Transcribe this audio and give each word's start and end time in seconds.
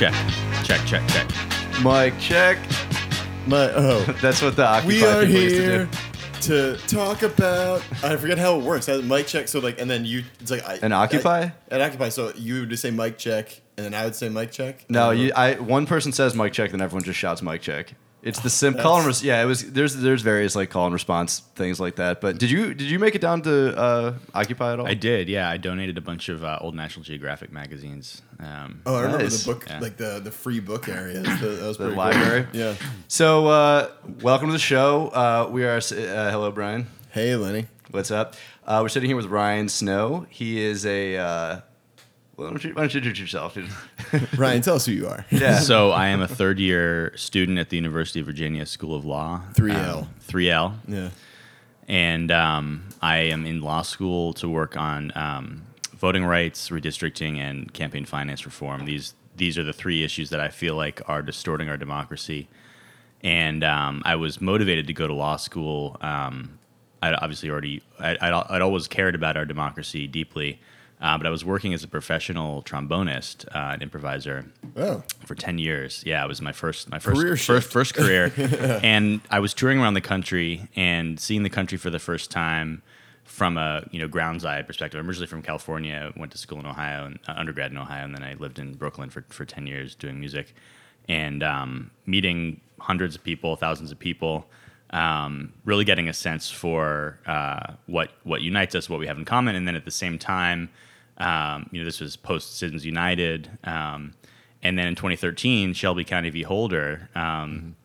Check, 0.00 0.14
check, 0.64 0.80
check, 0.86 1.06
check. 1.08 1.30
Mic 1.84 2.18
check. 2.18 2.56
My 3.46 3.70
oh, 3.74 4.00
That's 4.22 4.40
what 4.40 4.56
the 4.56 4.64
Occupy 4.66 4.88
we 4.88 5.04
are 5.04 5.26
people 5.26 5.42
used 5.42 5.56
to 5.56 5.62
here 5.62 5.88
do. 6.40 6.76
to 6.76 6.86
talk 6.86 7.22
about. 7.22 7.82
I 8.02 8.16
forget 8.16 8.38
how 8.38 8.58
it 8.58 8.62
works. 8.64 8.88
I, 8.88 8.96
mic 9.02 9.26
check. 9.26 9.46
So 9.46 9.58
like, 9.60 9.78
and 9.78 9.90
then 9.90 10.06
you. 10.06 10.24
It's 10.40 10.50
like 10.50 10.66
I, 10.66 10.76
An 10.76 10.92
Occupy? 10.92 11.40
I, 11.40 11.52
an 11.70 11.82
occupy. 11.82 12.08
So 12.08 12.32
you 12.34 12.60
would 12.60 12.70
just 12.70 12.80
say 12.80 12.90
mic 12.90 13.18
check, 13.18 13.60
and 13.76 13.84
then 13.84 13.92
I 13.92 14.04
would 14.06 14.14
say 14.14 14.30
mic 14.30 14.52
check. 14.52 14.86
No, 14.88 15.10
And 15.10 15.20
you. 15.20 15.32
I 15.36 15.56
one 15.56 15.84
person 15.84 16.12
says 16.12 16.34
mic 16.34 16.54
check, 16.54 16.70
then 16.70 16.80
everyone 16.80 17.04
just 17.04 17.18
shouts 17.18 17.42
mic 17.42 17.60
check. 17.60 17.92
It's 18.22 18.38
the 18.40 18.50
sim 18.50 18.74
call 18.74 18.98
and 18.98 19.06
res- 19.06 19.22
yeah. 19.24 19.42
It 19.42 19.46
was 19.46 19.72
there's 19.72 19.96
there's 19.96 20.20
various 20.22 20.54
like 20.54 20.68
call 20.68 20.84
and 20.84 20.92
response 20.92 21.40
things 21.54 21.80
like 21.80 21.96
that. 21.96 22.20
But 22.20 22.38
did 22.38 22.50
you 22.50 22.74
did 22.74 22.90
you 22.90 22.98
make 22.98 23.14
it 23.14 23.20
down 23.22 23.40
to 23.42 23.76
uh, 23.78 24.14
Occupy 24.34 24.74
at 24.74 24.80
all? 24.80 24.86
I 24.86 24.92
did, 24.94 25.28
yeah. 25.28 25.48
I 25.48 25.56
donated 25.56 25.96
a 25.96 26.02
bunch 26.02 26.28
of 26.28 26.44
uh, 26.44 26.58
old 26.60 26.74
National 26.74 27.02
Geographic 27.04 27.50
magazines. 27.50 28.20
Um, 28.38 28.82
Oh, 28.84 28.96
I 28.96 29.00
remember 29.02 29.22
Nice. 29.24 29.44
the 29.44 29.52
book, 29.54 29.64
Yeah. 29.68 29.80
like 29.80 29.96
the 29.96 30.20
the 30.22 30.30
free 30.30 30.60
book 30.60 30.88
area. 30.88 31.20
That 31.20 31.40
was 31.42 31.78
The 31.78 31.84
pretty 31.84 31.94
cool. 31.94 31.96
library? 31.96 32.46
Yeah. 32.52 32.74
So 33.08 33.46
uh, 33.48 33.88
welcome 34.20 34.48
to 34.48 34.52
the 34.52 34.58
show. 34.58 35.08
Uh, 35.08 35.48
we 35.50 35.64
are. 35.64 35.78
s- 35.78 35.92
Uh, 35.92 36.28
hello, 36.30 36.50
Brian. 36.50 36.88
Hey, 37.10 37.34
Lenny. 37.36 37.66
What's 37.90 38.10
up? 38.10 38.36
Uh, 38.66 38.80
we're 38.82 38.88
sitting 38.90 39.08
here 39.08 39.16
with 39.16 39.26
Ryan 39.26 39.68
Snow. 39.68 40.26
He 40.28 40.60
is 40.60 40.84
a. 40.86 41.16
Uh, 41.16 41.60
why 42.40 42.48
don't 42.48 42.64
you 42.64 42.70
why 42.70 42.82
don't 42.82 42.94
you 42.94 42.98
introduce 42.98 43.20
yourself? 43.20 43.56
Ryan, 44.38 44.62
tell 44.62 44.76
us 44.76 44.86
who 44.86 44.92
you 44.92 45.06
are. 45.06 45.26
yeah. 45.30 45.58
So 45.58 45.90
I 45.90 46.08
am 46.08 46.22
a 46.22 46.28
third 46.28 46.58
year 46.58 47.14
student 47.16 47.58
at 47.58 47.68
the 47.68 47.76
University 47.76 48.20
of 48.20 48.26
Virginia 48.26 48.64
School 48.64 48.94
of 48.94 49.04
Law. 49.04 49.42
3L. 49.52 49.98
Um, 49.98 50.08
3L. 50.26 50.74
Yeah. 50.88 51.10
And 51.86 52.30
um, 52.30 52.88
I 53.02 53.18
am 53.18 53.44
in 53.44 53.60
law 53.60 53.82
school 53.82 54.32
to 54.34 54.48
work 54.48 54.76
on 54.76 55.12
um, 55.16 55.66
voting 55.92 56.24
rights, 56.24 56.70
redistricting, 56.70 57.38
and 57.38 57.72
campaign 57.74 58.04
finance 58.06 58.46
reform. 58.46 58.86
These 58.86 59.14
these 59.36 59.58
are 59.58 59.64
the 59.64 59.72
three 59.72 60.02
issues 60.02 60.30
that 60.30 60.40
I 60.40 60.48
feel 60.48 60.76
like 60.76 61.02
are 61.08 61.22
distorting 61.22 61.68
our 61.68 61.76
democracy. 61.76 62.48
And 63.22 63.62
um, 63.62 64.02
I 64.06 64.16
was 64.16 64.40
motivated 64.40 64.86
to 64.86 64.94
go 64.94 65.06
to 65.06 65.12
law 65.12 65.36
school. 65.36 65.98
Um, 66.00 66.58
I 67.02 67.12
obviously 67.12 67.50
already 67.50 67.82
I, 67.98 68.12
I'd, 68.20 68.32
I'd 68.32 68.62
always 68.62 68.88
cared 68.88 69.14
about 69.14 69.36
our 69.36 69.44
democracy 69.44 70.06
deeply, 70.06 70.60
uh, 71.00 71.16
but 71.18 71.26
I 71.26 71.30
was 71.30 71.44
working 71.44 71.72
as 71.74 71.82
a 71.82 71.88
professional 71.88 72.62
trombonist, 72.62 73.46
uh, 73.54 73.72
an 73.74 73.82
improviser, 73.82 74.46
Oh. 74.76 75.02
for 75.24 75.34
10 75.34 75.58
years. 75.58 76.02
Yeah, 76.06 76.24
it 76.24 76.28
was 76.28 76.40
my 76.42 76.52
first 76.52 76.90
my 76.90 76.98
first 76.98 77.20
Career 77.20 77.36
first, 77.36 77.70
first 77.72 77.94
career. 77.94 78.32
and 78.82 79.20
I 79.30 79.38
was 79.40 79.54
touring 79.54 79.78
around 79.80 79.94
the 79.94 80.00
country 80.00 80.68
and 80.76 81.18
seeing 81.18 81.42
the 81.42 81.50
country 81.50 81.78
for 81.78 81.90
the 81.90 81.98
first 81.98 82.30
time 82.30 82.82
from 83.24 83.56
a, 83.56 83.86
you 83.92 84.00
know, 84.00 84.08
ground's 84.08 84.44
eye 84.44 84.60
perspective. 84.62 84.98
I'm 85.00 85.06
originally 85.08 85.28
from 85.28 85.42
California, 85.42 86.12
went 86.16 86.32
to 86.32 86.38
school 86.38 86.58
in 86.58 86.66
Ohio 86.66 87.06
and 87.06 87.18
uh, 87.28 87.34
undergrad 87.36 87.70
in 87.70 87.78
Ohio 87.78 88.04
and 88.04 88.14
then 88.14 88.22
I 88.24 88.34
lived 88.34 88.58
in 88.58 88.74
Brooklyn 88.74 89.08
for 89.10 89.24
for 89.28 89.44
10 89.44 89.66
years 89.66 89.94
doing 89.94 90.18
music 90.20 90.54
and 91.08 91.42
um, 91.42 91.90
meeting 92.06 92.60
hundreds 92.78 93.14
of 93.16 93.24
people, 93.24 93.56
thousands 93.56 93.90
of 93.92 93.98
people. 93.98 94.46
Um, 94.92 95.52
really 95.64 95.84
getting 95.84 96.08
a 96.08 96.12
sense 96.12 96.50
for 96.50 97.18
uh, 97.24 97.74
what 97.86 98.10
what 98.24 98.40
unites 98.42 98.74
us, 98.74 98.90
what 98.90 98.98
we 98.98 99.06
have 99.06 99.16
in 99.18 99.24
common, 99.24 99.54
and 99.54 99.66
then 99.68 99.76
at 99.76 99.84
the 99.84 99.90
same 99.92 100.18
time, 100.18 100.68
um, 101.20 101.68
you 101.70 101.78
know, 101.80 101.84
this 101.84 102.00
was 102.00 102.16
post 102.16 102.56
Citizens 102.58 102.84
United, 102.84 103.48
um, 103.64 104.14
and 104.62 104.78
then 104.78 104.86
in 104.88 104.94
2013, 104.94 105.72
Shelby 105.74 106.04
County 106.04 106.30
v. 106.30 106.42
Holder, 106.42 107.08
um, 107.14 107.76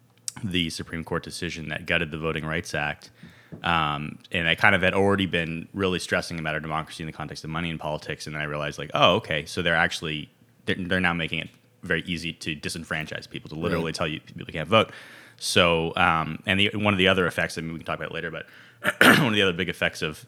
the 0.44 0.69
Supreme 0.69 1.03
Court 1.03 1.23
decision 1.23 1.69
that 1.69 1.86
gutted 1.86 2.11
the 2.11 2.17
Voting 2.17 2.45
Rights 2.45 2.73
Act. 2.73 3.11
Um, 3.63 4.19
and 4.31 4.50
I 4.50 4.56
kind 4.56 4.75
of 4.75 4.81
had 4.81 4.94
already 4.94 5.25
been 5.28 5.69
really 5.73 6.00
stressing 6.00 6.39
about 6.39 6.56
our 6.56 6.59
democracy 6.59 7.03
in 7.03 7.08
the 7.08 7.13
context 7.13 7.44
of 7.45 7.50
money 7.50 7.69
and 7.69 7.80
politics, 7.80 8.25
and 8.25 8.36
then 8.36 8.41
I 8.41 8.45
realized, 8.45 8.78
like, 8.80 8.91
oh, 8.94 9.16
okay, 9.16 9.45
so 9.45 9.61
they're 9.61 9.75
actually 9.75 10.30
they're, 10.66 10.75
they're 10.78 11.00
now 11.00 11.13
making 11.13 11.39
it 11.39 11.50
very 11.83 12.02
easy 12.08 12.33
to 12.33 12.56
disenfranchise 12.56 13.29
people 13.29 13.50
to 13.50 13.56
literally 13.56 13.85
Right. 13.85 13.96
tell 13.96 14.07
you 14.07 14.19
people 14.19 14.46
can't 14.52 14.67
vote. 14.67 14.91
So, 15.38 15.94
um, 15.96 16.41
and 16.46 16.59
the, 16.59 16.72
one 16.73 16.94
of 16.94 16.97
the 16.97 17.07
other 17.07 17.28
effects, 17.28 17.57
I 17.57 17.62
mean, 17.62 17.73
we 17.73 17.79
can 17.79 17.85
talk 17.85 17.97
about 17.97 18.09
it 18.12 18.13
later, 18.13 18.31
but 18.31 18.47
one 19.19 19.28
of 19.28 19.34
the 19.34 19.41
other 19.44 19.53
big 19.53 19.69
effects 19.69 20.02
of 20.02 20.25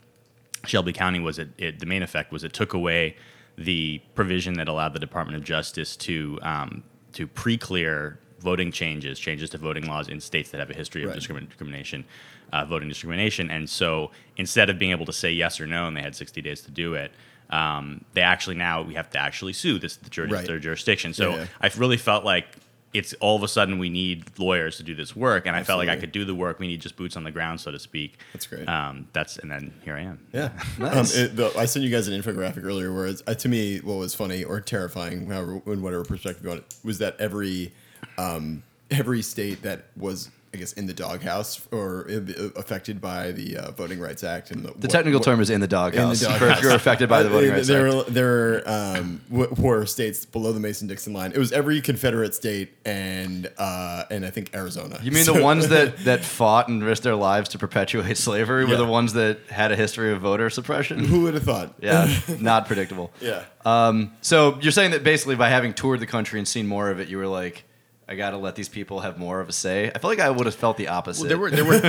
Shelby 0.68 0.94
County 0.94 1.20
was 1.20 1.40
it, 1.40 1.50
it 1.58 1.80
the 1.80 1.86
main 1.86 2.04
effect 2.04 2.32
was 2.32 2.44
it 2.44 2.54
took 2.54 2.74
away 2.74 3.16
the 3.58 4.02
provision 4.16 4.54
that 4.56 4.68
allowed 4.68 4.94
the 4.94 5.00
Department 5.00 5.36
of 5.38 5.44
Justice 5.44 5.96
to 5.98 6.40
um, 6.42 6.84
to 7.14 7.28
pre-clear 7.28 8.20
voting 8.40 8.72
changes, 8.72 9.18
changes 9.20 9.50
to 9.50 9.58
voting 9.58 9.88
laws 9.88 10.08
in 10.10 10.20
states 10.22 10.52
that 10.52 10.60
have 10.60 10.70
a 10.70 10.74
history 10.76 11.04
of 11.04 11.10
Right. 11.10 11.18
discrimin- 11.18 11.48
discrimination, 11.48 12.06
uh, 12.54 12.66
voting 12.66 12.88
discrimination. 12.88 13.50
And 13.50 13.68
so 13.68 14.12
instead 14.38 14.70
of 14.70 14.78
being 14.78 14.92
able 14.92 15.08
to 15.08 15.14
say 15.14 15.32
yes 15.32 15.60
or 15.60 15.66
no, 15.66 15.88
and 15.88 15.98
they 15.98 16.02
had 16.04 16.16
60 16.16 16.40
days 16.44 16.62
to 16.62 16.70
do 16.72 16.94
it, 16.94 17.12
um, 17.50 18.06
they 18.14 18.22
actually 18.22 18.56
now 18.56 18.84
we 18.84 18.94
have 18.94 19.10
to 19.12 19.18
actually 19.18 19.54
sue 19.54 19.80
this 19.80 19.96
the 19.96 20.10
jur- 20.12 20.28
Right. 20.28 20.46
their 20.46 20.60
jurisdiction. 20.60 21.14
So 21.14 21.32
Yeah, 21.32 21.36
yeah. 21.38 21.46
I 21.62 21.72
really 21.78 21.98
felt 21.98 22.24
like 22.26 22.46
it's 22.94 23.14
all 23.16 23.36
of 23.36 23.44
a 23.44 23.48
sudden 23.48 23.80
we 23.80 23.90
need 23.90 24.26
lawyers 24.40 24.78
to 24.78 24.84
do 24.84 24.96
this 24.96 25.16
work, 25.16 25.46
and 25.46 25.56
I 25.56 25.64
felt 25.64 25.78
like 25.78 25.90
I 25.90 25.98
could 25.98 26.12
do 26.12 26.26
the 26.26 26.34
work. 26.34 26.60
We 26.60 26.68
need 26.68 26.82
just 26.82 26.96
boots 26.96 27.18
on 27.18 27.24
the 27.24 27.32
ground, 27.32 27.60
so 27.60 27.72
to 27.72 27.80
speak. 27.80 28.18
That's 28.34 28.48
great. 28.48 28.68
Um, 28.68 29.08
that's 29.14 29.38
and 29.38 29.52
then 29.52 29.74
here 29.84 29.96
I 29.96 30.02
am. 30.02 30.20
Yeah, 30.34 30.50
Nice. 30.80 31.18
Um, 31.18 31.24
it, 31.24 31.36
the, 31.36 31.54
I 31.58 31.66
sent 31.66 31.84
you 31.86 31.92
guys 31.92 32.08
an 32.08 32.20
infographic 32.20 32.64
earlier, 32.64 32.94
where 32.94 33.08
it's, 33.08 33.22
uh, 33.28 33.34
to 33.36 33.50
me, 33.50 33.80
what 33.80 33.98
was 33.98 34.16
funny 34.16 34.44
or 34.44 34.62
terrifying, 34.62 35.28
however, 35.28 35.62
in 35.68 35.82
whatever 35.82 36.04
perspective 36.06 36.44
you 36.44 36.50
want 36.50 36.62
it, 36.62 36.76
was 36.84 36.98
that 37.00 37.16
every 37.20 37.74
um, 38.18 38.64
every 38.90 39.22
state 39.22 39.62
that 39.64 39.86
was, 39.96 40.30
I 40.54 40.58
guess, 40.58 40.74
in 40.74 40.86
the 40.86 40.94
doghouse 40.94 41.68
or 41.72 42.08
uh, 42.10 42.50
affected 42.56 43.02
by 43.02 43.32
the 43.34 43.58
uh, 43.58 43.72
Voting 43.72 44.00
Rights 44.00 44.24
Act 44.24 44.52
and 44.52 44.64
the, 44.64 44.74
The 44.78 44.88
technical 44.88 45.20
term 45.20 45.42
is 45.42 45.50
in 45.50 45.60
the 45.60 45.66
in 45.66 45.70
doghouse. 45.70 46.22
the 46.22 46.28
for 46.28 46.34
if 46.36 46.40
doghouse. 46.40 46.62
you're 46.64 46.72
affected 46.74 47.10
by 47.10 47.22
the 47.24 47.30
Uh, 47.30 47.34
voting 47.34 47.52
rights 47.52 47.68
there, 47.68 47.88
act. 47.88 47.96
Were, 47.96 48.04
there 48.04 48.26
were 48.26 48.64
um, 48.66 49.22
were 49.30 49.86
states 49.86 50.26
below 50.26 50.54
the 50.54 50.60
Mason-Dixon 50.60 51.12
line. 51.14 51.32
It 51.34 51.38
was 51.38 51.52
every 51.52 51.82
Confederate 51.82 52.34
state 52.34 52.74
and 52.86 53.52
uh, 53.58 54.04
and 54.10 54.26
I 54.26 54.30
think 54.30 54.56
Arizona. 54.56 55.00
You 55.04 55.12
mean 55.12 55.24
So- 55.26 55.34
the 55.34 55.44
ones 55.44 55.68
that, 55.68 55.98
that 56.06 56.24
fought 56.24 56.70
and 56.70 56.82
risked 56.84 57.04
their 57.04 57.16
lives 57.16 57.50
to 57.50 57.58
perpetuate 57.58 58.18
slavery 58.18 58.64
were 58.66 58.78
the 58.78 58.86
ones 58.86 59.14
that 59.14 59.40
had 59.50 59.72
a 59.72 59.76
history 59.76 60.12
of 60.14 60.22
voter 60.22 60.50
suppression? 60.50 61.00
Who 61.04 61.24
would 61.24 61.34
have 61.34 61.44
thought? 61.44 61.74
yeah, 61.82 62.10
not 62.40 62.68
predictable. 62.68 63.12
yeah. 63.22 63.44
Um, 63.66 64.14
so 64.22 64.58
you're 64.62 64.72
saying 64.72 64.92
that 64.92 65.04
basically 65.04 65.36
by 65.36 65.50
having 65.50 65.74
toured 65.74 66.00
the 66.00 66.08
country 66.08 66.40
and 66.40 66.48
seen 66.48 66.68
more 66.68 66.90
of 66.90 67.02
it, 67.02 67.10
you 67.10 67.18
were 67.18 67.28
like, 67.28 67.66
I 68.10 68.16
got 68.16 68.30
to 68.32 68.38
let 68.38 68.56
these 68.56 68.70
people 68.70 69.02
have 69.02 69.18
more 69.20 69.42
of 69.42 69.50
a 69.50 69.52
say. 69.52 69.92
I 69.94 70.00
feel 70.00 70.10
like 70.10 70.20
I 70.22 70.30
would 70.30 70.46
have 70.46 70.56
felt 70.56 70.78
the 70.78 70.88
opposite. 70.88 71.24
Well, 71.24 71.30
there 71.30 71.38
were 71.38 71.52
there 71.52 71.66
were 71.66 71.80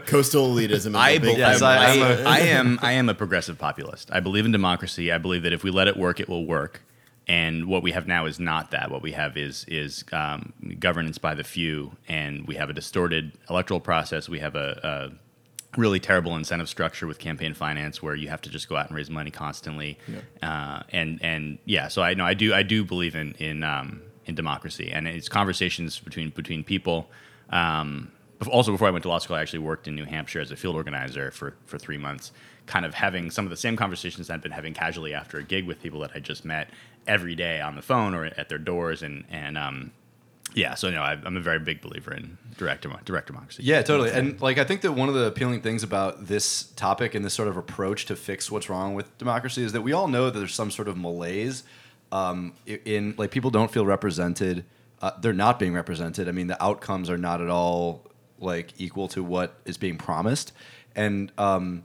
Coastal 0.06 0.54
elitism. 0.54 0.72
Is 0.90 0.94
I, 0.94 1.10
a 1.10 1.20
Yes, 1.36 1.62
I, 1.62 1.76
I- 1.76 1.86
I'm 1.86 2.02
a- 2.02 2.28
I 2.28 2.38
am 2.40 2.78
I 2.82 2.92
am 2.92 3.08
a 3.08 3.14
progressive 3.14 3.58
populist. 3.58 4.10
I 4.12 4.20
believe 4.20 4.44
in 4.44 4.52
democracy. 4.52 5.10
I 5.12 5.18
believe 5.18 5.42
that 5.44 5.52
if 5.52 5.62
we 5.64 5.70
let 5.70 5.88
it 5.88 5.96
work, 5.96 6.20
it 6.20 6.28
will 6.28 6.44
work. 6.46 6.82
And 7.28 7.66
what 7.66 7.82
we 7.82 7.90
have 7.92 8.06
now 8.06 8.26
is 8.26 8.38
not 8.38 8.70
that. 8.70 8.90
What 8.90 9.02
we 9.02 9.12
have 9.12 9.36
is 9.36 9.64
is 9.66 10.04
um, 10.12 10.52
governance 10.78 11.18
by 11.18 11.34
the 11.34 11.42
few, 11.42 11.96
and 12.06 12.46
we 12.46 12.54
have 12.56 12.70
a 12.70 12.72
distorted 12.72 13.32
electoral 13.50 13.80
process. 13.80 14.28
We 14.28 14.38
have 14.38 14.54
a, 14.54 15.10
a 15.74 15.80
really 15.80 15.98
terrible 15.98 16.36
incentive 16.36 16.68
structure 16.68 17.06
with 17.06 17.18
campaign 17.18 17.52
finance, 17.52 18.00
where 18.02 18.14
you 18.14 18.28
have 18.28 18.40
to 18.42 18.50
just 18.50 18.68
go 18.68 18.76
out 18.76 18.86
and 18.88 18.96
raise 18.96 19.10
money 19.10 19.30
constantly. 19.32 19.98
Uh, 20.40 20.82
and 20.90 21.18
and 21.20 21.58
yeah, 21.64 21.88
so 21.88 22.00
I 22.02 22.14
know 22.14 22.24
I 22.24 22.34
do 22.34 22.54
I 22.54 22.62
do 22.62 22.84
believe 22.84 23.16
in 23.16 23.32
in 23.40 23.64
um, 23.64 24.02
in 24.26 24.34
democracy, 24.34 24.90
and 24.92 25.08
it's 25.08 25.28
conversations 25.28 25.98
between 25.98 26.30
between 26.30 26.62
people. 26.62 27.08
Um, 27.50 28.12
also, 28.50 28.70
before 28.70 28.88
I 28.88 28.90
went 28.90 29.02
to 29.04 29.08
law 29.08 29.18
school, 29.18 29.36
I 29.36 29.40
actually 29.40 29.60
worked 29.60 29.88
in 29.88 29.94
New 29.94 30.04
Hampshire 30.04 30.40
as 30.40 30.50
a 30.50 30.56
field 30.56 30.76
organizer 30.76 31.30
for, 31.30 31.54
for 31.64 31.78
three 31.78 31.96
months, 31.96 32.32
kind 32.66 32.84
of 32.84 32.94
having 32.94 33.30
some 33.30 33.46
of 33.46 33.50
the 33.50 33.56
same 33.56 33.76
conversations 33.76 34.28
I'd 34.28 34.42
been 34.42 34.52
having 34.52 34.74
casually 34.74 35.14
after 35.14 35.38
a 35.38 35.42
gig 35.42 35.66
with 35.66 35.80
people 35.80 36.00
that 36.00 36.10
I 36.14 36.18
just 36.18 36.44
met 36.44 36.68
every 37.06 37.34
day 37.34 37.60
on 37.60 37.76
the 37.76 37.82
phone 37.82 38.14
or 38.14 38.26
at 38.26 38.48
their 38.48 38.58
doors. 38.58 39.02
And, 39.02 39.24
and 39.30 39.56
um, 39.56 39.92
yeah, 40.54 40.74
so, 40.74 40.88
you 40.88 40.94
know, 40.94 41.02
I, 41.02 41.12
I'm 41.12 41.36
a 41.36 41.40
very 41.40 41.60
big 41.60 41.80
believer 41.80 42.12
in 42.12 42.36
direct, 42.58 42.86
direct 43.04 43.26
democracy. 43.26 43.62
Yeah, 43.62 43.82
totally. 43.82 44.10
And 44.10 44.40
like 44.40 44.58
I 44.58 44.64
think 44.64 44.82
that 44.82 44.92
one 44.92 45.08
of 45.08 45.14
the 45.14 45.26
appealing 45.26 45.62
things 45.62 45.82
about 45.82 46.26
this 46.26 46.64
topic 46.76 47.14
and 47.14 47.24
this 47.24 47.32
sort 47.32 47.48
of 47.48 47.56
approach 47.56 48.04
to 48.06 48.16
fix 48.16 48.50
what's 48.50 48.68
wrong 48.68 48.94
with 48.94 49.16
democracy 49.16 49.62
is 49.62 49.72
that 49.72 49.82
we 49.82 49.92
all 49.92 50.08
know 50.08 50.26
that 50.26 50.38
there's 50.38 50.54
some 50.54 50.70
sort 50.70 50.88
of 50.88 50.96
malaise 50.98 51.62
um, 52.12 52.54
in 52.66 53.14
like 53.16 53.30
people 53.30 53.50
don't 53.50 53.70
feel 53.70 53.86
represented. 53.86 54.64
Uh, 55.02 55.12
they're 55.20 55.32
not 55.32 55.58
being 55.58 55.74
represented. 55.74 56.28
I 56.28 56.32
mean, 56.32 56.46
the 56.46 56.62
outcomes 56.62 57.10
are 57.10 57.18
not 57.18 57.40
at 57.40 57.50
all 57.50 58.06
like 58.38 58.72
equal 58.78 59.08
to 59.08 59.22
what 59.22 59.54
is 59.64 59.76
being 59.76 59.98
promised, 59.98 60.52
and 60.94 61.32
um, 61.38 61.84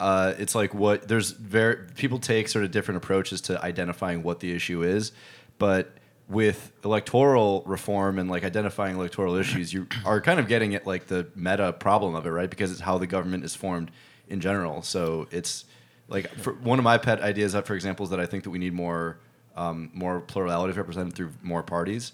uh, 0.00 0.34
it's 0.38 0.54
like 0.54 0.74
what 0.74 1.08
there's 1.08 1.30
very 1.30 1.86
people 1.94 2.18
take 2.18 2.48
sort 2.48 2.64
of 2.64 2.70
different 2.70 2.96
approaches 2.96 3.40
to 3.42 3.62
identifying 3.64 4.22
what 4.22 4.40
the 4.40 4.52
issue 4.52 4.82
is, 4.82 5.12
but 5.58 5.96
with 6.28 6.72
electoral 6.84 7.62
reform 7.66 8.18
and 8.18 8.30
like 8.30 8.42
identifying 8.42 8.96
electoral 8.96 9.36
issues, 9.36 9.72
you 9.72 9.86
are 10.04 10.20
kind 10.20 10.40
of 10.40 10.48
getting 10.48 10.74
at 10.74 10.86
like 10.86 11.06
the 11.06 11.28
meta 11.34 11.72
problem 11.72 12.14
of 12.14 12.26
it, 12.26 12.30
right? 12.30 12.48
Because 12.48 12.72
it's 12.72 12.80
how 12.80 12.98
the 12.98 13.06
government 13.06 13.44
is 13.44 13.54
formed 13.54 13.90
in 14.28 14.40
general. 14.40 14.82
So 14.82 15.28
it's 15.30 15.66
like 16.08 16.26
one 16.62 16.78
of 16.78 16.84
my 16.84 16.98
pet 16.98 17.20
ideas, 17.20 17.54
uh, 17.54 17.62
for 17.62 17.74
example, 17.74 18.04
is 18.04 18.10
that 18.10 18.20
I 18.20 18.26
think 18.26 18.44
that 18.44 18.50
we 18.50 18.58
need 18.58 18.72
more 18.72 19.18
um, 19.56 19.90
more 19.92 20.20
plurality 20.20 20.72
represented 20.76 21.14
through 21.14 21.32
more 21.42 21.62
parties. 21.62 22.12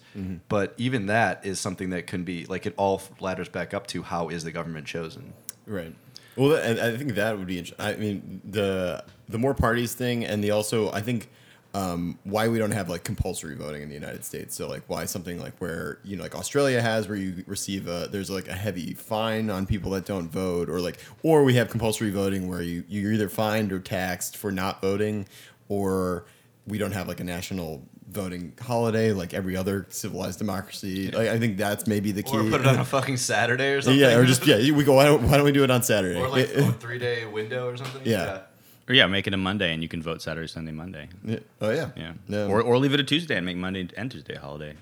But 0.48 0.74
even 0.76 1.06
that 1.06 1.44
is 1.44 1.60
something 1.60 1.90
that 1.90 2.06
can 2.06 2.24
be 2.24 2.44
like 2.46 2.66
it 2.66 2.74
all 2.76 3.00
ladders 3.20 3.48
back 3.48 3.74
up 3.74 3.86
to 3.88 4.02
how 4.02 4.28
is 4.28 4.44
the 4.44 4.52
government 4.52 4.86
chosen. 4.86 5.32
Right. 5.66 5.94
Well, 6.36 6.54
and 6.54 6.80
I 6.80 6.96
think 6.96 7.14
that 7.14 7.36
would 7.36 7.46
be. 7.46 7.58
int- 7.58 7.72
I 7.78 7.94
mean, 7.94 8.40
the 8.44 9.04
the 9.28 9.38
more 9.38 9.54
parties 9.54 9.94
thing, 9.94 10.24
and 10.24 10.42
the 10.42 10.52
also, 10.52 10.90
I 10.92 11.00
think 11.00 11.28
um, 11.74 12.18
why 12.24 12.48
we 12.48 12.58
don't 12.58 12.70
have 12.70 12.88
like 12.88 13.04
compulsory 13.04 13.54
voting 13.54 13.82
in 13.82 13.88
the 13.88 13.94
United 13.94 14.24
States. 14.24 14.54
So 14.54 14.68
like 14.68 14.82
why 14.86 15.04
something 15.04 15.40
like 15.40 15.56
where 15.58 15.98
you 16.04 16.16
know 16.16 16.22
like 16.22 16.34
Australia 16.34 16.80
has 16.80 17.08
where 17.08 17.16
you 17.16 17.44
receive 17.46 17.88
a 17.88 18.08
there's 18.10 18.30
like 18.30 18.48
a 18.48 18.54
heavy 18.54 18.94
fine 18.94 19.50
on 19.50 19.66
people 19.66 19.90
that 19.92 20.04
don't 20.04 20.28
vote 20.28 20.70
or 20.70 20.80
like 20.80 20.98
or 21.22 21.44
we 21.44 21.54
have 21.54 21.68
compulsory 21.68 22.10
voting 22.10 22.48
where 22.48 22.62
you 22.62 22.84
you're 22.88 23.12
either 23.12 23.28
fined 23.28 23.72
or 23.72 23.80
taxed 23.80 24.36
for 24.36 24.50
not 24.50 24.80
voting 24.80 25.26
or 25.68 26.24
we 26.68 26.78
don't 26.78 26.92
have 26.92 27.08
like 27.08 27.20
a 27.20 27.24
national 27.24 27.86
voting 28.10 28.54
holiday 28.60 29.12
like 29.12 29.34
every 29.34 29.56
other 29.56 29.86
civilized 29.90 30.38
democracy. 30.38 31.10
Like, 31.10 31.28
I 31.28 31.38
think 31.38 31.56
that's 31.56 31.86
maybe 31.86 32.12
the 32.12 32.22
key. 32.22 32.36
Or 32.36 32.42
put 32.50 32.60
it 32.60 32.66
on 32.66 32.78
a 32.78 32.84
fucking 32.96 33.16
Saturday 33.16 33.72
or 33.72 33.82
something. 33.82 34.00
yeah, 34.00 34.16
or 34.16 34.24
just 34.24 34.46
yeah, 34.46 34.56
we 34.72 34.84
go. 34.84 34.94
Why 34.94 35.04
don't, 35.04 35.22
why 35.28 35.36
don't 35.36 35.44
we 35.44 35.52
do 35.52 35.64
it 35.64 35.70
on 35.70 35.82
Saturday? 35.82 36.18
or 36.18 36.28
like 36.28 36.48
a 36.48 36.72
three 36.80 36.98
day 36.98 37.26
window 37.26 37.68
or 37.68 37.76
something. 37.76 38.02
Yeah. 38.04 38.42
Or 38.88 38.94
yeah, 38.94 39.06
make 39.06 39.26
it 39.26 39.34
a 39.34 39.36
Monday 39.36 39.74
and 39.74 39.82
you 39.82 39.88
can 39.88 40.02
vote 40.02 40.22
Saturday, 40.22 40.46
Sunday, 40.46 40.72
Monday. 40.72 41.08
Yeah. 41.22 41.40
Oh 41.60 41.70
yeah, 41.70 41.90
Yeah. 41.96 42.12
No. 42.26 42.48
Or, 42.48 42.62
or 42.62 42.78
leave 42.78 42.94
it 42.94 43.00
a 43.00 43.04
Tuesday 43.04 43.36
and 43.36 43.44
make 43.44 43.56
Monday 43.58 43.86
and 43.96 44.10
Tuesday 44.10 44.34
a 44.36 44.40
holiday. 44.40 44.74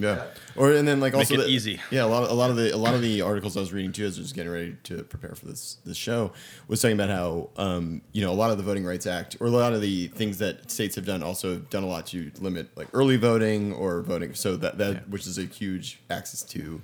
Yeah. 0.00 0.24
Or 0.56 0.72
and 0.72 0.86
then 0.88 1.00
like 1.00 1.14
also 1.14 1.36
the- 1.36 1.46
easy. 1.48 1.80
Yeah, 1.90 2.04
a 2.04 2.06
lot 2.06 2.24
of 2.24 2.30
a 2.30 2.34
lot 2.34 2.50
of 2.50 2.56
the 2.56 2.74
a 2.74 2.76
lot 2.76 2.94
of 2.94 3.02
the 3.02 3.20
articles 3.22 3.56
I 3.56 3.60
was 3.60 3.72
reading 3.72 3.92
too 3.92 4.04
as 4.06 4.18
I 4.18 4.20
was 4.22 4.32
getting 4.32 4.52
ready 4.52 4.76
to 4.84 5.02
prepare 5.04 5.34
for 5.34 5.46
this 5.46 5.78
this 5.84 5.96
show 5.96 6.32
was 6.68 6.80
talking 6.82 6.96
about 6.98 7.10
how 7.10 7.50
um, 7.56 8.02
you 8.12 8.22
know 8.22 8.32
a 8.32 8.34
lot 8.34 8.50
of 8.50 8.56
the 8.58 8.64
Voting 8.64 8.84
Rights 8.84 9.06
Act 9.06 9.36
or 9.40 9.46
a 9.46 9.50
lot 9.50 9.72
of 9.72 9.80
the 9.80 10.08
things 10.08 10.38
that 10.38 10.70
states 10.70 10.96
have 10.96 11.04
done 11.06 11.22
also 11.22 11.52
have 11.54 11.70
done 11.70 11.82
a 11.82 11.86
lot 11.86 12.06
to 12.08 12.30
limit 12.40 12.68
like 12.76 12.88
early 12.92 13.16
voting 13.16 13.72
or 13.74 14.02
voting 14.02 14.34
so 14.34 14.56
that 14.56 14.78
that 14.78 14.92
Yeah. 14.94 15.00
which 15.08 15.26
is 15.26 15.38
a 15.38 15.44
huge 15.44 16.00
access 16.10 16.42
to 16.44 16.80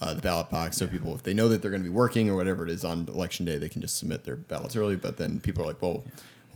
uh, 0.00 0.14
the 0.14 0.22
ballot 0.22 0.48
box 0.48 0.76
so 0.76 0.86
people 0.86 1.14
if 1.14 1.22
they 1.24 1.34
know 1.34 1.48
that 1.48 1.60
they're 1.60 1.70
going 1.72 1.82
to 1.82 1.88
be 1.88 1.94
working 1.94 2.30
or 2.30 2.36
whatever 2.36 2.64
it 2.64 2.70
is 2.70 2.84
on 2.84 3.06
election 3.08 3.44
day 3.44 3.58
they 3.58 3.68
can 3.68 3.82
just 3.82 3.98
submit 3.98 4.22
their 4.24 4.36
ballots 4.36 4.76
early 4.76 4.94
but 4.96 5.16
then 5.16 5.40
people 5.40 5.62
are 5.64 5.66
like 5.66 5.82
well 5.82 6.04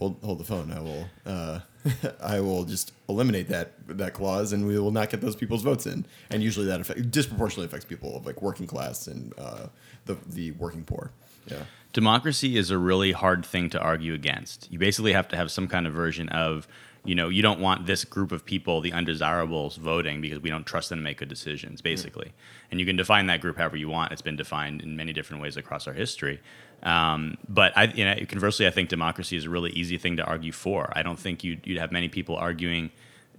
hold 0.03 0.17
hold 0.23 0.39
the 0.39 0.43
phone 0.43 0.71
I 0.71 0.79
will 0.81 1.05
uh, 1.25 1.59
I 2.21 2.39
will 2.39 2.65
just 2.65 2.91
eliminate 3.07 3.47
that 3.49 3.73
that 3.87 4.13
clause, 4.13 4.53
and 4.53 4.67
we 4.67 4.77
will 4.79 4.91
not 4.91 5.09
get 5.09 5.21
those 5.21 5.35
people's 5.35 5.63
votes 5.63 5.85
in. 5.85 6.05
And 6.29 6.43
usually 6.43 6.65
that 6.67 6.81
affect, 6.81 7.11
disproportionately 7.11 7.65
affects 7.65 7.85
people 7.85 8.17
of 8.17 8.25
like 8.25 8.41
working 8.41 8.67
class 8.67 9.07
and 9.07 9.33
uh, 9.37 9.67
the 10.05 10.17
the 10.27 10.51
working 10.51 10.83
poor. 10.83 11.11
Yeah, 11.47 11.63
democracy 11.93 12.57
is 12.57 12.69
a 12.69 12.77
really 12.77 13.11
hard 13.11 13.45
thing 13.45 13.69
to 13.71 13.79
argue 13.79 14.13
against. 14.13 14.71
You 14.71 14.79
basically 14.79 15.13
have 15.13 15.27
to 15.29 15.35
have 15.35 15.51
some 15.51 15.67
kind 15.67 15.87
of 15.87 15.93
version 15.93 16.29
of, 16.29 16.67
you 17.03 17.15
know, 17.15 17.27
you 17.27 17.41
don't 17.41 17.59
want 17.59 17.85
this 17.85 18.05
group 18.05 18.31
of 18.31 18.45
people, 18.45 18.79
the 18.79 18.93
undesirables, 18.93 19.75
voting 19.75 20.21
because 20.21 20.39
we 20.39 20.49
don't 20.49 20.65
trust 20.65 20.89
them 20.89 20.99
to 20.99 21.03
make 21.03 21.17
good 21.17 21.27
decisions, 21.27 21.81
basically. 21.81 22.31
And 22.71 22.79
you 22.79 22.85
can 22.85 22.95
define 22.95 23.27
that 23.27 23.41
group 23.41 23.57
however 23.57 23.75
you 23.75 23.89
want. 23.89 24.13
It's 24.13 24.21
been 24.21 24.37
defined 24.37 24.81
in 24.81 24.95
many 24.95 25.11
different 25.11 25.41
ways 25.41 25.57
across 25.57 25.85
our 25.85 25.93
history. 25.93 26.39
Um, 26.81 27.37
but 27.47 27.77
I, 27.77 27.85
you 27.85 28.03
know, 28.03 28.15
conversely, 28.27 28.67
I 28.67 28.71
think 28.71 28.89
democracy 28.89 29.37
is 29.37 29.45
a 29.45 29.49
really 29.49 29.71
easy 29.71 29.97
thing 29.97 30.17
to 30.17 30.23
argue 30.23 30.51
for. 30.51 30.91
I 30.95 31.03
don't 31.03 31.19
think 31.19 31.43
you'd, 31.43 31.65
you'd 31.65 31.79
have 31.79 31.91
many 31.91 32.09
people 32.09 32.35
arguing 32.35 32.91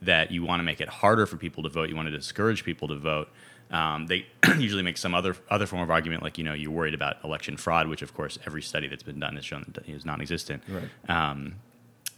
that 0.02 0.31
you 0.31 0.44
want 0.44 0.60
to 0.60 0.64
make 0.64 0.81
it 0.81 0.88
harder 0.88 1.26
for 1.26 1.36
people 1.36 1.62
to 1.62 1.69
vote. 1.69 1.88
You 1.88 1.96
want 1.96 2.08
to 2.08 2.16
discourage 2.16 2.64
people 2.64 2.88
to 2.88 2.96
vote. 2.96 3.28
Um, 3.70 4.06
they 4.06 4.26
usually 4.58 4.82
make 4.82 4.98
some 4.98 5.14
other 5.14 5.36
other 5.50 5.66
form 5.66 5.82
of 5.82 5.90
argument, 5.90 6.22
like 6.22 6.38
you 6.38 6.44
know 6.44 6.52
you're 6.52 6.70
worried 6.70 6.94
about 6.94 7.16
election 7.25 7.56
fraud, 7.56 7.88
which 7.88 8.02
of 8.02 8.14
course 8.14 8.38
every 8.46 8.62
study 8.62 8.88
that's 8.88 9.02
been 9.02 9.19
done 9.19 9.37
has 9.37 9.44
shown 9.44 9.64
that 9.75 9.88
is 9.88 10.04
non-existent. 10.04 10.62
Right. 10.69 11.10
Um, 11.10 11.56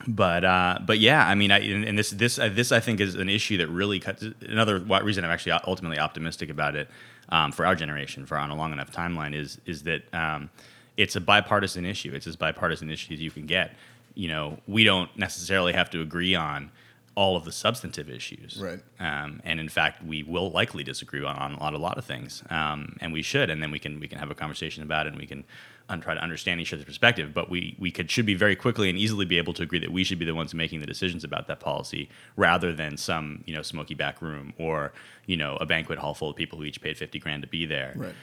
but 0.07 0.45
uh, 0.45 0.79
but 0.85 0.99
yeah, 0.99 1.27
I 1.27 1.35
mean, 1.35 1.51
I, 1.51 1.61
and, 1.61 1.85
and 1.85 1.99
this 1.99 2.11
this 2.11 2.39
uh, 2.39 2.49
this 2.49 2.73
I 2.73 2.81
think 2.81 3.01
is 3.01 3.15
an 3.15 3.29
issue 3.29 3.57
that 3.59 3.69
really 3.69 4.01
cuts. 4.01 4.25
Another 4.43 4.79
reason 4.81 5.25
I'm 5.25 5.31
actually 5.31 5.53
ultimately 5.53 5.99
optimistic 5.99 6.51
about 6.51 6.77
it 6.77 6.89
um, 7.31 7.53
for 7.53 7.65
our 7.65 7.75
generation, 7.75 8.27
for 8.27 8.37
on 8.37 8.51
a 8.51 8.57
long 8.57 8.73
enough 8.73 8.93
timeline, 8.93 9.35
is 9.35 9.59
is 9.65 9.85
that 9.85 10.03
um, 10.13 10.51
it's 10.97 11.17
a 11.17 11.21
bipartisan 11.21 11.85
issue. 11.85 12.15
It's 12.15 12.27
as 12.27 12.37
bipartisan 12.37 12.91
issue 12.91 13.15
as 13.15 13.21
you 13.21 13.31
can 13.31 13.47
get. 13.47 13.75
You 14.15 14.29
know, 14.29 14.59
we 14.67 14.85
don't 14.85 15.15
necessarily 15.17 15.73
have 15.75 15.91
to 15.91 16.01
agree 16.01 16.35
on 16.35 16.71
all 17.15 17.35
of 17.35 17.45
the 17.47 17.53
substantive 17.53 18.11
issues, 18.11 18.59
Right. 18.63 18.79
Um, 19.01 19.41
and 19.43 19.59
in 19.59 19.71
fact, 19.71 20.05
we 20.05 20.23
will 20.23 20.51
likely 20.51 20.85
disagree 20.85 21.25
on, 21.25 21.35
on 21.37 21.55
a 21.55 21.59
lot, 21.59 21.73
a 21.73 21.79
lot 21.79 21.97
of 21.97 22.05
things, 22.05 22.43
um, 22.51 22.97
and 23.01 23.11
we 23.11 23.23
should. 23.23 23.49
And 23.49 23.63
then 23.63 23.71
we 23.71 23.79
can 23.79 23.99
we 24.01 24.07
can 24.07 24.19
have 24.19 24.31
a 24.31 24.35
conversation 24.35 24.83
about 24.83 25.07
it, 25.07 25.11
and 25.15 25.19
we 25.19 25.27
can 25.27 25.45
un- 25.89 26.03
try 26.03 26.13
to 26.13 26.23
understand 26.23 26.61
each 26.61 26.75
other's 26.75 26.85
perspective. 26.85 27.33
But 27.33 27.49
we 27.49 27.75
we 27.79 27.91
could 27.91 28.11
should 28.11 28.27
be 28.27 28.35
very 28.35 28.55
quickly 28.55 28.91
and 28.91 28.99
easily 28.99 29.25
be 29.25 29.39
able 29.39 29.55
to 29.55 29.63
agree 29.63 29.79
that 29.79 29.91
we 29.93 30.05
should 30.05 30.19
be 30.19 30.27
the 30.27 30.35
ones 30.35 30.53
making 30.53 30.81
the 30.81 30.87
decisions 30.87 31.25
about 31.25 31.47
that 31.47 31.59
policy, 31.59 32.11
rather 32.37 32.75
than 32.75 32.99
some 32.99 33.43
you 33.47 33.55
know 33.55 33.63
smoky 33.63 33.95
back 33.95 34.21
room 34.21 34.53
or 34.59 34.93
you 35.25 35.39
know 35.39 35.57
a 35.59 35.65
banquet 35.65 35.99
hall 35.99 36.13
full 36.13 36.29
of 36.29 36.37
people 36.37 36.59
who 36.59 36.65
each 36.65 36.83
paid 36.83 36.99
fifty 36.99 37.19
grand 37.19 37.41
to 37.45 37.49
be 37.49 37.65
there. 37.65 37.95
right. 37.97 38.15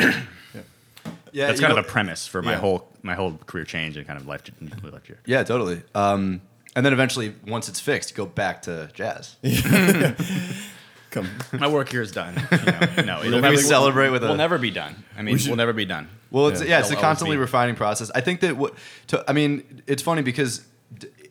Yeah. 0.00 0.22
Yeah, 0.54 0.62
That's 1.46 1.60
kind 1.60 1.72
know- 1.74 1.78
of 1.80 1.84
a 1.86 1.88
premise 1.88 2.26
for 2.26 2.40
my 2.42 2.52
Yeah. 2.52 2.58
whole 2.58 2.88
my 3.02 3.14
whole 3.14 3.38
career 3.46 3.64
change 3.64 3.96
and 3.96 4.06
kind 4.06 4.18
of 4.20 4.26
life 4.26 4.42
life 4.82 5.04
journey. 5.04 5.20
Yeah, 5.26 5.42
totally. 5.44 5.82
Um, 5.94 6.40
and 6.74 6.84
then 6.84 6.92
eventually, 6.92 7.34
once 7.46 7.68
it's 7.68 7.80
fixed, 7.80 8.10
you 8.10 8.16
go 8.16 8.26
back 8.26 8.62
to 8.62 8.90
jazz. 8.94 9.36
Come. 11.10 11.28
My 11.52 11.68
work 11.68 11.88
here 11.90 12.02
is 12.02 12.12
done. 12.12 12.34
You 12.50 12.58
know, 12.66 12.80
no, 13.04 13.18
it'll 13.20 13.30
Maybe 13.30 13.40
never, 13.40 13.50
we 13.56 13.62
celebrate 13.62 14.10
with 14.10 14.22
it. 14.22 14.26
we'll 14.26 14.34
a. 14.34 14.38
never 14.38 14.58
be 14.58 14.70
done. 14.70 15.04
I 15.16 15.22
mean, 15.22 15.38
should- 15.38 15.48
we'll 15.48 15.56
never 15.56 15.72
be 15.72 15.84
done. 15.86 16.08
Well, 16.30 16.48
it's, 16.48 16.60
Yeah. 16.60 16.68
yeah, 16.68 16.78
it's 16.80 16.88
a 16.88 16.90
They'll 16.90 16.96
always 16.98 17.06
constantly 17.06 17.36
be. 17.36 17.40
refining 17.40 17.74
process. 17.76 18.10
I 18.14 18.20
think 18.20 18.40
that 18.40 18.56
what, 18.56 18.74
to, 19.08 19.24
I 19.28 19.32
mean, 19.32 19.82
it's 19.86 20.02
funny 20.02 20.22
because 20.22 20.66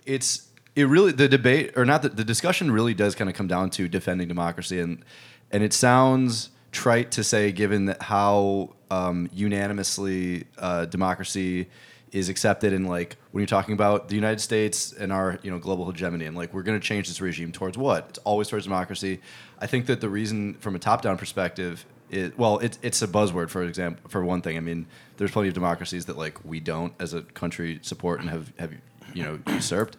it's 0.05 0.47
it 0.75 0.87
really 0.87 1.11
the 1.11 1.27
debate 1.27 1.73
or 1.75 1.85
not 1.85 2.01
the, 2.01 2.09
the 2.09 2.23
discussion 2.23 2.71
really 2.71 2.93
does 2.93 3.13
kind 3.15 3.29
of 3.29 3.35
come 3.35 3.47
down 3.47 3.69
to 3.71 3.87
defending 3.87 4.27
democracy 4.27 4.79
and 4.79 5.03
and 5.51 5.61
it 5.63 5.73
sounds 5.73 6.49
trite 6.75 7.11
to 7.11 7.23
say 7.23 7.51
given 7.51 7.85
that 7.85 8.01
how 8.01 8.75
um, 8.91 9.29
unanimously 9.33 10.45
uh, 10.57 10.85
democracy 10.85 11.67
is 12.11 12.29
accepted 12.29 12.71
and 12.71 12.87
like 12.87 13.17
when 13.31 13.41
you're 13.41 13.47
talking 13.47 13.73
about 13.73 14.09
the 14.09 14.15
United 14.15 14.39
States 14.39 14.93
and 14.93 15.11
our 15.11 15.39
you 15.41 15.49
know 15.49 15.57
global 15.57 15.85
hegemony 15.85 16.25
and 16.25 16.35
like 16.35 16.53
we're 16.53 16.63
going 16.63 16.79
to 16.79 16.85
change 16.85 17.07
this 17.07 17.19
regime 17.19 17.51
towards 17.51 17.77
what 17.77 18.05
it's 18.09 18.19
always 18.19 18.47
towards 18.47 18.65
democracy. 18.65 19.19
I 19.59 19.67
think 19.67 19.87
that 19.87 20.01
the 20.01 20.09
reason 20.09 20.55
from 20.55 20.75
a 20.75 20.79
top-down 20.79 21.17
perspective 21.17 21.85
it, 22.09 22.37
well, 22.37 22.59
it's 22.59 22.77
it's 22.81 23.01
a 23.01 23.07
buzzword 23.07 23.49
for 23.49 23.63
example. 23.63 24.09
For 24.09 24.23
one 24.23 24.41
thing, 24.41 24.57
I 24.57 24.59
mean, 24.59 24.85
there's 25.17 25.31
plenty 25.31 25.47
of 25.47 25.53
democracies 25.53 26.05
that 26.05 26.17
like 26.17 26.43
we 26.45 26.59
don't 26.59 26.93
as 26.99 27.13
a 27.13 27.21
country 27.21 27.79
support 27.81 28.21
and 28.21 28.29
have 28.29 28.53
have 28.59 28.73
you 29.13 29.23
know 29.23 29.39
usurped. 29.47 29.97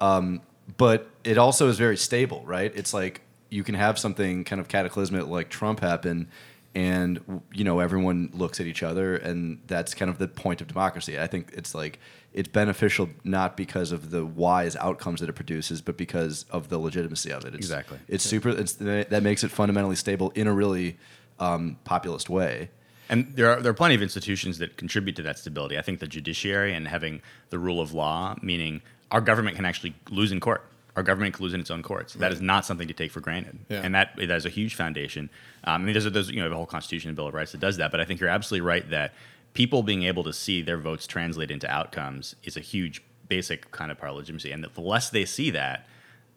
Um, 0.00 0.40
but 0.76 1.10
it 1.22 1.36
also 1.36 1.68
is 1.68 1.78
very 1.78 1.96
stable, 1.96 2.42
right? 2.46 2.72
It's 2.74 2.94
like 2.94 3.20
you 3.54 3.62
can 3.62 3.76
have 3.76 3.98
something 3.98 4.42
kind 4.42 4.60
of 4.60 4.66
cataclysmic 4.66 5.28
like 5.28 5.48
Trump 5.48 5.78
happen, 5.78 6.28
and 6.74 7.40
you 7.52 7.62
know 7.62 7.78
everyone 7.78 8.30
looks 8.34 8.58
at 8.58 8.66
each 8.66 8.82
other, 8.82 9.16
and 9.16 9.60
that's 9.68 9.94
kind 9.94 10.10
of 10.10 10.18
the 10.18 10.26
point 10.26 10.60
of 10.60 10.66
democracy. 10.66 11.20
I 11.20 11.28
think 11.28 11.52
it's 11.52 11.72
like 11.72 12.00
it's 12.32 12.48
beneficial 12.48 13.08
not 13.22 13.56
because 13.56 13.92
of 13.92 14.10
the 14.10 14.26
wise 14.26 14.74
outcomes 14.74 15.20
that 15.20 15.28
it 15.28 15.34
produces, 15.34 15.80
but 15.80 15.96
because 15.96 16.46
of 16.50 16.68
the 16.68 16.78
legitimacy 16.78 17.30
of 17.30 17.44
it. 17.44 17.54
It's, 17.54 17.66
Exactly. 17.66 17.98
It's 18.08 18.24
super. 18.24 18.48
It's 18.48 18.72
that 18.74 19.22
makes 19.22 19.44
it 19.44 19.52
fundamentally 19.52 19.96
stable 19.96 20.32
in 20.34 20.48
a 20.48 20.52
really 20.52 20.98
um, 21.38 21.78
populist 21.84 22.28
way. 22.28 22.70
And 23.08 23.36
there 23.36 23.52
are 23.52 23.60
there 23.60 23.70
are 23.70 23.74
plenty 23.74 23.94
of 23.94 24.02
institutions 24.02 24.58
that 24.58 24.76
contribute 24.76 25.14
to 25.14 25.22
that 25.22 25.38
stability. 25.38 25.78
I 25.78 25.82
think 25.82 26.00
the 26.00 26.08
judiciary 26.08 26.74
and 26.74 26.88
having 26.88 27.22
the 27.50 27.60
rule 27.60 27.80
of 27.80 27.92
law, 27.94 28.34
meaning 28.42 28.82
our 29.12 29.20
government 29.20 29.54
can 29.54 29.64
actually 29.64 29.94
lose 30.10 30.32
in 30.32 30.40
court. 30.40 30.64
Our 30.96 31.02
government 31.02 31.34
can 31.34 31.42
lose 31.42 31.54
in 31.54 31.60
its 31.60 31.70
own 31.72 31.82
courts. 31.82 32.14
That 32.14 32.30
is 32.32 32.40
not 32.40 32.64
something 32.64 32.86
to 32.86 32.94
take 32.94 33.10
for 33.10 33.20
granted, 33.20 33.58
Yeah. 33.68 33.80
and 33.82 33.94
that 33.96 34.14
that 34.16 34.30
is 34.30 34.46
a 34.46 34.50
huge 34.50 34.74
foundation. 34.76 35.28
Um, 35.64 35.82
I 35.82 35.84
mean, 35.84 35.92
there's 35.92 36.06
a, 36.06 36.10
there's 36.10 36.30
you 36.30 36.40
know 36.40 36.48
the 36.48 36.54
whole 36.56 36.66
Constitution 36.66 37.08
and 37.08 37.16
Bill 37.16 37.26
of 37.26 37.34
Rights 37.34 37.52
that 37.52 37.60
does 37.60 37.76
that, 37.78 37.90
but 37.90 38.00
I 38.00 38.04
think 38.04 38.20
you're 38.20 38.28
absolutely 38.30 38.66
right 38.66 38.88
that 38.90 39.12
people 39.54 39.82
being 39.82 40.04
able 40.04 40.22
to 40.24 40.32
see 40.32 40.62
their 40.62 40.78
votes 40.78 41.06
translate 41.06 41.50
into 41.50 41.68
outcomes 41.70 42.36
is 42.44 42.56
a 42.56 42.60
huge 42.60 43.02
basic 43.28 43.70
kind 43.72 43.90
of 43.90 43.98
part 43.98 44.10
of 44.10 44.16
legitimacy, 44.16 44.52
and 44.52 44.62
that 44.62 44.74
the 44.74 44.80
less 44.80 45.10
they 45.10 45.24
see 45.24 45.50
that, 45.50 45.86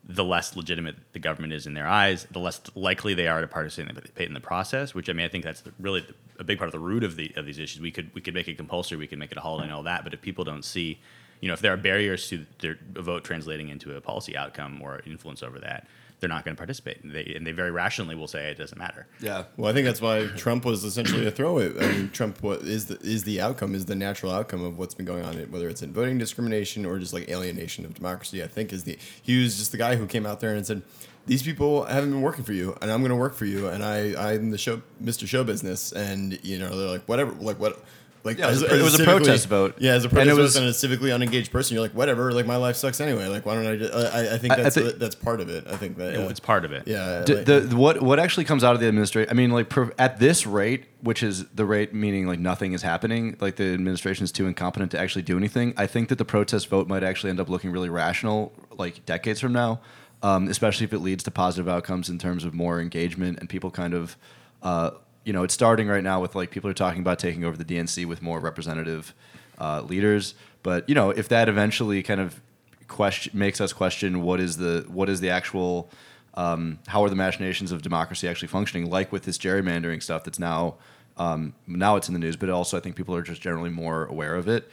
the 0.04 0.24
less 0.24 0.56
legitimate 0.56 0.96
the 1.14 1.20
government 1.20 1.54
is 1.54 1.68
in 1.68 1.74
their 1.76 1.88
eyes, 1.88 2.26
the 2.32 2.40
less 2.40 2.60
likely 2.76 3.14
they 3.14 3.28
are 3.28 3.42
to 3.42 3.48
participate 3.48 4.28
in 4.28 4.34
the 4.34 4.40
process. 4.40 4.96
Which 4.96 5.08
I 5.10 5.14
mean, 5.14 5.26
I 5.26 5.30
think 5.30 5.44
that's 5.44 5.62
really 5.80 6.04
a 6.40 6.44
big 6.44 6.58
part 6.58 6.68
of 6.68 6.72
the 6.72 6.80
root 6.80 7.04
of 7.04 7.16
the 7.16 7.32
of 7.36 7.46
these 7.46 7.60
issues. 7.60 7.80
We 7.80 7.92
could 7.92 8.10
we 8.16 8.22
could 8.22 8.34
make 8.34 8.48
it 8.48 8.58
compulsory, 8.58 8.98
we 8.98 9.06
could 9.08 9.20
make 9.20 9.32
it 9.32 9.38
a 9.38 9.42
holiday 9.42 9.66
and 9.66 9.74
all 9.74 9.84
that, 9.84 10.04
but 10.04 10.16
if 10.16 10.22
people 10.22 10.44
don't 10.44 10.66
see, 10.66 11.00
you 11.42 11.48
know, 11.48 11.54
if 11.54 11.62
there 11.62 11.74
are 11.74 11.78
barriers 11.78 12.28
to 12.30 12.46
their 12.60 12.78
vote 12.94 13.24
translating 13.24 13.70
into 13.70 13.96
a 13.96 14.02
policy 14.02 14.36
outcome 14.36 14.82
or 14.82 15.02
influence 15.06 15.44
over 15.44 15.60
that, 15.60 15.88
they're 16.20 16.30
not 16.30 16.44
going 16.44 16.56
to 16.56 16.60
participate. 16.60 17.04
And 17.04 17.14
they, 17.14 17.34
and 17.36 17.46
they 17.46 17.52
very 17.52 17.72
rationally 17.72 18.16
will 18.16 18.28
say 18.28 18.50
it 18.50 18.58
doesn't 18.58 18.78
matter. 18.78 19.08
Yeah. 19.20 19.44
Well, 19.56 19.70
I 19.70 19.74
think 19.74 19.86
that's 19.86 20.02
why 20.02 20.28
Trump 20.36 20.66
was 20.66 20.84
essentially 20.84 21.28
a 21.28 21.32
throwaway. 21.32 21.78
I 21.80 21.92
mean, 21.92 22.10
Trump 22.10 22.42
what 22.42 22.62
is 22.62 22.88
the 22.88 23.00
is 23.02 23.24
the 23.24 23.40
outcome 23.40 23.76
is 23.76 23.86
the 23.86 23.96
natural 23.96 24.32
outcome 24.32 24.64
of 24.64 24.78
what's 24.78 24.96
been 24.96 25.06
going 25.06 25.24
on, 25.24 25.36
whether 25.52 25.70
it's 25.70 25.82
in 25.82 25.94
voting 25.94 26.18
discrimination 26.18 26.86
or 26.86 26.98
just 26.98 27.14
like 27.14 27.30
alienation 27.30 27.86
of 27.86 27.94
democracy. 27.94 28.44
I 28.44 28.48
think 28.48 28.74
is 28.74 28.84
the 28.84 28.98
he 29.22 29.42
was 29.42 29.58
just 29.58 29.72
the 29.72 29.78
guy 29.78 29.96
who 29.96 30.08
came 30.08 30.26
out 30.26 30.40
there 30.40 30.56
and 30.56 30.66
said, 30.66 30.82
"These 31.28 31.44
people 31.44 31.86
haven't 31.86 32.10
been 32.10 32.22
working 32.22 32.44
for 32.44 32.54
you, 32.54 32.76
and 32.82 32.92
I'm 32.92 33.02
going 33.02 33.12
to 33.12 33.16
work 33.16 33.36
for 33.36 33.46
you, 33.46 33.68
and 33.68 33.84
I 33.84 34.32
I'm 34.32 34.50
the 34.50 34.58
show 34.58 34.82
Mr. 35.04 35.28
Show 35.28 35.44
Business." 35.44 35.92
And 35.92 36.44
you 36.44 36.58
know 36.58 36.76
they're 36.76 36.90
like, 36.90 37.08
"Whatever, 37.08 37.32
like 37.34 37.60
what." 37.60 37.84
Like 38.28 38.38
Yeah, 38.38 38.46
it 38.48 38.50
was 38.52 38.64
as- 38.64 38.72
a- 38.72 38.80
it 38.80 38.84
was 38.84 39.00
a 39.00 39.04
protest 39.04 39.48
vote. 39.48 39.76
Yeah, 39.80 39.94
as 39.94 40.04
a 40.04 40.08
And 40.08 40.14
protest 40.14 40.32
it 40.32 40.36
vote 40.36 40.42
was- 40.44 40.56
and 40.58 40.66
a 40.68 40.72
civically 40.72 41.12
unengaged 41.16 41.52
person, 41.52 41.74
you're 41.74 41.82
like, 41.82 41.94
whatever. 41.96 42.32
Like 42.32 42.46
my 42.46 42.58
life 42.58 42.76
sucks 42.76 43.02
anyway. 43.02 43.26
Like 43.28 43.46
why 43.46 43.56
don't 43.56 43.66
I? 43.66 43.76
Just, 43.78 43.94
I, 43.94 44.36
I 44.36 44.38
think 44.38 44.54
I- 44.54 44.58
I 44.58 44.64
that's 44.64 44.76
thi- 44.76 44.92
that's 44.98 45.16
part 45.16 45.42
of 45.42 45.50
it. 45.50 45.66
I 45.68 45.76
think 45.78 45.98
that 45.98 46.14
yeah. 46.14 46.28
It's 46.30 46.40
part 46.40 46.64
of 46.66 46.72
it. 46.72 46.84
Yeah, 46.86 47.24
D- 47.26 47.36
like- 47.36 47.46
the, 47.46 47.60
the- 47.62 47.76
what 47.76 48.02
what 48.04 48.20
actually 48.20 48.46
comes 48.46 48.64
out 48.64 48.76
of 48.76 48.80
the 48.82 48.88
administration? 48.88 49.32
I 49.32 49.34
mean, 49.34 49.50
like 49.50 49.70
pro- 49.70 49.90
at 49.98 50.20
this 50.20 50.46
rate, 50.46 50.86
which 51.02 51.24
is 51.24 51.46
the 51.56 51.66
rate 51.66 51.94
meaning 51.94 52.28
like 52.28 52.40
nothing 52.40 52.74
is 52.74 52.84
happening, 52.84 53.36
like 53.40 53.56
the 53.56 53.74
administration 53.74 54.24
is 54.26 54.32
too 54.32 54.46
incompetent 54.46 54.92
to 54.92 55.00
actually 55.00 55.24
do 55.24 55.38
anything. 55.38 55.74
I 55.78 55.88
think 55.88 56.10
that 56.10 56.20
the 56.20 56.26
protest 56.26 56.68
vote 56.70 56.88
might 56.88 57.04
actually 57.04 57.32
end 57.32 57.40
up 57.40 57.50
looking 57.50 57.72
really 57.72 57.90
rational, 57.90 58.54
like 58.78 59.06
decades 59.06 59.40
from 59.40 59.54
now, 59.54 59.80
um, 60.22 60.48
especially 60.48 60.84
if 60.84 60.94
it 60.94 61.00
leads 61.00 61.24
to 61.24 61.32
positive 61.32 61.68
outcomes 61.70 62.10
in 62.10 62.18
terms 62.20 62.44
of 62.44 62.54
more 62.54 62.82
engagement 62.82 63.40
and 63.40 63.48
people 63.48 63.72
kind 63.72 63.94
of, 63.94 64.18
uh, 64.64 64.92
you 65.28 65.34
know, 65.34 65.44
it's 65.44 65.54
starting 65.54 65.90
right 65.90 66.06
now 66.06 66.22
with 66.22 66.36
like 66.36 66.52
people 66.52 66.70
are 66.70 66.74
talking 66.74 67.02
about 67.02 67.20
taking 67.20 67.44
over 67.44 67.58
the 67.58 67.66
DNC 67.66 68.06
with 68.06 68.22
more 68.22 68.40
representative 68.40 69.14
uh, 69.60 69.82
leaders. 69.82 70.36
But 70.64 70.88
you 70.88 70.96
know, 70.96 71.10
if 71.10 71.28
that 71.28 71.50
eventually 71.50 72.02
kind 72.02 72.22
of 72.22 72.40
question 72.88 73.38
makes 73.38 73.60
us 73.60 73.74
question 73.74 74.22
what 74.22 74.40
is 74.40 74.56
the 74.56 74.86
what 74.88 75.10
is 75.10 75.20
the 75.20 75.30
actual 75.30 75.90
um, 76.36 76.80
how 76.88 77.04
are 77.04 77.10
the 77.10 77.16
machinations 77.18 77.74
of 77.74 77.82
democracy 77.82 78.26
actually 78.26 78.48
functioning? 78.48 78.90
Like 78.90 79.12
with 79.12 79.24
this 79.24 79.38
gerrymandering 79.38 80.02
stuff 80.02 80.24
that's 80.24 80.40
now 80.40 80.76
um, 81.18 81.54
now 81.68 81.98
it's 81.98 82.08
in 82.08 82.14
the 82.14 82.22
news, 82.22 82.38
but 82.38 82.50
also 82.50 82.78
I 82.78 82.80
think 82.80 82.96
people 82.96 83.14
are 83.14 83.22
just 83.22 83.42
generally 83.42 83.70
more 83.70 84.06
aware 84.06 84.36
of 84.36 84.48
it. 84.48 84.70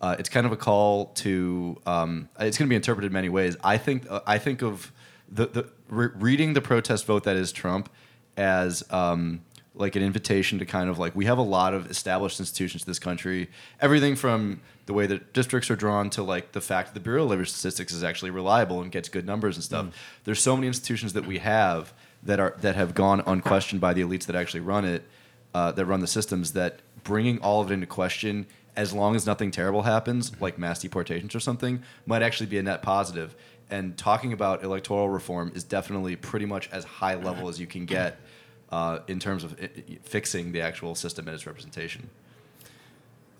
Uh, 0.00 0.16
it's 0.18 0.30
kind 0.30 0.46
of 0.46 0.52
a 0.52 0.56
call 0.56 1.06
to. 1.16 1.76
Um, 1.84 2.30
it's 2.40 2.56
going 2.56 2.66
to 2.66 2.70
be 2.70 2.76
interpreted 2.76 3.12
many 3.12 3.28
ways. 3.28 3.58
I 3.62 3.76
think. 3.76 4.10
Uh, 4.10 4.20
I 4.26 4.38
think 4.38 4.62
of 4.62 4.90
the 5.30 5.48
the 5.48 5.68
re- 5.90 6.12
reading 6.14 6.54
the 6.54 6.62
protest 6.62 7.04
vote 7.04 7.24
that 7.24 7.36
is 7.36 7.52
Trump 7.52 7.90
as 8.38 8.84
um, 8.90 9.42
like 9.78 9.96
an 9.96 10.02
invitation 10.02 10.58
to 10.58 10.66
kind 10.66 10.90
of 10.90 10.98
like 10.98 11.14
we 11.14 11.24
have 11.26 11.38
a 11.38 11.42
lot 11.42 11.72
of 11.72 11.90
established 11.90 12.40
institutions 12.40 12.82
in 12.82 12.90
this 12.90 12.98
country. 12.98 13.48
Everything 13.80 14.16
from 14.16 14.60
the 14.86 14.92
way 14.92 15.06
that 15.06 15.32
districts 15.32 15.70
are 15.70 15.76
drawn 15.76 16.10
to 16.10 16.22
like 16.22 16.52
the 16.52 16.60
fact 16.60 16.88
that 16.88 16.94
the 16.94 17.00
Bureau 17.00 17.24
of 17.24 17.30
Labor 17.30 17.44
Statistics 17.44 17.92
is 17.92 18.02
actually 18.02 18.30
reliable 18.30 18.82
and 18.82 18.90
gets 18.90 19.08
good 19.08 19.24
numbers 19.24 19.56
and 19.56 19.64
stuff. 19.64 19.86
Mm. 19.86 19.92
There's 20.24 20.40
so 20.40 20.56
many 20.56 20.66
institutions 20.66 21.12
that 21.12 21.26
we 21.26 21.38
have 21.38 21.92
that 22.22 22.40
are 22.40 22.54
that 22.60 22.74
have 22.74 22.94
gone 22.94 23.22
unquestioned 23.26 23.80
by 23.80 23.94
the 23.94 24.02
elites 24.02 24.26
that 24.26 24.36
actually 24.36 24.60
run 24.60 24.84
it, 24.84 25.04
uh, 25.54 25.72
that 25.72 25.84
run 25.84 26.00
the 26.00 26.06
systems. 26.06 26.52
That 26.52 26.80
bringing 27.04 27.38
all 27.38 27.60
of 27.60 27.70
it 27.70 27.74
into 27.74 27.86
question, 27.86 28.46
as 28.76 28.92
long 28.92 29.14
as 29.14 29.26
nothing 29.26 29.50
terrible 29.50 29.82
happens, 29.82 30.30
mm-hmm. 30.30 30.42
like 30.42 30.58
mass 30.58 30.80
deportations 30.80 31.34
or 31.34 31.40
something, 31.40 31.82
might 32.06 32.22
actually 32.22 32.46
be 32.46 32.58
a 32.58 32.62
net 32.62 32.82
positive. 32.82 33.36
And 33.70 33.96
talking 33.98 34.32
about 34.32 34.64
electoral 34.64 35.10
reform 35.10 35.52
is 35.54 35.62
definitely 35.62 36.16
pretty 36.16 36.46
much 36.46 36.70
as 36.72 36.84
high 36.84 37.14
level 37.14 37.34
mm-hmm. 37.34 37.48
as 37.50 37.60
you 37.60 37.66
can 37.66 37.84
get 37.84 38.18
uh, 38.70 39.00
in 39.08 39.18
terms 39.18 39.44
of 39.44 39.58
fixing 40.02 40.52
the 40.52 40.60
actual 40.60 40.94
system 40.94 41.26
and 41.26 41.34
its 41.34 41.46
representation. 41.46 42.10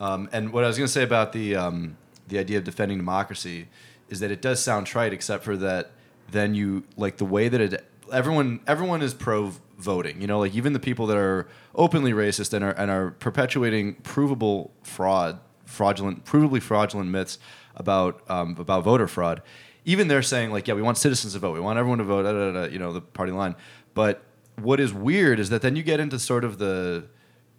Um, 0.01 0.29
and 0.33 0.53
what 0.53 0.65
I 0.65 0.69
was 0.69 0.79
going 0.79 0.87
to 0.87 0.93
say 0.93 1.03
about 1.03 1.33
the 1.33 1.57
um, 1.57 1.97
the 2.29 2.39
idea 2.39 2.59
of 2.59 2.65
defending 2.65 2.99
democracy 2.99 3.69
is 4.09 4.21
that 4.21 4.31
it 4.31 4.41
does 4.41 4.63
sound 4.63 4.87
trite, 4.87 5.13
except 5.13 5.45
for 5.45 5.57
that 5.57 5.91
then 6.31 6.55
you 6.55 6.85
like 6.97 7.17
the 7.17 7.25
way 7.25 7.49
that 7.49 7.61
it 7.61 7.85
everyone 8.13 8.61
everyone 8.67 9.03
is 9.03 9.15
pro 9.15 9.53
voting. 9.79 10.21
You 10.21 10.27
know, 10.27 10.39
like 10.39 10.55
even 10.55 10.73
the 10.73 10.81
people 10.81 11.07
that 11.07 11.17
are 11.17 11.49
openly 11.75 12.13
racist 12.13 12.53
and 12.53 12.65
are 12.65 12.73
and 12.73 12.91
are 12.91 13.11
perpetuating 13.13 13.95
provable 13.97 14.73
fraud, 14.83 15.41
fraudulent, 15.65 16.25
provably 16.25 16.63
fraudulent 16.63 17.11
myths 17.11 17.39
about 17.75 18.23
um, 18.29 18.57
about 18.59 18.85
voter 18.85 19.09
fraud. 19.09 19.43
Even 19.85 20.09
they're 20.09 20.23
saying 20.23 20.51
like, 20.51 20.69
yeah, 20.69 20.75
we 20.75 20.83
want 20.83 20.99
citizens 20.99 21.33
to 21.33 21.39
vote, 21.39 21.55
we 21.55 21.61
want 21.61 21.79
everyone 21.79 21.99
to 21.99 22.05
vote, 22.05 22.25
da, 22.25 22.33
da, 22.33 22.53
da, 22.53 22.73
you 22.73 22.79
know, 22.79 22.93
the 22.93 23.01
party 23.01 23.33
line. 23.33 23.55
But 23.95 24.23
what 24.61 24.81
is 24.81 24.93
weird 24.93 25.39
is 25.41 25.51
that 25.51 25.63
then 25.63 25.77
you 25.77 25.83
get 25.83 26.01
into 26.01 26.19
sort 26.19 26.45
of 26.45 26.59
the 26.59 27.05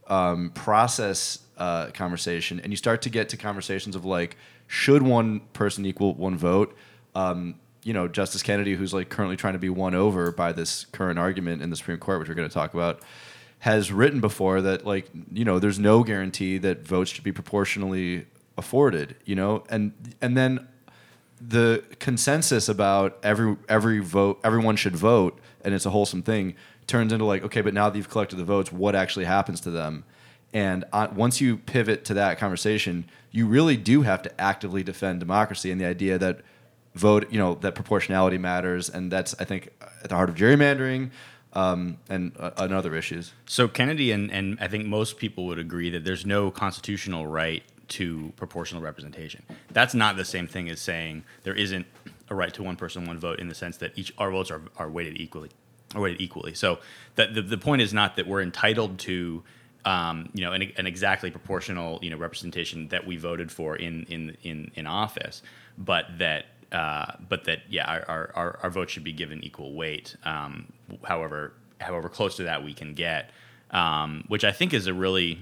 um, 0.08 0.52
process 0.52 1.40
uh, 1.58 1.88
conversation, 1.92 2.60
and 2.60 2.72
you 2.72 2.78
start 2.78 3.02
to 3.04 3.10
get 3.10 3.30
to 3.30 3.38
conversations 3.38 3.96
of 3.96 4.06
like, 4.06 4.38
should 4.68 5.02
one 5.02 5.42
person 5.54 5.86
equal 5.86 6.14
one 6.16 6.38
vote? 6.38 6.76
Um, 7.16 7.56
you 7.84 7.94
know, 7.94 8.08
Justice 8.08 8.44
Kennedy, 8.44 8.76
who's 8.76 8.94
like 8.94 9.10
currently 9.10 9.38
trying 9.38 9.54
to 9.54 9.60
be 9.60 9.70
won 9.70 9.96
over 9.96 10.32
by 10.32 10.52
this 10.52 10.86
current 10.86 11.18
argument 11.18 11.62
in 11.62 11.70
the 11.70 11.76
Supreme 11.76 11.98
Court, 11.98 12.20
which 12.20 12.28
we're 12.28 12.36
going 12.36 12.48
to 12.48 12.54
talk 12.54 12.74
about, 12.74 13.02
has 13.60 13.92
written 13.92 14.20
before 14.20 14.62
that 14.62 14.86
like, 14.86 15.10
you 15.32 15.46
know, 15.46 15.60
there's 15.60 15.80
no 15.80 16.04
guarantee 16.04 16.58
that 16.60 16.86
votes 16.86 17.12
should 17.12 17.24
be 17.24 17.32
proportionally 17.32 18.26
afforded. 18.58 19.16
You 19.26 19.36
know, 19.36 19.64
and 19.70 19.94
and 20.22 20.36
then 20.38 20.68
the 21.42 21.84
consensus 22.00 22.68
about 22.68 23.18
every 23.24 23.56
every 23.70 24.00
vote 24.00 24.40
everyone 24.44 24.76
should 24.76 24.96
vote 24.96 25.40
and 25.62 25.74
it's 25.74 25.86
a 25.86 25.90
wholesome 25.90 26.22
thing 26.22 26.56
turns 26.90 27.14
into 27.14 27.26
like 27.26 27.44
okay 27.44 27.62
but 27.62 27.74
now 27.74 27.90
that 27.90 27.98
you've 27.98 28.10
collected 28.10 28.36
the 28.36 28.44
votes 28.44 28.72
what 28.72 28.96
actually 28.96 29.26
happens 29.26 29.62
to 29.62 29.72
them? 29.72 30.04
And 30.52 30.84
once 31.16 31.40
you 31.40 31.58
pivot 31.58 32.06
to 32.06 32.16
that 32.16 32.40
conversation 32.40 33.06
you 33.32 33.46
really 33.46 33.78
do 33.78 34.02
have 34.02 34.22
to 34.24 34.42
actively 34.42 34.84
defend 34.84 35.20
democracy 35.20 35.72
and 35.72 35.80
the 35.80 35.86
idea 35.86 36.18
that 36.18 36.42
vote 36.96 37.32
you 37.32 37.38
know 37.38 37.56
that 37.56 37.76
proportionality 37.76 38.38
matters 38.38 38.90
and 38.90 39.12
that's 39.12 39.36
i 39.40 39.44
think 39.44 39.70
at 40.04 40.10
the 40.10 40.16
heart 40.16 40.28
of 40.28 40.36
gerrymandering 40.36 41.12
um, 41.54 41.98
and, 42.10 42.34
uh, 42.40 42.52
and 42.58 42.74
other 42.74 42.96
issues. 42.96 43.34
So 43.46 43.68
Kennedy 43.68 44.12
and, 44.12 44.32
and 44.32 44.58
I 44.60 44.68
think 44.68 44.86
most 44.86 45.18
people 45.18 45.46
would 45.48 45.60
agree 45.60 45.90
that 45.90 46.04
there's 46.04 46.26
no 46.26 46.52
constitutional 46.52 47.28
right 47.28 47.64
to 47.90 48.32
proportional 48.36 48.82
representation. 48.82 49.44
That's 49.72 49.96
not 49.96 50.16
the 50.16 50.26
same 50.26 50.48
thing 50.48 50.70
as 50.70 50.80
saying 50.80 51.24
there 51.44 51.56
isn't 51.56 51.88
a 52.30 52.36
right 52.36 52.54
to 52.54 52.62
one 52.62 52.76
person, 52.76 53.06
one 53.06 53.18
vote 53.18 53.40
in 53.40 53.48
the 53.48 53.56
sense 53.56 53.78
that 53.78 53.98
each 53.98 54.14
our 54.20 54.30
votes 54.30 54.52
are, 54.52 54.62
are 54.78 54.90
weighted 54.90 55.20
equally, 55.20 55.50
are 55.96 56.02
weighted 56.02 56.22
equally. 56.22 56.54
So 56.54 56.80
that 57.16 57.34
the, 57.34 57.42
the 57.42 57.58
point 57.58 57.82
is 57.82 57.94
not 57.94 58.16
that 58.16 58.28
we're 58.28 58.42
entitled 58.42 59.00
to 59.00 59.44
um, 59.86 60.30
you 60.34 60.44
know 60.44 60.52
an, 60.52 60.72
an 60.78 60.88
exactly 60.88 61.32
proportional 61.32 62.00
you 62.02 62.10
know 62.10 62.18
representation 62.18 62.88
that 62.90 63.06
we 63.06 63.18
voted 63.18 63.52
for 63.52 63.76
in 63.76 64.04
in 64.04 64.38
in, 64.44 64.72
in 64.76 64.88
office, 64.88 65.42
but 65.78 66.06
that 66.18 66.46
uh, 66.72 67.14
but 67.28 67.46
that 67.46 67.60
yeah 67.70 67.86
our, 67.86 68.06
our, 68.08 68.32
our, 68.36 68.60
our 68.64 68.70
vote 68.70 68.90
should 68.90 69.04
be 69.04 69.14
given 69.14 69.44
equal 69.44 69.74
weight. 69.74 70.16
Um, 70.24 70.72
however 71.04 71.54
however 71.80 72.10
close 72.10 72.36
to 72.38 72.44
that 72.44 72.64
we 72.64 72.74
can 72.74 72.94
get, 72.94 73.32
um, 73.72 74.26
which 74.28 74.44
I 74.44 74.52
think 74.52 74.74
is 74.74 74.88
a 74.88 74.94
really 74.94 75.40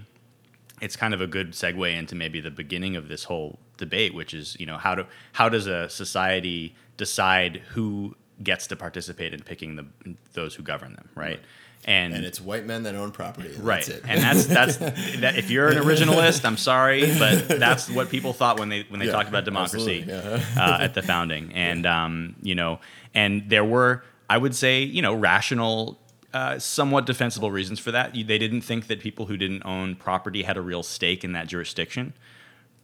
it's 0.79 0.95
kind 0.95 1.13
of 1.13 1.21
a 1.21 1.27
good 1.27 1.53
segue 1.53 1.97
into 1.97 2.13
maybe 2.13 2.39
the 2.39 2.51
beginning 2.51 2.95
of 2.95 3.07
this 3.07 3.23
whole 3.23 3.57
debate, 3.77 4.13
which 4.13 4.33
is 4.33 4.55
you 4.59 4.65
know 4.65 4.77
how 4.77 4.95
do 4.95 5.05
how 5.33 5.49
does 5.49 5.67
a 5.67 5.89
society 5.89 6.75
decide 6.97 7.57
who 7.69 8.15
gets 8.44 8.67
to 8.67 8.75
participate 8.75 9.34
in 9.34 9.41
picking 9.41 9.75
the 9.75 9.86
those 10.34 10.56
who 10.56 10.63
govern 10.63 10.94
them, 10.94 11.10
right? 11.15 11.39
And, 11.86 12.13
and 12.13 12.25
it's 12.25 12.41
white 12.41 12.65
men 12.65 12.84
that 12.84 12.96
own 12.96 13.12
property. 13.12 13.50
right, 13.60 13.86
That's 13.86 14.00
it. 14.00 14.03
and 14.08 14.22
that's 14.22 14.46
that's 14.48 14.77
that, 15.22 15.38
if 15.38 15.50
you're 15.50 15.70
an 15.70 15.77
originalist, 15.77 16.44
I'm 16.44 16.58
sorry, 16.58 17.01
but 17.17 17.48
that's 17.48 17.89
what 17.89 18.10
people 18.10 18.34
thought 18.34 18.60
when 18.60 18.70
they 18.70 18.84
when 18.89 19.00
they 19.00 19.06
Yeah, 19.06 19.12
talked 19.13 19.29
about 19.29 19.46
democracy 19.46 20.01
absolutely, 20.01 20.62
uh, 20.62 20.79
at 20.82 20.94
the 20.96 21.01
founding, 21.01 21.51
and 21.53 21.86
um, 21.86 22.36
you 22.41 22.56
know, 22.56 22.79
and 23.13 23.48
there 23.50 23.63
were 23.63 24.03
I 24.29 24.38
would 24.38 24.56
say 24.56 24.82
you 24.84 25.01
know 25.01 25.13
rational. 25.13 26.00
Uh, 26.34 26.60
somewhat 26.60 27.06
defensible 27.08 27.50
reasons 27.50 27.79
for 27.79 27.89
that. 27.91 28.13
They 28.13 28.38
didn't 28.38 28.62
think 28.62 28.88
that 28.88 29.00
people 29.00 29.25
who 29.25 29.38
didn't 29.38 29.63
own 29.65 29.96
property 29.96 30.44
had 30.44 30.56
a 30.58 30.62
real 30.62 30.84
stake 30.84 31.24
in 31.24 31.32
that 31.32 31.48
jurisdiction. 31.48 32.13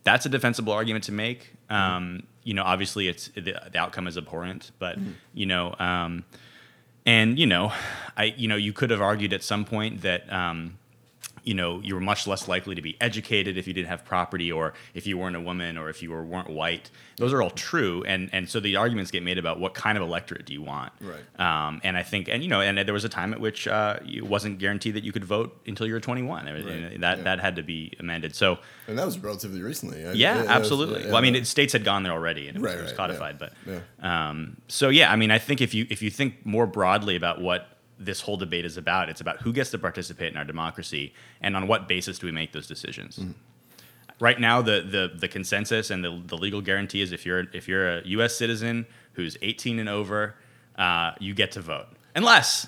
That's 0.04 0.26
a 0.26 0.30
defensible 0.30 0.74
argument 0.74 1.06
to 1.06 1.12
make. 1.12 1.54
Um, 1.70 2.24
you 2.44 2.54
know, 2.54 2.64
obviously, 2.64 3.08
it's 3.08 3.30
the, 3.30 3.42
the 3.72 3.78
outcome 3.78 4.08
is 4.08 4.18
abhorrent, 4.18 4.72
but 4.80 4.98
you 5.34 5.46
know, 5.46 5.76
um, 5.80 6.26
and 7.06 7.40
you 7.40 7.46
know, 7.46 7.72
I 8.18 8.26
you 8.26 8.48
know 8.48 8.56
you 8.56 8.74
could 8.74 8.90
have 8.90 9.02
argued 9.02 9.34
at 9.34 9.44
some 9.44 9.66
point 9.66 10.02
that 10.02 10.32
um, 10.32 10.78
you 11.44 11.54
know 11.54 11.80
you 11.82 11.94
were 11.96 12.02
much 12.02 12.26
less 12.28 12.48
likely 12.48 12.76
to 12.76 12.82
be 12.82 12.96
educated 13.02 13.58
if 13.58 13.68
you 13.68 13.74
didn't 13.74 13.90
have 13.90 14.04
property, 14.06 14.52
or 14.52 14.74
if 14.94 15.06
you 15.08 15.18
weren't 15.18 15.36
a 15.36 15.42
woman, 15.42 15.78
or 15.78 15.90
if 15.90 16.02
you 16.02 16.12
were, 16.12 16.24
weren't 16.24 16.50
white. 16.50 16.90
Those 17.18 17.34
are 17.34 17.42
all 17.42 17.50
true, 17.52 18.04
and 18.08 18.30
and 18.34 18.50
so 18.50 18.60
the 18.60 18.76
arguments 18.78 19.12
get 19.12 19.24
made 19.24 19.38
about 19.38 19.60
what 19.60 19.74
kind 19.74 19.98
of 19.98 20.04
electorate 20.04 20.46
do 20.46 20.54
you 20.54 20.62
want, 20.62 20.92
Right. 21.02 21.22
Um, 21.40 21.82
and 21.84 21.96
I 21.98 22.04
think, 22.04 22.28
and 22.30 22.42
you 22.42 22.50
know, 22.50 22.62
and 22.62 22.78
there 22.78 22.94
was 22.94 23.04
a 23.06 23.10
time 23.10 23.34
at 23.34 23.40
which 23.40 23.68
uh, 23.68 24.00
it 24.06 24.26
wasn't 24.26 24.58
guaranteed 24.60 24.96
that 24.96 25.04
you 25.04 25.12
could 25.12 25.26
vote 25.26 25.60
until 25.68 25.86
you 25.88 25.94
were 25.94 26.00
21. 26.00 26.48
I 26.48 26.54
mean, 26.54 26.66
Right. 26.66 27.00
That 27.02 27.18
Yeah. 27.20 27.24
that 27.24 27.40
had 27.40 27.56
to 27.58 27.64
be 27.64 27.92
amended. 28.00 28.36
So 28.36 28.60
and 28.88 28.98
that 28.98 29.06
was 29.06 29.20
relatively 29.20 29.62
recently. 29.62 30.06
I- 30.06 30.14
yeah, 30.14 30.38
was- 30.40 30.48
absolutely. 30.48 31.02
yeah, 31.02 31.08
well, 31.08 31.18
I 31.18 31.22
mean, 31.22 31.36
it, 31.36 31.46
states 31.48 31.74
had 31.74 31.84
gone 31.84 32.04
there 32.04 32.14
already, 32.14 32.48
and 32.48 32.58
it 32.58 32.62
was, 32.62 32.72
Right, 32.72 32.80
it 32.80 32.84
was 32.84 32.94
codified. 32.94 33.38
But 33.38 33.54
um, 34.02 34.58
so 34.68 34.90
yeah, 34.90 35.12
I 35.12 35.16
mean, 35.16 35.32
I 35.32 35.40
think 35.40 35.62
if 35.62 35.74
you 35.74 35.86
if 35.90 36.02
you 36.02 36.10
think 36.10 36.46
more 36.46 36.66
broadly 36.68 37.16
about 37.16 37.42
what 37.42 37.68
this 38.00 38.22
whole 38.22 38.38
debate 38.38 38.66
is 38.66 38.78
about, 38.78 39.10
it's 39.10 39.22
about 39.22 39.42
who 39.42 39.54
gets 39.54 39.72
to 39.72 39.78
participate 39.78 40.32
in 40.32 40.38
our 40.38 40.44
democracy, 40.46 41.14
and 41.42 41.56
on 41.56 41.68
what 41.68 41.88
basis 41.88 42.20
do 42.20 42.26
we 42.28 42.32
make 42.32 42.52
those 42.52 42.68
decisions. 42.68 43.18
Mm-hmm. 43.18 43.32
Right 44.20 44.40
now, 44.40 44.62
the, 44.62 44.82
the 44.82 45.12
the 45.18 45.28
consensus 45.28 45.90
and 45.90 46.04
the, 46.04 46.22
the 46.26 46.38
legal 46.38 46.62
guarantee 46.62 47.02
is 47.02 47.12
if 47.12 47.26
you're 47.26 47.46
if 47.54 47.68
you're 47.68 47.98
a 47.98 48.08
U.S. 48.08 48.36
citizen 48.36 48.86
who's 49.14 49.38
18 49.42 49.80
and 49.80 49.90
over, 49.90 50.36
uh, 50.78 51.12
you 51.20 51.34
get 51.34 51.52
to 51.54 51.62
vote, 51.62 51.88
unless 52.16 52.68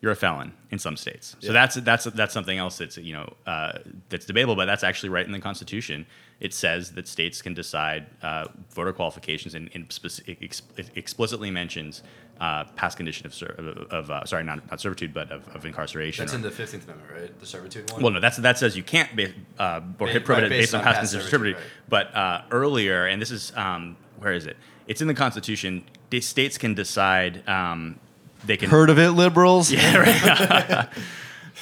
you're 0.00 0.12
a 0.12 0.16
felon 0.16 0.52
in 0.70 0.78
some 0.78 0.96
states. 0.96 1.34
So 1.40 1.48
Yeah. 1.48 1.52
that's 1.54 1.74
that's 1.76 2.04
that's 2.04 2.32
something 2.32 2.56
else 2.56 2.78
that's 2.78 2.96
you 2.96 3.12
know 3.12 3.32
uh, 3.46 3.78
that's 4.08 4.24
debatable, 4.24 4.54
but 4.54 4.66
that's 4.66 4.84
actually 4.84 5.08
right 5.10 5.26
in 5.26 5.32
the 5.32 5.40
Constitution. 5.40 6.06
it 6.40 6.54
says 6.54 6.92
that 6.92 7.08
states 7.08 7.42
can 7.42 7.52
decide 7.54 8.06
uh, 8.22 8.46
voter 8.70 8.92
qualifications 8.92 9.56
and, 9.56 9.68
and 9.74 9.88
speci- 9.88 10.36
ex- 10.40 10.62
explicitly 10.94 11.50
mentions 11.50 12.02
uh, 12.40 12.64
past 12.76 12.96
condition 12.96 13.26
of, 13.26 13.34
ser- 13.34 13.54
of, 13.58 13.66
of 13.92 14.10
uh, 14.10 14.24
sorry, 14.24 14.44
not, 14.44 14.68
not 14.70 14.80
servitude, 14.80 15.12
but 15.12 15.30
of, 15.30 15.46
of 15.54 15.64
incarceration. 15.64 16.22
That's 16.22 16.32
or- 16.32 16.36
in 16.36 16.42
the 16.42 16.50
Fifteenth 16.50 16.84
Amendment, 16.84 17.10
right? 17.12 17.40
The 17.40 17.46
servitude 17.46 17.90
one. 17.90 18.02
well, 18.02 18.12
no, 18.12 18.20
that's 18.20 18.36
that 18.38 18.58
says 18.58 18.76
you 18.76 18.82
can't 18.82 19.14
be 19.16 19.34
uh, 19.58 19.80
prohibit 19.98 20.28
right, 20.28 20.40
based 20.42 20.50
based 20.50 20.74
on 20.74 20.80
on 20.80 20.84
past 20.84 20.96
past 21.00 21.12
conditions 21.12 21.24
of 21.26 21.30
servitude, 21.30 21.56
servitude. 21.56 21.88
But 21.88 22.14
uh, 22.14 22.42
earlier, 22.50 23.06
and 23.06 23.20
this 23.20 23.30
is 23.30 23.52
um, 23.56 23.96
where 24.18 24.32
is 24.32 24.46
it? 24.46 24.56
It's 24.86 25.00
in 25.00 25.08
the 25.08 25.14
Constitution. 25.14 25.84
The 26.10 26.20
states 26.20 26.58
can 26.58 26.74
decide. 26.74 27.46
Um, 27.48 27.98
they 28.44 28.56
can 28.56 28.70
Heard 28.70 28.88
of 28.88 28.98
it, 29.00 29.10
liberals? 29.10 29.70
yeah, 29.72 29.96
right. 29.96 30.88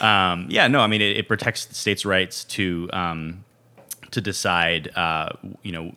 um, 0.32 0.46
yeah, 0.50 0.68
no, 0.68 0.80
I 0.80 0.88
mean 0.88 1.00
it, 1.00 1.16
it 1.16 1.26
protects 1.28 1.64
the 1.64 1.74
states' 1.74 2.04
rights 2.04 2.44
to 2.44 2.90
um, 2.92 3.45
to 4.16 4.20
decide, 4.22 4.88
uh, 4.96 5.28
you 5.62 5.72
know, 5.72 5.92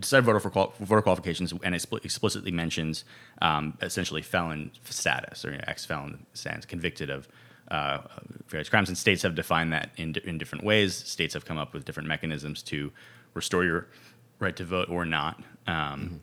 decide 0.00 0.24
voter 0.24 0.40
for 0.40 0.50
qual- 0.50 0.72
voter 0.80 1.02
qualifications, 1.02 1.52
and 1.52 1.74
expli- 1.74 2.02
explicitly 2.04 2.50
mentions 2.50 3.04
um, 3.42 3.76
essentially 3.82 4.22
felon 4.22 4.70
status 4.84 5.44
or 5.44 5.50
you 5.52 5.58
know, 5.58 5.64
ex-felon 5.66 6.26
status, 6.34 6.64
convicted 6.64 7.10
of. 7.10 7.28
Uh, 7.70 7.98
various 8.46 8.70
crimes, 8.70 8.88
and 8.88 8.96
states 8.96 9.20
have 9.20 9.34
defined 9.34 9.70
that 9.74 9.90
in, 9.98 10.12
di- 10.12 10.22
in 10.24 10.38
different 10.38 10.64
ways. 10.64 10.94
States 10.96 11.34
have 11.34 11.44
come 11.44 11.58
up 11.58 11.74
with 11.74 11.84
different 11.84 12.08
mechanisms 12.08 12.62
to 12.62 12.90
restore 13.34 13.62
your 13.62 13.88
right 14.38 14.56
to 14.56 14.64
vote 14.64 14.88
or 14.88 15.04
not. 15.04 15.38
Um, 15.66 16.00
Y- 16.00 16.18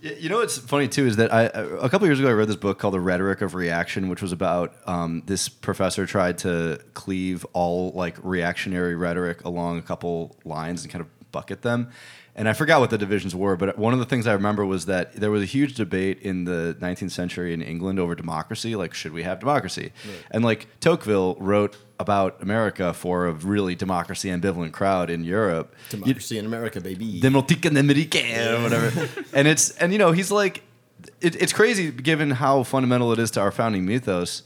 You 0.00 0.28
know 0.28 0.38
what's 0.38 0.58
funny 0.58 0.86
too 0.86 1.06
is 1.06 1.16
that 1.16 1.32
I 1.32 1.44
a 1.44 1.88
couple 1.88 2.06
years 2.06 2.20
ago 2.20 2.28
I 2.28 2.32
read 2.32 2.46
this 2.46 2.56
book 2.56 2.78
called 2.78 2.94
The 2.94 3.00
Rhetoric 3.00 3.42
of 3.42 3.54
Reaction, 3.54 4.08
which 4.08 4.22
was 4.22 4.30
about 4.30 4.76
um, 4.86 5.22
this 5.26 5.48
professor 5.48 6.06
tried 6.06 6.38
to 6.38 6.80
cleave 6.94 7.44
all 7.52 7.90
like 7.92 8.16
reactionary 8.22 8.94
rhetoric 8.94 9.44
along 9.44 9.78
a 9.78 9.82
couple 9.82 10.36
lines 10.44 10.84
and 10.84 10.92
kind 10.92 11.02
of 11.02 11.32
bucket 11.32 11.62
them. 11.62 11.90
And 12.38 12.48
I 12.48 12.52
forgot 12.52 12.78
what 12.78 12.90
the 12.90 12.98
divisions 12.98 13.34
were, 13.34 13.56
but 13.56 13.76
one 13.76 13.92
of 13.92 13.98
the 13.98 14.04
things 14.04 14.28
I 14.28 14.32
remember 14.32 14.64
was 14.64 14.86
that 14.86 15.12
there 15.14 15.32
was 15.32 15.42
a 15.42 15.44
huge 15.44 15.74
debate 15.74 16.20
in 16.20 16.44
the 16.44 16.76
19th 16.80 17.10
century 17.10 17.52
in 17.52 17.60
England 17.60 17.98
over 17.98 18.14
democracy, 18.14 18.76
like 18.76 18.94
should 18.94 19.12
we 19.12 19.24
have 19.24 19.40
democracy? 19.40 19.90
And 20.30 20.44
like 20.44 20.68
Tocqueville 20.78 21.34
wrote 21.40 21.76
about 21.98 22.40
America 22.40 22.94
for 22.94 23.26
a 23.26 23.32
really 23.32 23.74
democracy 23.74 24.28
ambivalent 24.28 24.70
crowd 24.70 25.10
in 25.10 25.24
Europe. 25.24 25.74
You- 25.90 25.98
Democracy 25.98 26.38
in 26.38 26.46
America, 26.46 26.80
baby. 26.80 27.20
Democratic 27.20 27.64
and 27.64 27.76
American 27.76 28.54
or 28.54 28.62
whatever. 28.62 29.08
and 29.32 29.48
it's 29.48 29.70
and 29.78 29.92
you 29.92 29.98
know 29.98 30.12
he's 30.12 30.30
like, 30.30 30.62
it, 31.20 31.34
it's 31.42 31.52
crazy 31.52 31.90
given 31.90 32.30
how 32.30 32.62
fundamental 32.62 33.12
it 33.12 33.18
is 33.18 33.32
to 33.32 33.40
our 33.40 33.50
founding 33.50 33.84
mythos. 33.84 34.44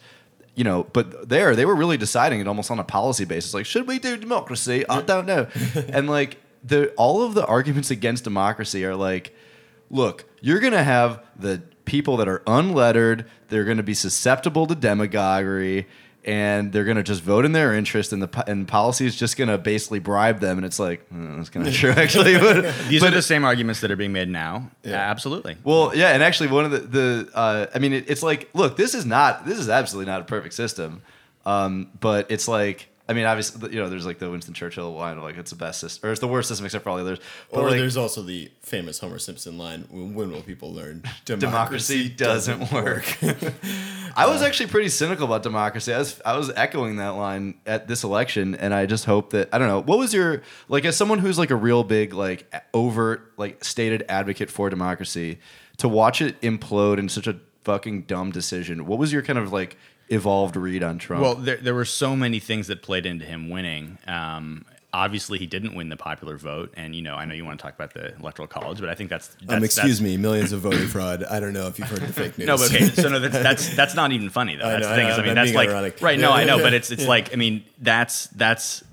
You 0.54 0.64
know, 0.64 0.84
but 0.94 1.28
there 1.28 1.54
they 1.54 1.66
were 1.66 1.74
really 1.74 1.98
deciding 1.98 2.40
it 2.40 2.48
almost 2.48 2.70
on 2.70 2.78
a 2.78 2.84
policy 2.84 3.26
basis. 3.26 3.52
Like, 3.52 3.66
should 3.66 3.86
we 3.86 3.98
do 3.98 4.16
democracy? 4.16 4.88
I 4.88 5.02
don't 5.02 5.26
know. 5.26 5.46
and 5.88 6.08
like 6.08 6.38
the 6.64 6.90
all 6.96 7.22
of 7.22 7.34
the 7.34 7.44
arguments 7.46 7.90
against 7.90 8.24
democracy 8.24 8.84
are 8.84 8.96
like, 8.96 9.34
look, 9.90 10.24
you're 10.40 10.60
gonna 10.60 10.82
have 10.82 11.24
the 11.38 11.62
people 11.84 12.16
that 12.18 12.28
are 12.28 12.42
unlettered. 12.46 13.26
They're 13.48 13.64
gonna 13.64 13.82
be 13.82 13.94
susceptible 13.94 14.66
to 14.66 14.74
demagoguery. 14.74 15.86
And 16.24 16.70
they're 16.72 16.84
gonna 16.84 17.02
just 17.02 17.20
vote 17.20 17.44
in 17.44 17.50
their 17.50 17.74
interest, 17.74 18.12
and 18.12 18.22
the 18.22 18.44
and 18.46 18.68
policy 18.68 19.06
is 19.06 19.16
just 19.16 19.36
gonna 19.36 19.58
basically 19.58 19.98
bribe 19.98 20.38
them. 20.38 20.56
And 20.56 20.64
it's 20.64 20.78
like 20.78 21.10
mm, 21.10 21.36
that's 21.36 21.48
kind 21.50 21.66
of 21.66 21.74
true, 21.82 21.90
actually. 21.90 22.38
But 22.38 22.62
these 22.88 23.00
but 23.00 23.12
are 23.12 23.16
the 23.16 23.22
same 23.22 23.44
arguments 23.44 23.80
that 23.80 23.90
are 23.90 23.96
being 23.96 24.12
made 24.12 24.28
now. 24.28 24.70
Yeah. 24.84 24.94
absolutely. 24.94 25.56
well, 25.64 25.90
yeah, 25.96 26.10
and 26.10 26.22
actually, 26.22 26.50
one 26.50 26.64
of 26.64 26.70
the 26.70 26.78
the 26.78 27.30
uh, 27.34 27.66
I 27.74 27.80
mean, 27.80 27.92
it, 27.92 28.08
it's 28.08 28.22
like, 28.22 28.48
look, 28.54 28.76
this 28.76 28.94
is 28.94 29.04
not 29.04 29.46
this 29.46 29.58
is 29.58 29.68
absolutely 29.68 30.12
not 30.12 30.20
a 30.20 30.24
perfect 30.24 30.54
system, 30.54 31.02
um, 31.44 31.90
but 31.98 32.30
it's 32.30 32.46
like, 32.46 32.88
I 33.12 33.14
mean, 33.14 33.26
obviously, 33.26 33.74
you 33.74 33.78
know, 33.78 33.90
there's 33.90 34.06
like 34.06 34.18
the 34.18 34.30
Winston 34.30 34.54
Churchill 34.54 34.90
line 34.94 35.18
of 35.18 35.22
like 35.22 35.36
it's 35.36 35.50
the 35.50 35.56
best 35.56 35.80
system, 35.80 36.08
or 36.08 36.12
it's 36.12 36.20
the 36.22 36.26
worst 36.28 36.48
system 36.48 36.64
except 36.64 36.82
for 36.82 36.88
all 36.88 36.96
the 36.96 37.02
others. 37.02 37.18
But 37.50 37.60
or 37.60 37.68
like, 37.68 37.78
there's 37.78 37.98
also 37.98 38.22
the 38.22 38.50
famous 38.62 39.00
Homer 39.00 39.18
Simpson 39.18 39.58
line: 39.58 39.82
"When 39.90 40.32
will 40.32 40.40
people 40.40 40.72
learn 40.72 41.02
democracy 41.26 42.08
doesn't 42.08 42.72
work. 42.72 43.04
I 44.16 44.26
was 44.26 44.40
actually 44.40 44.70
pretty 44.70 44.88
cynical 44.88 45.26
about 45.26 45.42
democracy. 45.42 45.92
I 45.92 45.98
was 45.98 46.22
I 46.24 46.38
was 46.38 46.50
echoing 46.56 46.96
that 46.96 47.10
line 47.10 47.60
at 47.66 47.86
this 47.86 48.02
election, 48.02 48.54
and 48.54 48.72
I 48.72 48.86
just 48.86 49.04
hope 49.04 49.30
that 49.32 49.50
I 49.52 49.58
don't 49.58 49.68
know. 49.68 49.82
What 49.82 49.98
was 49.98 50.14
your 50.14 50.40
like 50.68 50.86
as 50.86 50.96
someone 50.96 51.18
who's 51.18 51.38
like 51.38 51.50
a 51.50 51.56
real 51.56 51.84
big 51.84 52.14
like 52.14 52.50
overt 52.72 53.34
like 53.36 53.62
stated 53.62 54.06
advocate 54.08 54.50
for 54.50 54.70
democracy 54.70 55.38
to 55.76 55.86
watch 55.88 56.22
it 56.22 56.40
implode 56.40 56.96
in 56.96 57.10
such 57.10 57.26
a 57.26 57.36
fucking 57.64 58.04
dumb 58.04 58.30
decision? 58.30 58.86
What 58.86 58.98
was 58.98 59.12
your 59.12 59.20
kind 59.20 59.38
of 59.38 59.52
like 59.52 59.76
evolved 60.12 60.56
read 60.56 60.82
on 60.82 60.98
Trump? 60.98 61.22
Well, 61.22 61.34
there, 61.34 61.56
there 61.56 61.74
were 61.74 61.84
so 61.84 62.14
many 62.14 62.38
things 62.38 62.66
that 62.68 62.82
played 62.82 63.06
into 63.06 63.24
him 63.24 63.48
winning. 63.50 63.98
Um, 64.06 64.64
obviously, 64.92 65.38
he 65.38 65.46
didn't 65.46 65.74
win 65.74 65.88
the 65.88 65.96
popular 65.96 66.36
vote, 66.36 66.72
and 66.76 66.94
you 66.94 67.02
know, 67.02 67.14
I 67.14 67.24
know 67.24 67.34
you 67.34 67.44
want 67.44 67.58
to 67.58 67.62
talk 67.62 67.74
about 67.74 67.94
the 67.94 68.14
electoral 68.16 68.46
college, 68.48 68.78
but 68.80 68.88
I 68.88 68.94
think 68.94 69.08
that's, 69.10 69.28
that's 69.28 69.52
Um, 69.54 69.64
excuse 69.64 69.98
that's- 69.98 70.00
me, 70.00 70.16
millions 70.16 70.52
of 70.52 70.60
voting 70.60 70.86
fraud. 70.86 71.24
I 71.24 71.40
don't 71.40 71.52
know 71.52 71.66
if 71.66 71.78
you've 71.78 71.88
heard 71.88 72.00
the 72.00 72.12
fake 72.12 72.36
news. 72.38 72.46
No, 72.46 72.56
but 72.56 72.72
okay, 72.74 72.84
so 72.90 73.08
no, 73.08 73.18
that's 73.18 73.34
that's 73.42 73.74
that's 73.76 73.94
not 73.94 74.12
even 74.12 74.28
funny 74.28 74.56
though. 74.56 74.66
I 74.66 74.70
That's 74.72 74.82
know, 74.84 74.88
the 74.90 74.94
thing 74.96 75.06
I 75.06 75.10
is, 75.10 75.16
know, 75.16 75.22
I 75.22 75.26
mean, 75.26 75.38
I'm 75.38 75.44
that's 75.46 75.56
like 75.56 75.68
ironic. 75.70 75.98
right. 76.02 76.18
No, 76.18 76.30
I 76.32 76.44
know, 76.44 76.58
but 76.58 76.74
it's 76.74 76.90
it's 76.90 77.06
like 77.06 77.32
I 77.32 77.36
mean, 77.36 77.64
that's 77.80 78.26
that's 78.28 78.84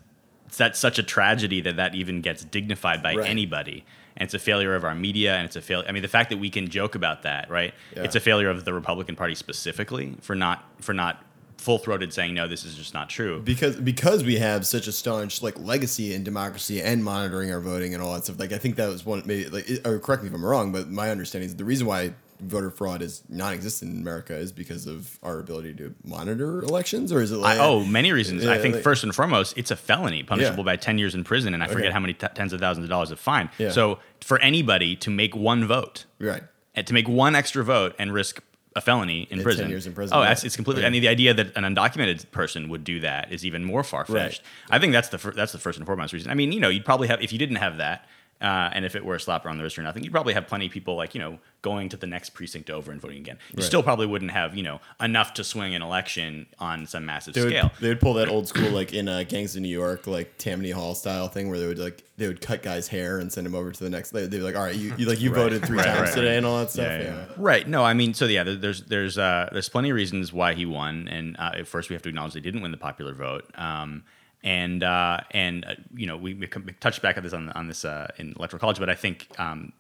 that's 0.58 0.80
such 0.80 0.98
a 1.00 1.04
tragedy 1.04 1.62
that 1.62 1.76
that 1.78 1.96
even 1.96 2.22
gets 2.22 2.44
dignified 2.44 3.04
by 3.04 3.14
Right. 3.16 3.30
anybody. 3.30 3.86
And 4.20 4.28
it's 4.28 4.34
a 4.34 4.40
failure 4.40 4.76
of 4.76 4.84
our 4.84 4.94
media, 4.94 5.36
and 5.36 5.46
it's 5.46 5.56
a 5.56 5.62
failure. 5.62 5.88
I 5.88 5.94
mean, 5.94 6.02
the 6.02 6.10
fact 6.10 6.30
that 6.30 6.38
we 6.38 6.50
can 6.50 6.68
joke 6.68 6.96
about 6.96 7.24
that, 7.24 7.50
right? 7.50 7.74
Yeah. 7.96 8.04
It's 8.04 8.16
a 8.16 8.20
failure 8.20 8.50
of 8.50 8.66
the 8.66 8.74
Republican 8.74 9.16
Party 9.16 9.34
specifically 9.34 10.16
for 10.22 10.36
not 10.36 10.64
for 10.82 10.94
not 10.94 11.24
full 11.60 11.78
throated 11.78 12.14
saying 12.14 12.34
no, 12.34 12.48
this 12.48 12.64
is 12.64 12.76
just 12.76 12.94
not 12.94 13.10
true. 13.10 13.42
because 13.42 13.76
because 13.76 14.24
we 14.24 14.38
have 14.38 14.66
such 14.66 14.88
a 14.88 14.92
staunch 14.92 15.42
like 15.42 15.60
legacy 15.60 16.14
in 16.14 16.24
democracy 16.24 16.82
and 16.82 17.04
monitoring 17.04 17.52
our 17.52 17.60
voting 17.60 17.94
and 17.94 18.02
all 18.02 18.14
that 18.14 18.24
stuff. 18.24 18.40
Like 18.40 18.54
I 18.54 18.58
think 18.58 18.76
that 18.78 18.88
was 18.88 19.06
one 19.06 19.24
maybe 19.26 19.50
like 19.50 19.86
or 19.86 20.00
correct 20.00 20.24
me 20.24 20.30
if 20.30 20.36
I'm 20.36 20.46
wrong, 20.46 20.72
but 20.72 20.90
my 20.90 21.12
understanding 21.12 21.50
is 21.50 21.56
the 21.56 21.66
reason 21.66 21.86
why 21.88 22.14
voter 22.40 22.70
fraud 22.70 23.02
is 23.02 23.24
non-existent 23.30 23.94
in 23.94 24.02
America 24.02 24.36
is 24.36 24.52
because 24.52 24.88
of 24.88 25.20
our 25.24 25.40
ability 25.40 25.74
to 25.76 25.94
monitor 26.04 26.62
elections, 26.64 27.12
or 27.12 27.22
is 27.22 27.32
it 27.32 27.36
I, 27.38 27.40
like 27.40 27.60
oh, 27.60 27.84
many 27.84 28.12
reasons. 28.12 28.46
I 28.46 28.58
think 28.58 28.76
like- 28.76 28.84
first 28.84 29.04
and 29.04 29.14
foremost, 29.14 29.58
it's 29.58 29.72
a 29.72 29.76
felony, 29.76 30.24
punishable 30.24 30.64
Yeah. 30.64 30.72
by 30.72 30.76
ten 30.78 30.98
years 30.98 31.16
in 31.16 31.24
prison, 31.24 31.54
and 31.54 31.64
I 31.64 31.68
forget 31.68 31.86
Okay. 31.88 31.94
how 31.94 32.00
many 32.00 32.14
t- 32.14 32.28
tens 32.34 32.54
of 32.54 32.60
thousands 32.60 32.86
of 32.86 32.90
dollars 32.90 33.12
of 33.12 33.20
fine. 33.20 33.50
Yeah. 33.58 33.72
So 33.72 34.00
for 34.22 34.40
anybody 34.40 34.96
to 34.98 35.10
make 35.10 35.36
one 35.36 35.66
vote, 35.66 36.06
right? 36.20 36.44
and 36.76 36.86
to 36.88 36.94
make 36.94 37.08
one 37.08 37.36
extra 37.36 37.64
vote 37.64 37.96
and 38.00 38.14
risk 38.14 38.42
a 38.76 38.82
felony 38.82 39.28
in 39.32 39.42
prison. 39.42 39.64
10 39.64 39.72
years 39.72 39.88
in 39.88 39.94
prison, 39.94 40.16
Oh, 40.16 40.22
yeah. 40.22 40.30
that's 40.30 40.44
it's 40.44 40.56
completely. 40.56 40.84
Yeah. 40.84 40.88
I 40.88 40.92
mean, 40.92 41.02
the 41.02 41.08
idea 41.08 41.34
that 41.34 41.58
an 41.58 41.64
undocumented 41.64 42.30
person 42.32 42.70
would 42.70 42.84
do 42.84 43.00
that 43.00 43.32
is 43.34 43.44
even 43.44 43.66
more 43.66 43.84
far 43.84 44.06
fetched. 44.06 44.44
Right. 44.70 44.78
I 44.78 44.80
think 44.80 44.94
that's 44.94 45.10
the 45.10 45.18
fir- 45.18 45.32
that's 45.32 45.52
the 45.52 45.58
first 45.58 45.78
and 45.80 45.86
foremost 45.88 46.14
reason. 46.14 46.30
I 46.32 46.36
mean, 46.36 46.52
you 46.52 46.60
know, 46.60 46.70
you'd 46.70 46.86
probably 46.86 47.08
have 47.08 47.22
if 47.22 47.34
you 47.34 47.40
didn't 47.40 47.58
have 47.58 47.78
that. 47.78 48.08
Uh, 48.42 48.70
and 48.74 48.86
if 48.86 48.96
it 48.96 49.04
were 49.04 49.16
a 49.16 49.20
slap 49.20 49.46
around 49.46 49.58
the 49.58 49.64
wrist 49.64 49.78
or 49.78 49.82
nothing, 49.84 50.02
you'd 50.04 50.14
probably 50.14 50.34
have 50.34 50.48
plenty 50.48 50.66
of 50.68 50.72
people 50.72 50.96
like 50.96 51.14
you 51.14 51.20
know 51.20 51.40
going 51.62 51.90
to 51.90 51.98
the 51.98 52.08
next 52.08 52.30
precinct 52.30 52.70
over 52.70 52.90
and 52.90 53.02
voting 53.02 53.18
again. 53.18 53.38
You 53.52 53.58
Right. 53.58 53.66
still 53.66 53.84
probably 53.84 54.06
wouldn't 54.06 54.32
have 54.32 54.56
you 54.56 54.64
know 54.64 54.80
enough 55.02 55.34
to 55.34 55.44
swing 55.44 55.76
an 55.76 55.82
election 55.82 56.46
on 56.58 56.88
some 56.88 57.06
massive 57.06 57.34
They 57.34 57.42
would, 57.42 57.50
scale. 57.52 57.72
they 57.82 57.90
would 57.90 58.00
pull 58.00 58.14
that 58.14 58.30
old 58.30 58.48
school 58.48 58.70
like 58.70 58.94
in 58.94 59.10
uh, 59.10 59.24
Gangs 59.28 59.58
of 59.58 59.62
New 59.62 59.68
York 59.68 60.08
like 60.08 60.38
Tammany 60.38 60.72
Hall 60.72 60.96
style 60.96 61.28
thing 61.28 61.50
where 61.50 61.60
they 61.60 61.68
would 61.68 61.80
like 61.80 62.04
they 62.16 62.28
would 62.28 62.40
cut 62.42 62.62
guys' 62.64 62.88
hair 62.88 63.20
and 63.20 63.32
send 63.32 63.46
him 63.48 63.56
over 63.56 63.72
to 63.74 63.84
the 63.84 63.90
next. 63.90 64.12
They, 64.12 64.22
they'd 64.22 64.32
be 64.38 64.40
like, 64.40 64.56
all 64.56 64.64
right, 64.64 64.76
you, 64.76 64.94
you 64.98 65.06
like 65.06 65.20
you 65.22 65.32
voted 65.34 65.66
three 65.66 65.78
Right, 65.78 65.86
times 65.86 66.00
right, 66.02 66.14
today 66.14 66.28
right. 66.30 66.38
and 66.38 66.46
all 66.46 66.60
that 66.60 66.70
stuff. 66.72 66.86
Yeah, 66.88 66.98
Yeah, 67.02 67.16
yeah. 67.16 67.26
Right. 67.38 67.68
No, 67.68 67.84
I 67.84 67.94
mean, 67.94 68.14
so 68.14 68.26
yeah, 68.26 68.44
there's 68.44 68.84
there's 68.84 69.18
uh, 69.18 69.50
there's 69.52 69.68
plenty 69.70 69.90
of 69.90 69.96
reasons 69.96 70.32
why 70.32 70.54
he 70.54 70.66
won, 70.66 71.08
and 71.10 71.36
uh, 71.38 71.52
at 71.58 71.68
first 71.68 71.90
we 71.90 71.94
have 71.94 72.04
to 72.04 72.10
acknowledge 72.10 72.34
they 72.34 72.40
didn't 72.40 72.62
win 72.62 72.72
the 72.72 72.78
popular 72.78 73.14
vote. 73.14 73.46
Um, 73.56 74.04
and 74.44 74.84
uh, 74.84 75.20
and 75.32 75.66
uh, 75.66 75.76
you 75.94 76.08
know 76.08 76.18
we, 76.18 76.34
we 76.34 76.48
touched 76.80 77.02
back 77.02 77.18
on 77.18 77.24
this 77.24 77.34
on, 77.34 77.50
on 77.50 77.68
this 77.68 77.86
uh, 77.86 78.08
in 78.18 78.34
electoral 78.38 78.60
college, 78.60 78.80
but 78.80 78.90
I 78.90 78.96
think 78.96 79.28
um, 79.38 79.74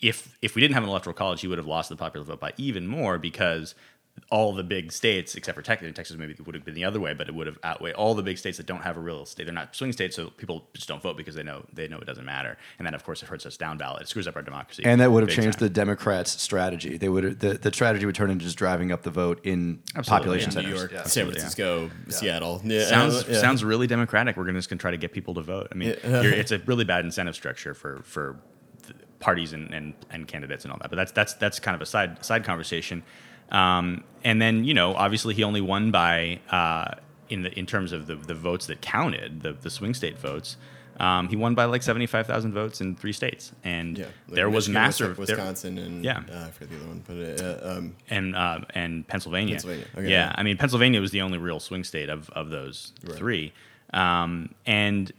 if 0.00 0.36
if 0.42 0.54
we 0.54 0.62
didn't 0.62 0.74
have 0.74 0.84
an 0.84 0.88
electoral 0.88 1.14
college, 1.14 1.40
he 1.40 1.48
would 1.48 1.58
have 1.58 1.66
lost 1.66 1.88
the 1.88 1.96
popular 1.96 2.24
vote 2.24 2.40
by 2.40 2.52
even 2.56 2.86
more 2.86 3.18
because 3.18 3.74
all 4.30 4.52
the 4.52 4.62
big 4.62 4.92
states, 4.92 5.34
except 5.36 5.56
for 5.56 5.62
Texas, 5.62 5.90
Texas 5.94 6.14
maybe 6.18 6.34
it 6.34 6.44
would 6.44 6.54
have 6.54 6.62
been 6.62 6.74
the 6.74 6.84
other 6.84 7.00
way, 7.00 7.14
but 7.14 7.28
it 7.28 7.34
would 7.34 7.46
have 7.46 7.58
outweighed 7.64 7.94
all 7.94 8.14
the 8.14 8.22
big 8.22 8.36
states 8.36 8.58
that 8.58 8.66
don't 8.66 8.82
have 8.82 8.98
a 8.98 9.00
real 9.00 9.24
state. 9.24 9.44
They're 9.44 9.54
not 9.54 9.74
swing 9.74 9.90
states, 9.90 10.16
so 10.16 10.28
people 10.28 10.68
just 10.74 10.86
don't 10.86 11.02
vote 11.02 11.16
because 11.16 11.34
they 11.34 11.42
know 11.42 11.64
they 11.72 11.88
know 11.88 11.96
it 11.98 12.04
doesn't 12.04 12.26
matter. 12.26 12.58
And 12.78 12.84
then 12.84 12.92
of 12.92 13.02
course 13.04 13.22
it 13.22 13.28
hurts 13.30 13.46
us 13.46 13.56
down 13.56 13.78
ballot. 13.78 14.02
It 14.02 14.08
screws 14.08 14.28
up 14.28 14.36
our 14.36 14.42
democracy. 14.42 14.82
and 14.84 15.00
that 15.00 15.10
would 15.12 15.22
have 15.22 15.34
changed 15.34 15.58
time. 15.60 15.68
the 15.68 15.70
Democrats' 15.72 16.42
strategy. 16.42 16.98
They 16.98 17.08
would 17.08 17.40
the, 17.40 17.54
the 17.54 17.72
strategy 17.72 18.04
would 18.04 18.14
turn 18.14 18.30
into 18.30 18.44
just 18.44 18.58
driving 18.58 18.92
up 18.92 19.02
the 19.02 19.10
vote 19.10 19.40
in 19.44 19.82
Absolutely, 19.96 20.10
population 20.10 20.52
yeah. 20.52 20.60
New. 20.68 20.76
York, 20.76 20.92
Yeah. 20.92 21.02
San 21.04 21.24
yeah. 21.26 21.32
Francisco, 21.32 21.90
Seattle. 22.08 22.60
Yeah, 22.64 22.84
sounds 22.84 23.24
yeah. 23.26 23.40
sounds 23.40 23.64
really 23.64 23.86
democratic. 23.86 24.36
We're 24.36 24.44
gonna 24.44 24.58
just 24.58 24.68
gonna 24.68 24.78
try 24.78 24.90
to 24.90 24.98
get 24.98 25.12
people 25.12 25.32
to 25.34 25.40
vote. 25.42 25.68
I 25.72 25.74
mean, 25.74 25.96
Yeah. 26.04 26.20
you're, 26.20 26.32
it's 26.34 26.52
a 26.58 26.58
really 26.66 26.84
bad 26.84 27.06
incentive 27.06 27.34
structure 27.34 27.72
for 27.72 28.02
for 28.04 28.38
parties 29.20 29.52
and, 29.52 29.72
and, 29.74 29.94
and 30.10 30.28
candidates 30.28 30.64
and 30.64 30.72
all 30.72 30.78
that. 30.80 30.90
But 30.90 30.96
that's 30.96 31.12
that's 31.12 31.32
that's 31.34 31.58
kind 31.60 31.74
of 31.74 31.80
a 31.80 31.86
side 31.86 32.24
side 32.24 32.44
conversation. 32.44 33.02
Um, 33.50 34.04
and 34.24 34.40
then 34.42 34.64
you 34.64 34.74
know, 34.74 34.94
obviously, 34.94 35.34
he 35.34 35.42
only 35.44 35.60
won 35.60 35.90
by 35.90 36.40
uh, 36.50 36.94
in 37.28 37.42
the 37.42 37.58
in 37.58 37.66
terms 37.66 37.92
of 37.92 38.06
the, 38.06 38.16
the 38.16 38.34
votes 38.34 38.66
that 38.66 38.80
counted, 38.80 39.42
the 39.42 39.52
the 39.52 39.70
swing 39.70 39.94
state 39.94 40.18
votes. 40.18 40.56
Um, 41.00 41.28
he 41.28 41.36
won 41.36 41.54
by 41.54 41.64
like 41.66 41.84
seventy 41.84 42.06
five 42.06 42.26
thousand 42.26 42.52
votes 42.54 42.80
in 42.80 42.96
three 42.96 43.12
states, 43.12 43.52
and 43.62 43.96
Yeah, 43.98 44.04
like 44.26 44.34
there 44.34 44.50
was 44.50 44.68
Michigan, 44.68 44.82
massive 44.82 45.16
there- 45.16 45.36
Wisconsin, 45.36 45.78
and 45.78 46.04
Yeah. 46.04 46.22
uh, 46.28 46.46
I 46.46 46.50
forget 46.50 46.70
the 46.70 46.76
other 46.76 46.86
one, 46.88 47.04
but 47.06 47.40
uh, 47.40 47.76
um, 47.78 47.96
and 48.10 48.34
uh, 48.34 48.60
and 48.74 49.06
Pennsylvania. 49.06 49.54
Pennsylvania, 49.54 49.86
okay, 49.96 50.10
yeah, 50.10 50.26
yeah. 50.26 50.32
I 50.34 50.42
mean 50.42 50.56
Pennsylvania 50.56 51.00
was 51.00 51.12
the 51.12 51.20
only 51.22 51.38
real 51.38 51.60
swing 51.60 51.84
state 51.84 52.08
of 52.08 52.28
of 52.30 52.50
those 52.50 52.92
Right. 53.06 53.16
three, 53.16 53.52
um, 53.94 54.52
and 54.66 55.12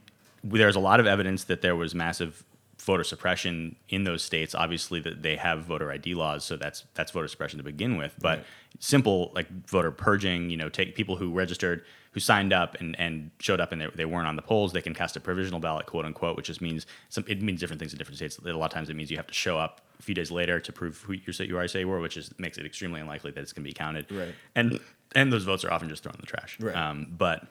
there's 0.44 0.76
a 0.76 0.80
lot 0.82 1.00
of 1.00 1.08
evidence 1.08 1.46
that 1.46 1.62
there 1.62 1.78
was 1.78 1.96
massive 1.96 2.44
voter 2.80 3.04
suppression 3.04 3.76
in 3.90 4.04
those 4.04 4.24
states. 4.24 4.56
Obviously, 4.56 5.00
that 5.02 5.22
they 5.22 5.36
have 5.36 5.66
voter 5.66 5.92
ID 5.92 6.16
laws, 6.16 6.44
so 6.44 6.56
that's 6.56 6.86
that's 6.94 7.12
voter 7.12 7.28
suppression 7.28 7.58
to 7.58 7.64
begin 7.64 7.98
with. 7.98 8.16
But 8.20 8.40
Right. 8.40 8.46
simple 8.80 9.32
like 9.36 9.48
voter 9.68 9.92
purging, 9.92 10.50
you 10.50 10.58
know, 10.58 10.70
take 10.70 10.96
people 10.96 11.16
who 11.18 11.32
registered, 11.34 11.84
who 12.12 12.20
signed 12.20 12.54
up 12.54 12.76
and, 12.80 12.98
and 13.00 13.32
showed 13.40 13.60
up 13.60 13.72
and 13.72 13.82
they, 13.82 13.88
they 13.96 14.06
weren't 14.06 14.28
on 14.28 14.36
the 14.36 14.42
polls, 14.42 14.72
they 14.74 14.82
can 14.82 14.94
cast 14.94 15.16
a 15.16 15.20
provisional 15.20 15.60
ballot, 15.60 15.86
quote 15.86 16.06
unquote, 16.06 16.38
which 16.38 16.48
just 16.48 16.62
means 16.62 16.86
some 17.10 17.24
it 17.28 17.42
means 17.42 17.60
different 17.60 17.80
things 17.80 17.92
in 17.92 17.98
different 17.98 18.18
states. 18.18 18.38
A 18.40 18.54
lot 18.54 18.66
of 18.66 18.72
times 18.72 18.90
it 18.90 18.96
means 18.96 19.12
you 19.12 19.18
have 19.18 19.28
to 19.28 19.34
show 19.34 19.58
up 19.58 19.82
a 20.00 20.04
few 20.04 20.16
days 20.16 20.32
later 20.32 20.60
to 20.60 20.72
prove 20.72 21.02
who 21.02 21.14
you 21.14 21.34
say 21.34 21.46
you 21.46 21.58
are 21.58 21.68
say 21.68 21.80
you 21.82 21.88
were, 21.88 22.00
which 22.00 22.16
is 22.18 22.34
makes 22.38 22.58
it 22.58 22.66
extremely 22.66 23.02
unlikely 23.02 23.32
that 23.32 23.42
it's 23.42 23.52
going 23.54 23.64
to 23.64 23.70
be 23.70 23.74
counted. 23.74 24.10
Right. 24.12 24.34
And 24.56 24.80
and 25.16 25.34
those 25.34 25.44
votes 25.44 25.66
are 25.66 25.72
often 25.74 25.90
just 25.90 26.04
thrown 26.04 26.16
in 26.16 26.22
the 26.22 26.28
trash. 26.28 26.58
Right. 26.60 26.76
Um, 26.76 27.08
but 27.18 27.46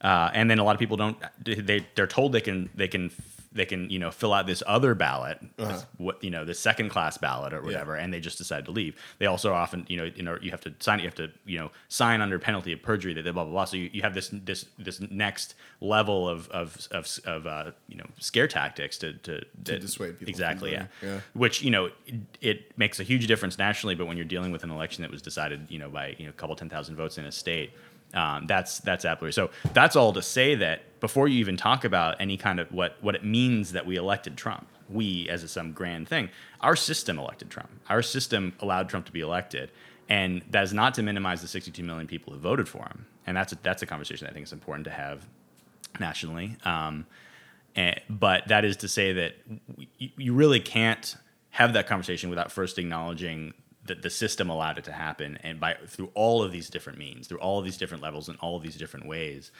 uh, 0.00 0.30
and 0.34 0.50
then 0.50 0.58
a 0.58 0.64
lot 0.64 0.76
of 0.76 0.78
people 0.78 0.96
don't. 0.96 1.16
They 1.42 1.86
they're 1.94 2.06
told 2.06 2.32
they 2.32 2.40
can 2.40 2.70
they 2.74 2.88
can 2.88 3.10
they 3.56 3.64
can 3.66 3.90
you 3.90 3.98
know 3.98 4.10
fill 4.10 4.32
out 4.32 4.46
this 4.46 4.62
other 4.66 4.94
ballot, 4.94 5.38
Uh-huh. 5.58 5.80
what 5.96 6.22
you 6.22 6.30
know 6.30 6.44
the 6.44 6.54
second 6.54 6.90
class 6.90 7.18
ballot 7.18 7.52
or 7.52 7.62
whatever, 7.62 7.96
and 7.96 8.12
they 8.12 8.20
just 8.20 8.38
decide 8.38 8.64
to 8.66 8.70
leave. 8.70 8.94
They 9.18 9.26
also 9.26 9.52
often 9.52 9.84
you 9.88 9.96
know 9.96 10.04
you 10.04 10.22
know 10.22 10.38
you 10.40 10.50
have 10.50 10.60
to 10.62 10.74
sign 10.80 10.98
you 11.00 11.06
have 11.06 11.14
to 11.16 11.30
you 11.44 11.58
know 11.58 11.70
sign 11.88 12.20
under 12.20 12.38
penalty 12.38 12.72
of 12.72 12.82
perjury 12.82 13.14
that 13.14 13.22
they 13.22 13.30
blah 13.30 13.44
blah 13.44 13.52
blah. 13.52 13.64
So 13.64 13.76
you, 13.76 13.90
you 13.92 14.02
have 14.02 14.14
this 14.14 14.28
this 14.32 14.66
this 14.78 15.00
next 15.00 15.54
level 15.80 16.28
of 16.28 16.48
of 16.50 16.86
of, 16.92 17.08
of 17.24 17.46
uh, 17.46 17.72
you 17.88 17.96
know 17.96 18.06
scare 18.18 18.46
tactics 18.48 18.98
to 18.98 19.14
to, 19.14 19.40
that- 19.64 19.80
dissuade 19.80 20.18
people 20.18 20.30
exactly 20.30 20.72
yeah. 20.72 20.86
Yeah. 21.02 21.20
which 21.34 21.62
you 21.62 21.70
know 21.70 21.86
it, 22.06 22.14
it 22.40 22.78
makes 22.78 23.00
a 23.00 23.02
huge 23.02 23.26
difference 23.26 23.58
nationally, 23.58 23.94
but 23.94 24.06
when 24.06 24.16
you're 24.16 24.26
dealing 24.26 24.52
with 24.52 24.62
an 24.64 24.70
election 24.70 25.02
that 25.02 25.10
was 25.10 25.22
decided 25.22 25.66
you 25.70 25.78
know 25.78 25.88
by 25.90 26.14
you 26.18 26.24
know 26.24 26.30
a 26.30 26.34
couple 26.40 26.54
ten 26.56 26.68
thousand 26.68 26.96
votes 26.96 27.18
in 27.18 27.24
a 27.24 27.32
state 27.32 27.72
um, 28.14 28.46
that's 28.46 28.78
that's 28.78 29.04
absolutely 29.04 29.32
so. 29.32 29.50
That's 29.74 29.96
all 29.96 30.12
to 30.12 30.22
say 30.22 30.54
that 30.54 30.82
before 31.00 31.28
you 31.28 31.38
even 31.38 31.56
talk 31.56 31.84
about 31.84 32.16
any 32.20 32.36
kind 32.36 32.60
of 32.60 32.70
what 32.72 32.96
what 33.00 33.14
it 33.14 33.24
means 33.24 33.72
that 33.72 33.86
we 33.86 33.96
elected 33.96 34.36
Trump, 34.36 34.66
we 34.88 35.28
as 35.28 35.48
some 35.50 35.72
grand 35.72 36.08
thing, 36.08 36.30
our 36.60 36.76
system 36.76 37.18
elected 37.18 37.50
Trump. 37.50 37.70
Our 37.88 38.02
system 38.02 38.54
allowed 38.60 38.88
Trump 38.88 39.06
to 39.06 39.12
be 39.12 39.20
elected, 39.20 39.70
and 40.08 40.42
that 40.50 40.64
is 40.64 40.72
not 40.72 40.94
to 40.94 41.02
minimize 41.02 41.42
the 41.42 41.48
62 41.48 41.82
million 41.82 42.06
people 42.06 42.32
who 42.32 42.38
voted 42.38 42.68
for 42.68 42.82
him. 42.82 43.06
And 43.26 43.36
that's 43.36 43.52
a, 43.52 43.58
that's 43.62 43.82
a 43.82 43.86
conversation 43.86 44.26
I 44.26 44.32
think 44.32 44.46
is 44.46 44.52
important 44.52 44.84
to 44.84 44.90
have 44.90 45.26
nationally. 45.98 46.56
Um, 46.64 47.06
and, 47.74 48.00
but 48.08 48.48
that 48.48 48.64
is 48.64 48.76
to 48.78 48.88
say 48.88 49.12
that 49.14 49.34
you 49.98 50.32
really 50.32 50.60
can't 50.60 51.16
have 51.50 51.72
that 51.72 51.86
conversation 51.86 52.30
without 52.30 52.52
first 52.52 52.78
acknowledging 52.78 53.52
that 53.86 54.02
the 54.02 54.10
system 54.10 54.50
allowed 54.50 54.78
it 54.78 54.84
to 54.84 54.92
happen, 54.92 55.38
and 55.42 55.60
by 55.60 55.76
through 55.86 56.10
all 56.14 56.42
of 56.42 56.52
these 56.52 56.68
different 56.68 56.98
means, 56.98 57.28
through 57.28 57.38
all 57.38 57.58
of 57.58 57.64
these 57.64 57.76
different 57.76 58.02
levels, 58.02 58.28
and 58.28 58.38
all 58.40 58.56
of 58.56 58.62
these 58.62 58.76
different 58.76 59.06
ways. 59.06 59.52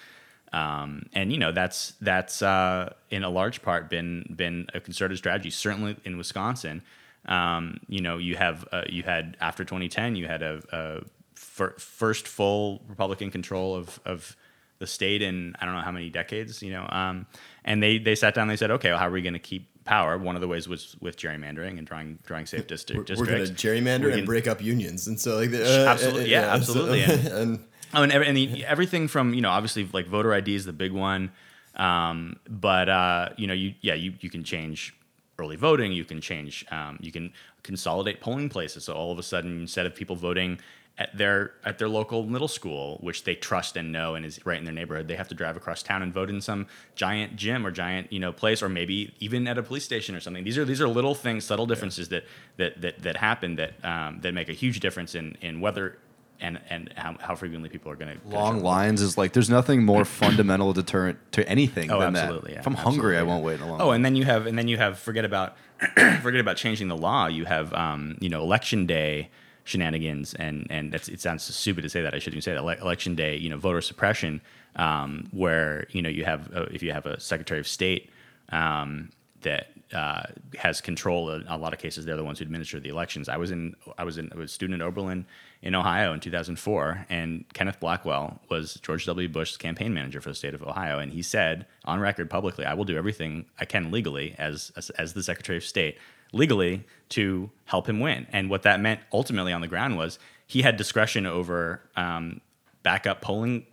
Um, 0.52 1.06
and 1.12 1.32
you 1.32 1.38
know 1.38 1.52
that's 1.52 1.94
that's 2.00 2.40
uh, 2.42 2.92
in 3.10 3.24
a 3.24 3.30
large 3.30 3.62
part 3.62 3.90
been 3.90 4.32
been 4.34 4.66
a 4.74 4.80
concerted 4.80 5.18
strategy. 5.18 5.50
Certainly 5.50 5.96
in 6.04 6.16
Wisconsin, 6.16 6.82
um, 7.26 7.78
you 7.88 8.00
know 8.00 8.18
you 8.18 8.36
have 8.36 8.66
uh, 8.72 8.82
you 8.88 9.02
had 9.02 9.36
after 9.40 9.64
2010 9.64 10.16
you 10.16 10.26
had 10.26 10.42
a, 10.42 10.62
a 10.72 11.00
fir- 11.34 11.74
first 11.78 12.28
full 12.28 12.82
Republican 12.88 13.30
control 13.30 13.74
of 13.74 14.00
of 14.06 14.36
the 14.78 14.86
state 14.86 15.22
in 15.22 15.54
I 15.60 15.64
don't 15.64 15.74
know 15.74 15.80
how 15.80 15.90
many 15.92 16.10
decades, 16.10 16.62
you 16.62 16.70
know. 16.70 16.86
Um, 16.90 17.26
and 17.64 17.82
they 17.82 17.98
they 17.98 18.14
sat 18.14 18.34
down. 18.34 18.42
and 18.42 18.50
They 18.50 18.56
said, 18.56 18.70
okay, 18.72 18.90
well, 18.90 18.98
how 18.98 19.08
are 19.08 19.10
we 19.10 19.22
going 19.22 19.32
to 19.32 19.38
keep 19.40 19.68
power? 19.84 20.16
One 20.18 20.34
of 20.36 20.40
the 20.42 20.48
ways 20.48 20.68
was 20.68 20.96
with 21.00 21.16
gerrymandering 21.16 21.78
and 21.78 21.86
drawing 21.86 22.18
drawing 22.24 22.46
safe 22.46 22.66
district 22.66 23.10
We're, 23.10 23.16
we're 23.16 23.26
going 23.26 23.38
to 23.44 23.50
districts. 23.50 23.62
gerrymander 23.88 24.06
We 24.06 24.12
and 24.18 24.26
break 24.26 24.46
up 24.46 24.62
unions, 24.62 25.06
and 25.08 25.18
so 25.18 25.36
like 25.36 25.50
the, 25.50 25.64
uh, 25.86 25.90
Absolutely, 25.90 26.30
yeah, 26.30 26.42
so- 26.42 26.48
absolutely, 26.50 27.02
and- 27.04 27.26
and 27.28 27.64
Oh, 27.96 28.02
and, 28.02 28.12
every, 28.12 28.26
and 28.28 28.36
the, 28.36 28.64
everything 28.66 29.08
from 29.08 29.32
you 29.32 29.40
know 29.40 29.48
obviously 29.48 29.88
like 29.90 30.06
voter 30.06 30.34
ID 30.34 30.54
is 30.54 30.66
the 30.66 30.72
big 30.74 30.92
one, 30.92 31.32
um, 31.76 32.36
but 32.46 32.90
uh, 32.90 33.30
you 33.38 33.46
know 33.46 33.54
you 33.54 33.74
yeah 33.80 33.94
you 33.94 34.12
you 34.20 34.28
can 34.28 34.44
change 34.44 34.94
early 35.38 35.56
voting. 35.56 35.92
You 35.92 36.04
can 36.04 36.20
change 36.20 36.66
um, 36.70 36.98
you 37.00 37.10
can 37.10 37.32
consolidate 37.62 38.20
polling 38.20 38.50
places. 38.50 38.84
So 38.84 38.92
all 38.92 39.12
of 39.12 39.18
a 39.18 39.22
sudden 39.22 39.62
instead 39.62 39.86
of 39.86 39.94
people 39.94 40.14
voting 40.14 40.58
at 40.98 41.16
their 41.16 41.52
at 41.64 41.78
their 41.78 41.88
local 41.88 42.24
middle 42.24 42.48
school, 42.48 42.98
which 43.00 43.24
they 43.24 43.34
trust 43.34 43.78
and 43.78 43.92
know 43.92 44.14
and 44.14 44.26
is 44.26 44.44
right 44.44 44.58
in 44.58 44.64
their 44.64 44.74
neighborhood, 44.74 45.08
they 45.08 45.16
have 45.16 45.28
to 45.28 45.34
drive 45.34 45.56
across 45.56 45.82
town 45.82 46.02
and 46.02 46.12
vote 46.12 46.28
in 46.28 46.42
some 46.42 46.66
giant 46.96 47.34
gym 47.36 47.66
or 47.66 47.70
giant 47.70 48.12
you 48.12 48.20
know 48.20 48.30
place, 48.30 48.62
or 48.62 48.68
maybe 48.68 49.14
even 49.20 49.48
at 49.48 49.56
a 49.56 49.62
police 49.62 49.84
station 49.84 50.14
or 50.14 50.20
something. 50.20 50.44
These 50.44 50.58
are 50.58 50.66
these 50.66 50.82
are 50.82 50.88
little 50.88 51.14
things, 51.14 51.44
subtle 51.44 51.66
differences 51.66 52.10
that 52.10 52.24
that 52.58 52.78
that 52.82 53.02
that 53.02 53.16
happen 53.16 53.56
that 53.56 53.82
um, 53.82 54.20
that 54.20 54.34
make 54.34 54.50
a 54.50 54.54
huge 54.54 54.80
difference 54.80 55.14
in 55.14 55.38
in 55.40 55.62
whether 55.62 55.96
and 56.40 56.60
and 56.70 56.92
how, 56.96 57.16
how 57.20 57.34
frequently 57.34 57.68
people 57.68 57.90
are 57.90 57.96
going 57.96 58.18
to 58.20 58.28
Long 58.28 58.62
lines 58.62 59.00
is 59.02 59.16
like 59.18 59.32
there's 59.32 59.50
nothing 59.50 59.84
more 59.84 60.04
fundamental 60.22 60.72
deterrent 60.72 61.18
to 61.32 61.48
anything 61.48 61.90
Oh, 61.90 62.00
than 62.00 62.14
absolutely. 62.16 62.50
that. 62.50 62.54
Yeah, 62.54 62.60
if 62.60 62.66
I'm 62.66 62.74
hungry, 62.74 63.16
I 63.18 63.22
won't 63.22 63.44
wait 63.44 63.54
in 63.56 63.62
a 63.62 63.68
long. 63.68 63.80
Oh, 63.80 63.86
line. 63.88 63.96
and 63.96 64.04
then 64.04 64.16
you 64.16 64.24
have 64.24 64.46
and 64.46 64.58
then 64.58 64.68
you 64.68 64.76
have 64.76 64.98
forget 64.98 65.24
about 65.24 65.56
forget 66.22 66.40
about 66.40 66.56
changing 66.56 66.88
the 66.88 66.96
law. 66.96 67.26
You 67.26 67.44
have 67.46 67.72
um, 67.74 68.16
you 68.20 68.28
know 68.28 68.42
election 68.42 68.86
day 68.86 69.30
shenanigans 69.64 70.32
and 70.34 70.66
and 70.70 70.92
that's 70.92 71.08
it 71.08 71.20
sounds 71.20 71.42
stupid 71.42 71.82
to 71.82 71.88
say 71.88 72.00
that 72.02 72.14
I 72.14 72.18
shouldn't 72.18 72.34
even 72.34 72.42
say 72.42 72.52
that 72.52 72.58
Ele- 72.60 72.80
election 72.86 73.14
day 73.16 73.36
you 73.36 73.50
know 73.50 73.56
voter 73.58 73.80
suppression 73.80 74.40
um, 74.76 75.26
where 75.32 75.86
you 75.90 76.02
know 76.02 76.08
you 76.08 76.24
have 76.24 76.54
uh, 76.54 76.66
if 76.70 76.82
you 76.82 76.92
have 76.92 77.04
a 77.06 77.18
secretary 77.18 77.58
of 77.60 77.66
state 77.66 78.10
um, 78.50 79.10
that 79.42 79.68
uh, 79.92 80.22
has 80.58 80.80
control 80.80 81.30
in 81.30 81.46
a 81.46 81.56
lot 81.56 81.72
of 81.72 81.78
cases 81.78 82.04
they're 82.04 82.16
the 82.16 82.24
ones 82.24 82.38
who 82.38 82.42
administer 82.42 82.80
the 82.80 82.88
elections. 82.88 83.28
I 83.28 83.36
was 83.36 83.50
in 83.50 83.76
I 83.96 84.04
was 84.04 84.18
in 84.18 84.30
I 84.32 84.36
was 84.36 84.50
a 84.50 84.54
student 84.54 84.80
at 84.80 84.86
Oberlin 84.86 85.26
in 85.62 85.74
Ohio 85.74 86.12
in 86.12 86.20
2004 86.20 87.06
and 87.08 87.44
Kenneth 87.52 87.78
Blackwell 87.78 88.40
was 88.50 88.74
George 88.82 89.06
W. 89.06 89.28
Bush's 89.28 89.56
campaign 89.56 89.94
manager 89.94 90.20
for 90.20 90.28
the 90.28 90.34
state 90.34 90.54
of 90.54 90.62
Ohio 90.62 90.98
and 90.98 91.12
he 91.12 91.22
said 91.22 91.66
on 91.84 92.00
record 92.00 92.28
publicly 92.28 92.64
I 92.64 92.74
will 92.74 92.84
do 92.84 92.96
everything 92.96 93.46
I 93.60 93.64
can 93.64 93.92
legally 93.92 94.34
as 94.38 94.72
as, 94.76 94.90
as 94.90 95.12
the 95.14 95.22
secretary 95.22 95.58
of 95.58 95.64
state 95.64 95.98
legally 96.32 96.84
to 97.10 97.50
help 97.66 97.88
him 97.88 98.00
win. 98.00 98.26
And 98.32 98.50
what 98.50 98.62
that 98.62 98.80
meant 98.80 99.00
ultimately 99.12 99.52
on 99.52 99.60
the 99.60 99.68
ground 99.68 99.96
was 99.96 100.18
he 100.46 100.62
had 100.62 100.76
discretion 100.76 101.26
over 101.26 101.80
um, 101.96 102.40
backup 102.82 103.20
polling 103.20 103.66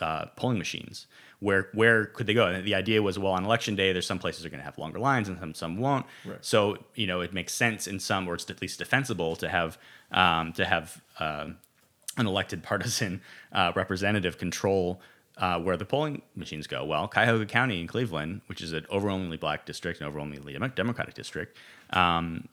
uh, 0.00 0.26
polling 0.36 0.58
machines. 0.58 1.06
Where 1.42 1.68
where 1.74 2.04
could 2.06 2.26
they 2.28 2.34
go? 2.34 2.46
And 2.46 2.64
the 2.64 2.74
idea 2.76 3.02
was, 3.02 3.18
well, 3.18 3.32
on 3.32 3.44
election 3.44 3.74
day, 3.74 3.92
there's 3.92 4.06
some 4.06 4.18
places 4.20 4.44
are 4.46 4.48
going 4.48 4.60
to 4.60 4.64
have 4.64 4.78
longer 4.78 5.00
lines 5.00 5.28
and 5.28 5.38
some 5.40 5.54
some 5.54 5.76
won't. 5.78 6.06
Right. 6.24 6.38
So 6.40 6.78
you 6.94 7.06
know, 7.06 7.20
it 7.20 7.32
makes 7.32 7.52
sense 7.52 7.86
in 7.86 7.98
some, 7.98 8.28
or 8.28 8.34
it's 8.34 8.48
at 8.48 8.62
least 8.62 8.78
defensible 8.78 9.34
to 9.36 9.48
have 9.48 9.76
um, 10.12 10.52
to 10.52 10.64
have 10.64 11.02
um 11.18 11.56
an 12.16 12.26
elected 12.26 12.62
partisan 12.62 13.20
uh, 13.52 13.72
representative 13.74 14.38
control 14.38 15.00
uh, 15.38 15.58
where 15.58 15.76
the 15.76 15.84
polling 15.84 16.22
machines 16.36 16.66
go. 16.66 16.84
Well, 16.84 17.08
Cuyahoga 17.08 17.46
County 17.46 17.80
in 17.80 17.86
Cleveland, 17.86 18.42
which 18.46 18.60
is 18.60 18.72
an 18.72 18.86
overwhelmingly 18.90 19.38
black 19.38 19.64
district 19.66 20.00
and 20.00 20.06
overwhelmingly 20.08 20.56
Democratic 20.74 21.14
district, 21.14 21.56
um, 21.90 22.48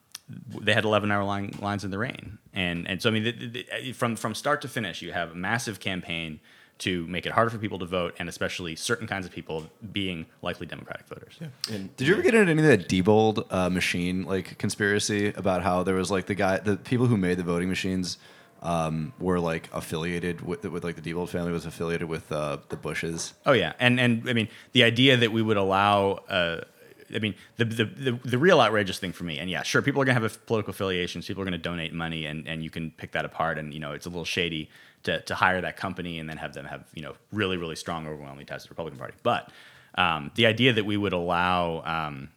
they 0.62 0.73
had 0.73 0.86
11 0.86 1.12
hour 1.12 1.23
line, 1.23 1.52
lines 1.60 1.84
in 1.84 1.91
the 1.91 1.97
rain. 1.97 2.38
And, 2.54 2.88
and 2.88 3.02
so, 3.02 3.10
I 3.10 3.13
mean, 3.13 3.23
the, 3.23 3.32
the- 3.82 3.91
from, 3.91 4.15
from 4.15 4.34
start 4.34 4.62
to 4.62 4.67
finish, 4.67 5.02
you 5.02 5.12
have 5.12 5.32
a 5.32 5.36
massive 5.36 5.80
campaign 5.80 6.39
to 6.80 7.06
make 7.08 7.26
it 7.26 7.32
harder 7.32 7.50
for 7.50 7.58
people 7.58 7.80
to 7.80 7.86
vote, 7.86 8.15
and 8.20 8.28
especially 8.30 8.76
certain 8.76 9.08
kinds 9.08 9.26
of 9.26 9.32
people 9.32 9.65
being 9.92 10.26
likely 10.42 10.65
Democratic 10.65 11.08
voters. 11.08 11.38
and 11.72 11.96
Did 11.98 12.08
you 12.08 12.13
ever 12.13 12.24
get 12.24 12.34
into 12.34 12.52
any 12.52 12.62
of 12.62 12.68
that 12.68 12.88
Diebold 12.89 13.46
uh, 13.50 13.70
machine 13.70 14.24
like 14.24 14.58
conspiracy 14.58 15.28
about 15.36 15.62
how 15.62 15.84
there 15.84 15.96
was 15.96 16.10
like 16.10 16.26
the 16.26 16.36
guy, 16.36 16.58
the 16.58 16.78
people 16.78 17.08
who 17.08 17.18
made 17.18 17.38
the 17.38 17.44
voting 17.44 17.70
machines 17.70 18.18
um, 18.62 19.13
were 19.20 19.39
like 19.39 19.70
affiliated 19.74 20.42
with, 20.42 20.63
with 20.65 20.84
like 20.84 20.96
the 20.96 21.02
Diebold 21.02 21.30
family 21.30 21.52
was 21.52 21.65
affiliated 21.65 22.08
with 22.08 22.32
uh, 22.32 22.58
the 22.70 22.78
Bushes. 22.78 23.34
Oh 23.46 23.54
yeah, 23.54 23.74
and 23.80 24.00
and 24.00 24.28
I 24.30 24.34
mean 24.34 24.50
the 24.72 24.84
idea 24.84 25.18
that 25.18 25.32
we 25.32 25.42
would 25.42 25.58
allow. 25.58 26.24
Uh, 26.30 26.62
I 27.13 27.18
mean 27.20 27.36
the, 27.58 27.65
the 27.65 27.86
the 27.86 28.20
the 28.24 28.38
real 28.38 28.62
outrageous 28.62 29.00
thing 29.00 29.13
for 29.13 29.24
me, 29.24 29.39
and 29.39 29.50
yeah, 29.50 29.63
sure, 29.63 29.82
people 29.82 30.02
are 30.02 30.06
gonna 30.06 30.20
have 30.20 30.46
political 30.46 30.72
affiliations. 30.72 31.26
People 31.28 31.42
are 31.42 31.46
gonna 31.46 31.58
donate 31.58 31.94
money, 31.94 32.26
and 32.26 32.48
and 32.48 32.63
you 32.63 32.70
can 32.70 32.92
pick 32.92 33.12
that 33.13 33.26
apart. 33.26 33.58
And 33.58 33.74
you 33.74 33.80
know, 33.80 33.94
it's 33.94 34.06
a 34.06 34.10
little 34.10 34.26
shady 34.26 34.70
to 35.04 35.22
to 35.22 35.36
hire 35.36 35.62
that 35.62 35.78
company 35.78 36.20
and 36.20 36.30
then 36.30 36.38
have 36.38 36.54
them 36.54 36.66
have 36.66 36.86
you 36.94 37.02
know 37.02 37.14
really 37.32 37.58
really 37.58 37.76
strong 37.76 38.08
overwhelming 38.08 38.46
ties 38.46 38.64
to 38.64 38.70
the 38.70 38.74
Republican 38.74 39.00
Party. 39.00 39.16
But 39.24 39.52
um, 39.96 40.32
the 40.36 40.46
idea 40.46 40.74
that 40.74 40.86
we 40.86 40.98
would 40.98 41.14
allow. 41.14 41.84
Um, 41.86 42.30